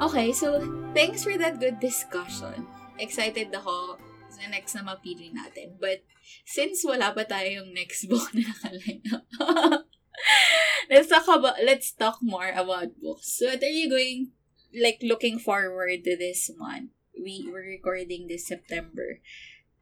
Okay, 0.00 0.32
so 0.32 0.62
thanks 0.94 1.22
for 1.22 1.36
that 1.36 1.60
good 1.60 1.76
discussion. 1.80 2.64
Excited 2.98 3.52
ako 3.52 4.00
sa 4.38 4.48
next 4.48 4.74
na 4.78 4.86
mapili 4.86 5.34
natin. 5.34 5.76
But 5.76 6.06
since 6.46 6.86
wala 6.86 7.10
pa 7.10 7.26
tayong 7.26 7.74
next 7.74 8.06
book 8.06 8.30
na 8.32 8.46
nakaline 8.46 9.04
up, 9.10 9.26
let's 10.90 11.10
talk 11.10 11.26
about 11.26 11.58
let's 11.62 11.90
talk 11.92 12.22
more 12.22 12.54
about 12.54 12.94
books. 13.02 13.34
So 13.38 13.50
what 13.50 13.62
are 13.62 13.74
you 13.74 13.90
going 13.90 14.32
like 14.70 15.02
looking 15.02 15.38
forward 15.38 16.04
to 16.04 16.14
this 16.16 16.50
month? 16.54 16.94
We 17.18 17.50
were 17.50 17.66
recording 17.66 18.30
this 18.30 18.46
September. 18.46 19.18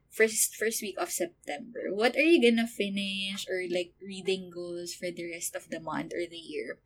First 0.09 0.57
first 0.57 0.81
week 0.81 0.97
of 0.97 1.13
September. 1.13 1.93
What 1.93 2.17
are 2.17 2.25
you 2.25 2.41
gonna 2.41 2.65
finish 2.65 3.45
or 3.45 3.69
like 3.69 3.93
reading 4.01 4.49
goals 4.49 4.97
for 4.97 5.13
the 5.13 5.29
rest 5.29 5.53
of 5.53 5.69
the 5.69 5.77
month 5.77 6.09
or 6.17 6.25
the 6.25 6.41
year? 6.41 6.81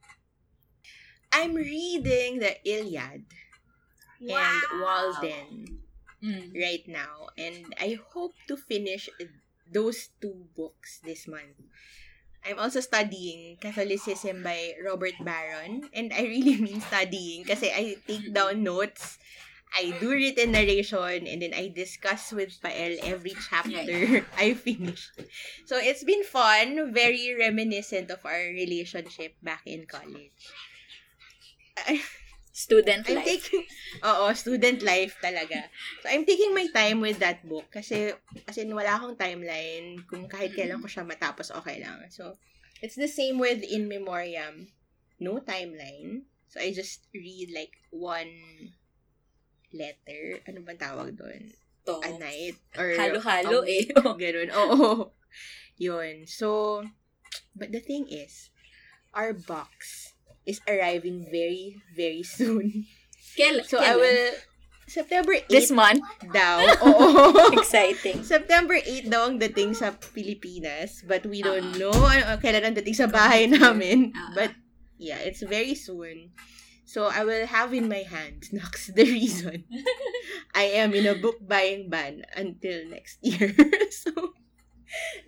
I'm 1.32 1.56
reading 1.56 2.44
the 2.44 2.60
Iliad 2.68 3.24
and 4.20 4.62
Walden 4.84 5.80
Mm. 6.22 6.54
right 6.54 6.86
now, 6.86 7.34
and 7.34 7.74
I 7.82 7.98
hope 8.14 8.38
to 8.48 8.54
finish 8.54 9.10
those 9.66 10.14
two 10.22 10.46
books 10.54 11.02
this 11.02 11.26
month. 11.28 11.58
I'm 12.46 12.58
also 12.58 12.80
studying 12.82 13.58
Catholicism 13.58 14.42
by 14.46 14.74
Robert 14.86 15.18
Barron, 15.22 15.90
and 15.94 16.14
I 16.14 16.22
really 16.30 16.58
mean 16.62 16.82
studying 16.82 17.46
kasi 17.46 17.74
I 17.74 17.98
take 18.06 18.34
down 18.34 18.62
notes, 18.62 19.18
I 19.74 19.98
do 19.98 20.12
written 20.12 20.52
narration, 20.52 21.26
and 21.26 21.42
then 21.42 21.54
I 21.58 21.70
discuss 21.74 22.34
with 22.34 22.54
Pael 22.62 23.02
every 23.02 23.34
chapter 23.50 24.26
I 24.38 24.54
finish. 24.54 25.10
So 25.66 25.78
it's 25.82 26.04
been 26.04 26.24
fun, 26.26 26.94
very 26.94 27.34
reminiscent 27.34 28.12
of 28.12 28.26
our 28.26 28.46
relationship 28.54 29.38
back 29.42 29.66
in 29.66 29.86
college. 29.90 30.38
Student 32.62 33.10
I'm 33.10 33.18
life. 33.18 33.26
taking, 33.26 33.66
oo, 34.06 34.30
student 34.38 34.86
life 34.86 35.18
talaga. 35.18 35.66
So, 36.06 36.14
I'm 36.14 36.30
taking 36.30 36.54
my 36.54 36.70
time 36.70 37.02
with 37.02 37.18
that 37.18 37.42
book 37.42 37.74
kasi, 37.74 38.14
as 38.46 38.58
in, 38.62 38.70
wala 38.70 39.02
akong 39.02 39.18
timeline. 39.18 40.06
Kung 40.06 40.30
kahit 40.30 40.54
kailan 40.54 40.78
ko 40.78 40.86
siya 40.86 41.02
matapos, 41.02 41.50
okay 41.50 41.82
lang. 41.82 42.06
So, 42.14 42.38
it's 42.86 42.98
the 42.98 43.10
same 43.10 43.42
with 43.42 43.66
In 43.66 43.90
Memoriam. 43.90 44.70
No 45.18 45.42
timeline. 45.42 46.30
So, 46.54 46.62
I 46.62 46.70
just 46.70 47.10
read 47.18 47.50
like 47.50 47.74
one 47.90 48.30
letter. 49.74 50.46
Ano 50.46 50.62
ba 50.62 50.78
tawag 50.78 51.18
doon? 51.18 51.50
to. 51.86 52.00
A 52.04 52.12
night? 52.18 52.58
Or 52.78 52.94
Halo-halo 52.94 53.64
a 53.66 53.70
eh. 53.70 53.86
Ganun. 54.22 54.50
Oo. 54.54 55.12
Yun. 55.78 56.30
So, 56.30 56.82
but 57.56 57.72
the 57.72 57.82
thing 57.82 58.08
is, 58.10 58.50
our 59.14 59.34
box 59.34 60.11
is 60.46 60.60
arriving 60.68 61.28
very, 61.30 61.82
very 61.96 62.24
soon. 62.38 62.86
Kailan? 63.38 63.66
So, 63.66 63.80
I 63.80 63.96
will, 63.96 64.34
September 64.88 65.34
8 65.34 65.48
This 65.48 65.72
month? 65.72 66.04
daw. 66.34 66.60
Oo. 66.88 67.56
Exciting. 67.56 68.24
September 68.28 68.76
8 68.76 69.08
daw 69.08 69.32
ang 69.32 69.40
dating 69.40 69.72
sa 69.72 69.96
Pilipinas, 69.96 71.00
but 71.08 71.24
we 71.24 71.40
don't 71.40 71.76
Ah. 71.76 71.80
know 71.80 71.96
ano, 71.96 72.36
kailan 72.38 72.68
ang 72.68 72.76
dating 72.76 73.00
sa 73.00 73.08
bahay 73.08 73.48
namin. 73.48 74.12
Ah. 74.12 74.36
But, 74.36 74.52
yeah, 75.00 75.20
it's 75.24 75.42
very 75.42 75.76
soon. 75.80 76.36
So, 76.84 77.08
I 77.08 77.24
will 77.24 77.48
have 77.48 77.72
in 77.72 77.88
my 77.88 78.04
hands, 78.04 78.52
Nox, 78.56 78.92
the 78.92 79.08
reason 79.08 79.64
I 80.52 80.76
am 80.76 80.92
in 80.92 81.08
a 81.08 81.16
book 81.16 81.40
buying 81.40 81.88
ban 81.88 82.28
until 82.36 82.84
next 82.92 83.24
year. 83.24 83.56
so, 83.96 84.36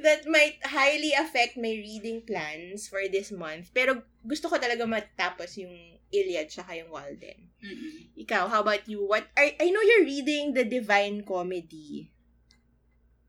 that 0.03 0.27
might 0.27 0.59
highly 0.65 1.13
affect 1.15 1.55
my 1.55 1.71
reading 1.71 2.21
plans 2.25 2.87
for 2.87 3.01
this 3.07 3.31
month. 3.31 3.71
Pero 3.71 4.03
gusto 4.23 4.49
ko 4.49 4.59
talaga 4.59 4.83
matapos 4.85 5.55
yung 5.59 5.73
Iliad 6.13 6.53
tsaka 6.53 6.77
yung 6.77 6.93
Walden. 6.93 7.49
Mm-mm. 7.57 8.13
Ikaw, 8.21 8.45
how 8.45 8.61
about 8.61 8.85
you? 8.85 9.01
What 9.01 9.25
I 9.33 9.57
I 9.57 9.73
know 9.73 9.81
you're 9.81 10.05
reading 10.05 10.53
the 10.53 10.61
Divine 10.61 11.25
Comedy. 11.25 12.13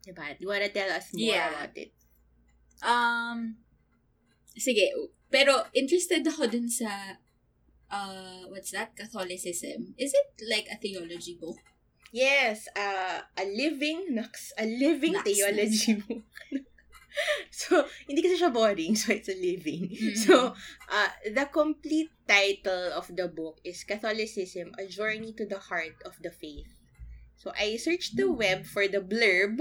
Diba? 0.04 0.36
You 0.36 0.52
wanna 0.52 0.68
tell 0.68 0.92
us 0.92 1.08
more 1.16 1.32
Yeah. 1.32 1.48
about 1.48 1.72
it? 1.80 1.96
Um, 2.84 3.56
sige. 4.52 4.92
Pero 5.32 5.64
interested 5.72 6.20
ako 6.28 6.46
dun 6.46 6.68
sa, 6.68 7.16
uh, 7.88 8.44
what's 8.52 8.70
that? 8.76 8.92
Catholicism. 8.92 9.96
Is 9.96 10.12
it 10.12 10.28
like 10.46 10.68
a 10.68 10.76
theology 10.76 11.40
book? 11.40 11.58
Yes, 12.14 12.70
uh, 12.78 13.26
a 13.26 13.42
living, 13.42 14.14
naks, 14.14 14.54
a 14.54 14.62
living 14.62 15.18
Naks, 15.18 15.34
theology 15.34 15.98
book. 15.98 16.22
so, 17.50 17.82
hindi 18.06 18.22
kasi 18.22 18.38
siya 18.38 18.54
boring, 18.54 18.94
so 19.02 19.10
it's 19.10 19.26
a 19.26 19.34
living. 19.34 19.90
Mm. 19.90 20.14
So, 20.14 20.54
uh, 20.94 21.10
the 21.26 21.50
complete 21.50 22.14
title 22.30 22.94
of 22.94 23.10
the 23.10 23.26
book 23.26 23.58
is 23.66 23.82
Catholicism, 23.82 24.70
A 24.78 24.86
Journey 24.86 25.34
to 25.34 25.42
the 25.42 25.58
Heart 25.58 26.06
of 26.06 26.14
the 26.22 26.30
Faith. 26.30 26.70
So, 27.34 27.50
I 27.50 27.82
searched 27.82 28.14
the 28.14 28.30
web 28.30 28.62
for 28.62 28.86
the 28.86 29.02
blurb, 29.02 29.58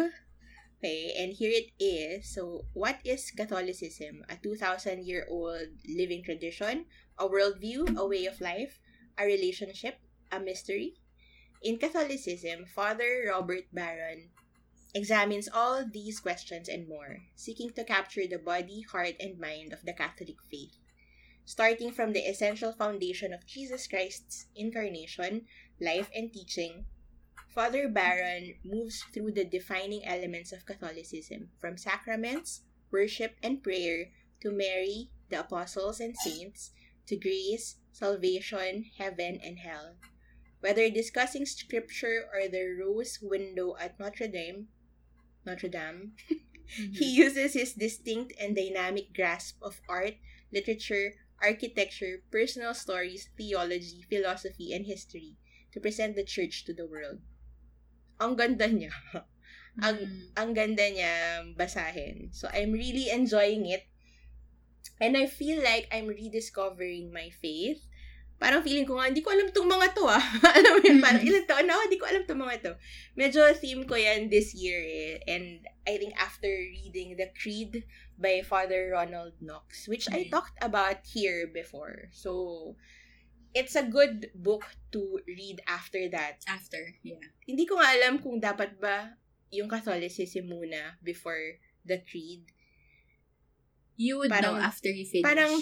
okay, 0.78 1.10
and 1.18 1.34
here 1.34 1.58
it 1.58 1.74
is. 1.82 2.30
So, 2.30 2.70
what 2.78 3.02
is 3.02 3.34
Catholicism? 3.34 4.30
A 4.30 4.38
2,000-year-old 4.38 5.90
living 5.90 6.22
tradition, 6.22 6.86
a 7.18 7.26
worldview, 7.26 7.98
a 7.98 8.06
way 8.06 8.30
of 8.30 8.38
life, 8.38 8.78
a 9.18 9.26
relationship, 9.26 9.98
a 10.30 10.38
mystery? 10.38 11.02
In 11.64 11.78
Catholicism, 11.78 12.66
Father 12.66 13.32
Robert 13.32 13.64
Barron 13.72 14.32
examines 14.94 15.48
all 15.48 15.88
these 15.88 16.20
questions 16.20 16.68
and 16.68 16.90
more, 16.90 17.24
seeking 17.36 17.72
to 17.72 17.86
capture 17.86 18.28
the 18.28 18.38
body, 18.38 18.82
heart, 18.82 19.16
and 19.18 19.40
mind 19.40 19.72
of 19.72 19.80
the 19.86 19.94
Catholic 19.94 20.36
faith. 20.52 20.76
Starting 21.46 21.94
from 21.94 22.12
the 22.12 22.28
essential 22.28 22.74
foundation 22.74 23.32
of 23.32 23.48
Jesus 23.48 23.88
Christ's 23.88 24.48
incarnation, 24.58 25.46
life, 25.80 26.12
and 26.14 26.34
teaching, 26.34 26.84
Father 27.56 27.88
Barron 27.88 28.56
moves 28.66 29.02
through 29.14 29.32
the 29.32 29.46
defining 29.46 30.04
elements 30.04 30.52
of 30.52 30.66
Catholicism, 30.66 31.50
from 31.62 31.78
sacraments, 31.78 32.64
worship, 32.92 33.38
and 33.42 33.64
prayer, 33.64 34.12
to 34.42 34.52
Mary, 34.52 35.12
the 35.30 35.40
apostles 35.40 36.02
and 36.02 36.18
saints, 36.18 36.72
to 37.08 37.16
grace, 37.16 37.78
salvation, 37.94 38.92
heaven, 38.98 39.40
and 39.42 39.60
hell. 39.60 39.96
Whether 40.64 40.88
discussing 40.88 41.44
scripture 41.44 42.24
or 42.32 42.48
the 42.48 42.64
rose 42.80 43.20
window 43.20 43.76
at 43.76 44.00
Notre 44.00 44.32
Dame, 44.32 44.72
Notre 45.44 45.68
Dame, 45.68 46.16
he 46.96 47.04
uses 47.12 47.52
his 47.52 47.76
distinct 47.76 48.32
and 48.40 48.56
dynamic 48.56 49.12
grasp 49.12 49.60
of 49.60 49.84
art, 49.92 50.16
literature, 50.56 51.20
architecture, 51.44 52.24
personal 52.32 52.74
stories, 52.74 53.28
theology, 53.36 54.08
philosophy, 54.08 54.72
and 54.72 54.88
history 54.88 55.36
to 55.76 55.84
present 55.84 56.16
the 56.16 56.24
church 56.24 56.64
to 56.64 56.74
the 56.74 56.88
world. 56.88 57.20
Ang 58.24 58.40
ganda 58.40 58.72
niya. 58.72 58.96
ang, 59.84 60.00
Mm. 60.00 60.24
ang 60.40 60.50
ganda 60.56 60.86
niya 60.88 61.14
basahin. 61.60 62.32
So, 62.32 62.48
I'm 62.48 62.72
really 62.72 63.12
enjoying 63.12 63.68
it. 63.68 63.84
And 65.04 65.20
I 65.20 65.28
feel 65.28 65.60
like 65.60 65.92
I'm 65.92 66.08
rediscovering 66.08 67.12
my 67.12 67.36
faith. 67.36 67.84
Parang 68.44 68.60
feeling 68.60 68.84
ko 68.84 69.00
nga, 69.00 69.08
hindi 69.08 69.24
ko 69.24 69.32
alam 69.32 69.48
tong 69.56 69.72
mga 69.72 69.96
to 69.96 70.04
ah. 70.04 70.20
alam 70.60 70.76
mo 70.76 70.80
yun, 70.84 71.00
parang 71.00 71.24
ilang 71.24 71.48
taon 71.48 71.64
na 71.64 71.80
ako, 71.80 71.84
hindi 71.88 71.96
ko 71.96 72.08
alam 72.12 72.24
tong 72.28 72.42
mga 72.44 72.56
to. 72.60 72.74
Medyo 73.16 73.40
theme 73.56 73.88
ko 73.88 73.96
yan 73.96 74.28
this 74.28 74.52
year 74.52 74.84
eh. 74.84 75.24
And 75.32 75.64
I 75.88 75.96
think 75.96 76.12
after 76.20 76.52
reading 76.52 77.16
The 77.16 77.32
Creed 77.32 77.88
by 78.20 78.44
Father 78.44 78.92
Ronald 78.92 79.40
Knox, 79.40 79.88
which 79.88 80.12
I 80.12 80.28
Mhm. 80.28 80.36
talked 80.36 80.60
about 80.60 81.08
here 81.08 81.48
before. 81.48 82.12
So, 82.12 82.76
it's 83.56 83.80
a 83.80 83.88
good 83.88 84.28
book 84.36 84.68
to 84.92 85.24
read 85.24 85.64
after 85.64 86.12
that 86.12 86.44
After, 86.44 87.00
yeah. 87.00 87.24
hindi 87.48 87.64
ko 87.64 87.80
nga 87.80 87.96
alam 87.96 88.20
kung 88.20 88.44
dapat 88.44 88.76
ba 88.76 89.16
yung 89.54 89.72
Catholicism 89.72 90.52
muna 90.52 91.00
before 91.00 91.62
the 91.88 92.04
creed. 92.04 92.50
You 93.96 94.18
would 94.20 94.34
Parang- 94.34 94.58
know 94.58 94.60
after 94.60 94.90
you 94.90 95.06
finish. 95.06 95.22
Parang, 95.24 95.54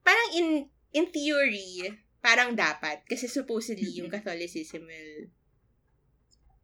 parang 0.00 0.28
in, 0.32 0.46
in 0.94 1.10
theory, 1.10 1.92
parang 2.22 2.54
dapat. 2.54 3.04
Kasi 3.04 3.26
supposedly, 3.28 3.90
yung 4.00 4.08
Mhm. 4.08 4.16
Catholicism 4.22 4.86
will 4.86 5.28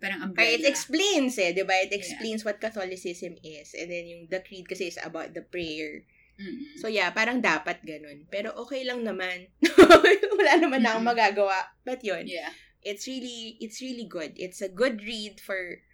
parang 0.01 0.33
Kaya 0.33 0.57
it 0.57 0.65
umbrella. 0.65 0.71
explains 0.73 1.37
eh, 1.37 1.53
di 1.53 1.61
ba? 1.61 1.77
It 1.77 1.93
explains 1.93 2.41
what 2.41 2.57
Catholicism 2.57 3.37
is. 3.45 3.77
And 3.77 3.93
then 3.93 4.09
yung 4.09 4.23
the 4.33 4.41
creed 4.41 4.65
kasi 4.65 4.89
is 4.89 4.97
about 4.97 5.37
the 5.37 5.45
prayer. 5.45 6.09
Mm-mm. 6.41 6.81
So 6.81 6.89
yeah, 6.89 7.13
parang 7.13 7.45
dapat 7.45 7.85
ganun. 7.85 8.25
Pero 8.33 8.57
okay 8.65 8.81
lang 8.81 9.05
naman. 9.05 9.53
Wala 10.41 10.57
naman 10.57 10.81
na 10.81 10.97
akong 10.97 11.05
magagawa. 11.05 11.77
But 11.85 12.01
yun, 12.01 12.25
yeah. 12.25 12.49
it's 12.81 13.05
really, 13.05 13.61
it's 13.61 13.85
really 13.85 14.09
good. 14.09 14.33
It's 14.41 14.65
a 14.65 14.73
good 14.73 15.05
read 15.05 15.37
for 15.37 15.85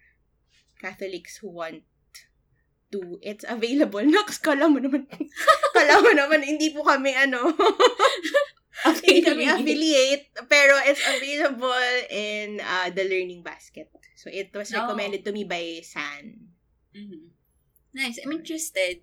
Catholics 0.79 1.43
who 1.43 1.51
want 1.51 1.83
to, 2.91 3.19
it's 3.21 3.45
available. 3.47 4.03
Nox, 4.07 4.37
kala 4.37 4.69
mo 4.69 4.79
naman, 4.79 5.07
kala 5.75 6.01
mo 6.01 6.11
naman, 6.13 6.43
hindi 6.43 6.71
po 6.71 6.83
kami 6.83 7.11
ano, 7.15 7.51
hindi 9.03 9.21
kami 9.25 9.43
affiliate, 9.49 10.29
pero 10.47 10.77
it's 10.85 11.01
available 11.03 11.91
in 12.13 12.61
uh, 12.61 12.87
the 12.93 13.03
Learning 13.03 13.41
Basket. 13.43 13.89
So 14.17 14.29
it 14.33 14.49
was 14.53 14.73
Oh. 14.73 14.81
recommended 14.85 15.25
to 15.25 15.31
me 15.31 15.43
by 15.43 15.81
San. 15.83 16.51
Mhm. 16.93 17.33
Nice. 17.93 18.17
I'm 18.21 18.33
interested. 18.33 19.01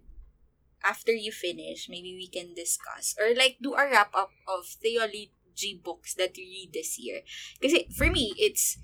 After 0.84 1.10
you 1.16 1.32
finish, 1.32 1.88
maybe 1.88 2.12
we 2.12 2.28
can 2.28 2.52
discuss 2.52 3.16
or 3.16 3.32
like 3.32 3.56
do 3.58 3.72
a 3.72 3.88
wrap 3.88 4.12
up 4.12 4.30
of 4.44 4.68
theology 4.68 5.32
books 5.80 6.12
that 6.20 6.36
you 6.36 6.44
read 6.44 6.76
this 6.76 7.00
year. 7.00 7.24
Kasi 7.58 7.88
for 7.88 8.12
me, 8.12 8.36
it's 8.36 8.76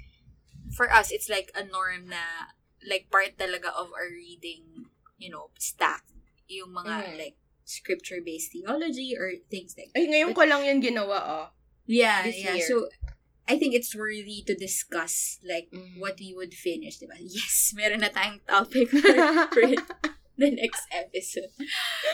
for 0.73 0.89
us, 0.89 1.13
it's 1.13 1.29
like 1.29 1.53
a 1.53 1.61
norm 1.63 2.09
na 2.09 2.57
like 2.81 3.13
part 3.13 3.37
talaga 3.37 3.69
of 3.69 3.93
our 3.93 4.09
reading, 4.09 4.89
you 5.21 5.29
know, 5.29 5.53
stack. 5.61 6.03
Yung 6.49 6.73
mga 6.73 6.95
Mhm. 7.05 7.15
like 7.21 7.37
scripture-based 7.63 8.51
theology 8.51 9.15
or 9.15 9.31
things 9.47 9.77
like 9.79 9.93
Ay, 9.95 10.11
ngayon 10.11 10.35
ko 10.35 10.43
lang 10.43 10.65
yan 10.65 10.81
ginawa, 10.83 11.19
oh. 11.21 11.47
Yeah, 11.87 12.25
this 12.25 12.41
yeah. 12.41 12.57
year. 12.59 12.67
So 12.67 12.89
I 13.47 13.59
think 13.59 13.75
it's 13.75 13.95
worthy 13.95 14.43
to 14.47 14.55
discuss 14.55 15.39
like 15.43 15.71
Mhm. 15.71 15.99
what 15.99 16.19
we 16.19 16.35
would 16.35 16.55
finish, 16.55 16.99
diba? 16.99 17.19
Yes, 17.21 17.71
meron 17.79 18.01
na 18.03 18.11
tayong 18.11 18.43
topic 18.43 18.91
for, 18.91 19.15
for 19.53 19.65
the 20.41 20.51
next 20.51 20.87
episode. 20.91 21.51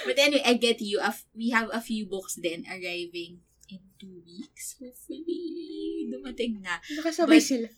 But 0.04 0.18
anyway, 0.18 0.42
I 0.44 0.58
get 0.58 0.82
you. 0.82 0.98
A 0.98 1.14
f- 1.14 1.28
we 1.32 1.54
have 1.54 1.70
a 1.70 1.80
few 1.80 2.04
books 2.04 2.36
then 2.36 2.66
arriving 2.66 3.44
in 3.68 3.80
two 3.96 4.24
weeks. 4.24 4.76
Hopefully, 4.80 6.08
dumating 6.08 6.60
na. 6.60 6.80
Nakasabay 7.00 7.38
But- 7.38 7.44
sila. 7.44 7.68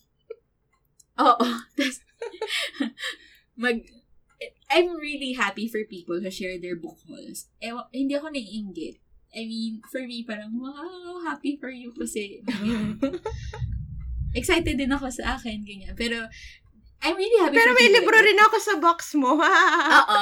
Oo. 1.27 1.47
Tas- 1.75 2.07
mag, 3.59 3.83
I'm 4.69 5.01
really 5.01 5.33
happy 5.33 5.69
for 5.69 5.81
people 5.89 6.21
who 6.21 6.31
share 6.31 6.61
their 6.61 6.77
book 6.77 7.01
hauls. 7.09 7.49
Ewa, 7.65 7.89
hindi 7.89 8.13
ako 8.15 8.29
naiingit. 8.33 9.01
I 9.33 9.45
mean, 9.45 9.81
for 9.89 10.01
me, 10.05 10.25
parang, 10.25 10.57
wow, 10.57 11.21
happy 11.25 11.57
for 11.61 11.69
you 11.69 11.93
kasi 11.93 12.41
excited 14.39 14.77
din 14.77 14.93
ako 14.93 15.09
sa 15.09 15.37
akin, 15.41 15.65
ganyan. 15.65 15.97
Pero, 15.97 16.29
I'm 17.01 17.15
really 17.15 17.39
happy 17.41 17.57
Pero 17.57 17.73
for 17.73 17.79
may 17.79 17.89
libro 17.95 18.19
rin 18.19 18.41
ako 18.41 18.57
sa 18.59 18.75
box 18.77 19.15
mo. 19.17 19.39
Oo. 20.01 20.21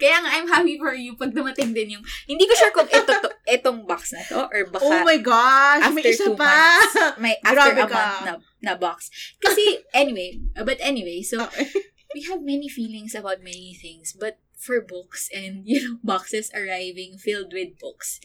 Kaya 0.00 0.16
nga, 0.24 0.30
I'm 0.40 0.48
happy 0.48 0.80
for 0.80 0.96
you 0.96 1.14
pag 1.14 1.30
dumating 1.36 1.76
din 1.76 1.98
yung, 1.98 2.04
hindi 2.26 2.44
ko 2.48 2.54
sure 2.56 2.72
kung 2.74 2.88
ito, 2.88 3.12
to, 3.12 3.28
itong 3.46 3.84
box 3.84 4.16
na 4.16 4.22
to, 4.24 4.48
or 4.48 4.60
baka 4.72 4.82
oh 4.82 4.98
my 5.04 5.18
gosh, 5.20 5.84
may 5.92 6.02
after 6.02 6.12
isa 6.16 6.26
two 6.32 6.34
pa. 6.34 6.48
months, 6.48 6.94
may 7.20 7.34
after 7.44 7.70
Grabe 7.76 7.82
a 7.82 7.86
ka. 7.86 7.94
month 7.94 8.18
na, 8.24 8.32
na 8.62 8.72
box. 8.74 9.12
Kasi, 9.38 9.84
anyway, 9.92 10.40
uh, 10.56 10.64
but 10.64 10.80
anyway, 10.80 11.20
so, 11.22 11.38
Okay. 11.46 11.68
We 12.14 12.22
have 12.28 12.42
many 12.42 12.68
feelings 12.68 13.14
about 13.14 13.42
many 13.42 13.74
things, 13.74 14.12
but 14.12 14.38
for 14.56 14.80
books 14.80 15.28
and, 15.34 15.62
you 15.68 15.82
know, 15.82 15.96
boxes 16.04 16.50
arriving 16.54 17.18
filled 17.18 17.52
with 17.52 17.78
books, 17.78 18.20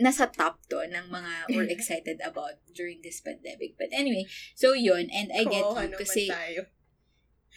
nasa 0.00 0.28
top 0.28 0.60
to 0.68 0.84
ng 0.84 1.08
mga 1.08 1.32
we're 1.56 1.68
excited 1.68 2.20
about 2.20 2.60
during 2.76 3.00
this 3.00 3.20
pandemic. 3.20 3.74
But 3.78 3.88
anyway, 3.92 4.28
so 4.54 4.72
yun, 4.72 5.08
and 5.08 5.32
I 5.32 5.44
get 5.48 5.64
Oo, 5.64 5.80
you 5.80 5.96
kasi 5.96 6.28
tayo. 6.28 6.68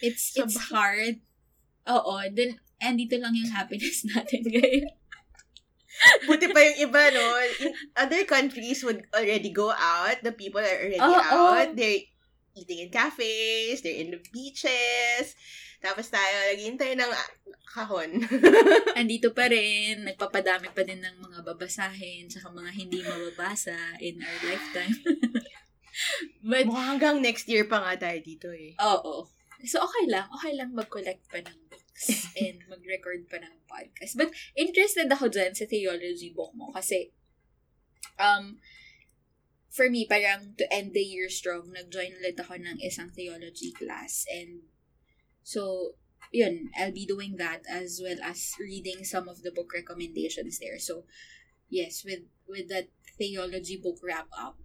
it's 0.00 0.32
it's 0.36 0.72
hard. 0.72 1.20
Oo, 1.88 2.14
dun, 2.32 2.60
andito 2.80 3.20
lang 3.20 3.36
yung 3.36 3.52
happiness 3.52 4.04
natin 4.10 4.44
ngayon. 4.48 4.88
Buti 6.24 6.48
pa 6.48 6.60
yung 6.64 6.78
iba, 6.88 7.02
no? 7.12 7.24
In 7.60 7.76
other 7.92 8.24
countries 8.24 8.80
would 8.80 9.04
already 9.12 9.52
go 9.52 9.68
out. 9.68 10.24
The 10.24 10.32
people 10.32 10.64
are 10.64 10.80
already 10.80 10.96
Oo. 10.96 11.20
out. 11.20 11.76
They're 11.76 12.08
eating 12.56 12.86
in 12.86 12.90
cafes. 12.90 13.82
They're 13.82 14.00
in 14.00 14.14
the 14.14 14.20
beaches. 14.32 15.36
Tapos 15.80 16.12
tayo, 16.12 16.34
naghihintay 16.52 16.92
ng 16.92 17.08
ah, 17.08 17.30
kahon. 17.72 18.20
andito 19.00 19.32
pa 19.32 19.48
rin, 19.48 20.04
nagpapadami 20.04 20.68
pa 20.76 20.84
din 20.84 21.00
ng 21.00 21.16
mga 21.24 21.40
babasahin, 21.40 22.28
tsaka 22.28 22.52
mga 22.52 22.70
hindi 22.76 23.00
mababasa 23.00 23.96
in 24.04 24.20
our 24.20 24.38
lifetime. 24.44 24.96
But, 26.44 26.68
Mukhang 26.68 27.00
hanggang 27.00 27.16
next 27.24 27.48
year 27.48 27.64
pa 27.64 27.80
nga 27.80 27.96
tayo 27.96 28.18
dito 28.20 28.48
eh. 28.52 28.76
oo. 28.76 29.26
So, 29.64 29.84
okay 29.84 30.04
lang. 30.08 30.28
Okay 30.40 30.52
lang 30.56 30.72
mag-collect 30.72 31.28
pa 31.28 31.40
ng 31.40 31.58
books 31.68 32.08
and 32.44 32.60
mag-record 32.68 33.28
pa 33.28 33.40
ng 33.40 33.54
podcast. 33.64 34.20
But, 34.20 34.36
interested 34.56 35.08
ako 35.08 35.32
dyan 35.32 35.56
sa 35.56 35.64
theology 35.64 36.32
book 36.32 36.52
mo 36.52 36.72
kasi, 36.76 37.12
um, 38.20 38.60
for 39.70 39.86
me, 39.88 40.02
parang 40.04 40.58
to 40.58 40.66
end 40.72 40.92
the 40.92 41.00
year 41.06 41.30
strong, 41.30 41.70
nag-join 41.70 42.18
ulit 42.18 42.34
ako 42.36 42.58
ng 42.58 42.82
isang 42.82 43.14
theology 43.14 43.70
class 43.70 44.26
and 44.26 44.66
so, 45.46 45.94
yun, 46.34 46.70
I'll 46.78 46.94
be 46.94 47.06
doing 47.06 47.38
that 47.38 47.62
as 47.70 47.98
well 48.02 48.18
as 48.22 48.54
reading 48.60 49.02
some 49.06 49.26
of 49.30 49.42
the 49.42 49.50
book 49.50 49.72
recommendations 49.74 50.58
there. 50.58 50.78
So, 50.78 51.06
yes, 51.70 52.04
with 52.04 52.26
with 52.46 52.68
that 52.68 52.90
theology 53.18 53.78
book 53.78 53.98
wrap 54.02 54.28
up, 54.34 54.58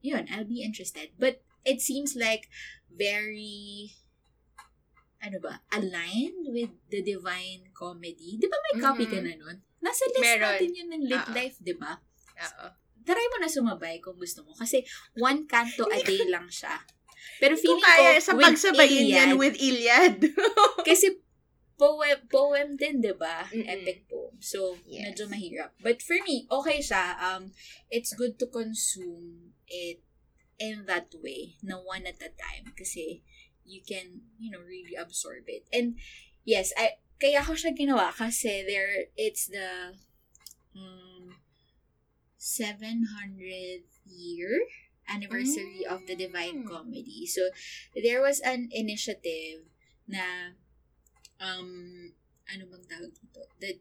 yun, 0.00 0.28
I'll 0.32 0.48
be 0.48 0.62
interested. 0.64 1.12
But 1.18 1.42
it 1.64 1.80
seems 1.80 2.16
like 2.16 2.48
very 2.88 3.92
ano 5.20 5.36
ba, 5.40 5.60
aligned 5.76 6.48
with 6.48 6.72
the 6.88 7.04
Divine 7.04 7.68
Comedy. 7.76 8.40
Di 8.40 8.48
ba 8.48 8.56
may 8.56 8.80
copy 8.80 9.04
ka 9.04 9.20
Mhm. 9.20 9.24
na 9.28 9.34
nun? 9.36 9.56
Nasa 9.84 10.08
list 10.08 10.24
Meron. 10.24 10.56
natin 10.56 10.72
yun 10.72 10.88
ng 10.88 11.04
Lit 11.04 11.24
Oo. 11.28 11.32
Life, 11.36 11.56
di 11.60 11.74
ba? 11.76 12.00
Oo. 12.40 12.68
Try 13.04 13.24
mo 13.32 13.36
na 13.40 13.50
sumabay 13.50 13.98
kung 13.98 14.16
gusto 14.16 14.44
mo. 14.44 14.52
Kasi 14.54 14.84
one 15.16 15.44
canto 15.48 15.88
a 15.88 15.98
day 16.00 16.26
lang 16.28 16.48
siya. 16.48 16.80
Pero 17.40 17.56
feeling 17.56 17.80
kaya, 17.80 18.20
ko, 18.20 18.24
sa 18.24 18.32
pagsabayin 18.36 19.08
yan 19.08 19.30
with 19.40 19.56
Iliad. 19.56 20.20
kasi 20.88 21.20
poem, 21.80 22.20
poem 22.28 22.76
din, 22.76 23.00
di 23.00 23.16
ba? 23.16 23.48
Epic 23.48 24.04
poem. 24.08 24.36
So, 24.40 24.76
Yes. 24.84 25.16
medyo 25.16 25.24
mahirap. 25.32 25.72
But 25.80 26.04
for 26.04 26.20
me, 26.28 26.44
okay 26.52 26.84
siya. 26.84 27.16
Um, 27.16 27.56
it's 27.88 28.12
good 28.12 28.36
to 28.40 28.46
consume 28.52 29.56
it 29.64 30.04
in 30.60 30.84
that 30.84 31.08
way, 31.24 31.56
na 31.64 31.80
one 31.80 32.04
at 32.04 32.20
a 32.20 32.28
time. 32.36 32.76
Kasi, 32.76 33.24
you 33.64 33.80
can, 33.80 34.28
you 34.36 34.52
know, 34.52 34.60
really 34.60 34.92
absorb 34.92 35.48
it. 35.48 35.64
And, 35.72 35.96
yes, 36.44 36.76
I, 36.76 37.00
kaya 37.16 37.40
ko 37.40 37.56
siya 37.56 37.72
ginawa 37.76 38.12
kasi 38.12 38.64
there, 38.64 39.08
it's 39.16 39.48
the 39.48 39.96
um, 40.76 41.09
700th 42.40 44.00
year 44.08 44.64
anniversary 45.04 45.84
of 45.84 46.06
the 46.08 46.16
Divine 46.16 46.64
Mm. 46.64 46.68
Comedy. 46.68 47.26
So, 47.26 47.52
there 47.92 48.24
was 48.24 48.40
an 48.40 48.72
initiative 48.72 49.68
na 50.08 50.56
um 51.38 52.12
ano 52.48 52.64
bang 52.66 52.84
tawag 52.88 53.12
dito? 53.14 53.42
The 53.60 53.78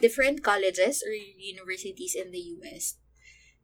different 0.00 0.42
colleges 0.42 1.04
or 1.04 1.12
universities 1.12 2.14
in 2.16 2.30
the 2.32 2.42
US 2.58 2.96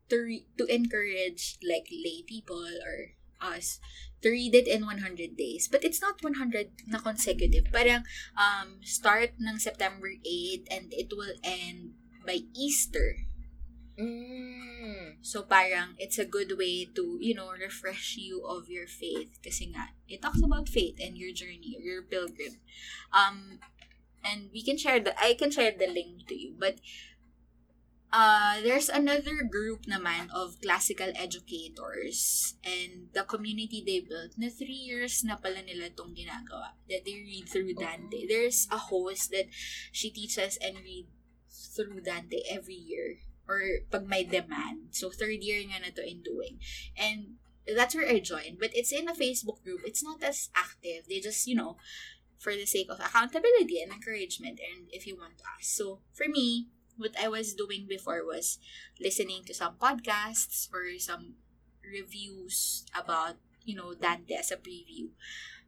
to 0.09 0.16
re- 0.16 0.48
to 0.56 0.64
encourage 0.68 1.56
like 1.64 1.89
lay 1.93 2.24
people 2.24 2.64
or 2.84 3.16
us 3.43 3.82
to 4.22 4.30
read 4.30 4.55
it 4.55 4.70
in 4.70 4.86
100 4.86 5.34
days. 5.34 5.66
But 5.66 5.82
it's 5.82 6.01
not 6.01 6.22
100 6.22 6.86
na 6.86 7.02
consecutive. 7.02 7.68
Parang 7.74 8.06
um 8.39 8.78
start 8.86 9.34
ng 9.40 9.59
September 9.59 10.14
8 10.22 10.68
and 10.70 10.94
it 10.94 11.10
will 11.10 11.34
end 11.43 11.98
by 12.22 12.47
Easter. 12.55 13.26
Mm. 13.98 15.20
So 15.20 15.44
parang 15.44 15.94
it's 16.01 16.19
a 16.19 16.24
good 16.24 16.56
way 16.56 16.89
to, 16.97 17.19
you 17.20 17.35
know, 17.35 17.52
refresh 17.52 18.16
you 18.16 18.44
of 18.48 18.69
your 18.73 18.89
faith 18.89 19.36
kasi 19.44 19.69
nga 19.69 19.93
it 20.09 20.24
talks 20.24 20.40
about 20.40 20.69
faith 20.69 20.97
and 20.97 21.16
your 21.16 21.32
journey, 21.32 21.77
your 21.77 22.01
pilgrim. 22.01 22.56
Um 23.12 23.60
and 24.24 24.48
we 24.52 24.64
can 24.64 24.81
share 24.81 25.01
the 25.01 25.12
I 25.20 25.36
can 25.36 25.52
share 25.52 25.77
the 25.77 25.93
link 25.93 26.24
to 26.28 26.35
you, 26.35 26.56
but 26.56 26.81
uh 28.12 28.64
there's 28.64 28.89
another 28.89 29.44
group 29.44 29.85
naman 29.85 30.32
of 30.32 30.56
classical 30.64 31.12
educators 31.12 32.56
and 32.64 33.12
the 33.12 33.28
community 33.28 33.85
they 33.85 34.01
built 34.01 34.40
na 34.40 34.48
three 34.48 34.89
years 34.89 35.20
na 35.20 35.36
pala 35.36 35.60
nila 35.60 35.93
tong 35.93 36.16
ginagawa 36.16 36.73
that 36.89 37.05
they 37.05 37.20
read 37.20 37.44
through 37.44 37.77
Dante. 37.77 38.24
There's 38.24 38.64
a 38.73 38.89
host 38.89 39.28
that 39.36 39.52
she 39.93 40.09
teaches 40.09 40.56
and 40.64 40.81
read 40.81 41.12
through 41.52 42.01
Dante 42.09 42.40
every 42.48 42.81
year 42.81 43.20
or 43.48 43.85
pag 43.90 44.09
may 44.09 44.24
demand. 44.24 44.93
So, 44.93 45.10
third 45.10 45.43
year 45.43 45.60
nga 45.62 45.81
na 45.81 45.90
to 45.94 46.02
in 46.02 46.23
doing. 46.23 46.59
And 46.97 47.43
that's 47.66 47.94
where 47.94 48.09
I 48.09 48.20
joined. 48.20 48.59
But 48.59 48.74
it's 48.74 48.93
in 48.93 49.09
a 49.09 49.14
Facebook 49.14 49.62
group. 49.62 49.82
It's 49.85 50.02
not 50.02 50.23
as 50.23 50.51
active. 50.55 51.06
They 51.09 51.20
just, 51.20 51.47
you 51.47 51.55
know, 51.55 51.77
for 52.39 52.52
the 52.55 52.66
sake 52.66 52.90
of 52.90 52.98
accountability 52.98 53.81
and 53.82 53.93
encouragement 53.93 54.59
and 54.59 54.89
if 54.90 55.06
you 55.06 55.16
want 55.16 55.39
to 55.39 55.44
ask. 55.59 55.70
So, 55.70 56.01
for 56.12 56.27
me, 56.28 56.69
what 56.97 57.14
I 57.19 57.28
was 57.28 57.55
doing 57.55 57.86
before 57.89 58.27
was 58.27 58.59
listening 59.01 59.44
to 59.47 59.55
some 59.55 59.77
podcasts 59.81 60.69
or 60.73 60.98
some 60.98 61.40
reviews 61.82 62.85
about 62.94 63.36
you 63.64 63.74
know, 63.74 63.94
Dante 63.94 64.35
as 64.35 64.51
a 64.51 64.56
preview. 64.56 65.10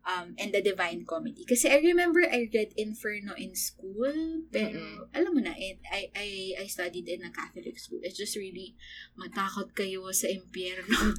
Um, 0.05 0.37
and 0.37 0.53
the 0.53 0.61
Divine 0.61 1.09
Comedy. 1.09 1.49
Kasi 1.49 1.73
I 1.73 1.81
remember 1.81 2.21
I 2.21 2.45
read 2.53 2.77
Inferno 2.77 3.33
in 3.41 3.57
school, 3.57 4.45
pero 4.53 4.77
Mm-mm. 4.77 5.09
alam 5.17 5.33
mo 5.33 5.41
na, 5.41 5.57
it, 5.57 5.81
I, 5.89 6.13
I, 6.13 6.29
I 6.61 6.67
studied 6.69 7.09
in 7.09 7.25
a 7.25 7.33
Catholic 7.33 7.81
school. 7.81 8.05
It's 8.05 8.21
just 8.21 8.37
really, 8.37 8.77
matakot 9.17 9.73
kayo 9.73 10.05
sa 10.13 10.29
impyerno. 10.29 11.17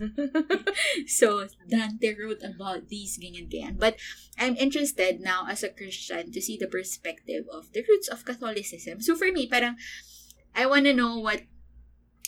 so, 1.10 1.50
Dante 1.66 2.14
wrote 2.14 2.46
about 2.46 2.86
these, 2.86 3.18
ganyan, 3.18 3.50
ganyan. 3.50 3.82
But 3.82 3.98
I'm 4.38 4.54
interested 4.54 5.18
now 5.18 5.50
as 5.50 5.66
a 5.66 5.74
Christian 5.74 6.30
to 6.30 6.40
see 6.42 6.54
the 6.54 6.70
perspective 6.70 7.50
of 7.50 7.74
the 7.74 7.82
roots 7.90 8.06
of 8.08 8.22
Catholicism. 8.22 9.02
So, 9.02 9.18
for 9.18 9.34
me, 9.34 9.50
parang, 9.50 9.82
I 10.54 10.70
wanna 10.70 10.94
know 10.94 11.18
what 11.18 11.42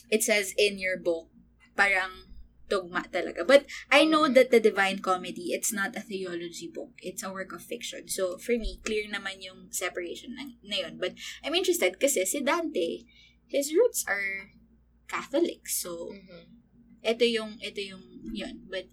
it 0.09 0.23
says 0.23 0.57
in 0.57 0.79
your 0.79 0.97
book. 0.97 1.29
Parang, 1.77 2.26
dogma 2.67 3.07
talaga. 3.11 3.47
But 3.47 3.65
I 3.91 4.03
know 4.03 4.27
that 4.27 4.51
the 4.51 4.59
Divine 4.59 4.99
Comedy, 4.99 5.55
it's 5.55 5.71
not 5.71 5.95
a 5.95 6.03
theology 6.03 6.67
book. 6.67 6.99
It's 6.99 7.23
a 7.23 7.31
work 7.31 7.51
of 7.51 7.63
fiction. 7.63 8.07
So, 8.07 8.37
for 8.37 8.55
me, 8.59 8.79
clear 8.83 9.07
naman 9.07 9.43
yung 9.43 9.71
separation 9.71 10.35
na, 10.35 10.51
na 10.63 10.87
yun. 10.87 10.99
But 10.99 11.15
I'm 11.43 11.55
interested 11.55 11.99
kasi 11.99 12.27
si 12.27 12.43
Dante, 12.43 13.07
his 13.47 13.71
roots 13.73 14.03
are 14.07 14.51
Catholic. 15.07 15.67
So, 15.71 16.11
Mhm. 16.11 16.43
ito 17.07 17.23
yung, 17.23 17.55
ito 17.63 17.79
yung, 17.79 18.03
yun. 18.35 18.67
But 18.67 18.91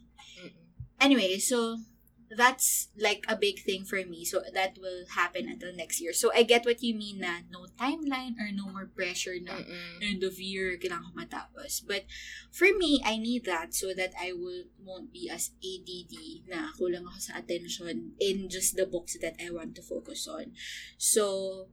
anyway, 1.02 1.38
so, 1.42 1.82
that's 2.30 2.88
like 2.98 3.24
a 3.28 3.36
big 3.36 3.60
thing 3.60 3.84
for 3.84 4.00
me. 4.04 4.24
So, 4.24 4.42
that 4.52 4.78
will 4.80 5.04
happen 5.14 5.48
until 5.48 5.74
next 5.74 6.00
year. 6.00 6.12
So, 6.12 6.32
I 6.34 6.42
get 6.42 6.64
what 6.64 6.82
you 6.82 6.94
mean 6.94 7.20
na 7.20 7.44
no 7.50 7.66
timeline 7.80 8.40
or 8.40 8.48
no 8.52 8.68
more 8.68 8.86
pressure 8.86 9.36
na 9.40 9.60
Mm-mm. 9.60 10.02
end 10.02 10.22
of 10.24 10.40
year, 10.40 10.76
kailangan 10.80 11.12
ko 11.12 11.12
matapos. 11.18 11.82
But 11.86 12.04
for 12.50 12.68
me, 12.76 13.02
I 13.04 13.16
need 13.16 13.44
that 13.44 13.74
so 13.74 13.92
that 13.94 14.12
I 14.16 14.32
will 14.32 14.68
won't 14.80 15.12
be 15.12 15.28
as 15.28 15.52
ADD 15.60 16.48
na 16.48 16.72
kulang 16.76 17.08
ako 17.08 17.18
sa 17.20 17.40
attention 17.40 18.16
in 18.20 18.48
just 18.48 18.76
the 18.76 18.86
books 18.86 19.16
that 19.20 19.36
I 19.40 19.50
want 19.50 19.74
to 19.76 19.82
focus 19.82 20.28
on. 20.28 20.52
So, 20.96 21.68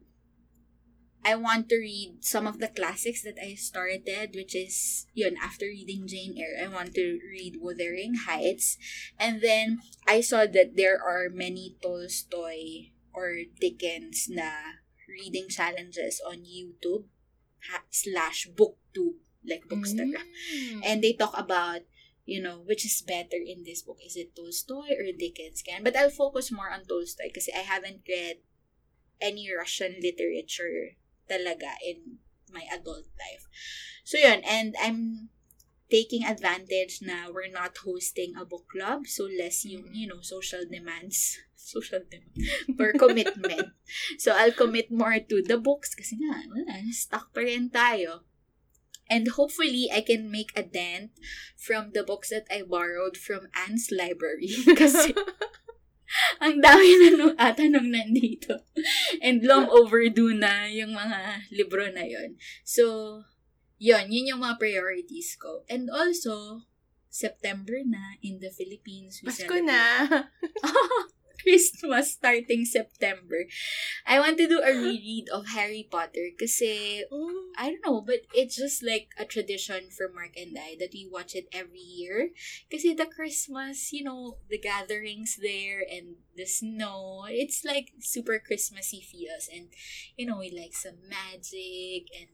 I 1.24 1.36
want 1.36 1.70
to 1.70 1.78
read 1.78 2.18
some 2.22 2.48
of 2.48 2.60
the 2.60 2.68
classics 2.68 3.22
that 3.24 3.38
I 3.38 3.54
started, 3.54 4.34
which 4.34 4.56
is, 4.56 5.06
yun, 5.14 5.38
after 5.42 5.66
reading 5.66 6.08
Jane 6.08 6.36
Eyre, 6.38 6.66
I 6.66 6.68
want 6.68 6.96
to 6.96 7.20
read 7.30 7.62
Wuthering 7.62 8.26
Heights. 8.26 8.78
And 9.20 9.42
then, 9.42 9.80
I 10.08 10.22
saw 10.22 10.48
that 10.48 10.76
there 10.76 10.98
are 10.98 11.30
many 11.30 11.78
Tolstoy 11.82 12.90
or 13.14 13.46
Dickens 13.60 14.28
na 14.30 14.82
reading 15.08 15.48
challenges 15.48 16.22
on 16.26 16.42
YouTube 16.42 17.06
ha- 17.70 17.86
slash 17.92 18.50
booktube, 18.50 19.22
like 19.46 19.70
Bookstagram. 19.70 20.26
Mm. 20.58 20.82
And 20.84 21.04
they 21.04 21.14
talk 21.14 21.38
about, 21.38 21.82
you 22.26 22.42
know, 22.42 22.64
which 22.66 22.84
is 22.84 23.04
better 23.06 23.38
in 23.38 23.64
this 23.64 23.84
book. 23.84 23.98
Is 24.04 24.16
it 24.16 24.36
Tolstoy 24.36 24.98
or 24.98 25.14
Dickens? 25.14 25.62
Can 25.62 25.84
But 25.84 25.96
I'll 25.96 26.10
focus 26.10 26.52
more 26.52 26.72
on 26.72 26.86
Tolstoy 26.86 27.30
because 27.30 27.50
I 27.54 27.62
haven't 27.62 28.02
read 28.10 28.38
any 29.22 29.48
Russian 29.54 30.02
literature 30.02 30.98
talaga 31.32 31.80
in 31.80 32.20
my 32.52 32.68
adult 32.68 33.08
life. 33.16 33.48
So 34.04 34.20
yun, 34.20 34.44
and 34.44 34.76
I'm 34.76 35.32
taking 35.92 36.24
advantage 36.24 37.00
na 37.04 37.32
we're 37.32 37.52
not 37.52 37.76
hosting 37.84 38.36
a 38.36 38.44
book 38.44 38.68
club, 38.72 39.08
so 39.08 39.28
less 39.28 39.64
yung, 39.64 39.92
you 39.92 40.08
know, 40.08 40.20
social 40.20 40.64
demands, 40.68 41.40
social 41.56 42.04
demand, 42.04 42.36
or 42.80 42.92
commitment. 43.04 43.72
so 44.20 44.36
I'll 44.36 44.56
commit 44.56 44.92
more 44.92 45.20
to 45.20 45.38
the 45.44 45.60
books 45.60 45.96
kasi 45.96 46.20
nga, 46.20 46.44
stuck 46.92 47.32
pa 47.32 47.44
rin 47.44 47.72
tayo. 47.72 48.28
And 49.12 49.28
hopefully, 49.28 49.92
I 49.92 50.00
can 50.08 50.32
make 50.32 50.56
a 50.56 50.64
dent 50.64 51.12
from 51.60 51.92
the 51.92 52.00
books 52.00 52.32
that 52.32 52.48
I 52.48 52.64
borrowed 52.64 53.20
from 53.20 53.52
Anne's 53.52 53.92
library. 53.92 54.56
Kasi 54.80 55.12
ang 56.44 56.60
dami 56.60 56.88
na 57.00 57.10
nung 57.16 57.36
ata 57.38 57.64
nung 57.68 57.90
nandito. 57.92 58.66
And 59.24 59.44
long 59.44 59.68
overdue 59.72 60.36
na 60.36 60.68
yung 60.68 60.96
mga 60.96 61.50
libro 61.54 61.88
na 61.92 62.04
yon. 62.04 62.36
So, 62.64 63.24
yon 63.82 64.12
yun 64.12 64.36
yung 64.36 64.42
mga 64.44 64.60
priorities 64.60 65.36
ko. 65.40 65.64
And 65.72 65.88
also, 65.90 66.66
September 67.12 67.76
na 67.84 68.16
in 68.24 68.40
the 68.40 68.50
Philippines. 68.50 69.20
We 69.20 69.30
Pasko 69.30 69.48
celebrate- 69.48 69.68
na. 69.68 69.82
Christmas 71.44 72.14
starting 72.14 72.66
September. 72.66 73.46
I 74.06 74.20
want 74.20 74.38
to 74.38 74.48
do 74.48 74.62
a 74.62 74.74
reread 74.74 75.30
of 75.30 75.48
Harry 75.54 75.88
Potter 75.90 76.32
kasi. 76.38 77.04
I 77.58 77.70
don't 77.70 77.86
know, 77.86 78.02
but 78.02 78.28
it's 78.34 78.56
just 78.56 78.84
like 78.84 79.10
a 79.18 79.26
tradition 79.26 79.90
for 79.92 80.12
Mark 80.12 80.38
and 80.38 80.58
I 80.58 80.76
that 80.80 80.94
we 80.94 81.08
watch 81.10 81.36
it 81.36 81.48
every 81.54 81.84
year. 81.84 82.32
Kasi 82.70 82.94
the 82.94 83.06
Christmas, 83.06 83.92
you 83.92 84.04
know, 84.04 84.38
the 84.50 84.58
gatherings 84.58 85.38
there 85.42 85.84
and 85.84 86.22
the 86.36 86.46
snow, 86.46 87.26
it's 87.28 87.64
like 87.66 87.92
super 88.00 88.40
Christmassy 88.40 89.02
feels. 89.02 89.50
And, 89.52 89.70
you 90.18 90.26
know, 90.26 90.40
we 90.40 90.52
like 90.52 90.74
some 90.74 91.02
magic 91.08 92.08
and 92.16 92.30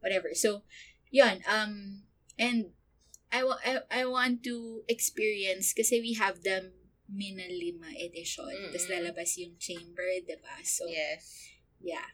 whatever. 0.00 0.30
So, 0.34 0.62
yun, 1.10 1.42
um, 1.48 2.02
and 2.38 2.70
I, 3.32 3.42
I, 3.64 4.02
I 4.02 4.04
want 4.06 4.42
to 4.44 4.82
experience 4.88 5.72
kasi 5.72 6.00
we 6.00 6.14
have 6.14 6.42
the 6.42 6.72
Minalima 7.10 7.90
edition. 7.98 8.46
Tapos 8.70 8.86
Mm-mm. 8.86 8.94
lalabas 8.94 9.34
yung 9.36 9.58
chamber, 9.58 10.06
diba? 10.22 10.54
So, 10.62 10.86
Yes. 10.86 11.50
yeah. 11.82 12.06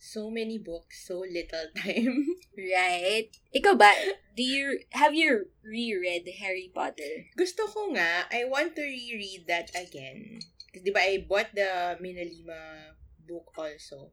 So 0.00 0.32
many 0.32 0.56
books, 0.58 1.06
so 1.06 1.22
little 1.22 1.68
time. 1.78 2.24
Right? 2.56 3.28
Ikaw 3.54 3.74
ba, 3.76 3.92
do 4.34 4.42
you, 4.42 4.80
have 4.96 5.12
you 5.14 5.52
reread 5.62 6.24
Harry 6.40 6.72
Potter? 6.72 7.28
Gusto 7.36 7.68
ko 7.68 7.92
nga, 7.94 8.26
I 8.32 8.48
want 8.48 8.74
to 8.74 8.82
reread 8.82 9.44
that 9.46 9.68
again. 9.76 10.40
Kasi 10.72 10.82
di 10.82 10.90
ba, 10.90 11.04
I 11.04 11.20
bought 11.22 11.52
the 11.52 12.00
Minalima 12.00 12.90
book 13.22 13.52
also. 13.54 14.10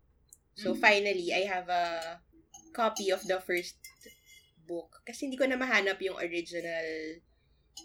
So, 0.54 0.76
Mhm. 0.76 0.80
finally, 0.82 1.30
I 1.32 1.48
have 1.48 1.70
a 1.72 2.20
copy 2.76 3.10
of 3.10 3.24
the 3.26 3.40
first 3.40 3.80
book. 4.68 5.02
Kasi 5.02 5.26
hindi 5.26 5.40
ko 5.40 5.48
na 5.48 5.56
mahanap 5.56 5.98
yung 6.04 6.20
original 6.20 6.86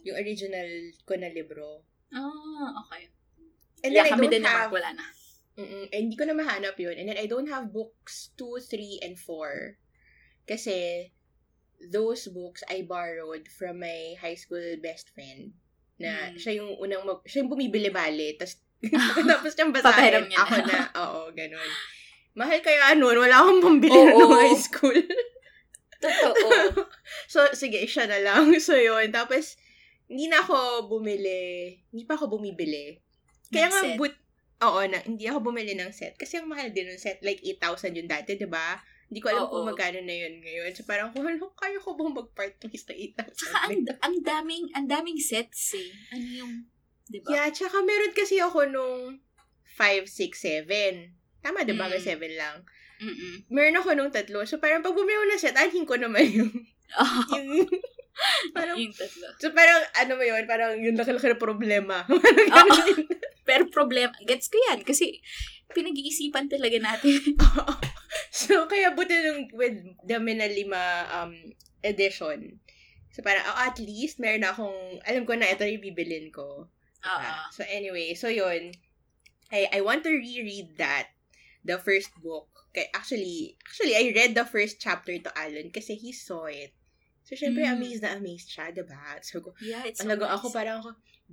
yung 0.02 0.16
original 0.16 0.68
ko 1.04 1.14
na 1.14 1.28
libro. 1.28 1.84
Ah, 2.10 2.80
okay. 2.84 3.12
And 3.82 3.92
Kaya 3.92 4.04
then 4.04 4.06
I 4.08 4.12
kami 4.12 4.26
don't 4.28 4.34
din 4.34 4.44
have, 4.44 4.70
wala 4.72 4.90
na. 4.92 5.06
Mm-mm, 5.52 5.84
eh, 5.92 6.00
hindi 6.00 6.16
ko 6.16 6.24
na 6.24 6.32
mahanap 6.32 6.76
yun. 6.80 6.96
And 6.96 7.12
then 7.12 7.20
I 7.20 7.28
don't 7.28 7.48
have 7.48 7.72
books 7.72 8.32
2, 8.40 8.56
3, 8.64 9.04
and 9.04 9.20
4. 9.20 9.76
Kasi 10.48 11.08
those 11.92 12.30
books 12.30 12.62
I 12.70 12.86
borrowed 12.88 13.50
from 13.52 13.82
my 13.82 14.16
high 14.16 14.38
school 14.38 14.62
best 14.80 15.12
friend. 15.12 15.52
Na 16.00 16.32
Mm. 16.32 16.40
siya 16.40 16.52
yung 16.56 16.72
unang, 16.80 17.04
mag, 17.04 17.20
siya 17.28 17.44
yung 17.44 17.52
bumibili-bali. 17.52 18.40
Tapos, 18.40 18.64
tapos 19.30 19.52
niyang 19.54 19.74
basahin. 19.76 20.24
niya. 20.26 20.38
Ako 20.40 20.56
na. 20.64 20.78
Oo, 20.98 21.20
ganun. 21.36 21.70
Mahal 22.32 22.64
kaya 22.64 22.96
nun. 22.96 23.20
Wala 23.20 23.44
akong 23.44 23.60
pambili 23.60 23.92
Oo. 23.92 24.16
nung 24.24 24.32
high 24.40 24.56
school. 24.56 24.96
Totoo. 26.00 26.48
so, 27.32 27.44
sige, 27.52 27.84
siya 27.84 28.08
na 28.08 28.18
lang. 28.24 28.50
So, 28.58 28.74
yun. 28.74 29.12
Tapos, 29.12 29.60
hindi 30.08 30.26
na 30.28 30.42
ako 30.42 30.88
bumili. 30.88 31.72
Hindi 31.90 32.04
pa 32.04 32.14
ako 32.18 32.38
bumibili. 32.38 32.98
Kaya 33.52 33.68
Ng 33.68 33.72
nga, 33.72 33.82
but, 34.00 34.14
oo, 34.64 34.80
na, 34.88 34.98
hindi 35.04 35.24
ako 35.28 35.52
bumili 35.52 35.76
ng 35.76 35.92
set. 35.92 36.16
Kasi 36.16 36.40
ang 36.40 36.48
mahal 36.48 36.72
din 36.72 36.88
ng 36.88 37.00
set. 37.00 37.20
Like, 37.20 37.42
8,000 37.44 37.98
yun 37.98 38.08
dati, 38.08 38.34
di 38.36 38.48
ba? 38.48 38.80
Hindi 39.12 39.20
ko 39.20 39.28
alam 39.28 39.44
Oo. 39.44 39.52
kung 39.52 39.68
magkano 39.68 40.00
na 40.00 40.16
yun 40.16 40.40
ngayon. 40.40 40.72
So, 40.72 40.88
parang, 40.88 41.10
kung 41.14 41.28
ano, 41.28 41.52
kaya 41.52 41.76
ko 41.76 41.92
bang 41.92 42.12
mag-part 42.16 42.56
waste 42.64 42.88
na 42.88 42.96
8,000? 43.28 43.36
Tsaka 43.36 43.56
ang, 43.68 43.74
ang 44.00 44.16
daming, 44.24 44.64
ang 44.72 44.86
daming 44.88 45.20
sets 45.20 45.76
eh. 45.76 45.90
Ano 46.16 46.26
yung, 46.26 46.52
di 47.12 47.20
ba? 47.20 47.28
Yeah, 47.28 47.48
tsaka 47.52 47.84
meron 47.84 48.16
kasi 48.16 48.40
ako 48.40 48.68
nung 48.72 49.20
5, 49.76 50.08
6, 50.08 50.68
7. 50.68 51.44
Tama, 51.44 51.68
di 51.68 51.76
ba? 51.76 51.88
Mm. 51.88 51.92
May 51.92 52.00
7 52.00 52.40
lang. 52.40 52.56
Mm-mm. 53.02 53.34
Meron 53.50 53.76
ako 53.82 53.88
nung 53.98 54.12
tatlo. 54.14 54.46
So, 54.46 54.62
parang 54.62 54.80
pag 54.80 54.94
bumili 54.94 55.18
ako 55.18 55.26
ng 55.28 55.42
set, 55.42 55.58
anhin 55.58 55.84
ko 55.84 55.98
naman 55.98 56.24
yung, 56.38 56.52
Oh, 56.92 57.24
yung, 57.36 57.66
parang, 58.56 58.76
yung 58.76 58.94
tatlo. 58.94 59.26
so, 59.40 59.50
parang, 59.52 59.80
ano 59.98 60.12
mo 60.16 60.24
yun, 60.24 60.44
parang 60.44 60.76
yung 60.78 60.96
laki-laki 60.96 61.32
na 61.32 61.38
problema. 61.40 61.96
Oo. 62.10 62.76
Pero 63.42 63.66
problem, 63.72 64.12
gets 64.28 64.52
ko 64.52 64.56
yan. 64.70 64.84
Kasi, 64.86 65.18
pinag-iisipan 65.72 66.52
talaga 66.52 66.78
natin. 66.78 67.18
so, 68.30 68.68
kaya 68.68 68.92
buti 68.92 69.14
nung 69.24 69.48
with 69.56 69.80
the 70.04 70.20
Minalima 70.20 71.08
um, 71.10 71.34
edition. 71.82 72.60
So, 73.12 73.20
parang, 73.24 73.44
oh, 73.44 73.58
at 73.60 73.76
least, 73.80 74.20
meron 74.20 74.44
na 74.44 74.52
akong, 74.52 75.00
alam 75.04 75.24
ko 75.24 75.36
na 75.36 75.50
ito 75.50 75.64
yung 75.64 75.84
bibilin 75.84 76.32
ko. 76.32 76.68
Oo. 77.02 77.26
Ah, 77.26 77.48
so, 77.50 77.64
anyway, 77.66 78.14
so 78.14 78.28
yun. 78.28 78.72
I, 79.52 79.68
I 79.68 79.80
want 79.84 80.00
to 80.04 80.12
reread 80.12 80.80
that, 80.80 81.12
the 81.60 81.76
first 81.76 82.12
book. 82.24 82.48
Kay, 82.72 82.88
actually, 82.96 83.60
actually, 83.68 83.92
I 83.92 84.16
read 84.16 84.32
the 84.32 84.48
first 84.48 84.80
chapter 84.80 85.12
to 85.12 85.30
Alan 85.36 85.68
kasi 85.68 85.92
he 85.92 86.08
saw 86.08 86.48
it. 86.48 86.72
So, 87.32 87.40
syempre, 87.40 87.64
Mm. 87.64 87.80
amazed 87.80 88.04
na 88.04 88.12
amazed 88.12 88.52
siya, 88.52 88.68
diba? 88.68 88.92
So, 89.24 89.40
Yeah, 89.64 89.88
it's 89.88 90.04
so 90.04 90.04
talaga 90.04 90.28
nice. 90.28 90.36
ako 90.36 90.46
parang 90.52 90.76
ako, 90.84 90.90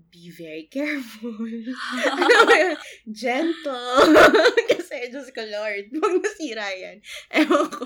be 0.07 0.31
very 0.31 0.63
careful. 0.71 1.35
Gentle. 3.11 4.15
Kasi, 4.71 5.11
Diyos 5.11 5.27
ko, 5.35 5.43
Lord, 5.43 5.91
huwag 5.91 6.23
nasira 6.23 6.71
yan. 6.71 7.03
Ewan 7.35 7.67
ko. 7.67 7.83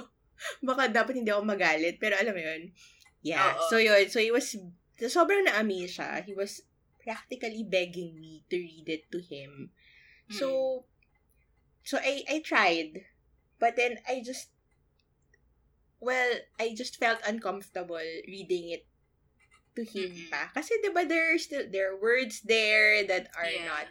Baka 0.61 0.93
dapat 0.93 1.17
hindi 1.17 1.33
ako 1.33 1.41
magalit. 1.41 1.97
Pero 1.97 2.13
alam 2.13 2.37
mo 2.37 2.41
yun. 2.41 2.69
Yeah. 3.25 3.57
Oo. 3.57 3.65
So, 3.71 3.75
yun. 3.81 4.05
So, 4.13 4.21
it 4.21 4.29
was 4.29 4.53
sobrang 5.01 5.49
na-amaze 5.49 5.97
siya. 5.97 6.21
He 6.21 6.37
was 6.37 6.61
practically 7.01 7.65
begging 7.65 8.15
me 8.19 8.45
to 8.47 8.55
read 8.55 8.87
it 8.87 9.09
to 9.09 9.19
him. 9.19 9.73
So, 10.29 10.85
so 11.83 11.97
I, 11.97 12.23
I 12.29 12.45
tried. 12.45 13.03
But 13.59 13.75
then, 13.75 13.99
I 14.07 14.21
just, 14.21 14.53
well, 16.03 16.31
I 16.59 16.75
just 16.75 16.99
felt 16.99 17.23
uncomfortable 17.23 18.03
reading 18.27 18.69
it 18.75 18.83
to 19.79 19.81
him 19.87 20.11
Mhm. 20.11 20.29
pa. 20.29 20.51
Kasi, 20.53 20.75
di 20.83 20.91
ba, 20.91 21.07
there 21.07 21.33
are 21.33 21.39
still, 21.39 21.65
there 21.65 21.95
are 21.95 21.97
words 21.97 22.43
there 22.45 23.01
that 23.07 23.31
are 23.33 23.49
Yeah. 23.49 23.65
not, 23.65 23.87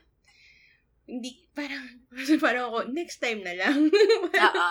hindi, 1.08 1.48
parang, 1.56 2.06
parang 2.44 2.70
ako, 2.70 2.78
next 2.92 3.18
time 3.18 3.42
na 3.42 3.56
lang. 3.56 3.90
Oo. 4.46 4.70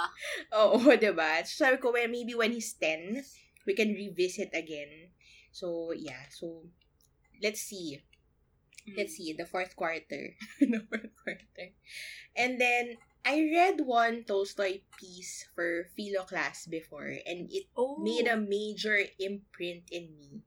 Oo, 0.55 0.79
diba? 0.95 1.43
So, 1.43 1.67
sabi 1.67 1.81
ko, 1.81 1.91
well, 1.91 2.07
maybe 2.07 2.31
when 2.37 2.55
he's 2.55 2.71
10, 2.79 3.25
we 3.67 3.73
can 3.75 3.91
revisit 3.91 4.53
again. 4.55 5.11
So, 5.51 5.91
yeah. 5.91 6.31
So, 6.31 6.71
let's 7.43 7.59
see. 7.61 7.99
Let's 8.97 9.13
see, 9.13 9.35
the 9.37 9.45
fourth 9.45 9.75
quarter. 9.77 10.33
the 10.59 10.81
fourth 10.89 11.13
quarter. 11.21 11.75
And 12.33 12.57
then, 12.57 12.97
I 13.25 13.37
read 13.53 13.81
one 13.85 14.23
Tolstoy 14.25 14.81
piece 14.97 15.45
for 15.53 15.85
philo 15.95 16.25
class 16.25 16.65
before, 16.65 17.13
and 17.25 17.49
it 17.53 17.69
Oh. 17.77 18.01
made 18.01 18.25
a 18.27 18.37
major 18.37 18.97
imprint 19.19 19.89
in 19.93 20.17
me. 20.17 20.41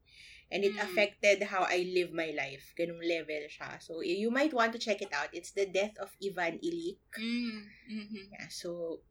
And 0.50 0.62
it 0.62 0.74
Mm. 0.76 0.82
affected 0.86 1.42
how 1.50 1.66
I 1.66 1.82
live 1.86 2.12
my 2.12 2.30
life. 2.30 2.74
Ganung 2.78 3.02
level 3.02 3.46
siya. 3.50 3.82
So, 3.82 4.02
you 4.02 4.30
might 4.30 4.52
want 4.54 4.72
to 4.74 4.82
check 4.82 5.02
it 5.02 5.10
out. 5.10 5.30
It's 5.32 5.50
The 5.50 5.66
Death 5.66 5.98
of 5.98 6.14
Ivan 6.22 6.58
Ilyich. 6.62 7.00
Mm. 7.18 7.62
Mhm. 7.90 8.24
Yeah, 8.34 8.48
so, 8.50 9.02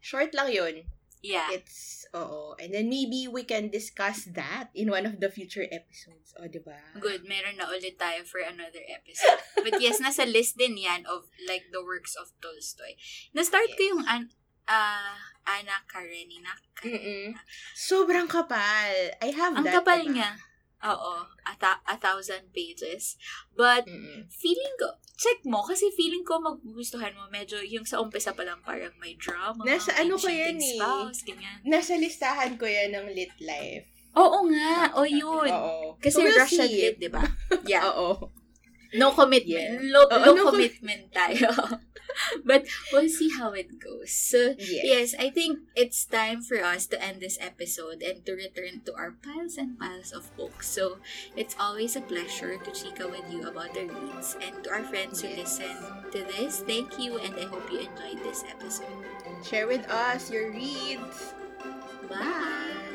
short 0.00 0.34
lang 0.34 0.50
yun. 0.54 0.86
Yeah. 1.20 1.52
It's, 1.52 2.08
oo. 2.16 2.56
And 2.56 2.72
then 2.72 2.88
maybe 2.88 3.28
we 3.28 3.44
can 3.44 3.68
discuss 3.68 4.24
that 4.32 4.72
in 4.72 4.88
one 4.88 5.04
of 5.04 5.20
the 5.20 5.28
future 5.28 5.68
episodes. 5.68 6.32
O, 6.40 6.48
di 6.48 6.60
ba? 6.64 6.80
Good, 6.96 7.28
meron 7.28 7.60
na 7.60 7.68
ulit 7.68 8.00
tayo 8.00 8.24
for 8.24 8.40
another 8.40 8.80
episode. 8.88 9.36
But 9.60 9.80
yes, 9.84 10.00
nasa 10.00 10.24
list 10.24 10.56
din 10.56 10.80
yan 10.80 11.04
of 11.04 11.28
like 11.44 11.68
the 11.72 11.84
works 11.84 12.16
of 12.16 12.32
Tolstoy. 12.40 12.96
Na-start 13.36 13.76
ko 13.76 13.82
Yes. 13.84 13.90
yung 13.92 14.02
an 14.08 14.22
uh, 14.64 15.16
Anna 15.44 15.84
Karenina. 15.84 16.56
Mm-mm. 16.80 17.36
Sobrang 17.76 18.24
kapal. 18.24 19.12
I 19.20 19.28
have 19.36 19.56
Ang 19.60 19.68
that. 19.68 19.84
kapal 19.84 20.00
diba? 20.08 20.12
niya. 20.16 20.30
Oo, 20.80 21.12
a, 21.44 21.52
tha- 21.54 21.84
a 21.84 21.96
thousand 21.96 22.48
pages. 22.50 23.20
But 23.52 23.84
Mm-mm. 23.84 24.24
feeling 24.32 24.74
ko, 24.76 24.96
check 25.14 25.44
mo, 25.44 25.60
kasi 25.60 25.92
feeling 25.92 26.24
ko 26.24 26.40
magugustuhan 26.40 27.12
mo. 27.12 27.28
Medyo 27.28 27.60
yung 27.60 27.84
sa 27.84 28.00
umpisa 28.00 28.32
pa 28.32 28.48
lang 28.48 28.64
parang 28.64 28.96
may 28.96 29.12
drama. 29.14 29.60
Nasa 29.60 29.92
ano 29.92 30.16
ko 30.16 30.26
yan 30.26 30.56
eh. 30.56 30.80
Spouse, 30.80 31.20
ganyan. 31.22 31.60
Nasa 31.62 31.92
listahan 31.94 32.56
ko 32.56 32.64
yan 32.64 32.90
ng 32.90 33.12
Lit 33.12 33.36
Life. 33.38 33.84
Oo 34.10 34.48
nga, 34.48 34.90
o 34.96 35.04
yun. 35.04 35.46
Oo. 35.46 35.94
Kasi 36.00 36.16
So, 36.16 36.24
we'll 36.24 36.34
Russian 36.34 36.66
see. 36.66 36.80
lit, 36.82 36.96
di 36.96 37.06
ba? 37.06 37.22
Yeah. 37.68 37.84
Oo. 37.86 38.32
No 38.94 39.12
commitment. 39.12 39.84
Yeah. 39.84 39.92
Low, 39.94 40.04
Oo, 40.10 40.18
low 40.18 40.34
no 40.34 40.42
com- 40.44 40.52
commitment 40.54 41.12
tayo. 41.14 41.50
But 42.44 42.66
we'll 42.92 43.08
see 43.08 43.30
how 43.38 43.54
it 43.54 43.78
goes. 43.78 44.10
So, 44.10 44.58
Yes. 44.58 44.82
yes, 44.82 45.08
I 45.14 45.30
think 45.30 45.62
it's 45.78 46.02
time 46.04 46.42
for 46.42 46.58
us 46.58 46.90
to 46.90 46.98
end 46.98 47.22
this 47.22 47.38
episode 47.40 48.02
and 48.02 48.26
to 48.26 48.34
return 48.34 48.82
to 48.84 48.92
our 48.98 49.14
piles 49.22 49.54
and 49.54 49.78
piles 49.78 50.10
of 50.10 50.26
books. 50.36 50.66
So, 50.66 50.98
it's 51.38 51.54
always 51.54 51.94
a 51.94 52.02
pleasure 52.02 52.58
to 52.58 52.70
chika 52.74 53.06
with 53.06 53.24
you 53.30 53.46
about 53.46 53.78
the 53.78 53.86
reads. 53.86 54.34
And 54.42 54.58
to 54.66 54.74
our 54.74 54.82
friends 54.82 55.22
who 55.22 55.30
Yes. 55.30 55.62
listen 55.62 55.76
to 56.10 56.20
this, 56.34 56.66
thank 56.66 56.98
you 56.98 57.22
and 57.22 57.30
I 57.38 57.46
hope 57.46 57.70
you 57.70 57.86
enjoyed 57.86 58.18
this 58.26 58.42
episode. 58.42 58.90
Share 59.46 59.70
with 59.70 59.86
us 59.86 60.34
your 60.34 60.50
reads. 60.50 61.30
Bye! 62.10 62.89